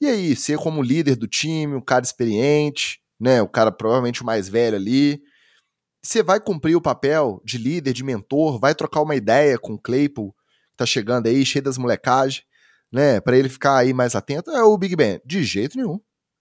e 0.00 0.06
aí, 0.06 0.36
você 0.36 0.56
como 0.56 0.80
líder 0.80 1.16
do 1.16 1.26
time, 1.26 1.74
um 1.74 1.80
cara 1.80 2.04
experiente, 2.04 3.00
né, 3.18 3.42
o 3.42 3.48
cara 3.48 3.72
provavelmente 3.72 4.22
o 4.22 4.24
mais 4.24 4.48
velho 4.48 4.76
ali, 4.76 5.20
você 6.00 6.22
vai 6.22 6.38
cumprir 6.38 6.76
o 6.76 6.80
papel 6.80 7.42
de 7.44 7.58
líder, 7.58 7.92
de 7.92 8.04
mentor, 8.04 8.60
vai 8.60 8.76
trocar 8.76 9.02
uma 9.02 9.16
ideia 9.16 9.58
com 9.58 9.74
o 9.74 9.78
Claypool 9.78 10.32
tá 10.76 10.86
chegando 10.86 11.26
aí, 11.26 11.44
cheio 11.44 11.64
das 11.64 11.78
molecagens, 11.78 12.44
né? 12.92 13.20
Para 13.20 13.36
ele 13.36 13.48
ficar 13.48 13.76
aí 13.76 13.92
mais 13.92 14.14
atento, 14.14 14.50
é 14.50 14.62
o 14.62 14.76
Big 14.76 14.96
Ben. 14.96 15.20
De 15.24 15.42
jeito 15.44 15.76
nenhum. 15.76 16.00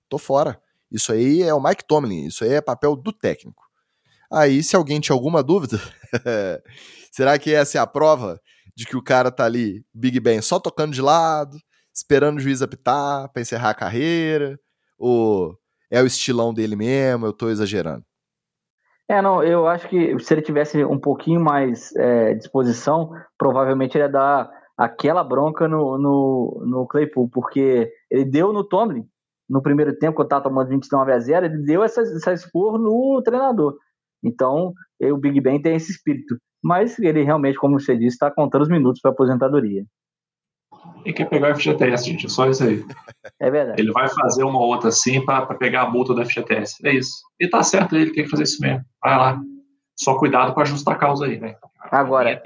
Tô 0.09 0.17
fora. 0.17 0.59
Isso 0.91 1.11
aí 1.11 1.41
é 1.41 1.53
o 1.53 1.63
Mike 1.63 1.85
Tomlin, 1.87 2.25
isso 2.25 2.43
aí 2.43 2.53
é 2.53 2.61
papel 2.61 2.95
do 2.95 3.11
técnico. 3.11 3.62
Aí, 4.33 4.63
se 4.63 4.75
alguém 4.75 4.99
tinha 4.99 5.15
alguma 5.15 5.43
dúvida, 5.43 5.77
será 7.11 7.37
que 7.37 7.53
essa 7.53 7.77
é 7.77 7.81
a 7.81 7.85
prova 7.85 8.39
de 8.75 8.83
que 8.83 8.97
o 8.97 9.03
cara 9.03 9.31
tá 9.31 9.45
ali, 9.45 9.85
Big 9.93 10.19
Ben, 10.19 10.41
só 10.41 10.59
tocando 10.59 10.91
de 10.91 11.03
lado, 11.03 11.55
esperando 11.93 12.37
o 12.37 12.39
juiz 12.39 12.63
apitar 12.63 13.31
para 13.31 13.43
encerrar 13.43 13.69
a 13.69 13.75
carreira? 13.75 14.59
Ou 14.97 15.55
é 15.91 16.01
o 16.01 16.07
estilão 16.07 16.51
dele 16.51 16.75
mesmo? 16.75 17.27
Eu 17.27 17.33
tô 17.33 17.49
exagerando? 17.49 18.03
É, 19.07 19.21
não, 19.21 19.43
eu 19.43 19.67
acho 19.67 19.87
que 19.87 20.17
se 20.17 20.33
ele 20.33 20.41
tivesse 20.41 20.83
um 20.83 20.99
pouquinho 20.99 21.39
mais 21.39 21.95
é, 21.95 22.33
disposição, 22.33 23.11
provavelmente 23.37 23.95
ele 23.95 24.05
ia 24.05 24.09
dar 24.09 24.49
aquela 24.75 25.23
bronca 25.23 25.67
no, 25.67 25.99
no, 25.99 26.63
no 26.65 26.87
Claypool, 26.87 27.29
porque 27.29 27.91
ele 28.09 28.25
deu 28.25 28.51
no 28.51 28.63
Tomlin, 28.63 29.07
no 29.47 29.61
primeiro 29.61 29.95
tempo, 29.95 30.15
quando 30.15 30.25
estava 30.25 30.45
tomando 30.45 30.69
29 30.69 31.11
a 31.11 31.19
0, 31.19 31.45
ele 31.45 31.57
deu 31.59 31.83
essa, 31.83 32.01
essa 32.01 32.33
expor 32.33 32.79
no 32.79 33.21
treinador. 33.21 33.77
Então, 34.23 34.73
o 35.01 35.17
Big 35.17 35.39
Ben 35.41 35.61
tem 35.61 35.75
esse 35.75 35.91
espírito. 35.91 36.37
Mas 36.63 36.97
ele 36.97 37.23
realmente, 37.23 37.57
como 37.57 37.79
você 37.79 37.97
disse, 37.97 38.15
está 38.15 38.31
contando 38.31 38.61
os 38.61 38.69
minutos 38.69 39.01
para 39.01 39.11
aposentadoria. 39.11 39.83
E 41.05 41.11
quer 41.11 41.29
pegar 41.29 41.51
o 41.51 41.55
FGTS, 41.55 42.05
gente, 42.05 42.25
é 42.25 42.29
só 42.29 42.49
isso 42.49 42.63
aí. 42.63 42.85
É 43.39 43.51
verdade. 43.51 43.81
Ele 43.81 43.91
vai 43.91 44.07
fazer 44.07 44.43
uma 44.43 44.59
outra 44.59 44.89
assim 44.89 45.23
para 45.23 45.45
pegar 45.55 45.83
a 45.83 45.89
multa 45.89 46.13
do 46.13 46.25
FGTS. 46.25 46.85
É 46.85 46.93
isso. 46.93 47.21
E 47.39 47.47
tá 47.47 47.61
certo, 47.61 47.95
ele 47.95 48.11
tem 48.11 48.23
que 48.23 48.29
fazer 48.29 48.43
isso 48.43 48.61
mesmo. 48.61 48.83
Vai 49.01 49.17
lá. 49.17 49.41
Só 49.97 50.17
cuidado 50.17 50.53
com 50.53 50.61
a 50.61 50.65
justa 50.65 50.95
causa 50.95 51.25
aí, 51.25 51.39
né? 51.39 51.55
Agora, 51.91 52.31
é 52.31 52.41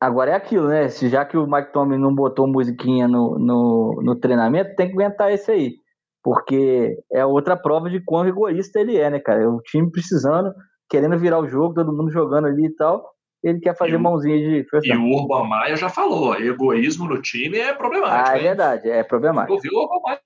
agora 0.00 0.32
é 0.32 0.34
aquilo, 0.34 0.68
né? 0.68 0.88
Se 0.88 1.08
já 1.08 1.24
que 1.24 1.36
o 1.36 1.46
Mike 1.46 1.72
Tomlin 1.72 1.98
não 1.98 2.14
botou 2.14 2.46
musiquinha 2.46 3.08
no, 3.08 3.38
no, 3.38 4.00
no 4.02 4.16
treinamento, 4.16 4.74
tem 4.76 4.88
que 4.88 4.94
aguentar 4.94 5.32
esse 5.32 5.50
aí. 5.50 5.74
Porque 6.22 6.96
é 7.12 7.24
outra 7.24 7.56
prova 7.56 7.88
de 7.88 8.00
quão 8.00 8.26
egoísta 8.26 8.80
ele 8.80 8.96
é, 8.96 9.10
né, 9.10 9.18
cara? 9.18 9.48
O 9.48 9.60
time 9.62 9.90
precisando, 9.90 10.52
querendo 10.92 11.18
virar 11.18 11.40
o 11.40 11.48
jogo, 11.48 11.74
todo 11.74 11.92
mundo 11.92 12.12
jogando 12.12 12.46
ali 12.46 12.66
e 12.66 12.74
tal 12.76 13.12
ele 13.42 13.58
quer 13.58 13.76
fazer 13.76 13.94
e 13.94 13.98
mãozinha 13.98 14.38
de 14.38 14.68
first 14.68 14.86
E 14.86 14.96
o 14.96 15.04
Urban 15.04 15.48
Maia 15.48 15.76
já 15.76 15.88
falou, 15.88 16.34
egoísmo 16.36 17.08
no 17.08 17.20
time 17.20 17.58
é 17.58 17.74
problemático. 17.74 18.30
Ah, 18.30 18.38
é 18.38 18.42
verdade, 18.42 18.88
é 18.88 19.02
problemático. 19.02 19.54
Ouviu 19.54 19.72
o 19.72 19.82
Urban 19.82 20.00
Maia. 20.04 20.20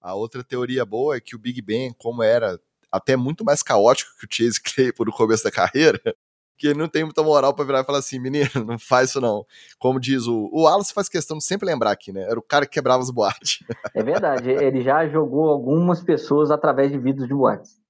A 0.00 0.14
outra 0.14 0.42
teoria 0.42 0.84
boa 0.84 1.16
é 1.16 1.20
que 1.20 1.36
o 1.36 1.38
Big 1.38 1.62
Ben, 1.62 1.94
como 1.96 2.22
era 2.22 2.58
até 2.90 3.16
muito 3.16 3.44
mais 3.44 3.62
caótico 3.62 4.10
que 4.18 4.26
o 4.26 4.28
Chase 4.30 4.60
Claypool 4.60 5.06
no 5.06 5.12
começo 5.12 5.44
da 5.44 5.50
carreira, 5.50 6.00
que 6.58 6.68
ele 6.68 6.78
não 6.78 6.88
tem 6.88 7.04
muita 7.04 7.22
moral 7.22 7.54
para 7.54 7.64
virar 7.64 7.80
e 7.80 7.84
falar 7.84 7.98
assim, 7.98 8.18
menino, 8.18 8.48
não 8.66 8.78
faz 8.78 9.10
isso 9.10 9.20
não. 9.20 9.44
Como 9.78 10.00
diz 10.00 10.26
o, 10.26 10.48
o 10.52 10.62
Wallace 10.64 10.92
faz 10.92 11.08
questão 11.08 11.38
de 11.38 11.44
sempre 11.44 11.66
lembrar 11.66 11.92
aqui, 11.92 12.12
né? 12.12 12.22
Era 12.22 12.38
o 12.38 12.42
cara 12.42 12.66
que 12.66 12.72
quebrava 12.72 13.02
as 13.02 13.10
boates. 13.10 13.60
É 13.94 14.02
verdade, 14.02 14.50
ele 14.50 14.82
já 14.82 15.06
jogou 15.06 15.50
algumas 15.50 16.02
pessoas 16.02 16.50
através 16.50 16.90
de 16.90 16.98
vidros 16.98 17.28
de 17.28 17.34
boates. 17.34 17.85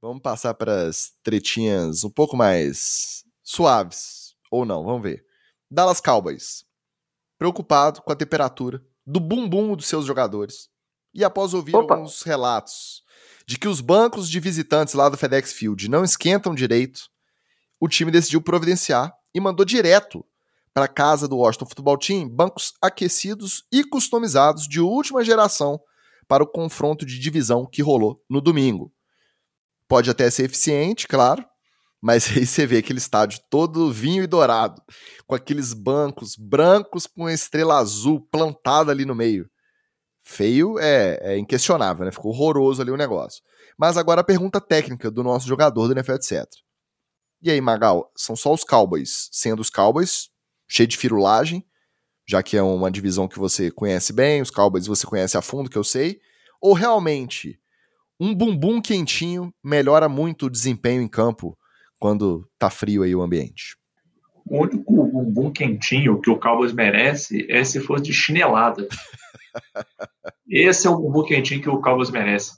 Vamos 0.00 0.22
passar 0.22 0.54
para 0.54 0.86
as 0.86 1.12
tretinhas 1.24 2.04
um 2.04 2.10
pouco 2.10 2.36
mais 2.36 3.24
suaves. 3.42 4.36
Ou 4.50 4.64
não, 4.64 4.84
vamos 4.84 5.02
ver. 5.02 5.24
Dallas 5.68 6.00
Cowboys. 6.00 6.64
Preocupado 7.36 8.00
com 8.02 8.12
a 8.12 8.16
temperatura 8.16 8.80
do 9.04 9.18
bumbum 9.18 9.74
dos 9.74 9.86
seus 9.86 10.06
jogadores. 10.06 10.68
E 11.12 11.24
após 11.24 11.52
ouvir 11.52 11.74
Opa. 11.74 11.94
alguns 11.94 12.22
relatos 12.22 13.02
de 13.44 13.58
que 13.58 13.66
os 13.66 13.80
bancos 13.80 14.28
de 14.28 14.38
visitantes 14.38 14.94
lá 14.94 15.08
do 15.08 15.16
FedEx 15.16 15.52
Field 15.52 15.88
não 15.88 16.04
esquentam 16.04 16.54
direito, 16.54 17.08
o 17.80 17.88
time 17.88 18.10
decidiu 18.10 18.40
providenciar 18.40 19.12
e 19.34 19.40
mandou 19.40 19.64
direto 19.64 20.24
para 20.72 20.84
a 20.84 20.88
casa 20.88 21.26
do 21.26 21.38
Washington 21.38 21.66
Football 21.66 21.98
Team 21.98 22.28
bancos 22.28 22.74
aquecidos 22.80 23.64
e 23.72 23.82
customizados 23.82 24.68
de 24.68 24.80
última 24.80 25.24
geração 25.24 25.80
para 26.28 26.44
o 26.44 26.46
confronto 26.46 27.04
de 27.04 27.18
divisão 27.18 27.66
que 27.66 27.82
rolou 27.82 28.22
no 28.28 28.40
domingo. 28.40 28.92
Pode 29.88 30.10
até 30.10 30.30
ser 30.30 30.44
eficiente, 30.44 31.08
claro, 31.08 31.44
mas 32.00 32.28
aí 32.36 32.46
você 32.46 32.66
vê 32.66 32.78
aquele 32.78 32.98
estádio 32.98 33.40
todo 33.50 33.92
vinho 33.92 34.22
e 34.22 34.26
dourado, 34.26 34.82
com 35.26 35.34
aqueles 35.34 35.72
bancos 35.72 36.36
brancos 36.36 37.06
com 37.06 37.28
estrela 37.28 37.78
azul 37.78 38.20
plantada 38.30 38.92
ali 38.92 39.04
no 39.04 39.14
meio. 39.14 39.48
Feio 40.22 40.78
é, 40.78 41.18
é, 41.22 41.38
inquestionável, 41.38 42.04
né? 42.04 42.12
Ficou 42.12 42.30
horroroso 42.32 42.82
ali 42.82 42.90
o 42.90 42.96
negócio. 42.96 43.42
Mas 43.78 43.96
agora 43.96 44.20
a 44.20 44.24
pergunta 44.24 44.60
técnica 44.60 45.10
do 45.10 45.22
nosso 45.22 45.48
jogador 45.48 45.86
do 45.86 45.94
NFL, 45.94 46.12
etc. 46.12 46.44
E 47.40 47.50
aí, 47.50 47.60
Magal, 47.60 48.12
são 48.14 48.36
só 48.36 48.52
os 48.52 48.62
Cowboys 48.62 49.28
sendo 49.32 49.60
os 49.60 49.70
Cowboys, 49.70 50.28
cheio 50.68 50.86
de 50.86 50.98
firulagem, 50.98 51.64
já 52.28 52.42
que 52.42 52.58
é 52.58 52.62
uma 52.62 52.90
divisão 52.90 53.26
que 53.26 53.38
você 53.38 53.70
conhece 53.70 54.12
bem, 54.12 54.42
os 54.42 54.50
Cowboys 54.50 54.86
você 54.86 55.06
conhece 55.06 55.38
a 55.38 55.40
fundo, 55.40 55.70
que 55.70 55.78
eu 55.78 55.84
sei, 55.84 56.20
ou 56.60 56.74
realmente 56.74 57.58
um 58.20 58.34
bumbum 58.34 58.80
quentinho 58.80 59.52
melhora 59.62 60.08
muito 60.08 60.46
o 60.46 60.50
desempenho 60.50 61.02
em 61.02 61.08
campo 61.08 61.56
quando 61.98 62.48
tá 62.58 62.70
frio 62.70 63.02
aí 63.02 63.14
o 63.14 63.22
ambiente? 63.22 63.76
O 64.46 64.62
único 64.62 65.04
bumbum 65.06 65.52
quentinho 65.52 66.20
que 66.20 66.30
o 66.30 66.38
Cowboys 66.38 66.72
merece 66.72 67.46
é 67.50 67.62
se 67.64 67.80
fosse 67.80 68.04
de 68.04 68.12
chinelada. 68.12 68.88
Esse 70.48 70.86
é 70.86 70.90
o 70.90 70.96
bumbum 70.96 71.24
quentinho 71.24 71.60
que 71.60 71.68
o 71.68 71.80
Cowboys 71.80 72.10
merece. 72.10 72.56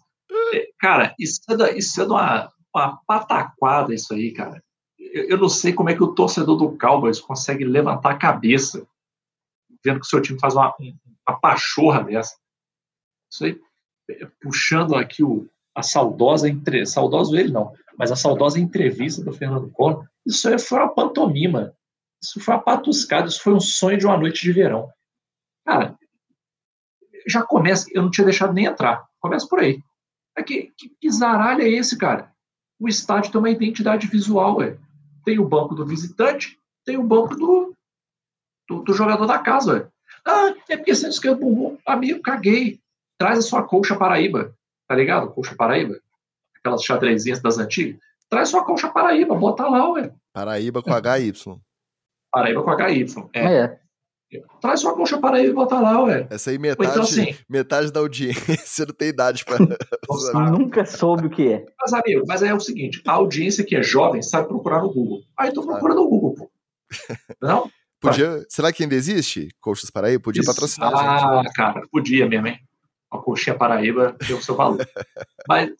É, 0.54 0.68
cara, 0.78 1.14
isso 1.18 1.40
é, 1.50 1.76
isso 1.76 2.00
é 2.00 2.04
uma, 2.04 2.52
uma 2.74 3.00
pataquada 3.06 3.94
isso 3.94 4.14
aí, 4.14 4.32
cara. 4.32 4.62
Eu, 4.98 5.30
eu, 5.30 5.38
não 5.38 5.48
sei 5.48 5.72
como 5.72 5.90
é 5.90 5.94
que 5.94 6.02
o 6.02 6.14
torcedor 6.14 6.56
do 6.56 6.78
Cowboys 6.78 7.20
consegue 7.20 7.64
levantar 7.64 8.12
a 8.12 8.18
cabeça 8.18 8.86
vendo 9.84 10.00
que 10.00 10.06
o 10.06 10.08
seu 10.08 10.20
time 10.20 10.38
faz 10.38 10.54
uma, 10.54 10.74
uma 11.28 11.40
pachorra 11.40 12.04
dessa. 12.04 12.36
Isso 13.32 13.44
aí, 13.44 13.60
puxando 14.40 14.94
aqui 14.94 15.22
o, 15.22 15.48
a 15.74 15.82
saudosa, 15.82 16.48
entre, 16.48 16.86
saudoso 16.86 17.36
ele 17.36 17.52
não, 17.52 17.72
mas 17.96 18.10
a 18.10 18.16
saudosa 18.16 18.58
entrevista 18.58 19.22
do 19.22 19.32
Fernando 19.32 19.70
Collor, 19.70 20.06
isso 20.26 20.48
aí 20.48 20.58
foi 20.58 20.78
uma 20.78 20.94
pantomima, 20.94 21.74
isso 22.22 22.40
foi 22.40 22.54
uma 22.54 22.62
patuscada, 22.62 23.28
isso 23.28 23.42
foi 23.42 23.54
um 23.54 23.60
sonho 23.60 23.98
de 23.98 24.06
uma 24.06 24.16
noite 24.16 24.42
de 24.42 24.52
verão. 24.52 24.90
Cara, 25.64 25.98
já 27.26 27.42
começa, 27.42 27.86
eu 27.92 28.02
não 28.02 28.10
tinha 28.10 28.24
deixado 28.24 28.52
nem 28.52 28.66
entrar, 28.66 29.06
começa 29.20 29.46
por 29.46 29.60
aí. 29.60 29.82
É 30.36 30.42
que, 30.42 30.72
que, 30.76 31.08
é 31.64 31.68
esse, 31.68 31.96
cara? 31.98 32.32
O 32.78 32.88
estádio 32.88 33.30
tem 33.30 33.38
uma 33.38 33.50
identidade 33.50 34.06
visual, 34.06 34.58
ué. 34.58 34.78
Tem 35.24 35.38
o 35.38 35.46
banco 35.46 35.74
do 35.74 35.84
visitante, 35.84 36.58
tem 36.84 36.96
o 36.96 37.02
banco 37.02 37.36
do, 37.36 37.74
do, 38.68 38.82
do 38.82 38.94
jogador 38.94 39.26
da 39.26 39.38
casa, 39.38 39.72
ué. 39.74 39.88
Ah, 40.24 40.54
é 40.68 40.76
porque 40.76 40.94
você 40.94 41.10
eu, 41.28 41.78
amigo, 41.86 42.22
caguei. 42.22 42.79
Traz 43.20 43.38
a 43.38 43.42
sua 43.42 43.62
colcha 43.64 43.94
Paraíba, 43.96 44.56
tá 44.88 44.94
ligado? 44.94 45.30
Colcha 45.30 45.54
Paraíba 45.54 46.00
aquelas 46.58 46.82
xadrezinhas 46.82 47.38
das 47.42 47.58
antigas. 47.58 48.00
Traz 48.30 48.48
sua 48.48 48.64
colcha 48.64 48.88
Paraíba, 48.88 49.34
bota 49.34 49.68
lá, 49.68 49.90
ué. 49.90 50.10
Paraíba 50.32 50.82
com 50.82 50.90
HY. 50.90 51.60
Paraíba 52.32 52.62
com 52.62 52.70
HY, 52.70 53.06
é. 53.34 53.56
é. 53.56 53.80
Traz 54.58 54.80
sua 54.80 54.94
colcha 54.94 55.18
Paraíba 55.18 55.50
e 55.50 55.52
bota 55.52 55.78
lá, 55.78 56.02
ué. 56.04 56.28
Essa 56.30 56.50
aí 56.50 56.58
metade, 56.58 56.90
então, 56.90 57.02
assim, 57.02 57.36
metade 57.46 57.92
da 57.92 58.00
audiência 58.00 58.86
não 58.88 58.94
tem 58.94 59.08
idade 59.08 59.44
para. 59.44 59.58
Nunca 60.50 60.86
soube 60.86 61.26
o 61.26 61.30
que 61.30 61.52
é. 61.52 61.66
Mas, 61.78 61.92
amigo, 61.92 62.24
mas 62.26 62.42
é 62.42 62.54
o 62.54 62.60
seguinte: 62.60 63.02
a 63.06 63.12
audiência 63.12 63.64
que 63.64 63.76
é 63.76 63.82
jovem 63.82 64.22
sabe 64.22 64.48
procurar 64.48 64.80
no 64.80 64.90
Google. 64.90 65.20
Aí 65.36 65.52
tu 65.52 65.62
procura 65.62 65.92
no 65.92 66.08
Google, 66.08 66.34
pô. 66.36 66.50
Não? 67.42 67.70
Podia, 68.00 68.46
será 68.48 68.72
que 68.72 68.82
ainda 68.82 68.94
existe 68.94 69.48
Colchas 69.60 69.90
Paraíba? 69.90 70.22
Podia 70.22 70.40
Isso. 70.40 70.50
patrocinar. 70.50 70.90
Ah, 70.94 71.42
cara, 71.54 71.82
podia 71.92 72.26
mesmo, 72.26 72.46
hein? 72.46 72.58
A 73.10 73.18
colchinha 73.18 73.56
Paraíba 73.56 74.12
tem 74.12 74.34
o 74.34 74.42
seu 74.42 74.54
valor. 74.54 74.86
mas 75.48 75.72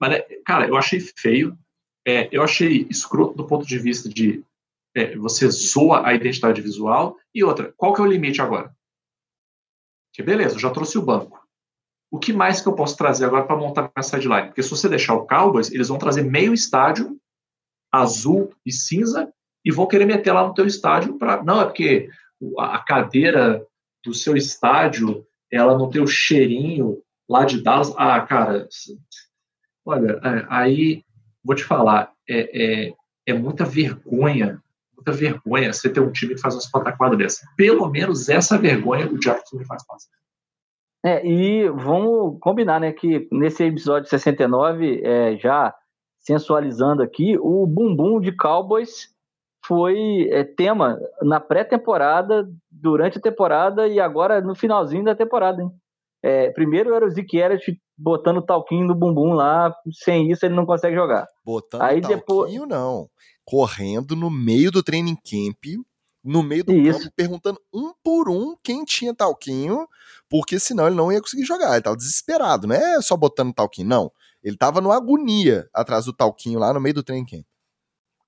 mas, 0.00 0.10
né, 0.10 0.20
cara, 0.44 0.68
eu 0.68 0.76
achei 0.76 1.00
feio, 1.00 1.58
é, 2.06 2.28
eu 2.30 2.42
achei 2.42 2.86
escroto 2.90 3.34
do 3.34 3.46
ponto 3.46 3.66
de 3.66 3.78
vista 3.78 4.08
de 4.08 4.44
é, 4.94 5.16
você 5.16 5.48
zoa 5.48 6.06
a 6.06 6.14
identidade 6.14 6.60
visual. 6.60 7.16
E 7.34 7.42
outra, 7.42 7.72
qual 7.76 7.94
que 7.94 8.00
é 8.00 8.04
o 8.04 8.06
limite 8.06 8.40
agora? 8.40 8.74
Que 10.12 10.22
beleza, 10.22 10.56
eu 10.56 10.60
já 10.60 10.70
trouxe 10.70 10.98
o 10.98 11.02
banco. 11.02 11.42
O 12.10 12.18
que 12.18 12.32
mais 12.32 12.60
que 12.60 12.68
eu 12.68 12.74
posso 12.74 12.96
trazer 12.96 13.24
agora 13.24 13.44
para 13.44 13.56
montar 13.56 13.90
minha 13.96 14.02
sideline? 14.02 14.48
Porque 14.48 14.62
se 14.62 14.70
você 14.70 14.88
deixar 14.88 15.14
o 15.14 15.26
Cowboys, 15.26 15.72
eles 15.72 15.88
vão 15.88 15.98
trazer 15.98 16.22
meio 16.22 16.54
estádio 16.54 17.18
azul 17.90 18.54
e 18.64 18.70
cinza 18.70 19.32
e 19.64 19.72
vão 19.72 19.86
querer 19.86 20.04
meter 20.04 20.32
lá 20.32 20.46
no 20.46 20.54
teu 20.54 20.66
estádio 20.66 21.18
para 21.18 21.42
não 21.42 21.60
é 21.60 21.64
porque 21.64 22.10
a 22.58 22.78
cadeira 22.80 23.66
do 24.04 24.12
seu 24.12 24.36
estádio 24.36 25.26
ela 25.54 25.76
não 25.76 25.90
tem 25.90 26.02
o 26.02 26.06
cheirinho 26.06 27.02
lá 27.28 27.44
de 27.44 27.62
Dallas. 27.62 27.92
Ah, 27.96 28.20
cara, 28.20 28.68
Olha, 29.86 30.18
é, 30.24 30.46
aí 30.48 31.04
vou 31.44 31.54
te 31.54 31.62
falar, 31.62 32.12
é, 32.28 32.86
é, 32.86 32.94
é, 33.26 33.34
muita 33.34 33.64
vergonha, 33.64 34.62
muita 34.96 35.12
vergonha 35.12 35.72
você 35.72 35.90
ter 35.90 36.00
um 36.00 36.10
time 36.10 36.34
que 36.34 36.40
faz 36.40 36.54
umas 36.54 36.70
pataquadas 36.70 37.18
dessa. 37.18 37.46
Pelo 37.54 37.88
menos 37.90 38.28
essa 38.28 38.56
vergonha 38.56 39.06
o 39.06 39.18
Jackson 39.18 39.58
me 39.58 39.66
faz 39.66 39.84
passar. 39.86 40.10
É, 41.04 41.26
e 41.26 41.68
vamos 41.68 42.38
combinar, 42.40 42.80
né, 42.80 42.90
que 42.90 43.28
nesse 43.30 43.62
episódio 43.62 44.08
69, 44.08 45.02
é, 45.04 45.36
já 45.36 45.74
sensualizando 46.18 47.02
aqui, 47.02 47.36
o 47.38 47.66
bumbum 47.66 48.18
de 48.18 48.32
Cowboys 48.32 49.13
foi 49.66 50.28
é, 50.30 50.44
tema 50.44 50.98
na 51.22 51.40
pré-temporada, 51.40 52.48
durante 52.70 53.18
a 53.18 53.22
temporada 53.22 53.88
e 53.88 53.98
agora 53.98 54.40
no 54.40 54.54
finalzinho 54.54 55.04
da 55.04 55.14
temporada, 55.14 55.62
hein? 55.62 55.70
É, 56.22 56.50
primeiro 56.52 56.94
era 56.94 57.04
o 57.04 57.08
Elliott 57.08 57.78
botando 57.96 58.40
talquinho 58.40 58.86
no 58.86 58.94
bumbum 58.94 59.34
lá, 59.34 59.74
sem 59.92 60.30
isso 60.30 60.44
ele 60.46 60.54
não 60.54 60.64
consegue 60.64 60.96
jogar. 60.96 61.26
Botando 61.44 61.82
Aí 61.82 62.00
talquinho 62.00 62.16
depois... 62.16 62.68
não, 62.68 63.08
correndo 63.44 64.16
no 64.16 64.30
meio 64.30 64.70
do 64.70 64.82
training 64.82 65.16
camp, 65.16 65.64
no 66.24 66.42
meio 66.42 66.64
do 66.64 66.72
isso. 66.72 67.00
campo, 67.00 67.12
perguntando 67.14 67.60
um 67.72 67.92
por 68.02 68.30
um 68.30 68.56
quem 68.62 68.84
tinha 68.84 69.14
talquinho, 69.14 69.86
porque 70.28 70.58
senão 70.58 70.86
ele 70.86 70.96
não 70.96 71.12
ia 71.12 71.20
conseguir 71.20 71.44
jogar, 71.44 71.74
ele 71.74 71.82
tava 71.82 71.96
desesperado, 71.96 72.66
não 72.66 72.74
é 72.74 73.02
só 73.02 73.16
botando 73.16 73.52
talquinho, 73.52 73.88
não. 73.88 74.10
Ele 74.42 74.56
tava 74.56 74.80
numa 74.80 74.96
agonia 74.96 75.68
atrás 75.74 76.06
do 76.06 76.12
talquinho 76.12 76.58
lá 76.58 76.72
no 76.72 76.80
meio 76.80 76.94
do 76.94 77.02
trem 77.02 77.24
camp. 77.24 77.44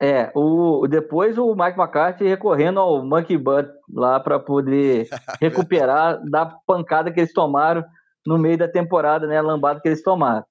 É, 0.01 0.31
o, 0.35 0.87
depois 0.87 1.39
o 1.39 1.55
Mike 1.55 1.79
McCarthy 1.79 2.25
recorrendo 2.25 2.81
ao 2.81 3.03
Monkey 3.03 3.39
Butt 3.39 3.71
lá 3.93 4.21
para 4.21 4.39
poder 4.39 5.09
recuperar 5.41 6.23
da 6.29 6.45
pancada 6.67 7.11
que 7.11 7.21
eles 7.21 7.33
tomaram 7.33 7.83
no 8.27 8.37
meio 8.39 8.59
da 8.59 8.69
temporada, 8.69 9.27
né? 9.27 9.39
A 9.39 9.43
lambada 9.43 9.81
que 9.81 9.89
eles 9.89 10.03
tomaram. 10.03 10.45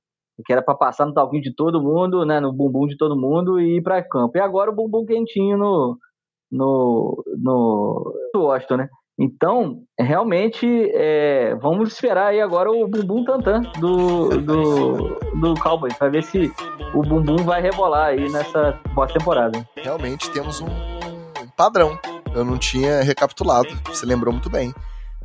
Que 0.46 0.52
era 0.52 0.62
para 0.62 0.76
passar 0.76 1.06
no 1.06 1.14
talquinho 1.14 1.44
de 1.44 1.54
todo 1.54 1.82
mundo, 1.82 2.26
né? 2.26 2.40
No 2.40 2.52
bumbum 2.52 2.88
de 2.88 2.98
todo 2.98 3.16
mundo 3.16 3.60
e 3.60 3.78
ir 3.78 3.84
para 3.84 4.02
campo. 4.02 4.38
E 4.38 4.42
agora 4.42 4.72
o 4.72 4.76
bumbum 4.76 5.06
quentinho 5.06 5.58
no, 5.58 5.98
no, 6.52 7.24
no 8.34 8.42
Washington, 8.42 8.78
né? 8.78 8.90
Então, 9.18 9.84
realmente, 9.98 10.68
é, 10.94 11.56
vamos 11.56 11.94
esperar 11.94 12.28
aí 12.28 12.42
agora 12.42 12.70
o 12.70 12.86
bumbum 12.86 13.24
tantã 13.24 13.62
do, 13.80 14.30
do, 14.42 15.20
do 15.40 15.54
Cowboys, 15.56 15.94
para 15.98 16.10
ver 16.10 16.22
se 16.24 16.52
o 16.94 17.02
bumbum 17.02 17.38
vai 17.38 17.62
rebolar 17.62 18.08
aí 18.08 18.30
nessa 18.30 18.78
boa 18.94 19.08
temporada. 19.08 19.66
Realmente 19.78 20.30
temos 20.32 20.60
um, 20.60 20.68
um 20.68 21.48
padrão. 21.56 21.98
Eu 22.36 22.44
não 22.44 22.58
tinha 22.58 23.02
recapitulado, 23.02 23.70
você 23.86 24.06
lembrou 24.06 24.34
muito 24.34 24.50
bem. 24.50 24.74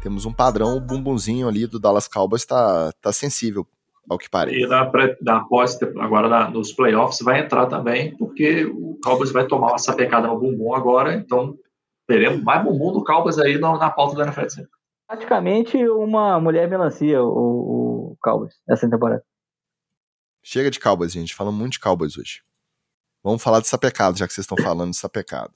Temos 0.00 0.24
um 0.24 0.32
padrão, 0.32 0.76
o 0.76 0.80
bumbumzinho 0.80 1.48
ali 1.48 1.66
do 1.66 1.80
Dallas 1.80 2.06
Cowboys 2.06 2.42
está 2.42 2.92
tá 3.02 3.12
sensível, 3.12 3.66
ao 4.08 4.16
que 4.16 4.30
parece. 4.30 4.56
E 4.56 4.66
na, 4.68 4.88
na 5.20 5.40
pós, 5.40 5.76
agora 5.98 6.28
na, 6.28 6.48
nos 6.48 6.72
playoffs 6.72 7.18
vai 7.22 7.40
entrar 7.40 7.66
também, 7.66 8.16
porque 8.16 8.64
o 8.66 8.98
Cowboys 9.02 9.32
vai 9.32 9.46
tomar 9.46 9.74
essa 9.74 9.92
pecada 9.92 10.28
no 10.28 10.38
bumbum 10.38 10.74
agora, 10.74 11.12
então 11.14 11.56
teremos 12.10 12.42
mais 12.42 12.64
bumbum 12.64 12.92
do 12.92 13.04
Cowboys 13.04 13.38
aí 13.38 13.56
na, 13.56 13.78
na 13.78 13.88
pauta 13.88 14.16
da 14.16 14.24
NFL. 14.24 14.62
Praticamente 15.06 15.76
uma 15.88 16.40
mulher 16.40 16.68
melancia, 16.68 17.22
o, 17.22 18.16
o 18.20 18.48
essa 18.68 18.90
temporada. 18.90 19.22
Chega 20.42 20.72
de 20.72 20.80
Cowboys, 20.80 21.12
gente. 21.12 21.36
Falamos 21.36 21.60
muito 21.60 21.74
de 21.74 21.80
Cowboys 21.80 22.18
hoje. 22.18 22.42
Vamos 23.22 23.40
falar 23.40 23.60
de 23.60 23.68
sapecado, 23.68 24.18
já 24.18 24.26
que 24.26 24.34
vocês 24.34 24.44
estão 24.44 24.58
falando 24.58 24.90
de 24.90 24.96
sapecado. 24.96 25.52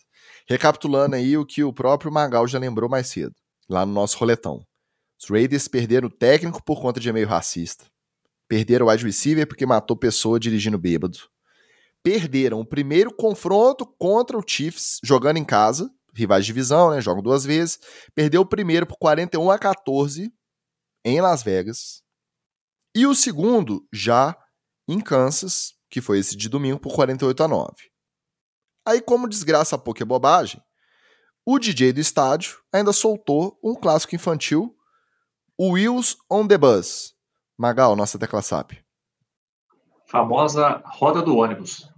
Recapitulando 0.48 1.16
aí 1.16 1.36
o 1.36 1.44
que 1.44 1.64
o 1.64 1.72
próprio 1.72 2.12
Magal 2.12 2.46
já 2.46 2.58
lembrou 2.58 2.88
mais 2.88 3.08
cedo, 3.08 3.34
lá 3.68 3.84
no 3.84 3.92
nosso 3.92 4.16
roletão. 4.18 4.62
Os 5.20 5.28
Raiders 5.28 5.66
perderam 5.66 6.06
o 6.06 6.10
técnico 6.10 6.62
por 6.62 6.80
conta 6.80 7.00
de 7.00 7.08
e-mail 7.08 7.26
racista. 7.26 7.86
Perderam 8.46 8.86
o 8.86 8.90
wide 8.90 9.04
receiver 9.04 9.48
porque 9.48 9.66
matou 9.66 9.96
pessoa 9.96 10.38
dirigindo 10.38 10.78
bêbado. 10.78 11.18
Perderam 12.02 12.60
o 12.60 12.66
primeiro 12.66 13.12
confronto 13.12 13.86
contra 13.98 14.38
o 14.38 14.44
Chiefs 14.46 15.00
jogando 15.02 15.38
em 15.38 15.44
casa, 15.44 15.90
rivais 16.14 16.44
de 16.44 16.52
divisão, 16.52 16.90
né? 16.90 17.00
Jogam 17.00 17.22
duas 17.22 17.44
vezes. 17.44 17.78
Perdeu 18.14 18.42
o 18.42 18.46
primeiro 18.46 18.86
por 18.86 18.96
41 18.96 19.50
a 19.50 19.58
14 19.58 20.32
em 21.04 21.20
Las 21.20 21.42
Vegas. 21.42 22.02
E 22.94 23.06
o 23.06 23.14
segundo 23.14 23.86
já 23.92 24.36
em 24.88 25.00
Kansas, 25.00 25.74
que 25.90 26.00
foi 26.00 26.18
esse 26.18 26.36
de 26.36 26.48
domingo, 26.48 26.78
por 26.78 26.94
48 26.94 27.42
a 27.42 27.48
9. 27.48 27.72
Aí, 28.86 29.00
como 29.00 29.28
desgraça 29.28 29.78
pouco 29.78 30.02
é 30.02 30.06
bobagem, 30.06 30.62
o 31.46 31.58
DJ 31.58 31.92
do 31.92 32.00
estádio 32.00 32.58
ainda 32.72 32.92
soltou 32.92 33.58
um 33.62 33.74
clássico 33.74 34.14
infantil, 34.14 34.74
Wheels 35.60 36.16
on 36.30 36.46
the 36.46 36.58
Bus. 36.58 37.14
Magal, 37.56 37.94
nossa 37.94 38.18
tecla 38.18 38.42
SAP. 38.42 38.72
Famosa 40.06 40.82
roda 40.86 41.22
do 41.22 41.36
ônibus. 41.36 41.88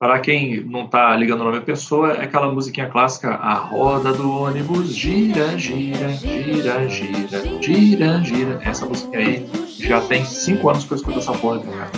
Para 0.00 0.18
quem 0.18 0.64
não 0.64 0.86
está 0.86 1.14
ligando 1.14 1.42
o 1.42 1.44
nome 1.44 1.58
da 1.58 1.64
pessoa, 1.66 2.12
é 2.12 2.24
aquela 2.24 2.50
musiquinha 2.50 2.88
clássica, 2.88 3.34
a 3.34 3.52
roda 3.52 4.14
do 4.14 4.32
ônibus 4.32 4.94
gira, 4.96 5.58
gira, 5.58 6.08
gira, 6.14 6.88
gira, 6.88 7.60
gira, 7.60 8.24
gira. 8.24 8.60
Essa 8.64 8.86
música 8.86 9.18
aí 9.18 9.46
já 9.78 10.00
tem 10.00 10.24
cinco 10.24 10.70
anos 10.70 10.86
que 10.86 10.92
eu 10.92 10.96
escuto 10.96 11.18
essa 11.18 11.34
porra, 11.34 11.60
cara. 11.60 11.90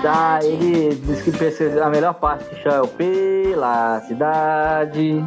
Tá, 0.00 0.38
ele 0.42 0.94
disse 0.94 1.30
que 1.30 1.78
a 1.78 1.90
melhor 1.90 2.14
parte 2.14 2.48
que 2.48 2.62
chama 2.62 2.86
pela 2.86 4.00
cidade. 4.08 5.22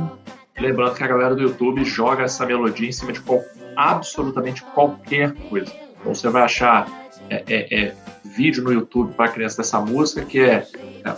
Lembrando 0.59 0.95
que 0.95 1.03
a 1.03 1.07
galera 1.07 1.35
do 1.35 1.43
YouTube 1.43 1.85
joga 1.85 2.23
essa 2.23 2.47
melodia 2.47 2.89
em 2.89 2.91
cima 2.91 3.13
de 3.13 3.21
qual, 3.21 3.41
absolutamente 3.75 4.63
qualquer 4.73 5.35
coisa. 5.51 5.71
Então 6.01 6.15
você 6.15 6.27
vai 6.29 6.41
achar 6.41 7.02
é, 7.29 7.43
é, 7.47 7.85
é, 7.85 7.95
vídeo 8.23 8.63
no 8.63 8.71
YouTube 8.71 9.13
para 9.13 9.31
criança 9.31 9.57
dessa 9.57 9.79
música 9.79 10.23
que 10.25 10.39
é 10.39 10.67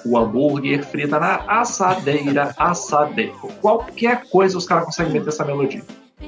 o 0.05 0.17
hambúrguer 0.17 0.83
frita 0.85 1.19
na 1.19 1.35
assadeira, 1.47 2.53
assadeira. 2.57 3.31
Qualquer 3.61 4.27
coisa 4.29 4.57
os 4.57 4.65
caras 4.65 4.85
conseguem 4.85 5.13
meter 5.13 5.29
essa 5.29 5.45
melodia. 5.45 5.83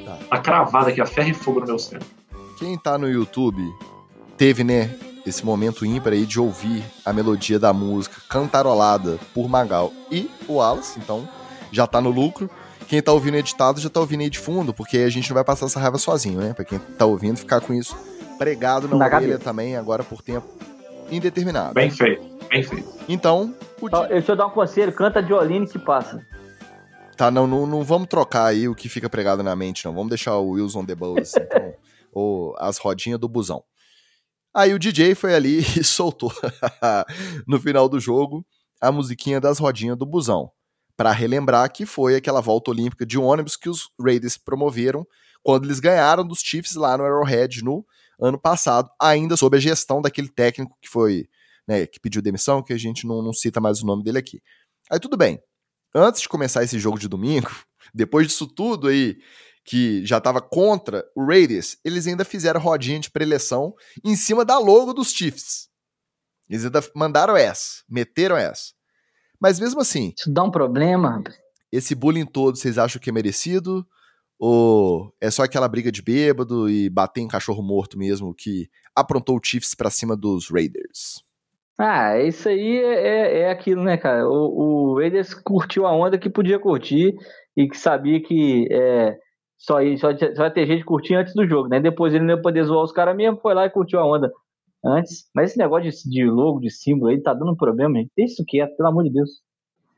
Tá. 0.05 0.17
A 0.29 0.39
cravada 0.39 0.89
aqui, 0.89 1.01
a 1.01 1.05
ferro 1.05 1.29
e 1.29 1.33
fogo 1.33 1.59
no 1.61 1.65
meu 1.65 1.79
cérebro. 1.79 2.07
Quem 2.57 2.77
tá 2.77 2.97
no 2.97 3.09
YouTube 3.09 3.61
teve, 4.37 4.63
né, 4.63 4.95
esse 5.25 5.45
momento 5.45 5.85
ímpar 5.85 6.13
aí 6.13 6.25
de 6.25 6.39
ouvir 6.39 6.83
a 7.05 7.11
melodia 7.11 7.59
da 7.59 7.73
música 7.73 8.21
cantarolada 8.29 9.19
por 9.33 9.47
Magal 9.47 9.91
e 10.11 10.29
o 10.47 10.53
Wallace, 10.53 10.99
então 10.99 11.27
já 11.71 11.85
tá 11.85 11.99
no 11.99 12.09
lucro. 12.09 12.49
Quem 12.87 13.01
tá 13.01 13.11
ouvindo 13.11 13.35
editado 13.35 13.81
já 13.81 13.89
tá 13.89 13.99
ouvindo 13.99 14.21
aí 14.21 14.29
de 14.29 14.39
fundo, 14.39 14.73
porque 14.73 14.99
a 14.99 15.09
gente 15.09 15.29
não 15.29 15.35
vai 15.35 15.43
passar 15.43 15.65
essa 15.65 15.79
raiva 15.79 15.97
sozinho, 15.97 16.39
né? 16.39 16.53
Pra 16.53 16.63
quem 16.63 16.79
tá 16.79 17.05
ouvindo 17.05 17.37
ficar 17.37 17.59
com 17.59 17.73
isso 17.73 17.97
pregado 18.37 18.87
na, 18.87 18.95
na 18.97 19.05
orelha 19.05 19.19
cabeça. 19.19 19.39
também, 19.39 19.75
agora 19.75 20.03
por 20.03 20.21
tempo 20.21 20.47
indeterminado. 21.09 21.73
Bem 21.73 21.89
feito, 21.89 22.23
bem 22.49 22.63
feito. 22.63 22.87
Então. 23.07 23.53
O 23.81 23.89
dia... 23.89 24.07
Deixa 24.07 24.31
eu 24.31 24.35
dar 24.35 24.47
um 24.47 24.51
conselho: 24.51 24.91
canta 24.93 25.23
Jolene 25.23 25.67
que 25.67 25.79
passa. 25.79 26.25
Tá, 27.15 27.31
não, 27.31 27.47
não, 27.47 27.65
não 27.65 27.83
vamos 27.83 28.07
trocar 28.07 28.45
aí 28.45 28.67
o 28.67 28.75
que 28.75 28.87
fica 28.87 29.09
pregado 29.09 29.41
na 29.41 29.55
mente, 29.55 29.83
não. 29.85 29.93
Vamos 29.93 30.09
deixar 30.09 30.37
o 30.37 30.51
Wilson 30.51 30.85
The 30.85 30.93
Buzz, 30.93 31.33
então, 31.35 31.73
ou 32.11 32.55
as 32.59 32.77
rodinhas 32.77 33.19
do 33.19 33.27
busão. 33.27 33.63
Aí 34.53 34.73
o 34.73 34.79
DJ 34.79 35.15
foi 35.15 35.33
ali 35.33 35.59
e 35.79 35.83
soltou 35.83 36.31
no 37.47 37.59
final 37.59 37.89
do 37.89 37.99
jogo 37.99 38.45
a 38.79 38.91
musiquinha 38.91 39.41
das 39.41 39.57
rodinhas 39.57 39.97
do 39.97 40.05
busão, 40.05 40.51
para 40.95 41.11
relembrar 41.11 41.71
que 41.71 41.85
foi 41.85 42.15
aquela 42.15 42.41
volta 42.41 42.69
olímpica 42.69 43.03
de 43.03 43.17
ônibus 43.17 43.55
que 43.55 43.69
os 43.69 43.89
Raiders 43.99 44.37
promoveram 44.37 45.05
quando 45.41 45.65
eles 45.65 45.79
ganharam 45.79 46.27
dos 46.27 46.39
Chiefs 46.39 46.75
lá 46.75 46.97
no 46.97 47.03
Arrowhead 47.03 47.63
no 47.63 47.83
ano 48.19 48.39
passado, 48.39 48.89
ainda 49.01 49.37
sob 49.37 49.57
a 49.57 49.59
gestão 49.59 50.01
daquele 50.01 50.29
técnico 50.29 50.77
que 50.81 50.89
foi, 50.89 51.27
né, 51.67 51.85
que 51.85 51.99
pediu 51.99 52.21
demissão, 52.21 52.63
que 52.63 52.73
a 52.73 52.77
gente 52.77 53.05
não, 53.05 53.21
não 53.21 53.33
cita 53.33 53.59
mais 53.61 53.81
o 53.81 53.85
nome 53.85 54.03
dele 54.03 54.17
aqui. 54.17 54.41
Aí 54.89 54.99
tudo 54.99 55.17
bem. 55.17 55.39
Antes 55.93 56.21
de 56.21 56.29
começar 56.29 56.63
esse 56.63 56.79
jogo 56.79 56.99
de 56.99 57.07
domingo, 57.07 57.49
depois 57.93 58.27
disso 58.27 58.47
tudo 58.47 58.87
aí, 58.87 59.17
que 59.65 60.05
já 60.05 60.17
estava 60.17 60.41
contra 60.41 61.05
o 61.15 61.25
Raiders, 61.25 61.77
eles 61.83 62.07
ainda 62.07 62.23
fizeram 62.23 62.59
rodinha 62.59 62.99
de 62.99 63.11
preleção 63.11 63.73
em 64.03 64.15
cima 64.15 64.45
da 64.45 64.57
logo 64.57 64.93
dos 64.93 65.11
Chiefs. 65.11 65.67
Eles 66.49 66.65
ainda 66.65 66.81
mandaram 66.95 67.35
essa, 67.35 67.83
meteram 67.89 68.37
essa. 68.37 68.71
Mas 69.39 69.59
mesmo 69.59 69.81
assim. 69.81 70.13
Isso 70.17 70.31
dá 70.31 70.43
um 70.43 70.51
problema. 70.51 71.21
Esse 71.71 71.93
bullying 71.93 72.25
todo, 72.25 72.57
vocês 72.57 72.77
acham 72.77 73.01
que 73.01 73.09
é 73.09 73.13
merecido? 73.13 73.85
Ou 74.39 75.11
é 75.19 75.31
só 75.31 75.43
aquela 75.43 75.67
briga 75.67 75.91
de 75.91 76.01
bêbado 76.01 76.69
e 76.69 76.89
bater 76.89 77.21
em 77.21 77.27
cachorro 77.27 77.63
morto 77.63 77.97
mesmo 77.97 78.33
que 78.35 78.69
aprontou 78.95 79.37
o 79.37 79.41
Chiefs 79.43 79.73
para 79.73 79.89
cima 79.89 80.15
dos 80.15 80.49
Raiders? 80.49 81.23
Ah, 81.79 82.19
isso 82.19 82.49
aí 82.49 82.77
é, 82.77 83.07
é, 83.07 83.39
é 83.41 83.51
aquilo, 83.51 83.83
né, 83.83 83.97
cara? 83.97 84.27
O, 84.27 84.93
o, 84.93 84.99
Raiders 84.99 85.33
curtiu 85.33 85.85
a 85.85 85.95
onda 85.95 86.17
que 86.17 86.29
podia 86.29 86.59
curtir 86.59 87.15
e 87.55 87.67
que 87.67 87.77
sabia 87.77 88.21
que 88.21 88.67
é, 88.71 89.15
só, 89.57 89.77
só, 89.97 90.15
só 90.17 90.33
vai 90.35 90.51
ter 90.51 90.65
gente 90.65 90.83
curtindo 90.83 91.19
antes 91.19 91.35
do 91.35 91.47
jogo, 91.47 91.67
né? 91.69 91.79
Depois 91.79 92.13
ele 92.13 92.25
não 92.25 92.35
ia 92.35 92.41
poder 92.41 92.63
zoar 92.63 92.83
os 92.83 92.91
caras 92.91 93.15
mesmo, 93.15 93.39
foi 93.39 93.53
lá 93.53 93.65
e 93.65 93.69
curtiu 93.69 93.99
a 93.99 94.07
onda 94.07 94.31
antes. 94.83 95.29
Mas 95.35 95.51
esse 95.51 95.59
negócio 95.59 95.89
de, 95.89 96.09
de 96.09 96.25
logo, 96.25 96.59
de 96.59 96.71
símbolo 96.71 97.11
aí, 97.11 97.21
tá 97.21 97.33
dando 97.33 97.51
um 97.51 97.55
problema, 97.55 97.95
gente. 97.99 98.11
Isso 98.17 98.43
que 98.47 98.59
é, 98.61 98.67
pelo 98.67 98.89
amor 98.89 99.03
de 99.03 99.11
Deus. 99.11 99.29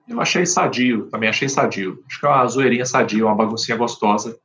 Eu 0.09 0.19
achei 0.19 0.43
sadio, 0.45 1.07
também 1.09 1.29
achei 1.29 1.47
sadio. 1.47 2.03
Acho 2.07 2.19
que 2.19 2.25
é 2.25 2.29
uma 2.29 2.47
zoeirinha 2.47 2.85
sadia, 2.85 3.25
uma 3.25 3.35
baguncinha 3.35 3.77
gostosa. 3.77 4.39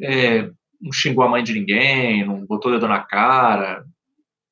É, 0.00 0.50
não 0.80 0.90
xingou 0.92 1.22
a 1.22 1.28
mãe 1.28 1.44
de 1.44 1.52
ninguém, 1.52 2.26
não 2.26 2.46
botou 2.46 2.70
o 2.70 2.74
dedo 2.74 2.88
na 2.88 3.00
cara. 3.02 3.84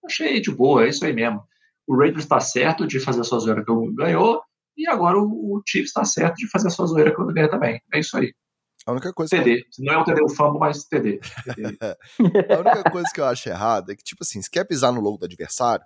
Achei 0.04 0.38
de 0.40 0.50
boa, 0.50 0.84
é 0.84 0.90
isso 0.90 1.04
aí 1.04 1.14
mesmo. 1.14 1.42
O 1.86 1.96
Raiders 1.96 2.24
está 2.24 2.38
certo 2.38 2.86
de 2.86 3.00
fazer 3.00 3.22
a 3.22 3.24
sua 3.24 3.38
zoeira 3.38 3.64
que 3.64 3.72
ganhou, 3.94 4.42
e 4.76 4.86
agora 4.86 5.18
o, 5.18 5.56
o 5.56 5.62
Chiefs 5.66 5.88
está 5.88 6.04
certo 6.04 6.36
de 6.36 6.48
fazer 6.48 6.68
a 6.68 6.70
sua 6.70 6.86
zoeira 6.86 7.14
que 7.14 7.20
eu 7.20 7.26
ganhei 7.26 7.48
também. 7.48 7.80
É 7.92 7.98
isso 7.98 8.16
aí. 8.16 8.32
A 8.86 8.92
única 8.92 9.12
coisa 9.12 9.36
TD. 9.36 9.62
Que... 9.62 9.84
Não 9.84 9.94
é 9.94 9.98
o 9.98 10.04
TD 10.04 10.22
o 10.22 10.28
fumble, 10.28 10.60
mas 10.60 10.84
TD. 10.84 11.20
TD. 11.44 11.78
a 12.54 12.58
única 12.58 12.90
coisa 12.90 13.08
que 13.12 13.20
eu 13.20 13.24
acho 13.24 13.48
errada 13.48 13.92
é 13.92 13.96
que, 13.96 14.04
tipo 14.04 14.22
assim, 14.22 14.40
se 14.40 14.50
quer 14.50 14.64
pisar 14.64 14.92
no 14.92 15.00
logo 15.00 15.18
do 15.18 15.24
adversário, 15.24 15.84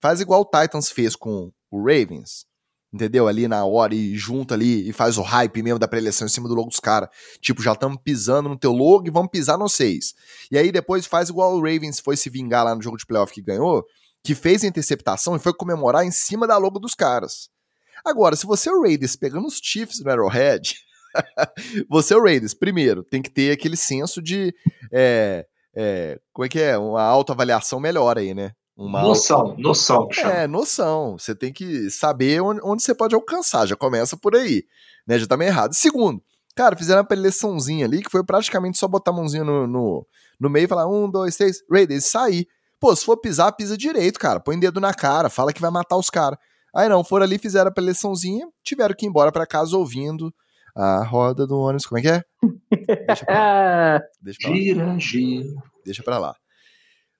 faz 0.00 0.20
igual 0.20 0.42
o 0.42 0.44
Titans 0.44 0.90
fez 0.90 1.16
com 1.16 1.52
o 1.70 1.78
Ravens 1.78 2.49
entendeu? 2.92 3.28
Ali 3.28 3.46
na 3.46 3.64
hora 3.64 3.94
e 3.94 4.16
junta 4.16 4.54
ali 4.54 4.88
e 4.88 4.92
faz 4.92 5.16
o 5.16 5.22
hype 5.22 5.62
mesmo 5.62 5.78
da 5.78 5.88
preleção 5.88 6.26
em 6.26 6.30
cima 6.30 6.48
do 6.48 6.54
logo 6.54 6.68
dos 6.68 6.80
caras. 6.80 7.08
Tipo, 7.40 7.62
já 7.62 7.72
estamos 7.72 7.98
pisando 8.02 8.48
no 8.48 8.58
teu 8.58 8.72
logo 8.72 9.06
e 9.06 9.10
vamos 9.10 9.30
pisar 9.30 9.56
no 9.56 9.68
seis. 9.68 10.14
E 10.50 10.58
aí 10.58 10.72
depois 10.72 11.06
faz 11.06 11.28
igual 11.28 11.54
o 11.54 11.60
Ravens 11.60 12.00
foi 12.00 12.16
se 12.16 12.28
vingar 12.28 12.64
lá 12.64 12.74
no 12.74 12.82
jogo 12.82 12.96
de 12.96 13.06
playoff 13.06 13.32
que 13.32 13.42
ganhou, 13.42 13.84
que 14.22 14.34
fez 14.34 14.64
a 14.64 14.66
interceptação 14.66 15.36
e 15.36 15.38
foi 15.38 15.54
comemorar 15.54 16.04
em 16.04 16.10
cima 16.10 16.46
da 16.46 16.56
logo 16.56 16.78
dos 16.78 16.94
caras. 16.94 17.48
Agora, 18.04 18.34
se 18.34 18.46
você 18.46 18.68
é 18.68 18.72
o 18.72 18.82
Raiders 18.82 19.16
pegando 19.16 19.46
os 19.46 19.60
Chiefs 19.62 20.00
no 20.02 20.10
Arrowhead, 20.10 20.74
você 21.88 22.14
é 22.14 22.16
o 22.16 22.22
Raiders, 22.22 22.54
primeiro, 22.54 23.04
tem 23.04 23.22
que 23.22 23.30
ter 23.30 23.52
aquele 23.52 23.76
senso 23.76 24.22
de. 24.22 24.54
É, 24.92 25.46
é, 25.74 26.18
como 26.32 26.46
é 26.46 26.48
que 26.48 26.60
é? 26.60 26.78
Uma 26.78 27.02
autoavaliação 27.02 27.78
melhor 27.78 28.18
aí, 28.18 28.34
né? 28.34 28.52
Uma 28.80 29.02
noção, 29.02 29.54
noção. 29.58 30.08
É, 30.24 30.46
noção. 30.46 31.18
Você 31.18 31.34
tem 31.34 31.52
que 31.52 31.90
saber 31.90 32.40
onde, 32.40 32.62
onde, 32.64 32.82
você 32.82 32.94
pode 32.94 33.14
alcançar. 33.14 33.66
Já 33.66 33.76
começa 33.76 34.16
por 34.16 34.34
aí. 34.34 34.64
Né? 35.06 35.18
Já 35.18 35.26
tá 35.26 35.36
meio 35.36 35.50
errado. 35.50 35.74
Segundo, 35.74 36.22
cara, 36.56 36.74
fizeram 36.74 37.02
uma 37.02 37.06
preleçãozinha 37.06 37.84
ali 37.84 38.02
que 38.02 38.10
foi 38.10 38.24
praticamente 38.24 38.78
só 38.78 38.88
botar 38.88 39.10
a 39.10 39.14
mãozinha 39.14 39.44
no, 39.44 39.66
no, 39.66 40.06
no 40.40 40.48
meio 40.48 40.64
e 40.64 40.66
falar 40.68 40.86
um, 40.86 41.10
dois, 41.10 41.36
três, 41.36 41.58
Raiders, 41.70 42.06
sair. 42.06 42.48
Pô, 42.80 42.96
se 42.96 43.04
for 43.04 43.18
pisar, 43.18 43.52
pisa 43.52 43.76
direito, 43.76 44.18
cara. 44.18 44.40
Põe 44.40 44.58
dedo 44.58 44.80
na 44.80 44.94
cara, 44.94 45.28
fala 45.28 45.52
que 45.52 45.60
vai 45.60 45.70
matar 45.70 45.98
os 45.98 46.08
caras. 46.08 46.38
Aí 46.74 46.88
não, 46.88 47.04
foram 47.04 47.26
ali, 47.26 47.36
fizeram 47.36 47.68
a 47.68 47.74
preleçãozinha, 47.74 48.48
tiveram 48.64 48.94
que 48.94 49.04
ir 49.04 49.10
embora 49.10 49.30
para 49.30 49.46
casa 49.46 49.76
ouvindo 49.76 50.32
a 50.74 51.04
roda 51.04 51.46
do 51.46 51.58
ônibus. 51.58 51.84
Como 51.84 51.98
é 51.98 52.02
que 52.02 52.08
é? 52.08 52.24
Deixa 53.06 53.26
pra 53.26 53.34
lá. 53.34 54.00
Deixa 54.22 54.38
pra 54.40 54.50
lá. 54.50 54.56
Gira, 54.56 54.98
gira. 54.98 55.62
Deixa 55.84 56.02
pra 56.02 56.18
lá. 56.18 56.34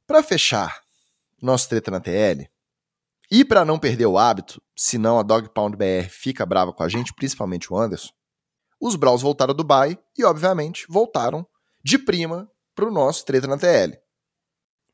Pra 0.07 0.23
fechar 0.23 0.81
nosso 1.41 1.69
treta 1.69 1.91
na 1.91 2.01
TL, 2.01 2.49
e 3.31 3.45
para 3.45 3.65
não 3.65 3.79
perder 3.79 4.07
o 4.07 4.19
hábito, 4.19 4.61
senão 4.77 5.19
a 5.19 5.23
Dog 5.23 5.51
Pound 5.55 5.77
BR 5.77 6.09
fica 6.11 6.45
brava 6.45 6.73
com 6.73 6.83
a 6.83 6.89
gente, 6.89 7.15
principalmente 7.15 7.73
o 7.73 7.79
Anderson, 7.79 8.11
os 8.81 8.97
Browns 8.97 9.23
voltaram 9.23 9.53
a 9.53 9.57
Dubai 9.57 9.99
e, 10.17 10.25
obviamente, 10.25 10.87
voltaram 10.89 11.47
de 11.85 11.99
prima 11.99 12.51
pro 12.75 12.91
nosso 12.91 13.25
treta 13.25 13.47
na 13.47 13.59
TL. 13.59 13.97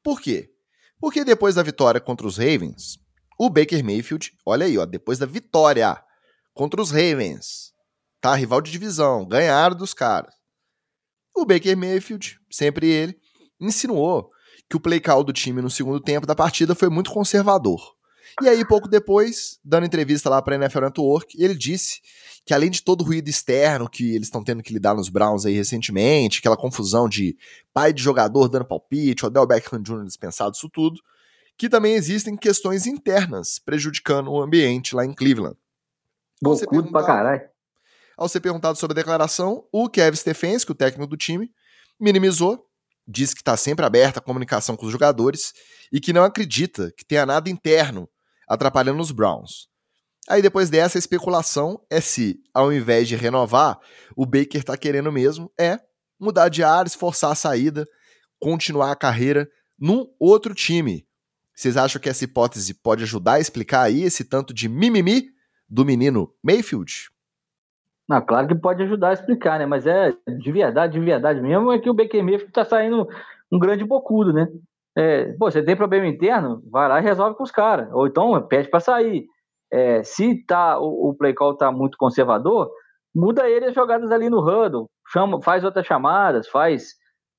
Por 0.03 0.21
quê? 0.21 0.51
Porque 0.99 1.25
depois 1.25 1.55
da 1.55 1.63
vitória 1.63 2.01
contra 2.01 2.27
os 2.27 2.37
Ravens, 2.37 2.99
o 3.39 3.49
Baker 3.49 3.85
Mayfield, 3.85 4.33
olha 4.45 4.67
aí, 4.67 4.77
ó, 4.77 4.85
depois 4.85 5.19
da 5.19 5.27
vitória 5.27 5.97
contra 6.53 6.81
os 6.81 6.91
Ravens, 6.91 7.73
tá? 8.21 8.35
Rival 8.35 8.61
de 8.61 8.71
divisão, 8.71 9.27
ganharam 9.27 9.77
dos 9.77 9.95
caras. 9.95 10.35
O 11.35 11.45
Baker 11.45 11.77
Mayfield, 11.77 12.41
sempre 12.51 12.89
ele, 12.89 13.19
insinuou 13.61 14.31
que 14.69 14.77
o 14.77 14.81
play 14.81 15.01
call 15.01 15.23
do 15.23 15.33
time 15.33 15.63
no 15.63 15.71
segundo 15.71 16.01
tempo 16.01 16.27
da 16.27 16.35
partida 16.35 16.75
foi 16.75 16.89
muito 16.89 17.11
conservador. 17.11 17.97
E 18.43 18.49
aí, 18.49 18.65
pouco 18.67 18.89
depois, 18.89 19.59
dando 19.65 19.87
entrevista 19.87 20.29
lá 20.29 20.43
para 20.43 20.57
a 20.57 20.59
NFL 20.59 20.81
Network, 20.81 21.43
ele 21.43 21.55
disse 21.55 22.01
que 22.45 22.53
além 22.53 22.71
de 22.71 22.83
todo 22.83 23.01
o 23.01 23.05
ruído 23.05 23.29
externo 23.29 23.89
que 23.89 24.15
eles 24.15 24.27
estão 24.27 24.45
tendo 24.45 24.63
que 24.63 24.73
lidar 24.73 24.95
nos 24.95 25.09
Browns 25.09 25.47
aí 25.47 25.55
recentemente, 25.55 26.41
aquela 26.41 26.57
confusão 26.57 27.09
de 27.09 27.37
pai 27.73 27.93
de 27.93 28.03
jogador 28.03 28.49
dando 28.49 28.67
palpite, 28.67 29.25
Odell 29.25 29.47
Beckham 29.47 29.83
Jr. 29.83 30.05
dispensado, 30.05 30.55
isso 30.55 30.69
tudo, 30.69 31.01
que 31.57 31.69
também 31.69 31.95
existem 31.95 32.37
questões 32.37 32.87
internas 32.87 33.59
prejudicando 33.59 34.31
o 34.31 34.43
ambiente 34.43 34.95
lá 34.95 35.05
em 35.05 35.15
Cleveland. 35.15 35.57
Bocudo 36.43 36.91
pra 36.91 37.05
caralho. 37.05 37.49
Ao 38.17 38.29
ser 38.29 38.41
perguntado 38.41 38.79
sobre 38.79 38.93
a 38.93 39.01
declaração, 39.01 39.65
o 39.73 39.89
Kevin 39.89 40.17
Stefanski, 40.17 40.73
o 40.73 40.75
técnico 40.75 41.07
do 41.07 41.17
time, 41.17 41.51
minimizou, 41.99 42.66
disse 43.07 43.35
que 43.35 43.41
está 43.41 43.57
sempre 43.57 43.85
aberta 43.85 44.19
a 44.19 44.23
comunicação 44.23 44.77
com 44.77 44.87
os 44.87 44.93
jogadores 44.93 45.53
e 45.93 46.01
que 46.01 46.13
não 46.13 46.25
acredita 46.25 46.93
que 46.97 47.05
tenha 47.05 47.25
nada 47.25 47.49
interno 47.49 48.09
atrapalhando 48.49 49.01
os 49.01 49.11
Browns. 49.11 49.69
Aí 50.29 50.43
depois 50.43 50.69
dessa, 50.69 50.99
a 50.99 51.01
especulação 51.01 51.81
é 51.89 52.01
se, 52.01 52.37
ao 52.53 52.73
invés 52.73 53.07
de 53.07 53.15
renovar, 53.15 53.79
o 54.17 54.27
Baker 54.27 54.61
está 54.61 54.77
querendo 54.77 55.13
mesmo 55.13 55.53
é 55.59 55.79
mudar 56.19 56.49
de 56.49 56.65
áreas, 56.65 56.95
forçar 56.95 57.31
a 57.31 57.37
saída, 57.37 57.87
continuar 58.41 58.91
a 58.91 58.97
carreira 58.97 59.49
num 59.79 60.07
outro 60.19 60.55
time. 60.55 61.07
Vocês 61.55 61.77
acham 61.77 62.01
que 62.01 62.09
essa 62.09 62.25
hipótese 62.25 62.75
pode 62.75 63.05
ajudar 63.05 63.35
a 63.35 63.41
explicar 63.41 63.83
aí 63.83 64.03
esse 64.03 64.25
tanto 64.25 64.53
de 64.53 64.69
mimimi 64.69 65.29
do 65.69 65.85
menino 65.85 66.35
Mayfield? 66.43 67.09
Não, 68.09 68.21
claro 68.25 68.47
que 68.47 68.55
pode 68.55 68.83
ajudar 68.83 69.11
a 69.11 69.13
explicar, 69.15 69.59
né? 69.59 69.67
Mas 69.67 69.87
é 69.87 70.13
de 70.39 70.53
verdade, 70.53 70.93
de 70.99 71.05
verdade 71.05 71.41
mesmo, 71.41 71.73
é 71.73 71.79
que 71.79 71.91
o 71.91 71.95
Baker 71.95 72.23
Mayfield 72.23 72.53
tá 72.53 72.65
saindo 72.65 73.09
um 73.51 73.59
grande 73.59 73.85
bocudo, 73.85 74.33
né? 74.33 74.49
É, 74.97 75.33
pô, 75.35 75.51
você 75.51 75.63
tem 75.63 75.77
problema 75.77 76.07
interno, 76.07 76.63
vai 76.71 76.89
lá 76.89 77.01
e 77.01 77.03
resolve 77.03 77.37
com 77.37 77.43
os 77.43 77.51
caras. 77.51 77.89
Ou 77.93 78.07
então 78.07 78.41
pede 78.47 78.69
para 78.71 78.81
sair. 78.81 79.27
É, 79.73 80.03
se 80.05 80.45
tá, 80.47 80.79
o, 80.79 81.11
o 81.11 81.15
play 81.17 81.35
call 81.35 81.57
tá 81.57 81.73
muito 81.73 81.99
conservador, 81.99 82.71
muda 83.15 83.49
ele 83.49 83.67
as 83.67 83.75
jogadas 83.75 84.11
ali 84.13 84.31
no 84.31 84.41
huddle, 84.41 84.89
chama, 85.09 85.43
faz 85.43 85.65
outras 85.65 85.85
chamadas, 85.87 86.49
faz 86.49 86.95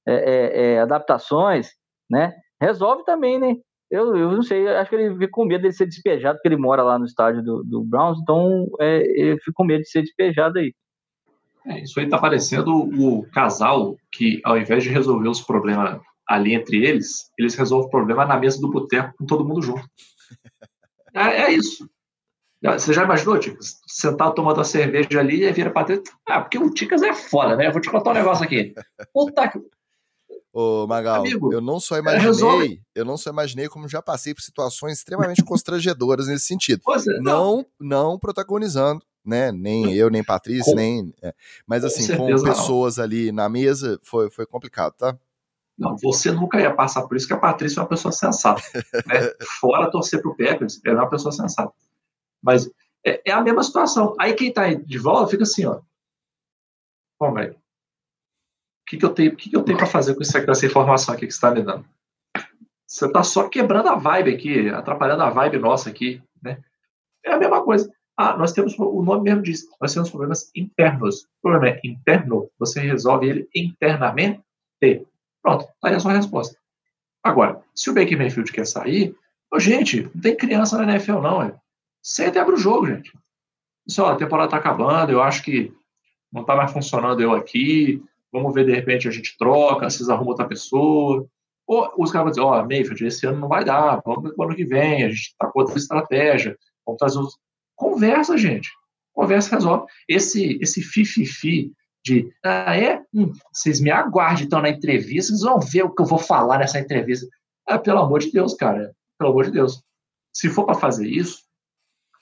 é, 0.08 0.14
é, 0.14 0.74
é 0.76 0.80
adaptações, 0.82 1.70
né? 2.10 2.34
Resolve 2.62 3.04
também, 3.06 3.40
né? 3.40 3.56
Eu, 3.90 4.16
eu 4.18 4.32
não 4.32 4.44
sei, 4.44 4.68
acho 4.68 4.90
que 4.90 4.96
ele 4.96 5.14
fica 5.14 5.30
com 5.32 5.46
medo 5.46 5.62
de 5.62 5.74
ser 5.74 5.86
despejado, 5.86 6.38
porque 6.38 6.50
ele 6.50 6.58
mora 6.58 6.84
lá 6.84 7.00
no 7.00 7.06
estádio 7.06 7.42
do, 7.42 7.64
do 7.64 7.84
Browns, 7.84 8.20
então 8.22 8.68
é, 8.80 8.98
ele 9.20 9.40
fica 9.40 9.54
com 9.54 9.64
medo 9.64 9.82
de 9.82 9.90
ser 9.90 10.02
despejado 10.02 10.60
aí. 10.60 10.74
É, 11.66 11.82
isso 11.82 12.00
aí 12.00 12.08
tá 12.08 12.18
parecendo 12.18 12.74
o 12.74 13.26
casal 13.32 13.98
que, 14.12 14.42
ao 14.44 14.58
invés 14.58 14.84
de 14.84 14.90
resolver 14.90 15.30
os 15.30 15.42
problemas 15.42 16.00
ali 16.28 16.54
entre 16.54 16.86
eles, 16.86 17.32
eles 17.38 17.56
resolvem 17.56 17.88
o 17.88 17.92
problema 17.92 18.26
na 18.26 18.38
mesa 18.38 18.60
do 18.60 18.70
boteco 18.70 19.14
com 19.18 19.26
todo 19.26 19.46
mundo 19.46 19.62
junto. 19.62 19.88
É, 21.14 21.44
é 21.44 21.52
isso. 21.52 21.90
Você 22.62 22.92
já 22.92 23.04
imaginou, 23.04 23.40
Ticas? 23.40 23.80
Sentar 23.88 24.34
tomando 24.34 24.60
a 24.60 24.64
cerveja 24.64 25.20
ali 25.20 25.44
e 25.44 25.52
vira 25.52 25.70
pra 25.70 25.84
dentro. 25.84 26.14
Ah, 26.26 26.42
porque 26.42 26.58
o 26.58 26.74
Ticas 26.74 27.04
é 27.04 27.14
foda, 27.14 27.56
né? 27.56 27.72
Vou 27.72 27.80
te 27.80 27.90
contar 27.90 28.12
um 28.12 28.16
negócio 28.16 28.44
aqui. 28.44 28.74
Puta 29.14 29.48
que. 29.48 29.60
Ô, 30.60 30.88
Magal, 30.88 31.20
Amigo, 31.20 31.54
eu 31.54 31.62
não 31.62 31.80
só 31.80 32.00
imaginei, 32.00 32.82
eu 32.96 33.06
não 33.06 33.16
só 33.16 33.30
imaginei 33.30 33.68
como 33.70 33.88
já 33.88 34.02
passei 34.02 34.34
por 34.34 34.42
situações 34.42 34.98
extremamente 34.98 35.44
constrangedoras 35.46 36.26
nesse 36.26 36.48
sentido. 36.48 36.82
É, 36.90 37.22
não, 37.22 37.64
não 37.80 38.18
protagonizando, 38.18 39.06
né? 39.24 39.52
Nem 39.52 39.94
eu, 39.94 40.10
nem 40.10 40.24
Patrícia, 40.24 40.72
com, 40.72 40.76
nem. 40.76 41.14
É. 41.22 41.32
Mas 41.68 41.84
assim, 41.86 42.08
com, 42.08 42.36
com 42.36 42.42
pessoas 42.42 42.98
não. 42.98 43.04
ali 43.04 43.32
na 43.32 43.48
mesa, 43.48 44.00
foi, 44.02 44.32
foi 44.32 44.48
complicado, 44.48 44.94
tá? 44.94 45.16
Não, 45.78 45.96
você 46.02 46.32
nunca 46.32 46.60
ia 46.60 46.74
passar 46.74 47.04
por 47.08 47.16
isso, 47.16 47.28
que 47.28 47.34
a 47.34 47.40
Patrícia 47.40 47.80
é 47.80 47.84
uma 47.84 47.90
pessoa 47.90 48.12
sensata. 48.12 48.64
Né? 48.74 49.32
Fora 49.62 49.92
torcer 49.92 50.24
pro 50.24 50.36
ela 50.40 50.58
é 50.86 50.92
uma 50.92 51.10
pessoa 51.10 51.32
sensata. 51.32 51.72
Mas 52.42 52.68
é, 53.06 53.22
é, 53.30 53.32
a 53.32 53.44
mesma 53.44 53.62
situação. 53.62 54.16
Aí 54.20 54.34
quem 54.34 54.52
tá 54.52 54.74
de 54.74 54.98
volta 54.98 55.30
fica 55.30 55.44
assim, 55.44 55.66
ó. 55.66 55.82
Bom, 57.20 57.32
velho, 57.32 57.56
que, 58.88 58.98
que 58.98 59.06
eu 59.06 59.10
tenho, 59.10 59.36
que, 59.36 59.50
que 59.50 59.56
eu 59.56 59.64
tenho 59.64 59.78
para 59.78 59.86
fazer 59.86 60.16
com, 60.16 60.22
isso, 60.22 60.46
com 60.46 60.52
essa 60.52 60.66
informação 60.66 61.14
aqui 61.14 61.28
que 61.28 61.34
você 61.34 61.38
está 61.38 61.52
me 61.52 61.62
dando? 61.62 61.86
Você 62.88 63.06
está 63.06 63.22
só 63.22 63.50
quebrando 63.50 63.90
a 63.90 63.96
vibe 63.96 64.34
aqui, 64.34 64.70
atrapalhando 64.70 65.24
a 65.24 65.30
vibe 65.30 65.60
nossa 65.60 65.90
aqui, 65.90 66.24
né? 66.42 66.64
É 67.26 67.34
a 67.34 67.38
mesma 67.38 67.62
coisa. 67.64 67.92
Ah, 68.16 68.38
nós 68.38 68.54
temos, 68.54 68.80
o 68.80 69.04
nome 69.04 69.24
mesmo 69.26 69.44
diz, 69.44 69.68
nós 69.80 69.94
temos 69.94 70.10
problemas 70.10 70.50
internos. 70.56 71.24
O 71.24 71.50
problema 71.50 71.76
é 71.76 71.82
interno, 71.84 72.50
você 72.58 72.80
resolve 72.80 73.28
ele 73.28 73.50
internamente. 73.54 74.42
Pronto, 75.44 75.68
tá 75.82 75.90
aí 75.90 75.96
a 75.96 76.00
sua 76.00 76.14
resposta. 76.14 76.58
Agora, 77.22 77.62
se 77.76 77.90
o 77.90 77.94
Baker 77.94 78.18
Mayfield 78.18 78.52
quer 78.52 78.66
sair, 78.66 79.14
oh, 79.54 79.60
gente, 79.60 80.10
não 80.16 80.22
tem 80.22 80.36
criança 80.36 80.78
na 80.78 80.94
NFL 80.94 81.20
não, 81.20 81.44
é. 81.44 81.54
Senta 82.02 82.38
e 82.38 82.42
abre 82.42 82.56
o 82.56 82.58
jogo, 82.58 82.88
gente. 82.88 83.12
Só, 83.88 84.12
a 84.12 84.16
temporada 84.16 84.52
tá 84.52 84.58
acabando, 84.58 85.12
eu 85.12 85.22
acho 85.22 85.44
que 85.44 85.74
não 86.32 86.44
tá 86.44 86.56
mais 86.56 86.72
funcionando 86.72 87.22
eu 87.22 87.34
aqui, 87.34 88.02
vamos 88.32 88.54
ver, 88.54 88.66
de 88.66 88.74
repente 88.74 89.08
a 89.08 89.12
gente 89.12 89.38
troca, 89.38 89.90
vocês 89.90 90.10
arrumam 90.10 90.30
outra 90.30 90.48
pessoa. 90.48 91.28
Ou 91.66 91.94
os 91.98 92.12
caras 92.12 92.26
vão 92.26 92.32
dizer, 92.32 92.42
ó, 92.42 92.62
oh, 92.62 92.66
Mayfield, 92.66 93.06
esse 93.06 93.26
ano 93.28 93.40
não 93.40 93.48
vai 93.48 93.64
dar, 93.64 94.02
vamos 94.06 94.34
pro 94.34 94.46
ano 94.46 94.56
que 94.56 94.64
vem, 94.64 95.04
a 95.04 95.10
gente 95.10 95.36
tá 95.38 95.48
com 95.48 95.60
outra 95.60 95.78
estratégia, 95.78 96.58
vamos 96.86 96.98
trazer 96.98 97.20
os... 97.20 97.38
Conversa, 97.76 98.38
gente. 98.38 98.70
Conversa 99.14 99.56
resolve. 99.56 99.86
Esse, 100.08 100.58
esse 100.62 100.82
fi-fi-fi 100.82 101.72
de, 102.04 102.32
ah, 102.44 102.78
é? 102.78 103.04
Hum, 103.14 103.32
vocês 103.52 103.82
me 103.82 103.92
aguardem 103.92 104.46
então 104.46 104.62
na 104.62 104.70
entrevista, 104.70 105.32
vocês 105.32 105.42
vão 105.42 105.60
ver 105.60 105.84
o 105.84 105.94
que 105.94 106.02
eu 106.02 106.06
vou 106.06 106.18
falar 106.18 106.60
nessa 106.60 106.80
entrevista. 106.80 107.28
Ah, 107.68 107.78
pelo 107.78 108.00
amor 108.00 108.22
de 108.22 108.32
Deus, 108.32 108.54
cara, 108.54 108.96
pelo 109.20 109.32
amor 109.32 109.46
de 109.46 109.52
Deus. 109.52 109.84
Se 110.32 110.50
for 110.50 110.66
para 110.66 110.76
fazer 110.76 111.08
isso, 111.08 111.44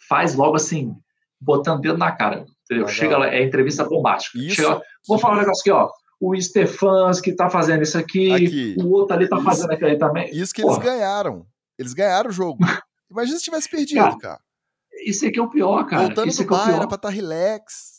faz 0.07 0.36
logo 0.36 0.56
assim, 0.56 0.95
botando 1.40 1.82
dedo 1.82 1.98
na 1.98 2.11
cara. 2.11 2.45
Entendeu? 2.66 2.88
Chega 2.88 3.18
lá, 3.18 3.28
é 3.28 3.44
entrevista 3.44 3.84
bombástica. 3.84 4.38
Isso, 4.40 4.56
Chega, 4.56 4.82
vou 5.08 5.20
falar 5.20 5.36
um 5.36 5.40
negócio 5.40 5.62
aqui, 5.62 5.72
ó. 5.72 5.90
O 6.20 6.40
Stefans 6.40 7.22
que 7.22 7.34
tá 7.34 7.50
fazendo 7.50 7.84
isso 7.84 7.98
aqui, 7.98 8.32
aqui. 8.32 8.76
o 8.80 8.90
outro 8.92 9.16
ali 9.16 9.30
tá 9.30 9.36
isso, 9.36 9.46
fazendo 9.46 9.72
aquilo 9.72 9.90
ali 9.90 10.00
também. 10.00 10.30
Isso 10.32 10.54
que 10.54 10.62
Porra. 10.62 10.76
eles 10.76 10.86
ganharam. 10.86 11.46
Eles 11.78 11.94
ganharam 11.94 12.30
o 12.30 12.34
jogo. 12.34 12.60
Imagina 13.12 13.38
se 13.38 13.44
tivesse 13.44 13.70
perdido, 13.70 14.00
cara. 14.00 14.18
cara. 14.18 14.40
Isso 15.06 15.28
aqui 15.28 15.38
é 15.38 15.42
o 15.42 15.50
pior, 15.50 15.86
cara. 15.86 16.04
Voltando 16.04 16.28
isso 16.30 16.46
do 16.46 16.56
é, 16.56 16.58
é 16.58 16.76
era 16.76 16.88
pra 16.88 16.96
estar 16.96 16.98
tá 16.98 17.10
relax. 17.10 17.96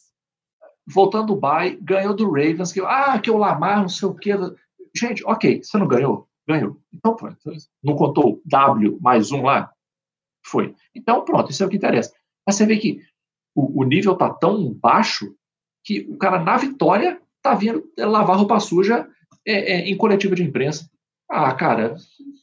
Voltando 0.89 1.35
do 1.35 1.37
bye, 1.37 1.79
ganhou 1.83 2.15
do 2.15 2.27
Ravens, 2.27 2.73
que, 2.73 2.81
ah, 2.81 3.19
que 3.19 3.31
o 3.31 3.37
Lamar, 3.37 3.83
não 3.83 3.89
sei 3.89 4.09
o 4.09 4.15
quê. 4.15 4.33
Gente, 4.97 5.23
ok, 5.25 5.63
você 5.63 5.77
não 5.79 5.87
ganhou? 5.87 6.29
Ganhou. 6.49 6.81
Então, 6.93 7.15
pronto. 7.15 7.39
Não 7.83 7.97
contou 7.97 8.41
W 8.45 8.99
mais 9.01 9.31
um 9.31 9.43
lá? 9.43 9.71
Foi. 10.45 10.75
Então, 10.95 11.25
pronto, 11.25 11.51
isso 11.51 11.63
é 11.63 11.67
o 11.67 11.69
que 11.69 11.77
interessa. 11.77 12.13
Mas 12.47 12.57
você 12.57 12.65
vê 12.65 12.77
que 12.77 13.03
o, 13.57 13.83
o 13.83 13.85
nível 13.85 14.15
tá 14.15 14.29
tão 14.29 14.73
baixo 14.75 15.35
que 15.83 16.07
o 16.11 16.19
cara, 16.19 16.39
na 16.39 16.57
vitória, 16.59 17.21
tá 17.43 17.55
vindo 17.55 17.83
lavar 17.99 18.37
roupa 18.37 18.61
suja 18.61 19.09
é, 19.47 19.73
é, 19.73 19.81
em 19.89 19.97
coletiva 19.97 20.35
de 20.35 20.43
imprensa. 20.43 20.91
Ah, 21.31 21.53
cara, 21.55 21.97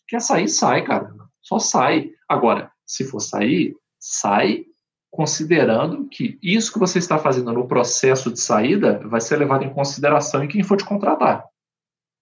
quer 0.07 0.19
sair, 0.19 0.47
sai, 0.47 0.83
cara. 0.83 1.13
Só 1.41 1.59
sai. 1.59 2.09
Agora, 2.27 2.71
se 2.85 3.03
for 3.03 3.19
sair, 3.19 3.75
sai 3.99 4.65
considerando 5.11 6.07
que 6.09 6.39
isso 6.41 6.73
que 6.73 6.79
você 6.79 6.97
está 6.97 7.19
fazendo 7.19 7.53
no 7.53 7.67
processo 7.67 8.31
de 8.31 8.39
saída 8.39 8.99
vai 9.07 9.21
ser 9.21 9.37
levado 9.37 9.63
em 9.63 9.73
consideração 9.73 10.43
em 10.43 10.47
quem 10.47 10.63
for 10.63 10.75
te 10.75 10.83
contratar. 10.83 11.45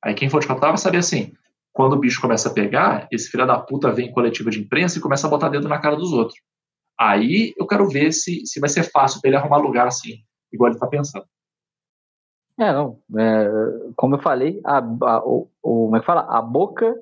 Aí 0.03 0.13
quem 0.13 0.29
for 0.29 0.41
te 0.41 0.47
contratar 0.47 0.71
vai 0.71 0.77
saber 0.77 0.97
assim, 0.97 1.31
quando 1.71 1.93
o 1.93 1.99
bicho 1.99 2.19
começa 2.19 2.49
a 2.49 2.53
pegar, 2.53 3.07
esse 3.09 3.29
filho 3.29 3.47
da 3.47 3.57
puta 3.57 3.91
vem 3.91 4.09
em 4.09 4.11
coletiva 4.11 4.49
de 4.49 4.59
imprensa 4.59 4.97
e 4.97 5.01
começa 5.01 5.25
a 5.25 5.29
botar 5.29 5.47
dedo 5.47 5.69
na 5.69 5.79
cara 5.79 5.95
dos 5.95 6.11
outros. 6.11 6.37
Aí 7.01 7.51
eu 7.57 7.65
quero 7.65 7.89
ver 7.89 8.11
se, 8.11 8.45
se 8.45 8.59
vai 8.59 8.69
ser 8.69 8.83
fácil 8.83 9.19
para 9.19 9.29
ele 9.29 9.37
arrumar 9.37 9.57
lugar 9.57 9.87
assim, 9.87 10.19
igual 10.53 10.67
ele 10.67 10.75
está 10.75 10.85
pensando. 10.85 11.25
É, 12.59 12.71
não. 12.71 12.99
É, 13.17 13.49
como 13.95 14.15
eu 14.15 14.21
falei, 14.21 14.61
a, 14.63 14.77
a, 14.77 15.25
o, 15.25 15.49
o, 15.63 15.85
como 15.85 15.97
é 15.97 15.99
que 15.99 16.05
fala? 16.05 16.21
A 16.29 16.39
boca 16.43 16.95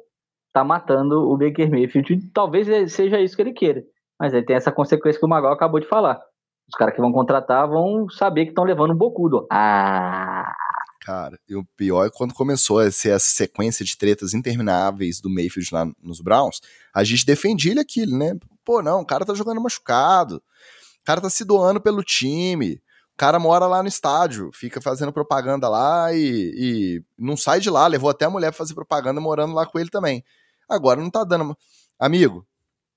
tá 0.53 0.63
matando 0.63 1.29
o 1.29 1.37
Baker 1.37 1.69
Mayfield. 1.69 2.31
Talvez 2.31 2.93
seja 2.93 3.19
isso 3.19 3.35
que 3.35 3.41
ele 3.41 3.51
queira. 3.51 3.83
Mas 4.17 4.33
aí 4.33 4.41
tem 4.41 4.55
essa 4.55 4.71
consequência 4.71 5.19
que 5.19 5.25
o 5.25 5.29
Magal 5.29 5.51
acabou 5.51 5.81
de 5.81 5.87
falar. 5.87 6.21
Os 6.69 6.75
caras 6.77 6.95
que 6.95 7.01
vão 7.01 7.11
contratar 7.11 7.67
vão 7.67 8.09
saber 8.09 8.45
que 8.45 8.51
estão 8.51 8.63
levando 8.63 8.93
um 8.93 8.97
bocudo. 8.97 9.47
Ah! 9.51 10.55
Cara, 10.99 11.39
e 11.47 11.55
o 11.55 11.63
pior 11.77 12.05
é 12.05 12.09
quando 12.09 12.33
começou 12.33 12.79
a 12.79 12.91
ser 12.91 13.11
essa 13.11 13.27
sequência 13.27 13.85
de 13.85 13.97
tretas 13.97 14.33
intermináveis 14.33 15.21
do 15.21 15.29
Mayfield 15.29 15.73
lá 15.73 15.89
nos 16.01 16.19
Browns, 16.19 16.61
a 16.93 17.03
gente 17.03 17.25
defendia 17.25 17.71
ele 17.71 17.79
aquilo, 17.79 18.17
né? 18.17 18.37
Pô, 18.65 18.81
não, 18.81 19.01
o 19.01 19.05
cara 19.05 19.25
tá 19.25 19.33
jogando 19.33 19.61
machucado, 19.61 20.35
o 20.35 21.05
cara 21.05 21.21
tá 21.21 21.29
se 21.29 21.45
doando 21.45 21.79
pelo 21.79 22.03
time, 22.03 22.81
o 23.13 23.17
cara 23.17 23.39
mora 23.39 23.65
lá 23.65 23.81
no 23.81 23.87
estádio, 23.87 24.51
fica 24.53 24.81
fazendo 24.81 25.13
propaganda 25.13 25.69
lá 25.69 26.13
e, 26.13 26.53
e 26.55 27.03
não 27.17 27.37
sai 27.37 27.61
de 27.61 27.69
lá, 27.69 27.87
levou 27.87 28.09
até 28.09 28.25
a 28.25 28.29
mulher 28.29 28.51
pra 28.51 28.57
fazer 28.57 28.73
propaganda 28.73 29.21
morando 29.21 29.53
lá 29.53 29.65
com 29.65 29.79
ele 29.79 29.89
também. 29.89 30.23
Agora 30.67 31.01
não 31.01 31.09
tá 31.09 31.23
dando. 31.23 31.57
Amigo, 31.97 32.45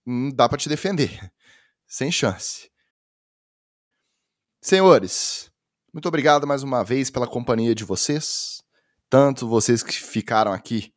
não 0.04 0.30
dá 0.30 0.48
para 0.48 0.58
te 0.58 0.68
defender. 0.68 1.30
Sem 1.86 2.10
chance. 2.10 2.70
Senhores, 4.60 5.51
muito 5.92 6.08
obrigado 6.08 6.46
mais 6.46 6.62
uma 6.62 6.82
vez 6.82 7.10
pela 7.10 7.26
companhia 7.26 7.74
de 7.74 7.84
vocês, 7.84 8.62
tanto 9.10 9.46
vocês 9.46 9.82
que 9.82 9.92
ficaram 9.92 10.50
aqui 10.50 10.90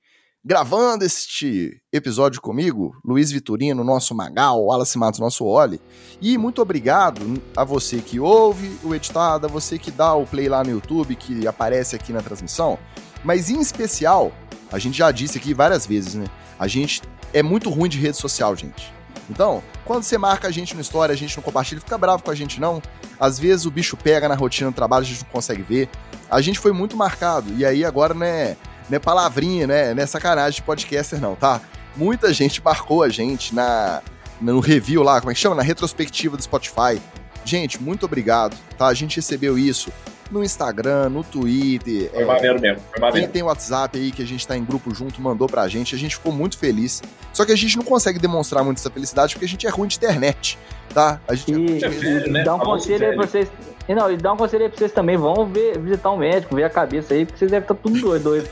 gravando 0.44 1.04
este 1.04 1.82
episódio 1.92 2.40
comigo, 2.40 2.94
Luiz 3.04 3.32
Vitorino, 3.32 3.84
nosso 3.84 4.16
Magal, 4.16 4.64
Wallace 4.64 4.98
Matos, 4.98 5.20
nosso 5.20 5.44
Oli. 5.44 5.82
E 6.22 6.38
muito 6.38 6.62
obrigado 6.62 7.42
a 7.58 7.64
você 7.64 7.98
que 7.98 8.20
ouve 8.20 8.78
o 8.84 8.94
editado, 8.94 9.48
a 9.48 9.50
você 9.50 9.78
que 9.80 9.92
dá 9.92 10.14
o 10.14 10.26
play 10.26 10.48
lá 10.48 10.64
no 10.64 10.70
YouTube, 10.70 11.16
que 11.16 11.46
aparece 11.48 11.96
aqui 11.96 12.14
na 12.14 12.22
transmissão. 12.22 12.78
Mas 13.24 13.50
em 13.50 13.60
especial, 13.60 14.32
a 14.72 14.80
gente 14.80 14.98
já 14.98 15.12
disse 15.12 15.38
aqui 15.38 15.54
várias 15.54 15.86
vezes, 15.86 16.14
né? 16.14 16.28
A 16.60 16.68
gente 16.68 17.02
é 17.34 17.44
muito 17.44 17.70
ruim 17.70 17.90
de 17.90 18.00
rede 18.00 18.16
social, 18.16 18.56
gente. 18.56 18.95
Então, 19.30 19.64
quando 19.84 20.04
você 20.04 20.18
marca 20.18 20.48
a 20.48 20.52
gente 20.52 20.76
no 20.76 20.82
story, 20.82 21.12
a 21.12 21.16
gente 21.16 21.36
não 21.36 21.44
compartilha, 21.44 21.82
fica 21.82 21.98
bravo 21.98 22.24
com 22.24 22.32
a 22.32 22.36
gente 22.36 22.60
não. 22.60 22.82
Às 23.20 23.40
vezes 23.40 23.66
o 23.66 23.72
bicho 23.72 23.98
pega 23.98 24.28
na 24.30 24.36
rotina 24.36 24.70
do 24.70 24.76
trabalho, 24.76 25.04
a 25.04 25.08
gente 25.08 25.24
não 25.24 25.32
consegue 25.32 25.62
ver. 25.64 25.90
A 26.30 26.42
gente 26.42 26.60
foi 26.60 26.72
muito 26.72 26.96
marcado, 26.96 27.52
e 27.56 27.66
aí 27.66 27.84
agora 27.84 28.14
não 28.14 28.26
é, 28.26 28.56
não 28.90 28.96
é 28.96 29.00
palavrinha, 29.00 29.68
né? 29.68 29.94
Não 29.94 30.04
é 30.04 30.06
sacanagem 30.06 30.58
de 30.58 30.64
podcaster 30.64 31.20
não, 31.20 31.36
tá? 31.36 31.62
Muita 31.96 32.34
gente 32.34 32.62
marcou 32.64 33.04
a 33.04 33.10
gente 33.10 33.56
na, 33.56 34.02
no 34.42 34.60
review 34.60 35.02
lá, 35.02 35.20
como 35.20 35.32
é 35.32 35.34
que 35.34 35.40
chama? 35.40 35.56
Na 35.56 35.64
retrospectiva 35.64 36.36
do 36.36 36.44
Spotify. 36.44 37.02
Gente, 37.44 37.82
muito 37.82 38.06
obrigado, 38.06 38.58
tá? 38.78 38.88
A 38.88 38.94
gente 38.94 39.18
recebeu 39.18 39.58
isso 39.58 39.92
no 40.32 40.44
Instagram, 40.44 41.10
no 41.10 41.24
Twitter. 41.24 42.10
Foi 42.12 42.24
é, 42.24 42.26
maneiro 42.26 42.60
mesmo, 42.60 42.82
foi 42.92 43.00
maneiro. 43.00 43.28
Quem 43.28 43.34
tem 43.34 43.44
WhatsApp 43.44 43.98
aí 43.98 44.12
que 44.12 44.22
a 44.22 44.26
gente 44.26 44.48
tá 44.48 44.58
em 44.58 44.64
grupo 44.64 44.94
junto 44.94 45.22
mandou 45.22 45.48
pra 45.48 45.68
gente, 45.68 45.96
a 45.96 45.98
gente 45.98 46.16
ficou 46.16 46.32
muito 46.32 46.58
feliz. 46.58 47.02
Só 47.34 47.46
que 47.46 47.52
a 47.52 47.56
gente 47.56 47.78
não 47.78 47.84
consegue 47.84 48.20
demonstrar 48.20 48.64
muito 48.64 48.80
essa 48.80 48.90
felicidade 48.90 49.34
porque 49.34 49.46
a 49.46 49.48
gente 49.48 49.66
é 49.66 49.70
ruim 49.70 49.88
de 49.88 49.98
internet, 49.98 50.58
tá? 50.94 51.20
A 51.28 51.36
gente 51.36 51.52
e, 51.52 51.84
é 51.84 51.88
ruim, 51.88 52.32
né? 52.32 52.44
dá 52.44 52.56
um 52.56 52.60
conselho 52.60 53.08
aí 53.08 53.16
pra 53.16 53.26
vocês. 53.26 53.52
E 53.88 53.94
não, 53.94 54.12
e 54.12 54.18
dá 54.18 54.34
um 54.34 54.38
conselho 54.38 54.64
aí 54.64 54.70
pra 54.70 54.80
vocês 54.80 54.92
também, 54.92 55.16
vão 55.16 55.46
ver, 55.46 55.78
visitar 55.78 56.12
um 56.12 56.18
médico, 56.18 56.56
ver 56.56 56.64
a 56.64 56.70
cabeça 56.70 57.14
aí, 57.14 57.24
porque 57.24 57.38
vocês 57.38 57.52
devem 57.52 57.64
estar 57.64 57.76
tudo 57.76 58.00
doido, 58.00 58.24
doido. 58.24 58.50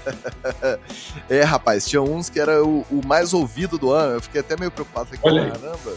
é, 1.27 1.41
rapaz, 1.41 1.87
tinha 1.87 2.03
uns 2.03 2.29
que 2.29 2.39
era 2.39 2.63
o, 2.63 2.85
o, 2.91 3.01
mais 3.03 3.33
ouvido 3.33 3.79
do 3.79 3.91
ano, 3.91 4.17
eu 4.17 4.21
fiquei 4.21 4.41
até 4.41 4.55
meio 4.55 4.69
preocupado, 4.69 5.09
falei, 5.17 5.49
caramba 5.49 5.93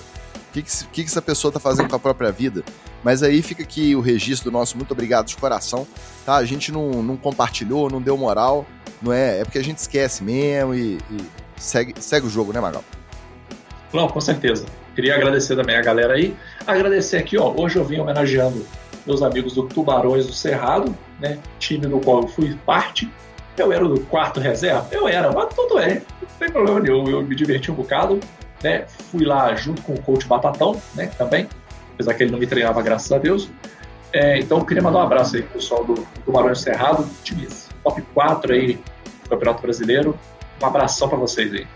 que, 0.63 0.63
que, 0.63 1.03
que 1.03 1.03
essa 1.03 1.23
pessoa 1.23 1.51
está 1.51 1.61
fazendo 1.61 1.89
com 1.89 1.97
a 1.97 1.99
própria 1.99 2.31
vida. 2.31 2.65
Mas 3.07 3.23
aí 3.23 3.41
fica 3.41 3.63
aqui 3.63 3.95
o 3.95 4.01
registro 4.01 4.51
do 4.51 4.53
nosso 4.53 4.77
muito 4.77 4.91
obrigado 4.91 5.27
de 5.27 5.37
coração, 5.37 5.87
tá? 6.25 6.35
A 6.35 6.45
gente 6.45 6.73
não, 6.73 7.05
não 7.05 7.17
compartilhou, 7.17 7.89
não 7.89 8.03
deu 8.03 8.17
moral, 8.17 8.67
não 9.01 9.13
é? 9.13 9.39
É 9.39 9.45
porque 9.45 9.59
a 9.59 9.63
gente 9.63 9.79
esquece 9.79 10.25
mesmo 10.25 10.75
e, 10.75 10.99
e 11.09 11.17
segue, 11.57 11.95
segue 12.01 12.27
o 12.27 12.29
jogo, 12.29 12.53
né, 12.53 12.59
Magal? 12.59 12.83
Não, 13.93 14.09
com 14.09 14.21
certeza. 14.21 14.67
Queria 14.97 15.15
agradecer 15.15 15.55
também 15.55 15.77
a 15.77 15.83
galera 15.83 16.15
aí. 16.15 16.35
Agradecer 16.67 17.19
aqui, 17.19 17.39
ó. 17.39 17.55
Hoje 17.57 17.77
eu 17.77 17.85
vim 17.85 18.01
homenageando 18.01 18.67
meus 19.07 19.23
amigos 19.23 19.55
do 19.55 19.69
Tubarões 19.69 20.27
do 20.27 20.33
Cerrado, 20.33 20.93
né? 21.21 21.39
Time 21.61 21.87
do 21.87 22.01
qual 22.01 22.23
eu 22.23 22.27
fui 22.27 22.59
parte. 22.67 23.09
Eu 23.57 23.71
era 23.71 23.87
do 23.87 24.01
quarto 24.01 24.41
reserva? 24.41 24.89
Eu 24.91 25.07
era, 25.07 25.31
mas 25.31 25.55
tudo 25.55 25.79
é. 25.79 26.03
Não 26.21 26.29
tem 26.41 26.51
problema 26.51 26.81
nenhum. 26.81 27.09
Eu 27.09 27.23
me 27.23 27.37
diverti 27.37 27.71
um 27.71 27.75
bocado 27.77 28.19
né? 28.63 28.87
Fui 29.11 29.25
lá 29.25 29.55
junto 29.55 29.83
com 29.83 29.95
o 29.95 30.03
coach 30.03 30.27
Batatão, 30.27 30.81
né? 30.95 31.11
Também, 31.19 31.49
apesar 31.97 32.15
que 32.15 32.23
ele 32.23 32.31
não 32.31 32.39
me 32.39 32.47
treinava, 32.47 32.81
graças 32.83 33.11
a 33.11 33.19
Deus. 33.19 33.51
É, 34.13 34.39
então, 34.39 34.59
eu 34.59 34.65
queria 34.65 34.83
mandar 34.83 35.01
um 35.01 35.03
abraço 35.03 35.35
aí 35.37 35.43
pro 35.43 35.55
pessoal 35.55 35.85
do, 35.85 36.07
Barão 36.31 36.55
Cerrado, 36.55 37.05
times 37.25 37.69
top 37.83 38.01
4 38.15 38.53
aí 38.53 38.75
do 39.25 39.31
Campeonato 39.31 39.63
Brasileiro. 39.63 40.17
Um 40.63 40.67
abração 40.67 41.09
para 41.09 41.19
vocês 41.19 41.53
aí. 41.53 41.67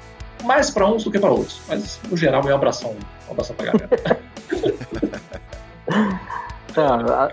Mais 0.45 0.71
para 0.71 0.87
uns 0.87 1.03
do 1.05 1.11
que 1.11 1.19
para 1.19 1.31
outros, 1.31 1.61
mas 1.69 2.01
no 2.09 2.17
geral, 2.17 2.43
é 2.49 2.53
um 2.53 2.55
abração, 2.55 2.97
um 3.29 3.33
abração 3.33 3.57
pra 3.57 3.67
galera. 3.67 3.91
tá, 6.75 7.31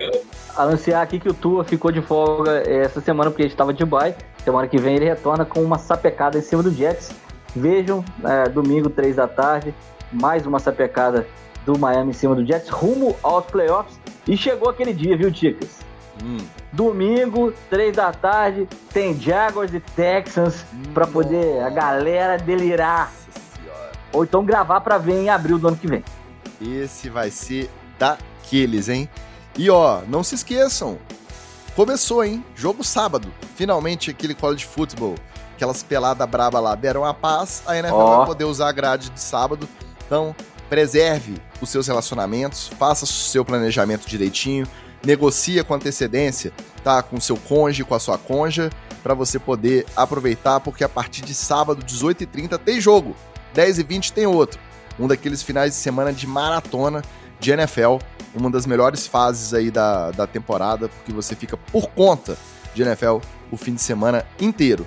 anunciar 0.57 1.03
aqui 1.03 1.19
que 1.19 1.29
o 1.29 1.33
Tua 1.33 1.63
ficou 1.63 1.89
de 1.89 2.01
folga 2.01 2.63
essa 2.69 2.99
semana 2.99 3.29
porque 3.29 3.43
ele 3.43 3.49
estava 3.49 3.73
de 3.73 3.85
bye. 3.85 4.13
Semana 4.43 4.67
que 4.67 4.77
vem 4.77 4.97
ele 4.97 5.05
retorna 5.05 5.45
com 5.45 5.61
uma 5.61 5.77
sapecada 5.77 6.37
em 6.37 6.41
cima 6.41 6.61
do 6.61 6.71
Jets 6.71 7.15
Vejam, 7.57 8.05
é, 8.23 8.49
domingo, 8.49 8.89
três 8.89 9.15
da 9.15 9.27
tarde, 9.27 9.73
mais 10.11 10.45
uma 10.45 10.59
sapecada 10.59 11.27
do 11.67 11.77
Miami 11.77 12.11
em 12.11 12.13
cima 12.13 12.33
do 12.33 12.45
Jets, 12.45 12.69
rumo 12.69 13.15
aos 13.21 13.45
playoffs. 13.45 13.99
E 14.25 14.37
chegou 14.37 14.69
aquele 14.69 14.93
dia, 14.93 15.17
viu, 15.17 15.29
Ticas? 15.29 15.79
Hum. 16.23 16.37
Domingo, 16.71 17.53
três 17.69 17.93
da 17.93 18.11
tarde, 18.13 18.67
tem 18.93 19.19
Jaguars 19.19 19.73
e 19.73 19.79
Texans 19.81 20.65
para 20.93 21.05
poder 21.05 21.61
a 21.61 21.69
galera 21.69 22.37
delirar. 22.37 23.11
Ou 24.13 24.23
então 24.23 24.45
gravar 24.45 24.79
para 24.79 24.97
ver 24.97 25.21
em 25.21 25.29
abril 25.29 25.59
do 25.59 25.67
ano 25.67 25.77
que 25.77 25.87
vem. 25.87 26.03
Esse 26.61 27.09
vai 27.09 27.29
ser 27.29 27.69
daqueles, 27.99 28.87
hein? 28.87 29.09
E 29.57 29.69
ó, 29.69 30.01
não 30.07 30.23
se 30.23 30.35
esqueçam, 30.35 30.97
começou, 31.75 32.23
hein? 32.23 32.43
Jogo 32.55 32.83
sábado. 32.83 33.27
Finalmente 33.55 34.09
aquele 34.09 34.33
college 34.33 34.65
football 34.65 35.15
aquelas 35.55 35.81
peladas 35.81 36.29
braba 36.29 36.59
lá 36.59 36.75
deram 36.75 37.03
a 37.03 37.15
paz, 37.15 37.63
a 37.65 37.75
NFL 37.75 37.95
oh. 37.95 38.17
vai 38.17 38.25
poder 38.27 38.43
usar 38.45 38.69
a 38.69 38.71
grade 38.71 39.09
de 39.09 39.19
sábado. 39.19 39.67
Então, 40.05 40.35
preserve 40.69 41.35
os 41.61 41.69
seus 41.69 41.87
relacionamentos, 41.87 42.69
faça 42.79 43.05
o 43.05 43.07
seu 43.07 43.43
planejamento 43.43 44.07
direitinho, 44.07 44.67
negocia 45.03 45.63
com 45.63 45.73
antecedência, 45.73 46.51
tá? 46.83 47.01
Com 47.01 47.19
seu 47.19 47.37
cônjuge, 47.37 47.83
com 47.83 47.95
a 47.95 47.99
sua 47.99 48.17
conja, 48.17 48.69
para 49.03 49.13
você 49.13 49.39
poder 49.39 49.85
aproveitar, 49.95 50.59
porque 50.59 50.83
a 50.83 50.89
partir 50.89 51.21
de 51.21 51.33
sábado, 51.33 51.83
18h30, 51.83 52.57
tem 52.57 52.81
jogo. 52.81 53.15
10h20 53.55 54.11
tem 54.11 54.27
outro. 54.27 54.59
Um 54.99 55.07
daqueles 55.07 55.41
finais 55.41 55.71
de 55.71 55.77
semana 55.77 56.11
de 56.11 56.27
maratona 56.27 57.01
de 57.39 57.51
NFL, 57.51 57.97
uma 58.35 58.49
das 58.49 58.65
melhores 58.65 59.07
fases 59.07 59.53
aí 59.53 59.71
da, 59.71 60.11
da 60.11 60.27
temporada, 60.27 60.89
porque 60.89 61.13
você 61.13 61.35
fica 61.35 61.55
por 61.55 61.89
conta 61.89 62.37
de 62.73 62.81
NFL 62.81 63.17
o 63.51 63.57
fim 63.57 63.73
de 63.73 63.81
semana 63.81 64.25
inteiro. 64.39 64.85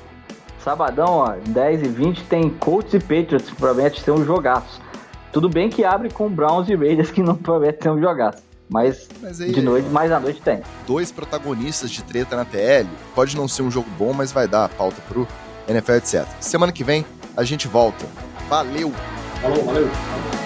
Sabadão, 0.62 1.09
ó, 1.09 1.36
10 1.47 1.82
e 1.82 1.89
20 1.89 2.24
tem 2.24 2.51
Colts 2.51 2.93
e 2.93 2.98
Patriots, 2.98 3.51
promete 3.51 4.02
ser 4.02 4.11
um 4.11 4.24
jogaço. 4.24 4.81
Tudo 5.32 5.48
bem 5.48 5.70
que 5.70 5.85
abre 5.85 6.11
com 6.11 6.28
Browns 6.28 6.69
e 6.69 6.74
Raiders, 6.74 7.11
que 7.11 7.23
não 7.23 7.36
promete 7.36 7.82
ser 7.82 7.90
um 7.90 8.01
jogaço. 8.01 8.43
Mas, 8.69 9.09
mas 9.20 9.40
aí, 9.40 9.51
de 9.51 9.61
noite, 9.61 9.89
mais 9.89 10.12
à 10.12 10.20
noite 10.20 10.40
tem. 10.40 10.62
Dois 10.86 11.11
protagonistas 11.11 11.90
de 11.90 12.05
treta 12.05 12.36
na 12.36 12.44
TL. 12.44 12.89
Pode 13.15 13.36
não 13.36 13.48
ser 13.48 13.62
um 13.62 13.70
jogo 13.70 13.89
bom, 13.98 14.12
mas 14.12 14.31
vai 14.31 14.47
dar 14.47 14.65
a 14.65 14.69
pauta 14.69 15.02
pro 15.09 15.27
NFL, 15.69 15.93
etc. 15.93 16.27
Semana 16.40 16.70
que 16.73 16.85
vem 16.85 17.05
a 17.36 17.43
gente 17.43 17.66
volta. 17.66 18.07
Valeu! 18.48 18.93
Falou, 19.43 19.65
valeu! 19.65 20.39